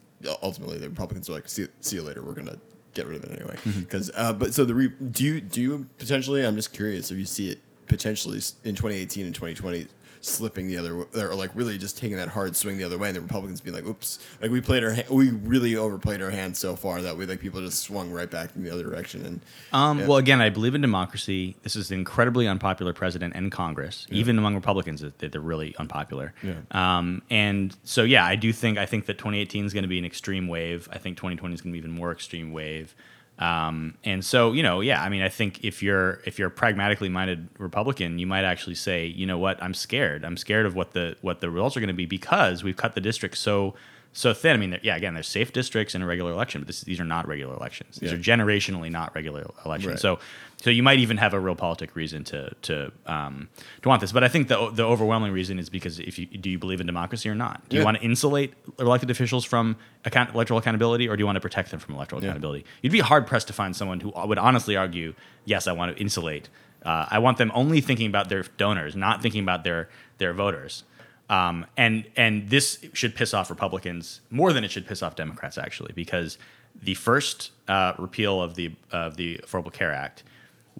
ultimately 0.42 0.78
the 0.78 0.88
Republicans 0.88 1.28
are 1.28 1.32
like, 1.34 1.48
see, 1.48 1.66
see 1.80 1.96
you 1.96 2.02
later, 2.02 2.22
we're 2.22 2.34
gonna 2.34 2.58
get 2.94 3.06
rid 3.06 3.22
of 3.22 3.30
it 3.30 3.40
anyway. 3.40 3.56
Because, 3.80 4.10
uh, 4.14 4.32
but 4.32 4.54
so 4.54 4.64
the 4.64 4.74
re- 4.74 4.92
do 5.10 5.24
you 5.24 5.40
do 5.40 5.60
you 5.60 5.86
potentially? 5.98 6.44
I'm 6.44 6.56
just 6.56 6.72
curious 6.72 7.10
if 7.10 7.18
you 7.18 7.24
see 7.24 7.50
it 7.50 7.60
potentially 7.86 8.38
in 8.64 8.74
2018 8.74 9.26
and 9.26 9.34
2020 9.34 9.86
slipping 10.20 10.68
the 10.68 10.76
other, 10.76 11.06
or 11.14 11.34
like 11.34 11.50
really 11.54 11.78
just 11.78 11.98
taking 11.98 12.16
that 12.16 12.28
hard 12.28 12.56
swing 12.56 12.78
the 12.78 12.84
other 12.84 12.98
way, 12.98 13.08
and 13.08 13.16
the 13.16 13.20
Republicans 13.20 13.60
being 13.60 13.74
like, 13.74 13.86
"Oops!" 13.86 14.18
Like 14.40 14.50
we 14.50 14.60
played 14.60 14.84
our, 14.84 14.94
ha- 14.94 15.02
we 15.10 15.30
really 15.30 15.76
overplayed 15.76 16.20
our 16.22 16.30
hand 16.30 16.56
so 16.56 16.76
far 16.76 17.02
that 17.02 17.16
we 17.16 17.26
like 17.26 17.40
people 17.40 17.60
just 17.60 17.82
swung 17.82 18.10
right 18.10 18.30
back 18.30 18.50
in 18.56 18.64
the 18.64 18.70
other 18.70 18.82
direction. 18.84 19.24
And 19.24 19.40
Um, 19.72 20.00
yeah. 20.00 20.06
Well, 20.06 20.18
again, 20.18 20.40
I 20.40 20.50
believe 20.50 20.74
in 20.74 20.80
democracy. 20.80 21.56
This 21.62 21.76
is 21.76 21.90
an 21.90 21.98
incredibly 21.98 22.46
unpopular 22.46 22.92
president 22.92 23.34
and 23.36 23.50
Congress, 23.52 24.06
even 24.10 24.38
among 24.38 24.54
Republicans, 24.54 25.00
that 25.00 25.18
that 25.18 25.32
they're 25.32 25.40
really 25.40 25.74
unpopular. 25.78 26.32
Yeah. 26.42 26.54
Um, 26.70 27.22
and 27.30 27.76
so, 27.84 28.02
yeah, 28.04 28.24
I 28.24 28.36
do 28.36 28.52
think 28.52 28.78
I 28.78 28.86
think 28.86 29.06
that 29.06 29.18
2018 29.18 29.64
is 29.66 29.72
going 29.72 29.82
to 29.82 29.88
be 29.88 29.98
an 29.98 30.04
extreme 30.04 30.48
wave. 30.48 30.88
I 30.92 30.98
think 30.98 31.16
2020 31.16 31.54
is 31.54 31.60
going 31.60 31.72
to 31.72 31.74
be 31.74 31.78
even 31.78 31.90
more 31.90 32.12
extreme 32.12 32.52
wave. 32.52 32.94
Um, 33.38 33.94
and 34.04 34.24
so, 34.24 34.52
you 34.52 34.62
know, 34.62 34.80
yeah, 34.80 35.00
I 35.02 35.08
mean, 35.08 35.22
I 35.22 35.28
think 35.28 35.64
if 35.64 35.82
you're 35.82 36.20
if 36.26 36.38
you're 36.38 36.48
a 36.48 36.50
pragmatically 36.50 37.08
minded 37.08 37.48
Republican, 37.58 38.18
you 38.18 38.26
might 38.26 38.44
actually 38.44 38.74
say, 38.74 39.06
you 39.06 39.26
know 39.26 39.38
what, 39.38 39.62
I'm 39.62 39.74
scared. 39.74 40.24
I'm 40.24 40.36
scared 40.36 40.66
of 40.66 40.74
what 40.74 40.92
the 40.92 41.16
what 41.20 41.40
the 41.40 41.48
results 41.50 41.76
are 41.76 41.80
going 41.80 41.88
to 41.88 41.94
be 41.94 42.06
because 42.06 42.64
we've 42.64 42.76
cut 42.76 42.94
the 42.94 43.00
district 43.00 43.38
so 43.38 43.74
so 44.12 44.34
thin. 44.34 44.54
I 44.54 44.56
mean, 44.58 44.78
yeah, 44.82 44.96
again, 44.96 45.14
there's 45.14 45.28
safe 45.28 45.52
districts 45.52 45.94
in 45.94 46.02
a 46.02 46.06
regular 46.06 46.32
election, 46.32 46.62
but 46.62 46.66
this, 46.66 46.80
these 46.80 46.98
are 46.98 47.04
not 47.04 47.28
regular 47.28 47.54
elections. 47.54 47.96
These 47.96 48.10
Yeah. 48.10 48.16
are 48.16 48.20
generationally 48.20 48.90
not 48.90 49.14
regular 49.14 49.46
elections. 49.64 49.92
Right. 49.92 50.00
So, 50.00 50.18
so 50.60 50.70
you 50.70 50.82
might 50.82 50.98
even 50.98 51.16
have 51.18 51.34
a 51.34 51.38
realpolitik 51.38 51.94
reason 51.94 52.24
to 52.24 52.52
to 52.62 52.92
um, 53.06 53.48
to 53.82 53.88
want 53.88 54.00
this. 54.00 54.12
But 54.12 54.24
I 54.24 54.28
think 54.28 54.48
the 54.48 54.70
the 54.70 54.84
overwhelming 54.84 55.32
reason 55.32 55.58
is 55.58 55.68
because 55.70 56.00
if 56.00 56.18
you 56.18 56.26
do 56.26 56.50
you 56.50 56.58
believe 56.58 56.80
in 56.80 56.86
democracy 56.86 57.28
or 57.28 57.34
not? 57.34 57.68
Do 57.68 57.76
you 57.76 57.84
want 57.84 57.96
to 57.98 58.02
insulate 58.02 58.54
elected 58.78 59.10
officials 59.10 59.44
from 59.44 59.76
account, 60.04 60.34
electoral 60.34 60.58
accountability, 60.58 61.08
or 61.08 61.16
do 61.16 61.20
you 61.22 61.26
want 61.26 61.36
to 61.36 61.40
protect 61.40 61.70
them 61.70 61.80
from 61.80 61.94
electoral 61.94 62.20
Yeah. 62.22 62.28
accountability? 62.30 62.64
You'd 62.82 62.92
be 62.92 63.00
hard 63.00 63.26
pressed 63.26 63.46
to 63.48 63.52
find 63.52 63.74
someone 63.76 64.00
who 64.00 64.12
would 64.14 64.38
honestly 64.38 64.76
argue, 64.76 65.14
yes, 65.44 65.66
I 65.66 65.72
want 65.72 65.96
to 65.96 66.02
insulate. 66.02 66.48
Uh, 66.84 67.06
I 67.10 67.18
want 67.18 67.38
them 67.38 67.50
only 67.54 67.80
thinking 67.80 68.06
about 68.06 68.28
their 68.28 68.42
donors, 68.56 68.94
not 68.96 69.22
thinking 69.22 69.42
about 69.42 69.64
their 69.64 69.88
their 70.18 70.32
voters. 70.32 70.84
Um, 71.30 71.66
and 71.76 72.04
and 72.16 72.48
this 72.50 72.84
should 72.94 73.14
piss 73.14 73.34
off 73.34 73.50
Republicans 73.50 74.20
more 74.30 74.52
than 74.52 74.64
it 74.64 74.70
should 74.70 74.86
piss 74.86 75.02
off 75.02 75.14
Democrats 75.14 75.58
actually, 75.58 75.92
because 75.94 76.38
the 76.80 76.94
first 76.94 77.50
uh, 77.68 77.92
repeal 77.98 78.40
of 78.40 78.54
the 78.54 78.72
of 78.92 79.16
the 79.16 79.38
Affordable 79.44 79.72
Care 79.72 79.92
Act 79.92 80.22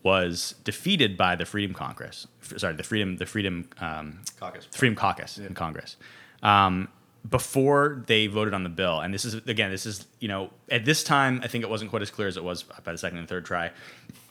was 0.03 0.55
defeated 0.65 1.17
by 1.17 1.37
the 1.37 1.45
Freedom 1.45 1.75
Congress. 1.75 2.27
Sorry, 2.57 2.75
the 2.75 2.83
Freedom 2.83 3.17
the 3.17 3.27
Freedom 3.27 3.69
um, 3.81 4.21
Caucus. 4.39 4.67
Freedom 4.73 4.97
Caucus 4.97 5.39
in 5.39 5.55
Congress. 5.55 5.97
Um, 6.43 6.89
before 7.29 8.05
they 8.07 8.27
voted 8.27 8.55
on 8.55 8.63
the 8.63 8.69
bill, 8.69 9.01
and 9.01 9.13
this 9.13 9.25
is 9.25 9.35
again, 9.35 9.71
this 9.71 9.87
is 9.87 10.07
you 10.21 10.29
know 10.29 10.51
at 10.71 10.85
this 10.85 11.03
time 11.03 11.41
I 11.43 11.49
think 11.49 11.65
it 11.65 11.71
wasn't 11.71 11.91
quite 11.91 12.03
as 12.03 12.11
clear 12.11 12.29
as 12.29 12.37
it 12.37 12.45
was 12.45 12.63
by 12.63 12.93
the 12.93 12.99
second 12.99 13.19
and 13.19 13.29
third 13.29 13.45
try, 13.45 13.71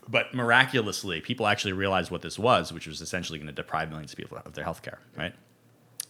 but 0.08 0.34
miraculously 0.34 1.22
people 1.22 1.48
actually 1.48 1.74
realized 1.74 2.12
what 2.12 2.22
this 2.22 2.40
was, 2.40 2.72
which 2.72 2.88
was 2.88 3.02
essentially 3.02 3.40
going 3.40 3.48
to 3.48 3.54
deprive 3.54 3.90
millions 3.90 4.12
of 4.12 4.18
people 4.18 4.38
of 4.44 4.54
their 4.54 4.64
health 4.64 4.82
care, 4.82 5.00
right? 5.16 5.34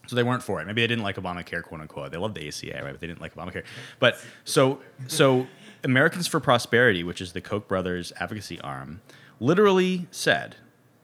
So 0.07 0.15
they 0.15 0.23
weren't 0.23 0.43
for 0.43 0.61
it. 0.61 0.67
Maybe 0.67 0.81
they 0.81 0.87
didn't 0.87 1.03
like 1.03 1.17
Obamacare, 1.17 1.63
quote 1.63 1.81
unquote. 1.81 2.11
They 2.11 2.17
loved 2.17 2.35
the 2.35 2.47
ACA, 2.47 2.81
right? 2.83 2.91
But 2.91 3.01
they 3.01 3.07
didn't 3.07 3.21
like 3.21 3.35
Obamacare. 3.35 3.63
But 3.99 4.19
so 4.45 4.79
so 5.07 5.47
Americans 5.83 6.27
for 6.27 6.39
Prosperity, 6.39 7.03
which 7.03 7.21
is 7.21 7.33
the 7.33 7.41
Koch 7.41 7.67
brothers 7.67 8.13
advocacy 8.19 8.59
arm, 8.61 9.01
literally 9.39 10.07
said 10.11 10.55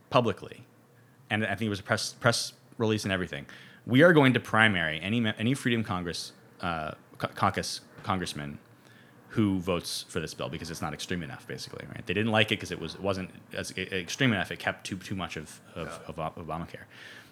publicly, 0.10 0.65
and 1.30 1.43
I 1.45 1.55
think 1.55 1.64
it 1.64 1.69
was 1.69 1.80
a 1.80 1.84
press 1.84 2.14
press 2.14 2.53
release 2.77 3.03
and 3.03 3.14
everything. 3.14 3.45
We 3.85 4.01
are 4.01 4.14
going 4.14 4.34
to 4.34 4.39
primary 4.39 4.99
any 5.01 5.26
any 5.38 5.53
Freedom 5.53 5.84
Congress 5.84 6.31
uh, 6.61 6.91
caucus 7.18 7.81
congressman 8.03 8.60
who 9.30 9.60
votes 9.60 10.05
for 10.10 10.19
this 10.19 10.35
bill 10.35 10.47
because 10.47 10.69
it's 10.69 10.81
not 10.81 10.93
extreme 10.93 11.23
enough, 11.23 11.47
basically, 11.47 11.84
right? 11.88 12.05
They 12.05 12.14
didn't 12.14 12.31
like 12.31 12.51
it 12.51 12.57
because 12.57 12.72
it 12.72 12.80
was 12.80 12.95
it 12.95 13.01
wasn't 13.01 13.31
as 13.53 13.72
extreme 13.77 14.31
enough. 14.31 14.51
It 14.51 14.60
kept 14.60 14.85
too 14.85 14.97
too 14.97 15.15
much 15.15 15.38
of 15.38 15.60
of, 15.76 15.99
of 16.07 16.19
Ob- 16.19 16.35
Obamacare. 16.35 16.85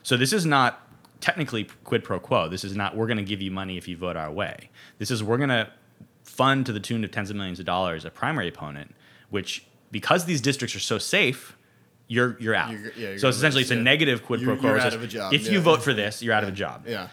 So 0.03 0.17
this 0.17 0.33
is 0.33 0.45
not 0.45 0.87
technically 1.19 1.67
quid 1.83 2.03
pro 2.03 2.19
quo. 2.19 2.49
This 2.49 2.63
is 2.63 2.75
not 2.75 2.95
we're 2.95 3.07
going 3.07 3.17
to 3.17 3.23
give 3.23 3.41
you 3.41 3.51
money 3.51 3.77
if 3.77 3.87
you 3.87 3.95
vote 3.95 4.17
our 4.17 4.31
way. 4.31 4.71
This 4.97 5.11
is 5.11 5.23
we're 5.23 5.37
going 5.37 5.49
to 5.49 5.71
fund 6.23 6.65
to 6.65 6.73
the 6.73 6.79
tune 6.79 7.03
of 7.03 7.11
tens 7.11 7.29
of 7.29 7.35
millions 7.35 7.59
of 7.59 7.65
dollars 7.65 8.03
a 8.03 8.09
primary 8.09 8.47
opponent, 8.47 8.95
which 9.29 9.65
because 9.91 10.25
these 10.25 10.41
districts 10.41 10.75
are 10.75 10.79
so 10.79 10.97
safe. 10.97 11.55
You're, 12.07 12.37
you're 12.39 12.55
out. 12.55 12.71
You're- 12.71 12.91
yeah, 12.97 13.09
you're 13.09 13.19
so 13.19 13.29
it's 13.29 13.37
essentially 13.37 13.61
it's 13.61 13.71
a 13.71 13.75
yeah. 13.75 13.81
negative 13.83 14.25
quid 14.25 14.43
pro 14.43 14.57
quo. 14.57 14.69
you're 14.69 14.79
out 14.79 14.93
of 14.93 15.03
a 15.03 15.07
job, 15.07 15.33
If 15.33 15.49
you 15.49 15.61
vote 15.61 15.81
for 15.81 15.93
this, 15.93 16.21
you're 16.21 16.33
out 16.33 16.43
of 16.43 16.49
a 16.49 16.51
job. 16.53 16.85
yeah, 16.87 17.07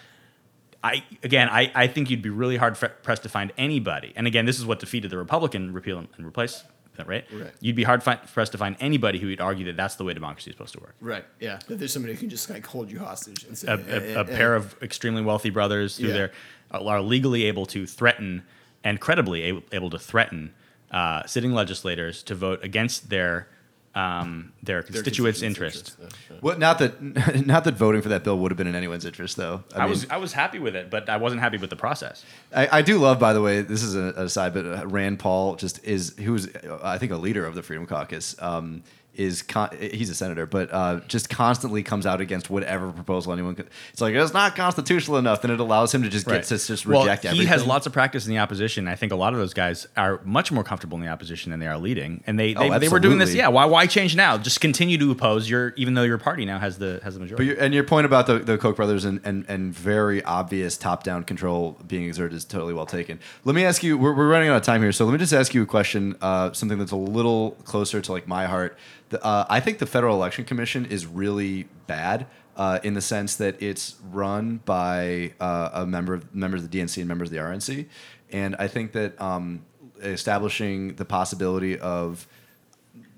I 0.83 1.05
again, 1.23 1.49
I, 1.49 1.71
I 1.75 1.87
think 1.87 2.11
you'd 2.11 2.23
be 2.23 2.31
really 2.31 2.57
hard 2.57 2.77
pressed 3.03 3.23
to 3.23 3.29
find 3.29 3.53
anybody. 3.59 4.13
And 4.17 4.27
again, 4.27 4.45
this 4.47 4.59
is 4.59 4.67
what 4.67 4.79
defeated 4.81 5.11
the 5.11 5.19
Republican 5.19 5.73
repeal 5.73 5.99
and, 5.99 6.09
and 6.17 6.27
replace. 6.27 6.63
Right? 7.07 7.25
Right. 7.33 7.53
You'd 7.61 7.77
be 7.77 7.85
hard 7.85 8.03
pressed 8.03 8.51
to 8.51 8.59
find 8.59 8.75
anybody 8.81 9.21
who 9.21 9.29
would 9.29 9.41
argue 9.41 9.67
that 9.67 9.77
that's 9.77 9.95
the 9.95 10.03
way 10.03 10.15
democracy 10.15 10.51
is 10.51 10.57
supposed 10.57 10.75
to 10.75 10.81
work. 10.81 10.97
right, 11.01 11.25
yeah. 11.39 11.61
That 11.69 11.79
there's 11.79 11.93
somebody 11.93 12.15
who 12.15 12.19
can 12.19 12.29
just 12.29 12.51
like 12.51 12.67
hold 12.67 12.91
you 12.91 12.99
hostage 12.99 13.45
and 13.45 13.57
say 13.57 13.69
A, 13.69 13.75
eh, 13.75 13.77
a, 13.77 13.97
eh, 14.01 14.15
a 14.15 14.21
eh. 14.23 14.25
pair 14.25 14.57
of 14.57 14.75
extremely 14.83 15.23
wealthy 15.23 15.51
brothers 15.51 15.97
who 15.97 16.09
Yeah. 16.09 16.13
they're 16.13 16.33
are 16.73 17.01
legally 17.01 17.45
able 17.45 17.67
to 17.67 17.87
threaten 17.87 18.43
and 18.83 19.01
credibly 19.01 19.43
able, 19.43 19.63
able 19.71 19.91
to 19.91 19.99
threaten 19.99 20.53
uh, 20.91 21.25
sitting 21.27 21.53
legislators 21.53 22.23
to 22.25 22.35
vote 22.35 22.65
against 22.65 23.11
their 23.11 23.49
um, 23.95 24.53
their 24.63 24.83
Their 24.83 25.03
constituents' 25.03 25.41
constituents' 25.41 25.43
interest. 25.43 25.77
interest, 25.99 26.21
yeah, 26.31 26.35
yeah. 26.37 26.41
Well, 26.41 26.59
not 26.59 26.79
that 26.79 27.47
not 27.47 27.65
that 27.65 27.75
voting 27.75 28.01
for 28.03 28.11
that 28.11 28.23
bill 28.23 28.39
would 28.39 28.53
have 28.53 28.57
been 28.57 28.67
in 28.69 28.77
anyone's 28.77 29.05
interest, 29.05 29.37
though. 29.37 29.65
I, 29.75 29.87
was 29.87 30.09
I 30.09 30.19
was 30.19 30.33
happy 30.33 30.59
with 30.61 30.77
it, 30.77 30.89
but 30.89 31.09
I 31.09 31.17
wasn't 31.17 31.41
happy 31.41 31.57
with 31.57 31.71
the 31.71 31.77
process. 31.77 32.25
I, 32.55 32.79
I 32.79 32.83
do 32.83 32.99
love, 32.99 33.19
by 33.19 33.33
the 33.33 33.43
way, 33.43 33.63
this 33.63 33.83
is 33.83 33.95
an 33.97 34.11
aside, 34.11 34.55
but 34.55 34.67
uh, 34.67 34.87
Rand 34.87 35.19
Paul 35.19 35.57
just 35.57 35.83
is, 35.85 36.15
who 36.19 36.33
was, 36.33 36.47
uh, 36.55 36.79
I 36.83 36.99
think, 36.99 37.11
a 37.11 37.17
leader 37.17 37.45
of 37.45 37.55
the 37.57 37.63
Freedom 37.63 37.87
Caucus, 37.87 38.37
um, 38.41 38.85
is 39.19 39.43
con- 39.43 39.77
he's 39.79 40.09
a 40.09 40.15
senator, 40.15 40.47
but 40.47 40.73
uh, 40.73 41.01
just 41.09 41.29
constantly 41.29 41.83
comes 41.83 42.07
out 42.07 42.21
against 42.21 42.49
whatever 42.49 42.91
proposal 42.93 43.33
anyone. 43.33 43.55
Could. 43.55 43.69
It's 43.93 44.01
like 44.01 44.15
it's 44.15 44.33
not 44.33 44.57
constitutional 44.57 45.19
enough, 45.19 45.43
then 45.43 45.51
it 45.51 45.61
allows 45.61 45.93
him 45.93 46.03
to 46.05 46.09
just 46.09 46.27
get 46.27 46.45
to 46.45 46.57
just 46.59 46.87
well, 46.87 47.01
reject 47.03 47.23
he 47.25 47.29
everything. 47.29 47.49
has 47.49 47.67
lots 47.67 47.87
of 47.87 47.93
practice 47.93 48.27
in 48.27 48.31
the 48.31 48.39
opposition. 48.39 48.87
I 48.87 48.95
think 48.95 49.13
a 49.13 49.17
lot 49.17 49.33
of 49.33 49.39
those 49.39 49.53
guys 49.53 49.87
are 49.97 50.21
much 50.25 50.53
more 50.53 50.65
comfortable 50.65 50.97
in 50.97 51.05
the 51.05 51.11
opposition 51.11 51.51
than 51.51 51.61
they 51.61 51.67
are 51.67 51.79
leading, 51.79 52.23
and 52.27 52.39
they 52.39 52.55
they, 52.55 52.71
Oh, 52.71 52.79
they 52.79 52.89
were 52.89 53.01
doing 53.01 53.19
this. 53.19 53.35
Yeah, 53.35 53.49
why 53.49 53.65
why 53.65 53.87
change 53.87 54.15
now? 54.15 54.39
Just 54.39 54.61
continue 54.61 54.97
to 54.99 55.11
oppose 55.11 55.51
your 55.51 55.75
even 55.77 55.95
though 55.95 56.05
your 56.05 56.19
party 56.19 56.45
now 56.45 56.59
has 56.59 56.79
the 56.79 57.01
has 57.03 57.15
the 57.15 57.21
majority. 57.21 57.57
and 57.59 57.75
your 57.75 57.85
point 57.85 58.07
about 58.07 58.27
the, 58.27 58.39
the 58.39 58.57
Koch 58.57 58.77
brothers 58.77 59.05
and, 59.05 59.21
and, 59.25 59.45
and 59.49 59.75
very 59.75 60.23
obvious 60.23 60.77
top 60.77 61.03
down 61.03 61.25
control 61.25 61.77
being 61.87 62.05
exerted 62.05 62.37
is 62.37 62.45
totally 62.45 62.73
well 62.75 62.87
taken. 62.87 63.19
Let 63.45 63.55
me 63.55 63.65
ask 63.65 63.83
you, 63.83 63.99
we're, 63.99 64.15
we're 64.15 64.29
running 64.29 64.49
out 64.49 64.57
of 64.57 64.63
time 64.63 64.83
here, 64.83 64.93
so 64.93 65.05
let 65.05 65.13
me 65.13 65.19
just 65.19 65.33
ask 65.33 65.55
you 65.55 65.63
a 65.63 65.67
question, 65.67 66.17
uh, 66.21 66.53
something 66.53 66.79
that's 66.79 66.93
a 66.93 66.97
little 66.97 67.53
closer 67.65 68.01
to 68.01 68.13
like 68.13 68.27
my 68.29 68.47
heart. 68.47 68.79
The, 69.11 69.25
uh, 69.25 69.47
I 69.49 69.61
think 69.61 69.79
the 69.79 69.87
Federal 69.87 70.15
Election 70.17 70.45
Commission 70.45 70.85
is 70.87 71.07
really 71.07 71.69
bad 71.87 72.27
uh, 72.57 72.81
in 72.83 72.95
the 72.95 73.01
sense 73.01 73.37
that 73.37 73.63
it's 73.63 73.97
run 74.11 74.61
by 74.65 75.33
uh, 75.41 75.71
a 75.73 75.87
member 75.87 76.15
of 76.15 76.35
members 76.35 76.63
of 76.63 76.71
the 76.71 76.79
DNC 76.79 76.99
and 76.99 77.09
members 77.09 77.29
of 77.29 77.33
the 77.33 77.39
RNC, 77.39 77.87
and 78.31 78.57
I 78.59 78.69
think 78.69 78.93
that 78.93 79.21
um, 79.21 79.65
establishing 80.01 80.95
the 80.97 81.05
possibility 81.05 81.79
of 81.79 82.27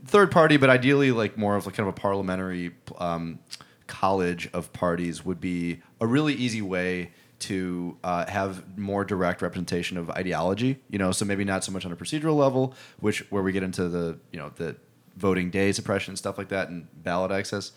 third 0.04 0.30
party, 0.30 0.56
but 0.56 0.70
ideally 0.70 1.12
like 1.12 1.36
more 1.36 1.56
of 1.56 1.66
like 1.66 1.74
kind 1.74 1.88
of 1.88 1.94
a 1.94 2.00
parliamentary 2.00 2.72
um, 2.98 3.38
college 3.86 4.48
of 4.52 4.72
parties 4.72 5.24
would 5.24 5.40
be 5.40 5.82
a 6.00 6.06
really 6.06 6.34
easy 6.34 6.62
way 6.62 7.10
to 7.40 7.96
uh, 8.04 8.26
have 8.26 8.78
more 8.78 9.04
direct 9.04 9.42
representation 9.42 9.96
of 9.96 10.10
ideology. 10.10 10.78
You 10.90 10.98
know, 10.98 11.10
so 11.12 11.24
maybe 11.24 11.44
not 11.44 11.64
so 11.64 11.72
much 11.72 11.84
on 11.86 11.92
a 11.92 11.96
procedural 11.96 12.36
level, 12.36 12.74
which 13.00 13.30
where 13.30 13.42
we 13.42 13.52
get 13.52 13.62
into 13.62 13.88
the 13.88 14.18
you 14.30 14.38
know 14.38 14.50
the 14.56 14.76
voting 15.20 15.50
day 15.50 15.72
suppression 15.72 16.16
stuff 16.16 16.38
like 16.38 16.48
that 16.48 16.68
and 16.68 16.88
ballot 17.02 17.30
access. 17.30 17.72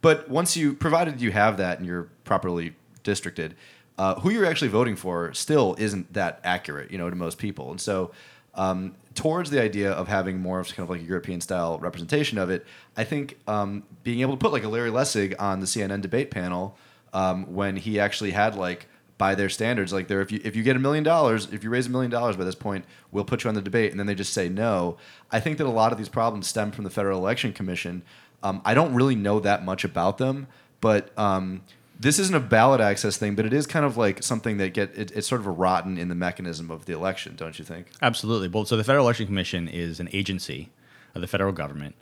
But 0.00 0.28
once 0.28 0.56
you, 0.56 0.74
provided 0.74 1.20
you 1.20 1.32
have 1.32 1.56
that 1.56 1.78
and 1.78 1.86
you're 1.86 2.08
properly 2.24 2.74
districted, 3.02 3.54
uh, 3.98 4.20
who 4.20 4.30
you're 4.30 4.44
actually 4.44 4.68
voting 4.68 4.96
for 4.96 5.32
still 5.32 5.74
isn't 5.78 6.12
that 6.12 6.40
accurate, 6.44 6.90
you 6.90 6.98
know, 6.98 7.08
to 7.08 7.16
most 7.16 7.38
people. 7.38 7.70
And 7.70 7.80
so, 7.80 8.12
um, 8.54 8.94
towards 9.14 9.50
the 9.50 9.60
idea 9.60 9.90
of 9.90 10.08
having 10.08 10.40
more 10.40 10.60
of 10.60 10.68
kind 10.68 10.80
of 10.80 10.90
like 10.90 11.00
a 11.00 11.04
European 11.04 11.40
style 11.40 11.78
representation 11.78 12.38
of 12.38 12.50
it, 12.50 12.66
I 12.96 13.04
think 13.04 13.38
um, 13.46 13.84
being 14.02 14.20
able 14.20 14.32
to 14.32 14.38
put 14.38 14.52
like 14.52 14.64
a 14.64 14.68
Larry 14.68 14.90
Lessig 14.90 15.34
on 15.38 15.60
the 15.60 15.66
CNN 15.66 16.00
debate 16.00 16.30
panel 16.30 16.76
um, 17.12 17.54
when 17.54 17.76
he 17.76 17.98
actually 17.98 18.30
had 18.30 18.54
like 18.54 18.88
by 19.18 19.34
their 19.34 19.48
standards, 19.48 19.92
like 19.92 20.10
if 20.10 20.30
you 20.30 20.40
if 20.44 20.54
you 20.54 20.62
get 20.62 20.76
a 20.76 20.78
million 20.78 21.02
dollars, 21.02 21.48
if 21.52 21.64
you 21.64 21.70
raise 21.70 21.86
a 21.86 21.90
million 21.90 22.10
dollars 22.10 22.36
by 22.36 22.44
this 22.44 22.54
point, 22.54 22.84
we'll 23.10 23.24
put 23.24 23.44
you 23.44 23.48
on 23.48 23.54
the 23.54 23.62
debate, 23.62 23.90
and 23.90 23.98
then 23.98 24.06
they 24.06 24.14
just 24.14 24.32
say 24.32 24.48
no. 24.48 24.98
I 25.30 25.40
think 25.40 25.58
that 25.58 25.66
a 25.66 25.70
lot 25.70 25.92
of 25.92 25.98
these 25.98 26.08
problems 26.08 26.46
stem 26.46 26.70
from 26.70 26.84
the 26.84 26.90
Federal 26.90 27.18
Election 27.18 27.52
Commission. 27.52 28.02
Um, 28.42 28.60
I 28.64 28.74
don't 28.74 28.94
really 28.94 29.14
know 29.14 29.40
that 29.40 29.64
much 29.64 29.84
about 29.84 30.18
them, 30.18 30.46
but 30.80 31.16
um, 31.18 31.62
this 31.98 32.18
isn't 32.18 32.34
a 32.34 32.40
ballot 32.40 32.80
access 32.80 33.16
thing, 33.16 33.34
but 33.34 33.46
it 33.46 33.52
is 33.52 33.66
kind 33.66 33.86
of 33.86 33.96
like 33.96 34.22
something 34.22 34.58
that 34.58 34.74
get 34.74 34.96
it, 34.96 35.10
it's 35.12 35.26
sort 35.26 35.40
of 35.40 35.46
a 35.46 35.50
rotten 35.50 35.96
in 35.96 36.08
the 36.08 36.14
mechanism 36.14 36.70
of 36.70 36.84
the 36.84 36.92
election, 36.92 37.34
don't 37.36 37.58
you 37.58 37.64
think? 37.64 37.88
Absolutely. 38.02 38.48
Well, 38.48 38.66
so 38.66 38.76
the 38.76 38.84
Federal 38.84 39.04
Election 39.04 39.26
Commission 39.26 39.68
is 39.68 39.98
an 39.98 40.08
agency 40.12 40.70
of 41.14 41.22
the 41.22 41.26
federal 41.26 41.52
government, 41.52 41.94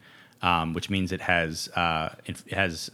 um, 0.42 0.72
which 0.72 0.90
means 0.90 1.12
it 1.12 1.20
has 1.20 1.68
uh, 1.76 2.14
it 2.26 2.42
has 2.50 2.90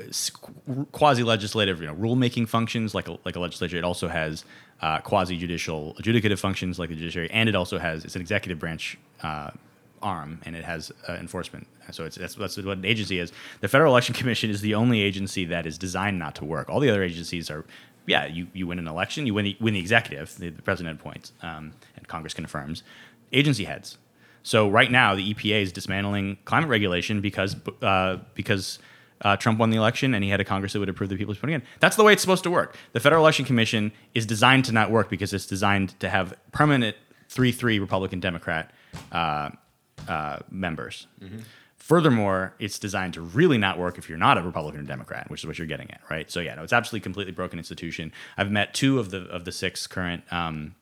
um, 0.00 0.86
quasi 0.92 1.22
legislative, 1.22 1.80
you 1.80 1.86
know, 1.86 1.94
rulemaking 1.94 2.48
functions 2.48 2.94
like 2.94 3.08
a, 3.08 3.18
like 3.24 3.36
a 3.36 3.40
legislature. 3.40 3.76
It 3.76 3.84
also 3.84 4.08
has 4.08 4.44
uh, 4.80 5.00
quasi 5.00 5.36
judicial 5.36 5.94
adjudicative 5.98 6.38
functions 6.38 6.78
like 6.78 6.88
the 6.88 6.96
judiciary, 6.96 7.30
and 7.30 7.48
it 7.48 7.54
also 7.54 7.78
has 7.78 8.04
it's 8.04 8.16
an 8.16 8.20
executive 8.20 8.58
branch 8.58 8.98
uh, 9.22 9.50
arm 10.04 10.40
and 10.44 10.54
it 10.54 10.64
has 10.64 10.92
uh, 11.08 11.14
enforcement. 11.14 11.66
So 11.90 12.04
it's 12.04 12.16
that's, 12.16 12.34
that's 12.34 12.56
what 12.58 12.78
an 12.78 12.84
agency 12.84 13.18
is. 13.18 13.32
The 13.60 13.68
Federal 13.68 13.92
Election 13.92 14.14
Commission 14.14 14.50
is 14.50 14.60
the 14.60 14.74
only 14.74 15.00
agency 15.00 15.44
that 15.46 15.66
is 15.66 15.78
designed 15.78 16.18
not 16.18 16.36
to 16.36 16.44
work. 16.44 16.68
All 16.68 16.78
the 16.78 16.90
other 16.90 17.02
agencies 17.02 17.50
are, 17.50 17.64
yeah, 18.06 18.26
you, 18.26 18.46
you 18.52 18.66
win 18.66 18.78
an 18.78 18.86
election, 18.86 19.26
you 19.26 19.34
win 19.34 19.46
the, 19.46 19.56
win 19.60 19.74
the 19.74 19.80
executive, 19.80 20.36
the, 20.36 20.50
the 20.50 20.62
president 20.62 21.00
appoints, 21.00 21.32
um, 21.42 21.72
and 21.96 22.06
Congress 22.06 22.34
confirms. 22.34 22.82
Agency 23.32 23.64
heads. 23.64 23.98
So 24.42 24.68
right 24.68 24.90
now, 24.90 25.14
the 25.14 25.34
EPA 25.34 25.62
is 25.62 25.72
dismantling 25.72 26.36
climate 26.44 26.68
regulation 26.68 27.22
because 27.22 27.56
uh, 27.80 28.18
because 28.34 28.78
uh, 29.24 29.36
Trump 29.36 29.58
won 29.58 29.70
the 29.70 29.76
election 29.76 30.14
and 30.14 30.22
he 30.22 30.30
had 30.30 30.40
a 30.40 30.44
Congress 30.44 30.74
that 30.74 30.78
would 30.78 30.88
approve 30.88 31.10
the 31.10 31.16
people 31.16 31.34
he's 31.34 31.40
putting 31.40 31.54
in. 31.54 31.62
That's 31.80 31.96
the 31.96 32.04
way 32.04 32.12
it's 32.12 32.22
supposed 32.22 32.44
to 32.44 32.50
work. 32.50 32.76
The 32.92 33.00
Federal 33.00 33.22
Election 33.22 33.44
Commission 33.44 33.90
is 34.14 34.26
designed 34.26 34.64
to 34.66 34.72
not 34.72 34.90
work 34.90 35.10
because 35.10 35.32
it's 35.32 35.46
designed 35.46 35.98
to 36.00 36.08
have 36.08 36.34
permanent 36.52 36.96
three-three 37.28 37.78
Republican 37.78 38.20
Democrat 38.20 38.70
uh, 39.10 39.50
uh, 40.06 40.38
members. 40.50 41.06
Furthermore, 41.76 42.54
it's 42.58 42.78
designed 42.78 43.12
to 43.14 43.20
really 43.20 43.58
not 43.58 43.78
work 43.78 43.98
if 43.98 44.08
you're 44.08 44.16
not 44.16 44.38
a 44.38 44.42
Republican 44.42 44.80
or 44.80 44.84
Democrat, 44.84 45.28
which 45.30 45.42
is 45.42 45.46
what 45.46 45.58
you're 45.58 45.66
getting 45.66 45.90
at, 45.90 46.00
right? 46.10 46.30
So 46.30 46.40
yeah, 46.40 46.54
no, 46.54 46.62
it's 46.62 46.72
absolutely 46.72 47.02
completely 47.02 47.32
broken 47.32 47.58
institution. 47.58 48.10
I've 48.38 48.50
met 48.50 48.72
two 48.72 48.98
of 48.98 49.10
the 49.10 49.22
of 49.26 49.44
the 49.44 49.52
six 49.52 49.86
current 49.86 50.22
um, 50.32 50.76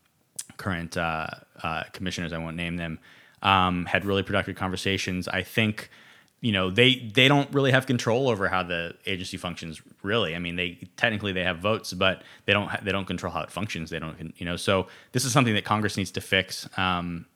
current 0.59 0.97
uh, 0.97 1.27
uh, 1.63 1.83
commissioners. 1.93 2.33
I 2.33 2.39
won't 2.39 2.57
name 2.57 2.77
them. 2.77 3.01
Um, 3.43 3.87
had 3.87 4.05
really 4.05 4.23
productive 4.23 4.55
conversations. 4.55 5.27
I 5.27 5.43
think 5.43 5.91
you 6.43 6.53
know 6.53 6.71
they 6.71 6.97
they 6.97 7.29
don't 7.29 7.51
really 7.55 7.71
have 7.71 7.87
control 7.87 8.29
over 8.29 8.49
how 8.49 8.63
the 8.65 8.95
agency 9.07 9.39
functions. 9.39 9.81
Really, 10.03 10.35
I 10.35 10.41
mean, 10.41 10.57
they 10.57 10.77
technically 10.97 11.33
they 11.33 11.45
have 11.45 11.61
votes, 11.61 11.95
but 11.95 12.23
they 12.45 12.53
don't 12.53 12.69
ha- 12.69 12.81
they 12.83 12.93
don't 12.93 13.07
control 13.07 13.33
how 13.33 13.41
it 13.43 13.51
functions. 13.51 13.89
They 13.89 14.01
don't 14.01 14.35
you 14.37 14.45
know. 14.45 14.57
So 14.57 14.89
this 15.13 15.25
is 15.25 15.33
something 15.33 15.55
that 15.55 15.65
Congress 15.65 15.97
needs 15.97 16.11
to 16.11 16.21
fix. 16.21 16.69
Um, 16.77 17.27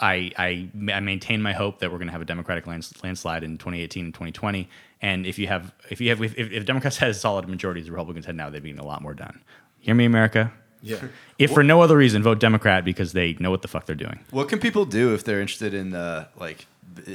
I, 0.00 0.32
I, 0.36 0.68
I 0.92 1.00
maintain 1.00 1.40
my 1.40 1.52
hope 1.52 1.78
that 1.78 1.92
we're 1.92 1.98
going 1.98 2.08
to 2.08 2.12
have 2.12 2.20
a 2.20 2.24
Democratic 2.24 2.66
lands, 2.66 2.92
landslide 3.04 3.44
in 3.44 3.56
2018 3.56 4.06
and 4.06 4.12
2020. 4.12 4.68
And 5.00 5.26
if 5.26 5.38
you 5.38 5.46
have 5.46 5.72
if 5.90 6.00
you 6.00 6.10
have 6.10 6.22
if, 6.22 6.36
if 6.36 6.66
Democrats 6.66 6.96
had 6.98 7.10
a 7.10 7.14
solid 7.14 7.48
majority 7.48 7.80
as 7.80 7.90
Republicans 7.90 8.26
had 8.26 8.36
now, 8.36 8.50
they'd 8.50 8.62
be 8.62 8.70
getting 8.70 8.84
a 8.84 8.86
lot 8.86 9.00
more 9.02 9.14
done. 9.14 9.40
Hear 9.78 9.94
me, 9.94 10.04
America. 10.04 10.52
Yeah. 10.82 10.98
If 11.36 11.50
for 11.50 11.64
no 11.64 11.80
other 11.80 11.96
reason, 11.96 12.22
vote 12.22 12.38
Democrat 12.38 12.84
because 12.84 13.12
they 13.12 13.32
know 13.40 13.50
what 13.50 13.62
the 13.62 13.66
fuck 13.66 13.86
they're 13.86 13.96
doing. 13.96 14.20
What 14.30 14.48
can 14.48 14.60
people 14.60 14.84
do 14.84 15.14
if 15.14 15.24
they're 15.24 15.40
interested 15.40 15.74
in 15.74 15.92
uh, 15.92 16.28
like 16.38 16.66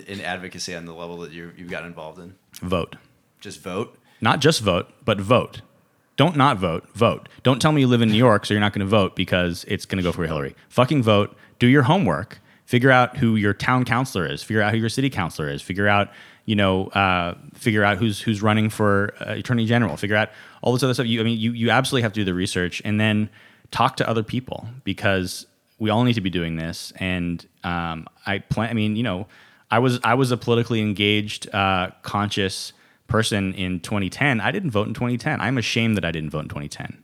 in 0.07 0.21
advocacy 0.21 0.75
on 0.75 0.85
the 0.85 0.93
level 0.93 1.17
that 1.19 1.31
you 1.31 1.51
you've 1.57 1.69
got 1.69 1.85
involved 1.85 2.19
in? 2.19 2.35
Vote. 2.61 2.95
Just 3.39 3.61
vote. 3.61 3.97
Not 4.21 4.39
just 4.39 4.61
vote, 4.61 4.89
but 5.05 5.19
vote. 5.19 5.61
Don't 6.17 6.35
not 6.35 6.57
vote. 6.57 6.85
Vote. 6.93 7.29
Don't 7.43 7.61
tell 7.61 7.71
me 7.71 7.81
you 7.81 7.87
live 7.87 8.01
in 8.01 8.09
New 8.09 8.17
York, 8.17 8.45
so 8.45 8.53
you're 8.53 8.59
not 8.59 8.73
going 8.73 8.85
to 8.85 8.89
vote 8.89 9.15
because 9.15 9.63
it's 9.69 9.85
going 9.85 9.97
to 9.97 10.03
go 10.03 10.11
for 10.11 10.25
Hillary. 10.27 10.53
Fucking 10.67 11.01
vote. 11.01 11.35
Do 11.59 11.67
your 11.67 11.83
homework. 11.83 12.41
Figure 12.65 12.91
out 12.91 13.17
who 13.17 13.35
your 13.35 13.53
town 13.53 13.85
councilor 13.85 14.27
is. 14.27 14.43
Figure 14.43 14.61
out 14.61 14.73
who 14.73 14.77
your 14.77 14.89
city 14.89 15.09
councilor 15.09 15.49
is. 15.49 15.61
Figure 15.61 15.87
out, 15.87 16.09
you 16.45 16.55
know, 16.55 16.87
uh, 16.87 17.35
figure 17.53 17.83
out 17.83 17.97
who's 17.97 18.19
who's 18.21 18.41
running 18.41 18.69
for 18.69 19.13
uh, 19.21 19.31
attorney 19.31 19.65
general. 19.65 19.95
Figure 19.95 20.17
out 20.17 20.29
all 20.61 20.73
this 20.73 20.83
other 20.83 20.93
stuff. 20.93 21.07
You, 21.07 21.21
I 21.21 21.23
mean, 21.23 21.39
you 21.39 21.53
you 21.53 21.69
absolutely 21.69 22.03
have 22.03 22.13
to 22.13 22.19
do 22.19 22.25
the 22.25 22.33
research 22.33 22.81
and 22.83 22.99
then 22.99 23.29
talk 23.71 23.95
to 23.97 24.09
other 24.09 24.23
people 24.23 24.67
because 24.83 25.47
we 25.79 25.89
all 25.89 26.03
need 26.03 26.13
to 26.13 26.21
be 26.21 26.29
doing 26.29 26.57
this. 26.57 26.91
And 26.97 27.43
um, 27.63 28.07
I 28.25 28.39
plan. 28.39 28.69
I 28.69 28.73
mean, 28.73 28.97
you 28.97 29.03
know, 29.03 29.25
I 29.71 29.79
was 29.79 29.99
I 30.03 30.15
was 30.15 30.31
a 30.31 30.37
politically 30.37 30.81
engaged, 30.81 31.53
uh, 31.53 31.91
conscious 32.01 32.73
person 33.07 33.53
in 33.53 33.79
2010. 33.81 34.39
I 34.39 34.51
didn't 34.51 34.71
vote 34.71 34.87
in 34.87 34.93
2010. 34.93 35.41
I'm 35.41 35.57
ashamed 35.57 35.97
that 35.97 36.05
I 36.05 36.11
didn't 36.11 36.29
vote 36.29 36.41
in 36.43 36.49
2010. 36.49 37.03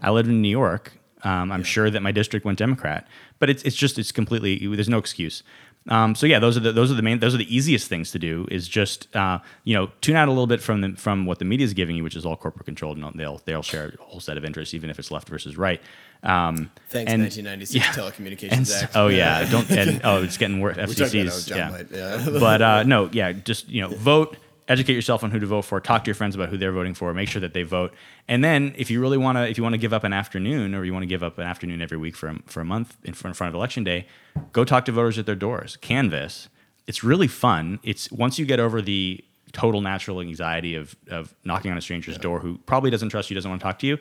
I 0.00 0.10
lived 0.10 0.28
in 0.28 0.40
New 0.40 0.48
York. 0.48 0.92
Um, 1.24 1.52
I'm 1.52 1.62
sure 1.62 1.88
that 1.90 2.02
my 2.02 2.10
district 2.10 2.44
went 2.44 2.58
Democrat, 2.58 3.06
but 3.38 3.48
it's 3.48 3.62
it's 3.62 3.76
just 3.76 3.98
it's 3.98 4.12
completely 4.12 4.66
there's 4.66 4.88
no 4.88 4.98
excuse. 4.98 5.42
Um, 5.88 6.14
so 6.14 6.26
yeah, 6.26 6.38
those 6.38 6.56
are 6.56 6.60
the 6.60 6.72
those 6.72 6.90
are 6.90 6.94
the 6.94 7.02
main 7.02 7.18
those 7.18 7.34
are 7.34 7.38
the 7.38 7.54
easiest 7.54 7.88
things 7.88 8.10
to 8.12 8.18
do 8.18 8.46
is 8.50 8.68
just 8.68 9.14
uh, 9.16 9.38
you 9.64 9.74
know 9.74 9.90
tune 10.00 10.16
out 10.16 10.28
a 10.28 10.30
little 10.30 10.46
bit 10.46 10.60
from 10.60 10.80
the, 10.80 10.92
from 10.96 11.26
what 11.26 11.38
the 11.38 11.44
media 11.44 11.64
is 11.64 11.74
giving 11.74 11.96
you, 11.96 12.04
which 12.04 12.16
is 12.16 12.24
all 12.24 12.36
corporate 12.36 12.66
controlled, 12.66 12.98
and 12.98 13.18
they'll 13.18 13.40
they'll 13.44 13.62
share 13.62 13.94
a 13.98 14.02
whole 14.02 14.20
set 14.20 14.36
of 14.36 14.44
interests, 14.44 14.74
even 14.74 14.90
if 14.90 14.98
it's 14.98 15.10
left 15.10 15.28
versus 15.28 15.56
right. 15.56 15.80
Um, 16.22 16.70
Thanks, 16.88 17.10
and- 17.12 17.22
1996 17.22 17.74
yeah. 17.74 17.92
Telecommunications 17.92 18.52
And 18.52 18.60
s- 18.62 18.82
Act. 18.84 18.92
oh 18.96 19.08
yeah, 19.08 19.44
don't 19.50 19.68
and 19.70 20.00
oh 20.04 20.22
it's 20.22 20.36
getting 20.36 20.60
worse. 20.60 20.76
We 20.88 20.94
talked 20.94 21.00
about 21.00 21.12
that 21.12 21.32
FCC's 21.32 21.48
yeah 21.50 21.70
White, 21.70 21.86
yeah. 21.90 22.28
but 22.38 22.62
uh, 22.62 22.82
no, 22.94 23.08
yeah, 23.12 23.32
just 23.32 23.68
you 23.68 23.80
know, 23.82 23.88
vote, 23.88 24.36
educate 24.68 24.92
yourself 24.94 25.24
on 25.24 25.30
who 25.32 25.40
to 25.40 25.46
vote 25.46 25.62
for, 25.62 25.80
talk 25.80 26.04
to 26.04 26.08
your 26.08 26.14
friends 26.14 26.34
about 26.36 26.48
who 26.48 26.56
they're 26.56 26.70
voting 26.72 26.94
for, 26.94 27.12
make 27.12 27.28
sure 27.28 27.40
that 27.40 27.54
they 27.54 27.64
vote, 27.64 27.92
and 28.28 28.44
then 28.44 28.72
if 28.78 28.88
you 28.90 29.00
really 29.00 29.18
want 29.18 29.36
to, 29.36 29.48
if 29.48 29.56
you 29.58 29.64
want 29.64 29.72
to 29.74 29.78
give 29.78 29.92
up 29.92 30.04
an 30.04 30.12
afternoon 30.12 30.74
or 30.76 30.84
you 30.84 30.92
want 30.92 31.02
to 31.02 31.08
give 31.08 31.22
up 31.24 31.38
an 31.38 31.44
afternoon 31.44 31.82
every 31.82 31.98
week 31.98 32.14
for 32.14 32.28
a, 32.28 32.38
for 32.46 32.60
a 32.60 32.64
month 32.64 32.96
in 33.02 33.14
front, 33.14 33.32
in 33.32 33.36
front 33.36 33.48
of 33.48 33.54
election 33.56 33.82
day, 33.82 34.06
go 34.52 34.64
talk 34.64 34.84
to 34.84 34.92
voters 34.92 35.18
at 35.18 35.26
their 35.26 35.34
doors. 35.34 35.76
Canvass, 35.80 36.48
it's 36.86 37.02
really 37.02 37.26
fun. 37.28 37.80
It's 37.82 38.12
once 38.12 38.38
you 38.38 38.46
get 38.46 38.60
over 38.60 38.80
the 38.80 39.24
total 39.52 39.80
natural 39.82 40.20
anxiety 40.20 40.74
of 40.76 40.94
of 41.10 41.34
knocking 41.44 41.70
on 41.72 41.76
a 41.76 41.80
stranger's 41.80 42.16
door 42.16 42.38
who 42.38 42.58
probably 42.64 42.90
doesn't 42.90 43.08
trust 43.08 43.28
you, 43.28 43.34
doesn't 43.34 43.50
want 43.50 43.60
to 43.60 43.64
talk 43.64 43.78
to 43.80 43.86
you. 43.88 43.98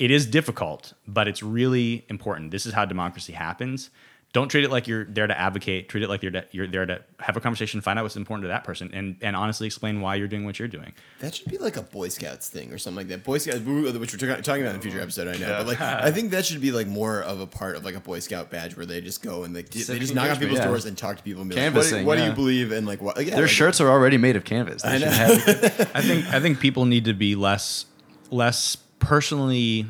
It 0.00 0.10
is 0.10 0.24
difficult, 0.24 0.94
but 1.06 1.28
it's 1.28 1.42
really 1.42 2.06
important. 2.08 2.52
This 2.52 2.64
is 2.64 2.72
how 2.72 2.86
democracy 2.86 3.34
happens. 3.34 3.90
Don't 4.32 4.48
treat 4.48 4.64
it 4.64 4.70
like 4.70 4.86
you're 4.86 5.04
there 5.04 5.26
to 5.26 5.38
advocate. 5.38 5.90
Treat 5.90 6.02
it 6.02 6.08
like 6.08 6.22
you're, 6.22 6.30
de- 6.30 6.46
you're 6.52 6.66
there 6.66 6.86
to 6.86 7.02
have 7.18 7.36
a 7.36 7.40
conversation, 7.40 7.82
find 7.82 7.98
out 7.98 8.04
what's 8.04 8.16
important 8.16 8.44
to 8.44 8.48
that 8.48 8.64
person, 8.64 8.88
and, 8.94 9.16
and 9.20 9.36
honestly 9.36 9.66
explain 9.66 10.00
why 10.00 10.14
you're 10.14 10.28
doing 10.28 10.46
what 10.46 10.58
you're 10.58 10.68
doing. 10.68 10.94
That 11.18 11.34
should 11.34 11.50
be 11.50 11.58
like 11.58 11.76
a 11.76 11.82
Boy 11.82 12.08
Scouts 12.08 12.48
thing 12.48 12.72
or 12.72 12.78
something 12.78 12.96
like 12.96 13.08
that. 13.08 13.24
Boy 13.24 13.36
Scouts, 13.36 13.58
which 13.58 13.66
we're 13.66 14.04
talking 14.06 14.42
talking 14.42 14.62
about 14.62 14.74
in 14.74 14.76
a 14.76 14.82
future 14.82 15.00
oh, 15.00 15.02
episode, 15.02 15.28
I 15.28 15.36
know. 15.36 15.58
But 15.58 15.66
like, 15.66 15.80
I 15.82 16.10
think 16.12 16.30
that 16.30 16.46
should 16.46 16.62
be 16.62 16.72
like 16.72 16.86
more 16.86 17.20
of 17.20 17.40
a 17.40 17.46
part 17.46 17.76
of 17.76 17.84
like 17.84 17.96
a 17.96 18.00
Boy 18.00 18.20
Scout 18.20 18.48
badge 18.50 18.78
where 18.78 18.86
they 18.86 19.02
just 19.02 19.22
go 19.22 19.44
and 19.44 19.54
they, 19.54 19.62
they 19.62 19.98
just 19.98 20.14
knock 20.14 20.30
on 20.30 20.38
people's 20.38 20.60
yeah. 20.60 20.66
doors 20.66 20.86
and 20.86 20.96
talk 20.96 21.18
to 21.18 21.22
people. 21.22 21.42
And 21.42 21.50
be 21.50 21.56
like, 21.56 21.64
Canvassing, 21.64 22.06
what, 22.06 22.14
do, 22.14 22.22
what 22.22 22.24
do 22.24 22.30
you 22.30 22.36
believe 22.36 22.72
and 22.72 22.86
like 22.86 23.02
what? 23.02 23.18
Like, 23.18 23.26
yeah, 23.26 23.34
Their 23.34 23.42
like- 23.42 23.50
shirts 23.50 23.82
are 23.82 23.90
already 23.90 24.16
made 24.16 24.36
of 24.36 24.44
canvas. 24.44 24.80
They 24.80 24.88
I 24.88 24.98
know. 24.98 25.10
have- 25.10 25.90
I 25.94 26.00
think 26.00 26.26
I 26.26 26.40
think 26.40 26.60
people 26.60 26.86
need 26.86 27.04
to 27.04 27.12
be 27.12 27.34
less 27.34 27.84
less 28.30 28.78
personally 29.00 29.86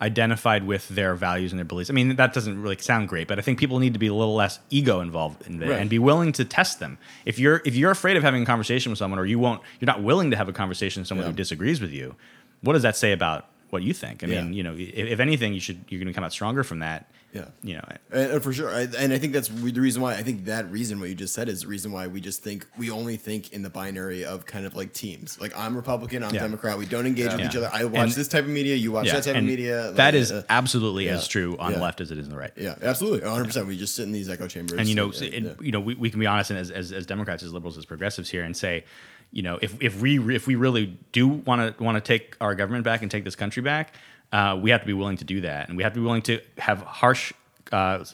identified 0.00 0.66
with 0.66 0.86
their 0.88 1.14
values 1.14 1.52
and 1.52 1.58
their 1.58 1.64
beliefs. 1.64 1.88
I 1.88 1.94
mean, 1.94 2.16
that 2.16 2.34
doesn't 2.34 2.60
really 2.60 2.76
sound 2.76 3.08
great, 3.08 3.26
but 3.28 3.38
I 3.38 3.42
think 3.42 3.58
people 3.58 3.78
need 3.78 3.94
to 3.94 3.98
be 3.98 4.08
a 4.08 4.14
little 4.14 4.34
less 4.34 4.58
ego 4.68 5.00
involved 5.00 5.46
in 5.46 5.62
it 5.62 5.66
Right. 5.70 5.80
and 5.80 5.88
be 5.88 5.98
willing 5.98 6.32
to 6.32 6.44
test 6.44 6.80
them. 6.80 6.98
If 7.24 7.38
you're 7.38 7.62
if 7.64 7.74
you're 7.76 7.90
afraid 7.90 8.18
of 8.18 8.22
having 8.22 8.42
a 8.42 8.46
conversation 8.46 8.90
with 8.92 8.98
someone 8.98 9.18
or 9.18 9.24
you 9.24 9.38
won't 9.38 9.62
you're 9.80 9.86
not 9.86 10.02
willing 10.02 10.30
to 10.32 10.36
have 10.36 10.48
a 10.50 10.52
conversation 10.52 11.00
with 11.00 11.08
someone 11.08 11.24
Yeah. 11.26 11.30
who 11.30 11.36
disagrees 11.36 11.80
with 11.80 11.92
you, 11.92 12.14
what 12.60 12.74
does 12.74 12.82
that 12.82 12.94
say 12.94 13.12
about 13.12 13.46
what 13.70 13.82
you 13.82 13.94
think? 13.94 14.22
I 14.22 14.26
Yeah. 14.26 14.42
mean, 14.42 14.52
you 14.52 14.62
know, 14.62 14.74
if, 14.74 14.94
if 15.14 15.18
anything, 15.20 15.54
you 15.54 15.60
should 15.60 15.80
you're 15.88 15.98
going 15.98 16.08
to 16.08 16.14
come 16.14 16.24
out 16.24 16.32
stronger 16.32 16.62
from 16.62 16.80
that. 16.80 17.10
Yeah. 17.36 17.48
You 17.62 17.74
know, 17.74 17.84
And, 18.10 18.30
and 18.32 18.42
for 18.42 18.52
sure, 18.52 18.70
I, 18.70 18.82
and 18.98 19.12
I 19.12 19.18
think 19.18 19.32
that's 19.32 19.48
the 19.48 19.80
reason 19.80 20.02
why. 20.02 20.14
I 20.14 20.22
think 20.22 20.46
that 20.46 20.70
reason 20.70 20.98
what 21.00 21.08
you 21.08 21.14
just 21.14 21.34
said 21.34 21.48
is 21.48 21.62
the 21.62 21.68
reason 21.68 21.92
why 21.92 22.06
we 22.06 22.20
just 22.20 22.42
think 22.42 22.66
we 22.78 22.90
only 22.90 23.16
think 23.16 23.52
in 23.52 23.62
the 23.62 23.70
binary 23.70 24.24
of 24.24 24.46
kind 24.46 24.64
of 24.66 24.74
like 24.74 24.92
teams. 24.92 25.40
Like 25.40 25.56
I'm 25.56 25.76
Republican, 25.76 26.22
I'm 26.22 26.34
Yeah. 26.34 26.40
Democrat. 26.42 26.78
We 26.78 26.86
don't 26.86 27.06
engage 27.06 27.30
with 27.32 27.40
Yeah. 27.40 27.48
each 27.48 27.56
other. 27.56 27.70
I 27.72 27.84
watch 27.84 28.02
And- 28.04 28.12
this 28.12 28.28
type 28.28 28.44
of 28.44 28.50
media. 28.50 28.74
You 28.74 28.92
watch 28.92 29.10
that 29.10 29.22
type 29.24 29.36
of 29.36 29.44
media. 29.44 29.92
that 29.92 30.14
like, 30.14 30.14
is 30.14 30.32
uh, 30.32 30.42
absolutely 30.48 31.06
yeah. 31.06 31.14
as 31.16 31.28
true 31.28 31.56
on 31.58 31.72
the 31.72 31.78
left 31.78 32.00
as 32.00 32.10
it 32.10 32.18
is 32.18 32.26
on 32.26 32.30
the 32.32 32.38
right. 32.38 32.52
yeah, 32.56 32.74
absolutely, 32.82 33.20
100. 33.20 33.44
percent 33.44 33.66
We 33.66 33.76
just 33.76 33.94
sit 33.94 34.04
in 34.04 34.12
these 34.12 34.28
echo 34.28 34.48
chambers. 34.48 34.78
and 34.78 34.88
you 34.88 34.94
know, 34.94 35.12
yeah, 35.12 35.22
it- 35.28 35.42
yeah. 35.42 35.52
you 35.60 35.72
know, 35.72 35.80
we, 35.80 35.94
we 35.94 36.10
can 36.10 36.20
be 36.20 36.26
honest 36.26 36.50
and 36.50 36.58
as, 36.58 36.70
as 36.70 36.92
as 36.92 37.06
Democrats, 37.06 37.42
as 37.42 37.52
liberals, 37.52 37.76
as 37.78 37.84
progressives 37.84 38.30
here, 38.30 38.42
and 38.44 38.56
say, 38.56 38.84
you 39.32 39.42
know, 39.42 39.58
if 39.60 39.76
if 39.82 40.00
we 40.00 40.18
if 40.34 40.46
we 40.46 40.54
really 40.54 40.98
do 41.12 41.26
want 41.28 41.76
to 41.76 41.82
want 41.84 41.96
to 41.96 42.00
take 42.00 42.36
our 42.40 42.54
government 42.54 42.84
back 42.84 43.02
and 43.02 43.10
take 43.10 43.24
this 43.24 43.36
country 43.36 43.62
back, 43.62 43.92
uh, 44.32 44.58
we 44.60 44.70
have 44.70 44.80
to 44.80 44.86
be 44.86 44.92
willing 44.92 45.16
to 45.18 45.24
do 45.24 45.40
that, 45.42 45.68
and 45.68 45.76
we 45.76 45.82
have 45.82 45.92
to 45.94 46.00
be 46.00 46.04
willing 46.04 46.22
to 46.22 46.40
have 46.58 46.82
harsh, 46.82 47.32
uh, 47.72 48.04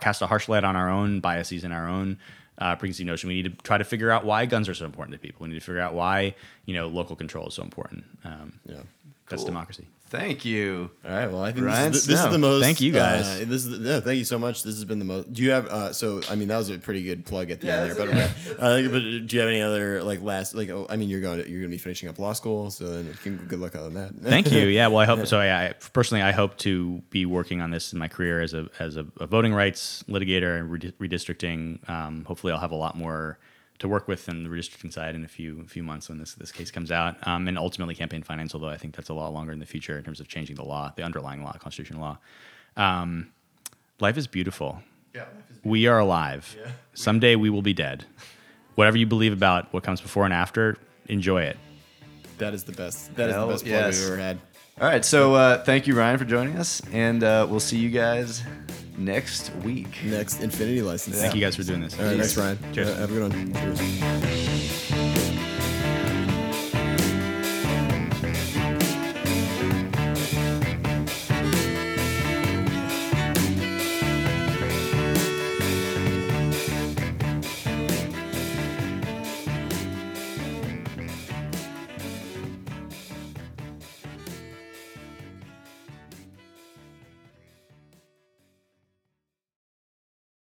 cast 0.00 0.22
a 0.22 0.26
harsh 0.26 0.48
light 0.48 0.64
on 0.64 0.76
our 0.76 0.88
own 0.90 1.20
biases 1.20 1.64
and 1.64 1.72
our 1.72 1.88
own. 1.88 2.18
Uh, 2.58 2.76
preconceived 2.76 3.06
notion. 3.08 3.28
We 3.28 3.42
need 3.42 3.56
to 3.56 3.62
try 3.62 3.78
to 3.78 3.82
figure 3.82 4.10
out 4.10 4.24
why 4.24 4.44
guns 4.46 4.68
are 4.68 4.74
so 4.74 4.84
important 4.84 5.14
to 5.14 5.18
people. 5.18 5.42
We 5.44 5.48
need 5.48 5.58
to 5.58 5.64
figure 5.64 5.80
out 5.80 5.94
why 5.94 6.34
you 6.66 6.74
know 6.74 6.86
local 6.86 7.16
control 7.16 7.48
is 7.48 7.54
so 7.54 7.62
important. 7.62 8.04
Um, 8.24 8.52
Yeah. 8.66 8.76
That's 9.28 9.40
Cool. 9.42 9.46
democracy. 9.46 9.86
Thank 10.12 10.44
you. 10.44 10.90
All 11.06 11.10
right. 11.10 11.26
Well, 11.26 11.42
I 11.42 11.52
think 11.52 11.64
Ryan 11.64 11.90
this, 11.90 12.02
is 12.02 12.06
the, 12.06 12.12
this 12.12 12.24
is 12.26 12.30
the 12.30 12.38
most. 12.38 12.62
Thank 12.62 12.82
you, 12.82 12.92
guys. 12.92 13.26
Uh, 13.26 13.38
this 13.48 13.64
is 13.64 13.70
the, 13.70 13.78
no, 13.78 14.00
thank 14.02 14.18
you 14.18 14.26
so 14.26 14.38
much. 14.38 14.62
This 14.62 14.74
has 14.74 14.84
been 14.84 14.98
the 14.98 15.06
most. 15.06 15.32
Do 15.32 15.42
you 15.42 15.52
have? 15.52 15.66
Uh, 15.68 15.92
so 15.94 16.20
I 16.28 16.34
mean, 16.34 16.48
that 16.48 16.58
was 16.58 16.68
a 16.68 16.76
pretty 16.76 17.02
good 17.02 17.24
plug 17.24 17.50
at 17.50 17.62
the 17.62 17.68
Yeah, 17.68 17.76
end 17.80 17.90
there. 17.92 18.06
But, 18.06 18.14
that's- 18.14 18.50
uh, 18.58 18.88
but 18.92 19.00
do 19.00 19.26
you 19.36 19.40
have 19.40 19.48
any 19.48 19.62
other 19.62 20.02
like 20.02 20.20
last 20.20 20.54
like? 20.54 20.68
Oh, 20.68 20.86
I 20.90 20.96
mean, 20.96 21.08
you're 21.08 21.22
going 21.22 21.42
to, 21.42 21.48
you're 21.48 21.60
going 21.60 21.70
to 21.70 21.74
be 21.74 21.78
finishing 21.78 22.10
up 22.10 22.18
law 22.18 22.34
school, 22.34 22.70
so 22.70 23.02
then 23.02 23.16
good 23.48 23.58
luck 23.58 23.74
on 23.74 23.94
that. 23.94 24.14
Thank 24.22 24.52
you. 24.52 24.66
Yeah. 24.72 24.88
Well, 24.88 24.98
I 24.98 25.06
hope 25.06 25.26
so. 25.26 25.38
I, 25.38 25.68
I 25.68 25.72
personally, 25.94 26.22
I 26.22 26.32
hope 26.32 26.58
to 26.58 27.02
be 27.08 27.24
working 27.24 27.62
on 27.62 27.70
this 27.70 27.94
in 27.94 27.98
my 27.98 28.08
career 28.08 28.42
as 28.42 28.52
a 28.52 28.68
as 28.78 28.96
a, 28.98 29.06
a 29.18 29.26
voting 29.26 29.54
rights 29.54 30.04
litigator 30.10 30.60
and 30.60 30.70
redi- 30.70 30.92
redistricting. 30.92 31.88
Um, 31.88 32.26
hopefully, 32.26 32.52
I'll 32.52 32.58
have 32.60 32.70
a 32.70 32.76
lot 32.76 32.96
more 32.98 33.38
to 33.78 33.88
work 33.88 34.06
with 34.08 34.28
in 34.28 34.44
the 34.44 34.48
redistricting 34.48 34.92
side 34.92 35.14
in 35.14 35.24
a 35.24 35.28
few 35.28 35.64
few 35.64 35.82
months 35.82 36.08
when 36.08 36.18
this 36.18 36.34
this 36.34 36.52
case 36.52 36.70
comes 36.70 36.92
out. 36.92 37.16
Um, 37.26 37.48
and 37.48 37.58
ultimately, 37.58 37.94
campaign 37.94 38.22
finance. 38.22 38.54
Although 38.54 38.68
I 38.68 38.76
think 38.76 38.94
that's 38.94 39.08
a 39.08 39.14
lot 39.14 39.32
longer 39.32 39.52
in 39.52 39.58
the 39.58 39.66
future 39.66 39.98
in 39.98 40.04
terms 40.04 40.20
of 40.20 40.28
changing 40.28 40.56
the 40.56 40.64
law, 40.64 40.92
the 40.96 41.02
underlying 41.02 41.42
law, 41.42 41.52
constitutional 41.52 42.00
law. 42.00 42.18
Um, 42.76 43.32
life 44.00 44.16
is 44.16 44.26
beautiful. 44.26 44.82
Yeah. 45.14 45.22
life 45.22 45.50
is. 45.50 45.58
We 45.64 45.86
are 45.86 45.98
alive. 45.98 46.56
Yeah. 46.58 46.72
Someday 46.94 47.36
we 47.36 47.50
will 47.50 47.62
be 47.62 47.74
dead. 47.74 48.04
Whatever 48.74 48.96
you 48.96 49.06
believe 49.06 49.32
about 49.32 49.72
what 49.72 49.82
comes 49.82 50.00
before 50.00 50.24
and 50.24 50.32
after, 50.32 50.78
enjoy 51.06 51.42
it. 51.42 51.58
That 52.38 52.54
is 52.54 52.64
the 52.64 52.72
best. 52.72 53.14
That 53.16 53.28
is 53.28 53.34
Hell 53.34 53.46
the 53.46 53.54
best 53.54 53.64
plug 53.64 53.74
yes. 53.74 54.00
we've 54.00 54.12
ever 54.12 54.20
had. 54.20 54.38
All 54.80 54.88
right. 54.88 55.04
So 55.04 55.34
uh, 55.34 55.62
thank 55.64 55.86
you, 55.86 55.94
Ryan, 55.94 56.18
for 56.18 56.24
joining 56.24 56.56
us, 56.56 56.80
and 56.92 57.22
uh, 57.22 57.46
we'll 57.48 57.60
see 57.60 57.78
you 57.78 57.90
guys 57.90 58.42
next 58.98 59.54
week. 59.64 59.88
Next 60.04 60.40
Infinity 60.40 60.82
license. 60.82 61.20
Thank 61.20 61.34
you 61.34 61.40
guys 61.40 61.56
for 61.56 61.62
doing 61.62 61.80
this. 61.80 61.98
All 61.98 62.06
right, 62.06 62.16
thanks, 62.18 62.36
Ryan. 62.36 62.58
Cheers. 62.72 62.88
Uh, 62.88 62.94
have 62.96 63.10
a 63.10 63.14
good 63.14 63.32
one. 63.32 63.54
Cheers. 63.76 64.41